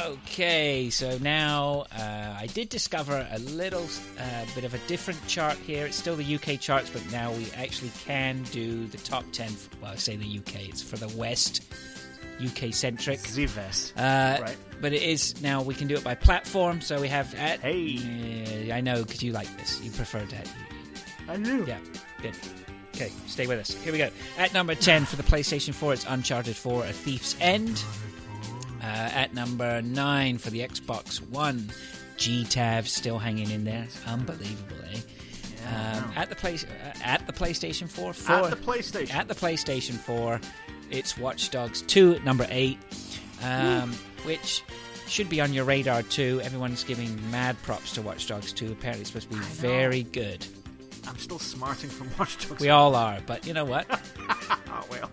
Okay, 0.00 0.90
so 0.90 1.16
now 1.18 1.86
uh, 1.96 2.36
I 2.38 2.46
did 2.52 2.68
discover 2.68 3.26
a 3.30 3.38
little 3.38 3.86
uh, 4.18 4.44
bit 4.54 4.64
of 4.64 4.74
a 4.74 4.78
different 4.88 5.26
chart 5.26 5.56
here. 5.58 5.86
It's 5.86 5.96
still 5.96 6.16
the 6.16 6.34
UK 6.36 6.60
charts, 6.60 6.90
but 6.90 7.10
now 7.10 7.32
we 7.32 7.46
actually 7.56 7.90
can 8.04 8.42
do 8.52 8.86
the 8.86 8.98
top 8.98 9.24
10. 9.32 9.46
f- 9.48 9.68
Well, 9.80 9.92
I 9.92 9.96
say 9.96 10.16
the 10.16 10.38
UK, 10.38 10.68
it's 10.68 10.82
for 10.82 10.96
the 10.96 11.08
West, 11.16 11.62
UK 12.42 12.72
centric. 12.72 13.20
Uh, 13.96 14.38
Right. 14.40 14.56
But 14.80 14.92
it 14.94 15.02
is 15.02 15.40
now 15.42 15.60
we 15.62 15.74
can 15.74 15.88
do 15.88 15.94
it 15.94 16.02
by 16.02 16.14
platform. 16.14 16.80
So 16.80 17.00
we 17.00 17.08
have 17.08 17.34
at. 17.34 17.60
Hey. 17.60 18.68
Uh, 18.70 18.74
I 18.74 18.80
know 18.80 19.04
because 19.04 19.22
you 19.22 19.32
like 19.32 19.54
this. 19.58 19.80
You 19.82 19.90
prefer 19.90 20.20
that. 20.24 20.50
I 21.28 21.36
knew. 21.36 21.64
Yeah, 21.66 21.78
good. 22.22 22.34
Okay, 22.94 23.12
stay 23.26 23.46
with 23.46 23.58
us. 23.60 23.72
Here 23.72 23.92
we 23.92 23.98
go. 23.98 24.10
At 24.36 24.52
number 24.52 24.74
10 24.74 25.04
for 25.04 25.16
the 25.16 25.22
PlayStation 25.22 25.72
4, 25.72 25.92
it's 25.94 26.04
Uncharted 26.08 26.56
4 26.56 26.86
A 26.86 26.92
Thief's 26.92 27.36
End. 27.40 27.82
Uh, 28.82 28.84
at 28.86 29.32
number 29.34 29.80
9 29.82 30.38
for 30.38 30.50
the 30.50 30.60
Xbox 30.60 31.18
One, 31.30 31.70
GTAV 32.16 32.86
still 32.86 33.18
hanging 33.18 33.50
in 33.50 33.64
there. 33.64 33.86
Unbelievable, 34.06 34.76
eh? 34.92 34.98
Um, 35.68 36.12
at 36.16 36.28
the 36.30 36.36
place, 36.36 36.64
uh, 36.64 36.92
at 37.04 37.26
the 37.26 37.32
PlayStation 37.32 37.88
4, 37.88 38.12
four 38.12 38.36
At 38.36 38.50
the 38.50 38.56
PlayStation. 38.56 39.14
at 39.14 39.28
the 39.28 39.34
PlayStation 39.34 39.94
4, 39.94 40.40
it's 40.90 41.16
Watch 41.18 41.50
Dogs 41.50 41.82
2 41.82 42.14
at 42.14 42.24
number 42.24 42.46
8, 42.48 42.78
um, 43.42 43.92
which 44.24 44.62
should 45.06 45.28
be 45.28 45.40
on 45.40 45.52
your 45.52 45.64
radar 45.64 46.02
too. 46.02 46.40
Everyone's 46.44 46.84
giving 46.84 47.30
mad 47.30 47.60
props 47.62 47.92
to 47.94 48.02
Watch 48.02 48.26
Dogs 48.26 48.52
2. 48.52 48.72
Apparently, 48.72 49.00
it's 49.02 49.10
supposed 49.10 49.30
to 49.30 49.36
be 49.36 49.42
very 49.44 50.02
good. 50.04 50.46
I'm 51.08 51.18
still 51.18 51.38
smarting 51.38 51.90
from 51.90 52.08
Watch 52.18 52.48
Dogs. 52.48 52.60
We 52.60 52.68
all 52.70 52.94
are, 52.94 53.18
but 53.26 53.46
you 53.46 53.52
know 53.54 53.64
what? 53.64 53.86
Oh, 54.68 54.84
well. 54.90 55.10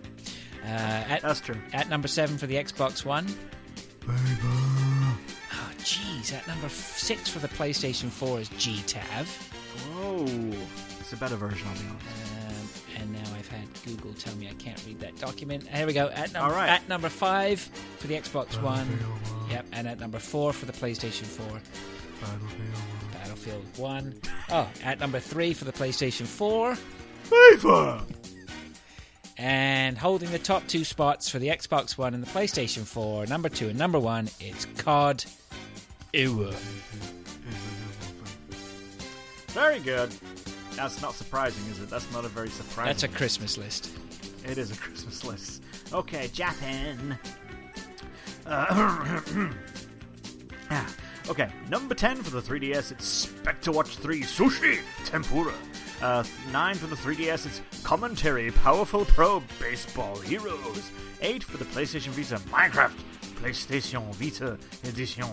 Uh, 0.64 0.66
at, 0.68 1.22
That's 1.22 1.40
true. 1.40 1.56
at 1.72 1.88
number 1.88 2.08
seven 2.08 2.36
for 2.36 2.46
the 2.46 2.56
Xbox 2.56 3.04
One. 3.04 3.26
Baby. 4.00 4.12
Oh, 4.42 5.70
jeez. 5.78 6.32
At 6.34 6.46
number 6.46 6.68
six 6.68 7.28
for 7.28 7.38
the 7.38 7.48
PlayStation 7.48 8.08
4 8.10 8.40
is 8.40 8.48
GTAV. 8.50 9.26
Whoa. 9.94 10.26
It's 11.00 11.12
a 11.12 11.16
better 11.16 11.36
version, 11.36 11.66
I'll 11.68 11.74
be 11.74 11.80
honest. 11.88 12.27
And 13.00 13.12
now 13.12 13.22
I've 13.36 13.48
had 13.48 13.66
Google 13.84 14.12
tell 14.14 14.34
me 14.36 14.48
I 14.48 14.54
can't 14.54 14.82
read 14.86 14.98
that 15.00 15.16
document. 15.18 15.66
Here 15.68 15.86
we 15.86 15.92
go. 15.92 16.08
At, 16.08 16.32
num- 16.32 16.44
All 16.44 16.50
right. 16.50 16.68
at 16.68 16.88
number 16.88 17.08
five 17.08 17.60
for 17.98 18.06
the 18.08 18.14
Xbox 18.14 18.60
One. 18.62 18.86
Yep. 19.50 19.66
And 19.72 19.86
at 19.88 20.00
number 20.00 20.18
four 20.18 20.52
for 20.52 20.66
the 20.66 20.72
PlayStation 20.72 21.24
4. 21.24 21.60
Battlefield 23.12 23.64
1. 23.76 24.14
Oh, 24.50 24.68
at 24.84 24.98
number 24.98 25.20
three 25.20 25.52
for 25.54 25.64
the 25.64 25.72
PlayStation 25.72 26.26
4. 26.26 26.76
FIFA! 27.28 28.02
And 29.36 29.96
holding 29.96 30.32
the 30.32 30.38
top 30.40 30.66
two 30.66 30.82
spots 30.84 31.28
for 31.28 31.38
the 31.38 31.48
Xbox 31.48 31.96
One 31.96 32.12
and 32.14 32.22
the 32.22 32.30
PlayStation 32.30 32.84
4, 32.84 33.26
number 33.26 33.48
two 33.48 33.68
and 33.68 33.78
number 33.78 34.00
one, 34.00 34.28
it's 34.40 34.64
COD 34.78 35.24
Ewa. 36.12 36.52
Very 39.48 39.78
good. 39.78 40.10
That's 40.78 41.02
not 41.02 41.14
surprising, 41.14 41.68
is 41.72 41.80
it? 41.80 41.90
That's 41.90 42.08
not 42.12 42.24
a 42.24 42.28
very 42.28 42.50
surprising. 42.50 42.86
That's 42.86 43.02
a 43.02 43.08
Christmas 43.08 43.58
list. 43.58 43.90
It 44.46 44.58
is 44.58 44.70
a 44.70 44.76
Christmas 44.76 45.24
list. 45.24 45.60
Okay, 45.92 46.30
Japan. 46.32 47.18
Uh, 48.46 49.20
ah, 50.70 50.94
okay, 51.28 51.50
number 51.68 51.96
10 51.96 52.18
for 52.18 52.30
the 52.30 52.40
3DS, 52.40 52.92
it's 52.92 53.06
Spectre 53.06 53.72
Watch 53.72 53.96
3 53.96 54.22
Sushi 54.22 54.78
Tempura. 55.04 55.52
Uh, 56.00 56.22
9 56.52 56.74
for 56.76 56.86
the 56.86 56.94
3DS, 56.94 57.46
it's 57.46 57.60
Commentary 57.82 58.52
Powerful 58.52 59.04
Pro 59.04 59.42
Baseball 59.58 60.16
Heroes. 60.20 60.92
8 61.22 61.42
for 61.42 61.56
the 61.56 61.64
PlayStation 61.64 62.10
Vita, 62.10 62.40
Minecraft 62.50 62.94
PlayStation 63.42 64.14
Vita 64.14 64.56
Edition. 64.88 65.24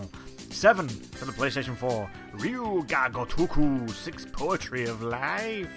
7 0.56 0.88
for 0.88 1.26
the 1.26 1.32
PlayStation 1.32 1.76
4, 1.76 2.10
Ryu 2.32 2.82
ga 2.88 3.10
Gotoku 3.10 3.90
6 3.90 4.26
Poetry 4.32 4.86
of 4.86 5.02
Life. 5.02 5.68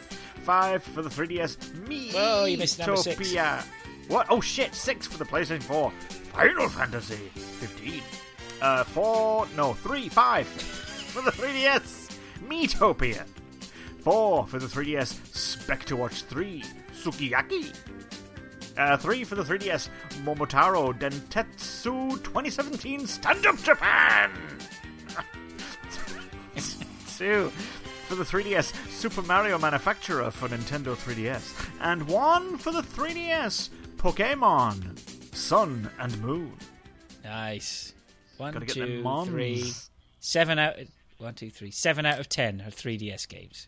5 0.44 0.84
for 0.84 1.02
the 1.02 1.10
3DS, 1.10 1.88
Me 1.88 2.12
Whoa, 2.12 2.46
you 2.46 2.58
missed 2.58 2.80
number 2.80 2.96
six. 2.96 3.36
What? 4.08 4.26
Oh 4.30 4.42
shit! 4.42 4.74
Six 4.74 5.06
for 5.06 5.18
the 5.18 5.26
PlayStation 5.26 5.62
4. 5.62 5.92
Final 5.92 6.70
Fantasy 6.70 7.16
15. 7.16 8.02
Uh, 8.62 8.84
four. 8.86 9.48
No, 9.56 9.74
three. 9.74 10.10
Five 10.10 10.48
for 10.48 11.22
the 11.22 11.32
3DS. 11.32 12.18
Miitopia. 12.48 13.28
Four 14.00 14.48
for 14.48 14.60
the 14.60 14.66
3DS. 14.66 15.36
Spectre 15.36 15.96
Watch 15.96 16.24
3. 16.24 16.64
Sukiyaki. 16.94 17.76
Uh, 18.80 18.96
three 18.96 19.26
for 19.26 19.36
the 19.36 19.44
3DS. 19.44 19.90
Momotaro 20.24 20.98
Dentetsu 20.98 22.12
2017 22.24 23.06
Stand 23.06 23.46
Up 23.46 23.58
Japan. 23.62 24.32
Two 27.18 27.50
for 28.08 28.16
the 28.16 28.24
3DS. 28.24 28.74
Super 28.90 29.22
Mario 29.24 29.60
Manufacturer 29.60 30.32
for 30.32 30.48
Nintendo 30.48 30.96
3DS. 30.96 31.70
And 31.82 32.08
one 32.08 32.58
for 32.58 32.72
the 32.72 32.82
3DS. 32.82 33.70
Pokemon 33.98 34.98
Sun 35.36 35.90
and 36.00 36.18
Moon. 36.22 36.54
Nice. 37.26 37.94
One, 38.38 38.54
Gotta 38.54 38.66
get 38.66 38.74
two, 38.76 38.80
them 38.80 39.02
moms. 39.02 39.28
three, 39.30 39.74
seven 40.22 40.58
out. 40.58 40.76
One, 41.18 41.34
two, 41.34 41.50
three, 41.50 41.72
seven 41.72 42.06
out 42.06 42.20
of 42.20 42.30
ten 42.30 42.62
are 42.62 42.72
3DS 42.72 43.28
games. 43.28 43.68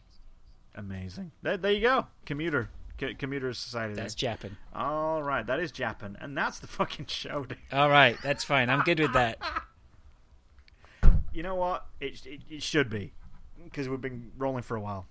Amazing. 0.76 1.32
There, 1.42 1.58
there 1.58 1.74
you 1.74 1.82
go. 1.82 2.08
Commuter. 2.26 2.70
C- 3.02 3.16
Commuter 3.16 3.52
Society. 3.54 3.94
there. 3.96 4.04
That's 4.06 4.16
Japan. 4.16 4.56
All 4.74 5.22
right, 5.24 5.46
that 5.46 5.60
is 5.60 5.72
Japan, 5.74 6.18
and 6.22 6.38
that's 6.38 6.60
the 6.60 6.68
fucking 6.68 7.08
show. 7.08 7.44
dude. 7.46 7.58
All 7.74 7.90
right, 7.90 8.16
that's 8.24 8.44
fine. 8.46 8.70
I'm 8.70 8.82
good 8.82 9.00
with 9.00 9.14
that. 9.14 9.38
You 11.34 11.44
know 11.44 11.56
what? 11.56 11.86
It 12.02 12.26
it, 12.26 12.42
it 12.50 12.62
should 12.62 12.90
be 12.90 13.14
because 13.64 13.88
we've 13.88 14.02
been 14.02 14.32
rolling 14.38 14.64
for 14.64 14.76
a 14.76 14.82
while. 14.82 15.08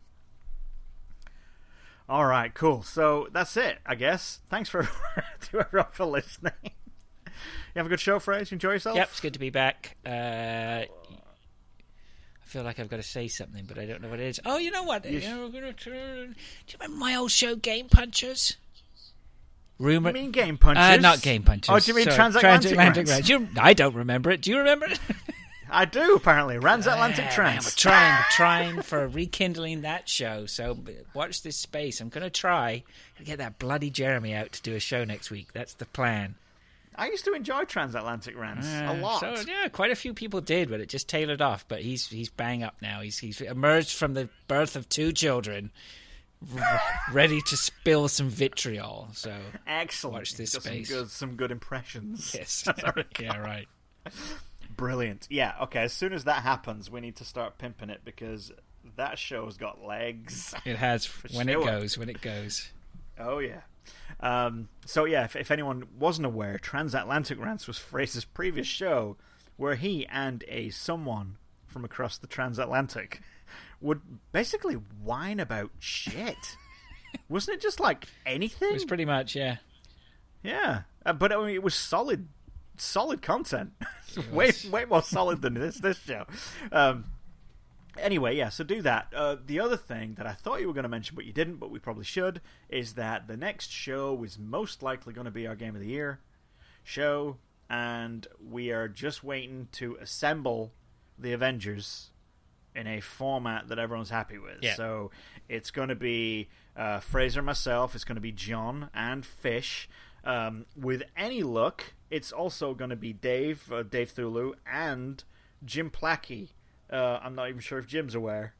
All 2.10 2.26
right, 2.26 2.52
cool. 2.52 2.82
So 2.82 3.28
that's 3.32 3.56
it, 3.56 3.78
I 3.86 3.94
guess. 3.94 4.40
Thanks 4.50 4.68
for 4.68 4.82
to 5.52 5.60
everyone 5.60 5.88
for 5.92 6.04
listening. 6.04 6.52
You 7.74 7.78
have 7.78 7.86
a 7.86 7.88
good 7.88 8.00
show, 8.00 8.18
Fraser. 8.18 8.54
Enjoy 8.56 8.72
yourself. 8.72 8.96
Yep, 8.96 9.08
it's 9.12 9.20
good 9.20 9.32
to 9.32 9.38
be 9.38 9.48
back. 9.48 9.96
Uh, 10.04 10.82
feel 12.50 12.62
like 12.64 12.78
I've 12.78 12.88
got 12.90 12.96
to 12.96 13.02
say 13.02 13.28
something, 13.28 13.64
but 13.66 13.78
I 13.78 13.86
don't 13.86 14.02
know 14.02 14.08
what 14.08 14.20
it 14.20 14.26
is. 14.26 14.40
Oh, 14.44 14.58
you 14.58 14.70
know 14.70 14.82
what? 14.82 15.04
You 15.04 15.20
You 15.20 15.40
we're 15.40 15.48
gonna 15.48 15.72
turn- 15.72 16.34
Do 16.66 16.72
you 16.72 16.78
remember 16.80 16.96
my 16.98 17.14
old 17.14 17.30
show, 17.30 17.54
Game 17.56 17.88
Punchers? 17.88 18.56
Rumor. 19.78 20.10
You 20.10 20.14
mean 20.14 20.30
Game 20.30 20.58
Punchers? 20.58 20.84
Uh, 20.84 20.96
not 20.96 21.22
Game 21.22 21.42
Punchers. 21.42 21.70
Oh, 21.74 21.78
do 21.78 21.90
you 21.90 21.94
mean 21.96 22.04
Sorry, 22.04 22.16
Transatlantic? 22.16 22.74
Transatlantic 22.74 23.08
Rants? 23.08 23.28
You, 23.28 23.48
I 23.58 23.72
don't 23.72 23.94
remember 23.94 24.30
it. 24.30 24.42
Do 24.42 24.50
you 24.50 24.58
remember 24.58 24.86
it? 24.86 24.98
I 25.70 25.84
do 25.84 26.16
apparently. 26.16 26.58
Transatlantic 26.58 27.26
Ah, 27.28 27.32
Trans. 27.32 27.66
I'm 27.66 27.72
trying, 27.76 28.24
trying 28.32 28.82
for 28.82 29.06
rekindling 29.06 29.82
that 29.82 30.08
show. 30.08 30.44
So 30.46 30.76
watch 31.14 31.42
this 31.42 31.56
space. 31.56 32.00
I'm 32.00 32.08
going 32.08 32.24
to 32.24 32.30
try 32.30 32.82
to 33.18 33.24
get 33.24 33.38
that 33.38 33.58
bloody 33.60 33.88
Jeremy 33.88 34.34
out 34.34 34.52
to 34.52 34.62
do 34.62 34.74
a 34.74 34.80
show 34.80 35.04
next 35.04 35.30
week. 35.30 35.52
That's 35.54 35.74
the 35.74 35.86
plan. 35.86 36.34
I 36.96 37.06
used 37.06 37.24
to 37.24 37.32
enjoy 37.34 37.64
Transatlantic 37.64 38.36
Rants 38.36 38.66
a 38.66 38.86
Uh, 38.88 38.94
lot. 38.96 39.20
So 39.20 39.34
yeah, 39.50 39.68
quite 39.68 39.90
a 39.90 39.94
few 39.96 40.12
people 40.12 40.40
did, 40.40 40.68
but 40.68 40.80
it 40.80 40.88
just 40.88 41.08
tailored 41.08 41.40
off. 41.40 41.66
But 41.68 41.82
he's 41.82 42.06
he's 42.08 42.28
bang 42.30 42.62
up 42.62 42.76
now. 42.82 43.00
He's 43.00 43.18
he's 43.18 43.40
emerged 43.40 43.92
from 43.96 44.14
the 44.14 44.28
birth 44.48 44.76
of 44.76 44.88
two 44.88 45.12
children, 45.12 45.70
r- 46.56 46.80
ready 47.12 47.40
to 47.42 47.56
spill 47.56 48.08
some 48.08 48.28
vitriol. 48.28 49.08
So 49.12 49.34
Excellent. 49.66 50.14
Watch 50.16 50.34
this 50.34 50.52
space. 50.52 50.88
Some 50.88 50.98
good, 50.98 51.10
some 51.10 51.36
good 51.36 51.50
impressions. 51.52 52.34
yes, 52.38 52.64
yeah, 53.20 53.36
right. 53.38 53.68
Brilliant. 54.76 55.26
Yeah, 55.30 55.54
okay. 55.62 55.82
As 55.82 55.92
soon 55.92 56.12
as 56.12 56.24
that 56.24 56.42
happens, 56.42 56.90
we 56.90 57.00
need 57.00 57.16
to 57.16 57.24
start 57.24 57.58
pimping 57.58 57.90
it 57.90 58.00
because 58.04 58.50
that 58.96 59.18
show's 59.18 59.56
got 59.56 59.82
legs. 59.84 60.54
It 60.64 60.76
has 60.76 61.06
when 61.32 61.48
it 61.48 61.62
goes, 61.62 61.98
when 61.98 62.08
it 62.08 62.20
goes. 62.20 62.70
Oh, 63.18 63.38
yeah. 63.38 63.60
Um, 64.20 64.68
so, 64.84 65.04
yeah, 65.04 65.24
if, 65.24 65.36
if 65.36 65.50
anyone 65.50 65.84
wasn't 65.98 66.26
aware, 66.26 66.58
Transatlantic 66.58 67.38
Rants 67.40 67.66
was 67.66 67.78
Fraser's 67.78 68.24
previous 68.24 68.66
show 68.66 69.16
where 69.56 69.74
he 69.74 70.06
and 70.06 70.44
a 70.48 70.70
someone 70.70 71.36
from 71.66 71.84
across 71.84 72.18
the 72.18 72.26
transatlantic 72.26 73.20
would 73.80 74.00
basically 74.32 74.74
whine 74.74 75.40
about 75.40 75.70
shit. 75.78 76.56
Wasn't 77.28 77.56
it 77.56 77.60
just 77.60 77.80
like 77.80 78.06
anything? 78.26 78.70
It 78.70 78.74
was 78.74 78.84
pretty 78.84 79.04
much 79.04 79.34
yeah. 79.34 79.56
Yeah, 80.42 80.82
uh, 81.04 81.12
but 81.12 81.32
I 81.32 81.36
mean, 81.36 81.54
it 81.54 81.62
was 81.62 81.74
solid, 81.74 82.28
solid 82.76 83.20
content. 83.20 83.72
way, 84.32 84.52
way 84.70 84.84
more 84.86 85.02
solid 85.02 85.42
than 85.42 85.54
this 85.54 85.76
this 85.76 85.98
show. 85.98 86.24
Um, 86.72 87.04
anyway, 88.00 88.36
yeah. 88.36 88.48
So 88.48 88.64
do 88.64 88.82
that. 88.82 89.12
Uh, 89.14 89.36
the 89.44 89.60
other 89.60 89.76
thing 89.76 90.14
that 90.14 90.26
I 90.26 90.32
thought 90.32 90.60
you 90.60 90.66
were 90.66 90.74
going 90.74 90.84
to 90.84 90.88
mention, 90.88 91.14
but 91.14 91.24
you 91.24 91.32
didn't, 91.32 91.56
but 91.56 91.70
we 91.70 91.78
probably 91.78 92.04
should, 92.04 92.40
is 92.68 92.94
that 92.94 93.28
the 93.28 93.36
next 93.36 93.70
show 93.70 94.22
is 94.24 94.38
most 94.38 94.82
likely 94.82 95.12
going 95.12 95.26
to 95.26 95.30
be 95.30 95.46
our 95.46 95.56
game 95.56 95.74
of 95.74 95.80
the 95.80 95.88
year 95.88 96.20
show, 96.82 97.36
and 97.68 98.26
we 98.44 98.70
are 98.70 98.88
just 98.88 99.22
waiting 99.22 99.68
to 99.72 99.96
assemble 100.00 100.72
the 101.18 101.32
Avengers 101.32 102.10
in 102.74 102.86
a 102.86 103.00
format 103.00 103.68
that 103.68 103.78
everyone's 103.78 104.10
happy 104.10 104.38
with. 104.38 104.58
Yeah. 104.62 104.74
So 104.74 105.10
it's 105.48 105.70
going 105.70 105.88
to 105.88 105.94
be 105.94 106.48
uh, 106.76 107.00
Fraser, 107.00 107.42
myself. 107.42 107.94
It's 107.94 108.04
going 108.04 108.16
to 108.16 108.20
be 108.22 108.32
John 108.32 108.90
and 108.94 109.24
Fish. 109.24 109.88
Um, 110.24 110.66
with 110.76 111.02
any 111.16 111.42
luck, 111.42 111.94
it's 112.10 112.30
also 112.30 112.74
going 112.74 112.90
to 112.90 112.96
be 112.96 113.12
Dave, 113.12 113.70
uh, 113.72 113.82
Dave 113.82 114.14
Thulu, 114.14 114.54
and 114.70 115.22
Jim 115.64 115.90
Plackey. 115.90 116.50
Uh, 116.92 117.18
I'm 117.22 117.34
not 117.34 117.48
even 117.48 117.60
sure 117.60 117.78
if 117.78 117.86
Jim's 117.86 118.14
aware, 118.14 118.54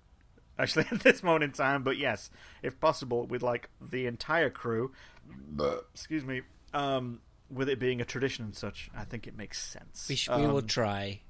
actually, 0.59 0.87
at 0.91 1.01
this 1.01 1.23
moment 1.23 1.45
in 1.45 1.53
time. 1.53 1.83
But 1.83 1.97
yes, 1.99 2.31
if 2.63 2.79
possible, 2.81 3.27
with 3.27 3.43
like 3.43 3.69
the 3.81 4.07
entire 4.07 4.51
crew. 4.51 4.93
Excuse 5.95 6.25
me. 6.25 6.43
Um, 6.73 7.21
with 7.51 7.69
it 7.69 7.81
being 7.81 8.01
a 8.01 8.05
tradition 8.05 8.45
and 8.45 8.55
such, 8.55 8.91
I 8.97 9.05
think 9.05 9.27
it 9.27 9.37
makes 9.37 9.61
sense. 9.61 10.07
We, 10.09 10.15
sh- 10.15 10.29
we 10.29 10.47
will 10.47 10.59
Um, 10.59 10.67
try. 10.67 11.21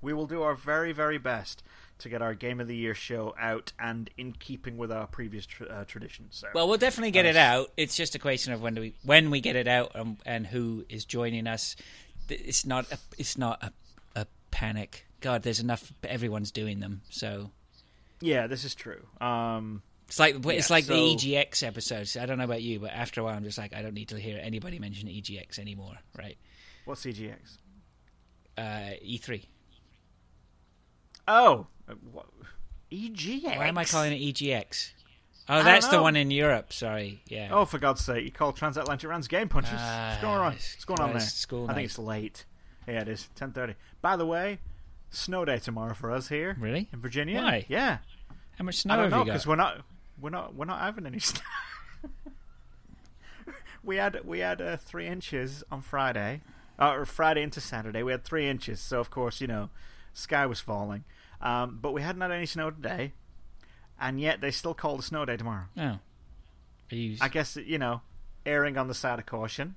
we 0.00 0.14
will 0.14 0.26
do 0.26 0.42
our 0.42 0.54
very, 0.54 0.92
very 0.92 1.18
best 1.18 1.62
to 1.98 2.08
get 2.08 2.22
our 2.22 2.32
Game 2.32 2.60
of 2.60 2.68
the 2.68 2.76
Year 2.76 2.94
show 2.94 3.34
out 3.38 3.72
and 3.78 4.08
in 4.16 4.32
keeping 4.32 4.78
with 4.78 4.90
our 4.90 5.06
previous 5.06 5.44
tr- 5.44 5.64
uh, 5.68 5.84
tradition. 5.84 6.28
So, 6.30 6.48
Well, 6.54 6.68
we'll 6.68 6.78
definitely 6.78 7.10
get 7.10 7.26
it 7.26 7.36
out. 7.36 7.70
It's 7.76 7.96
just 7.96 8.14
a 8.14 8.18
question 8.18 8.52
of 8.54 8.62
when 8.62 8.74
do 8.74 8.80
we 8.80 8.94
when 9.02 9.30
we 9.30 9.40
get 9.40 9.56
it 9.56 9.68
out 9.68 9.92
and, 9.94 10.16
and 10.24 10.46
who 10.46 10.86
is 10.88 11.04
joining 11.04 11.46
us. 11.46 11.76
It's 12.30 12.64
not 12.64 12.90
a, 12.92 12.98
it's 13.18 13.36
not 13.36 13.62
a, 13.62 13.72
a 14.20 14.26
panic. 14.50 15.06
God, 15.20 15.42
there's 15.42 15.60
enough. 15.60 15.92
Everyone's 16.04 16.50
doing 16.50 16.80
them, 16.80 17.02
so 17.10 17.50
yeah, 18.20 18.46
this 18.46 18.64
is 18.64 18.74
true. 18.74 19.04
Um, 19.20 19.82
it's 20.06 20.18
like 20.18 20.36
it's 20.46 20.70
Yeah, 20.70 20.74
like 20.74 20.84
so- 20.84 20.92
the 20.94 21.00
EGX 21.16 21.62
episodes. 21.66 22.16
I 22.16 22.26
don't 22.26 22.38
know 22.38 22.44
about 22.44 22.62
you, 22.62 22.78
but 22.80 22.90
after 22.90 23.20
a 23.20 23.24
while, 23.24 23.34
I'm 23.36 23.44
just 23.44 23.58
like 23.58 23.74
I 23.74 23.82
don't 23.82 23.94
need 23.94 24.08
to 24.08 24.18
hear 24.18 24.38
anybody 24.42 24.78
mention 24.78 25.08
EGX 25.08 25.58
anymore. 25.58 25.94
Right? 26.16 26.36
what's 26.84 27.04
CGX? 27.04 27.58
Uh, 28.56 28.94
E3. 29.04 29.44
Oh, 31.26 31.66
uh, 31.88 31.94
what? 32.12 32.26
EGX. 32.90 33.44
Why 33.56 33.66
am 33.68 33.76
I 33.78 33.84
calling 33.84 34.12
it 34.12 34.20
EGX? 34.34 34.92
Oh, 35.50 35.62
that's 35.62 35.88
the 35.88 36.00
one 36.02 36.16
in 36.16 36.30
Europe. 36.30 36.72
Sorry. 36.72 37.22
Yeah. 37.26 37.48
Oh, 37.52 37.64
for 37.64 37.78
God's 37.78 38.04
sake! 38.04 38.24
You 38.24 38.30
call 38.30 38.52
Transatlantic 38.52 39.08
Rants 39.08 39.28
Game 39.28 39.48
Punchers? 39.48 39.72
What's 39.72 40.20
going 40.22 40.38
on? 40.38 40.52
it's- 40.52 40.74
What's 40.74 40.84
going 40.84 41.00
on 41.00 41.08
there? 41.14 41.16
I 41.68 41.74
think 41.74 41.84
it's 41.86 41.98
late. 41.98 42.44
Yeah, 42.86 43.00
it 43.02 43.08
is. 43.08 43.28
Ten 43.34 43.52
thirty. 43.52 43.74
By 44.00 44.16
the 44.16 44.26
way, 44.26 44.58
snow 45.10 45.44
day 45.44 45.58
tomorrow 45.58 45.94
for 45.94 46.10
us 46.10 46.28
here. 46.28 46.56
Really? 46.58 46.88
In 46.92 47.00
Virginia? 47.00 47.40
Why? 47.40 47.64
Yeah. 47.68 47.98
How 48.56 48.64
much 48.64 48.76
snow 48.76 48.94
I 48.94 48.96
don't 48.96 49.10
have 49.10 49.12
know 49.12 49.24
because 49.24 49.46
we're 49.46 49.56
not 49.56 49.82
we're 50.20 50.30
not 50.30 50.54
we're 50.54 50.64
not 50.64 50.80
having 50.80 51.06
any 51.06 51.18
snow. 51.20 51.40
we 53.84 53.96
had 53.96 54.20
we 54.24 54.40
had 54.40 54.60
uh, 54.60 54.76
three 54.76 55.06
inches 55.06 55.62
on 55.70 55.80
Friday, 55.82 56.42
uh, 56.78 56.92
or 56.92 57.04
Friday 57.06 57.42
into 57.42 57.60
Saturday. 57.60 58.02
We 58.02 58.12
had 58.12 58.24
three 58.24 58.48
inches, 58.48 58.80
so 58.80 59.00
of 59.00 59.10
course 59.10 59.40
you 59.40 59.46
know, 59.46 59.70
sky 60.12 60.46
was 60.46 60.60
falling. 60.60 61.04
Um, 61.40 61.78
but 61.80 61.92
we 61.92 62.02
hadn't 62.02 62.20
had 62.20 62.32
any 62.32 62.46
snow 62.46 62.70
today, 62.70 63.12
and 64.00 64.20
yet 64.20 64.40
they 64.40 64.50
still 64.50 64.74
call 64.74 64.96
the 64.96 65.02
snow 65.02 65.24
day 65.24 65.36
tomorrow. 65.36 65.66
Oh. 65.76 65.98
I 67.20 67.28
guess 67.28 67.56
you 67.56 67.78
know, 67.78 68.00
erring 68.44 68.76
on 68.76 68.88
the 68.88 68.94
side 68.94 69.18
of 69.18 69.26
caution. 69.26 69.76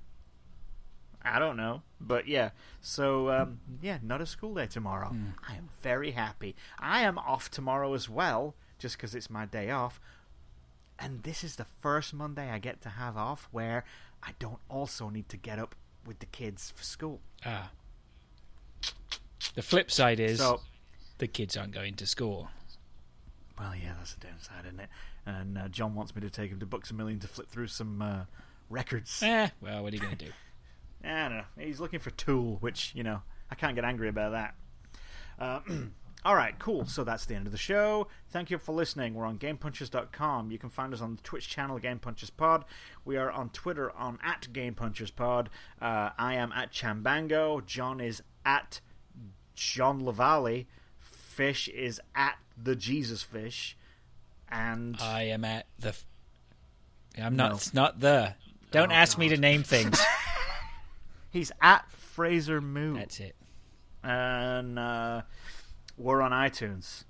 I 1.23 1.39
don't 1.39 1.57
know, 1.57 1.84
but 1.99 2.27
yeah. 2.27 2.49
So 2.81 3.30
um, 3.31 3.60
yeah, 3.81 3.99
not 4.02 4.22
a 4.22 4.26
school 4.26 4.56
day 4.56 4.68
tomorrow. 4.68 5.15
I 5.48 5.56
am 5.56 5.69
very 5.81 6.11
happy. 6.11 6.56
I 6.80 7.02
am 7.02 7.18
off 7.18 7.52
tomorrow 7.52 7.93
as 7.93 8.10
well, 8.10 8.56
just 8.80 8.98
because 8.98 9.14
it's 9.14 9.30
my 9.30 9.45
day 9.45 9.69
off. 9.69 9.99
And 10.98 11.23
this 11.23 11.43
is 11.43 11.56
the 11.56 11.65
first 11.81 12.14
Monday 12.14 12.49
I 12.49 12.60
get 12.60 12.81
to 12.81 12.89
have 12.89 13.18
off 13.18 13.48
where 13.52 13.85
I 14.23 14.31
don't 14.39 14.60
also 14.69 15.10
need 15.10 15.30
to 15.30 15.38
get 15.38 15.60
up 15.60 15.76
with 16.06 16.19
the 16.19 16.26
kids 16.27 16.72
for 16.76 16.84
school. 16.84 17.22
Ah. 17.45 17.72
The 19.56 19.61
flip 19.61 19.91
side 19.91 20.19
is 20.19 20.39
So 20.39 20.61
the 21.18 21.27
kids 21.27 21.57
aren't 21.57 21.73
going 21.73 21.95
to 21.95 22.07
school. 22.07 22.49
Well, 23.60 23.76
yeah, 23.76 23.93
that's 23.98 24.15
the 24.15 24.27
downside, 24.27 24.65
isn't 24.65 24.80
it? 24.80 24.89
And 25.26 25.57
uh, 25.57 25.68
John 25.68 25.93
wants 25.93 26.15
me 26.15 26.22
to 26.22 26.30
take 26.30 26.49
him 26.52 26.60
to 26.60 26.65
Books 26.65 26.89
a 26.89 26.93
Million 26.95 27.19
to 27.19 27.27
flip 27.27 27.48
through 27.49 27.68
some 27.68 28.02
uh, 28.02 28.23
records. 28.69 29.22
Eh, 29.22 29.49
well, 29.61 29.84
what 29.84 29.93
are 29.93 29.95
you 29.95 30.02
going 30.02 30.18
to 30.18 30.26
do? 30.26 30.31
I 31.03 31.28
don't 31.30 31.38
know. 31.38 31.44
He's 31.60 31.80
looking 31.80 31.99
for 31.99 32.11
Tool, 32.11 32.57
which, 32.60 32.91
you 32.95 33.03
know, 33.03 33.22
I 33.49 33.56
can't 33.56 33.76
get 33.76 33.84
angry 33.86 34.10
about 34.10 34.32
that. 34.32 34.56
Uh, 35.40 35.60
all 36.26 36.36
right, 36.36 36.57
cool. 36.60 36.86
So 36.86 37.03
that's 37.03 37.26
the 37.26 37.36
end 37.36 37.48
of 37.48 37.52
the 37.52 37.57
show. 37.57 38.07
Thank 38.30 38.52
you 38.52 38.57
for 38.57 38.73
listening. 38.73 39.14
We're 39.15 39.26
on 39.26 39.38
GamePunchers.com. 39.40 40.52
You 40.52 40.57
can 40.60 40.69
find 40.69 40.94
us 40.94 41.02
on 41.02 41.15
the 41.15 41.22
Twitch 41.23 41.49
channel 41.49 41.80
Game 41.80 41.99
Punchers 41.99 42.30
Pod. 42.30 42.65
We 43.06 43.18
are 43.18 43.32
on 43.32 43.49
Twitter 43.49 43.91
on 43.98 44.19
at 44.23 44.52
Game 44.53 44.76
Punchers 44.76 45.11
Pod. 45.11 45.49
Uh, 45.82 46.11
I 46.18 46.36
am 46.36 46.52
at 46.52 46.72
Chambango. 46.72 47.65
John 47.65 47.99
is 47.99 48.22
at 48.45 48.82
John 49.56 50.02
Lavalley. 50.02 50.65
Fish 50.99 51.68
is 51.69 51.99
at 52.14 52.38
the 52.61 52.76
Jesus 52.76 53.23
Fish. 53.23 53.76
And 54.49 54.98
I 54.99 55.23
am 55.23 55.45
at 55.45 55.65
the. 55.80 55.90
F- 55.90 56.06
I'm 57.18 57.36
not. 57.36 57.49
No. 57.49 57.56
It's 57.56 57.73
not 57.73 57.99
the. 58.02 58.36
Don't 58.72 58.91
Oh, 58.91 58.95
ask 58.95 59.18
me 59.18 59.30
to 59.30 59.38
name 59.38 59.64
things. 59.64 59.99
he's 61.32 61.52
at 61.62 61.90
Fraser 61.91 62.62
Moo. 62.62 62.95
That's 62.95 63.20
it. 63.20 63.36
and 64.03 64.78
uh, 64.78 65.22
we're 65.98 66.22
on 66.22 66.32
iTunes. 66.32 67.06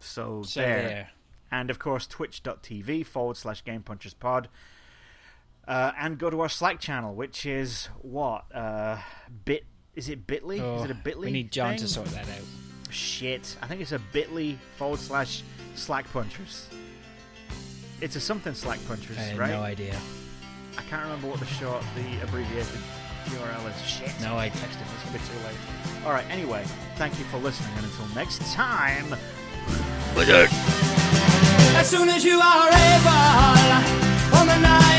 So, 0.00 0.42
So 0.42 0.60
there. 0.60 0.82
there. 0.88 1.10
And 1.50 1.70
of 1.70 1.78
course, 1.78 2.06
twitch.tv 2.06 3.04
forward 3.06 3.36
slash 3.36 3.62
Game 3.64 3.82
Punchers 3.82 4.14
Pod. 4.14 4.48
Uh, 5.68 5.92
and 5.98 6.18
go 6.18 6.28
to 6.28 6.40
our 6.40 6.48
Slack 6.48 6.80
channel, 6.80 7.14
which 7.14 7.46
is 7.46 7.88
what? 8.00 8.44
Uh, 8.54 8.98
bit. 9.44 9.64
Is 9.94 10.08
it 10.08 10.26
bit.ly? 10.26 10.58
Oh, 10.58 10.76
is 10.78 10.84
it 10.86 10.90
a 10.90 10.94
bit.ly? 10.94 11.26
we 11.26 11.30
need 11.30 11.52
John 11.52 11.76
to 11.76 11.86
sort 11.86 12.08
that 12.08 12.26
out. 12.28 12.44
Shit. 12.90 13.56
I 13.62 13.66
think 13.66 13.80
it's 13.82 13.92
a 13.92 13.98
bit.ly 14.12 14.58
forward 14.76 14.98
slash 14.98 15.42
Slack 15.76 16.10
Punchers. 16.12 16.68
It's 18.00 18.16
a 18.16 18.20
something 18.20 18.54
Slack 18.54 18.80
Punchers, 18.88 19.16
I 19.18 19.20
have 19.20 19.38
right? 19.38 19.50
no 19.50 19.60
idea. 19.62 19.94
I 20.78 20.82
can't 20.82 21.02
remember 21.02 21.28
what 21.28 21.40
the 21.40 21.46
short, 21.46 21.82
the 21.94 22.22
abbreviated 22.22 22.78
URL 23.26 23.70
is. 23.70 23.86
Shit. 23.86 24.12
No 24.20 24.36
I 24.36 24.50
texted. 24.50 24.80
it. 24.80 24.86
It's 24.94 25.04
gonna 25.04 25.18
be 25.18 25.24
too 25.24 25.38
late. 25.46 25.56
All 26.04 26.12
right. 26.12 26.28
Anyway, 26.30 26.64
thank 26.96 27.18
you 27.18 27.24
for 27.26 27.38
listening, 27.38 27.70
and 27.76 27.86
until 27.86 28.06
next 28.14 28.40
time. 28.52 29.14
As 31.74 31.88
soon 31.88 32.08
as 32.08 32.24
you 32.24 32.40
are 32.40 32.68
able, 32.68 34.38
on 34.38 34.46
the 34.46 34.52
am 34.52 34.91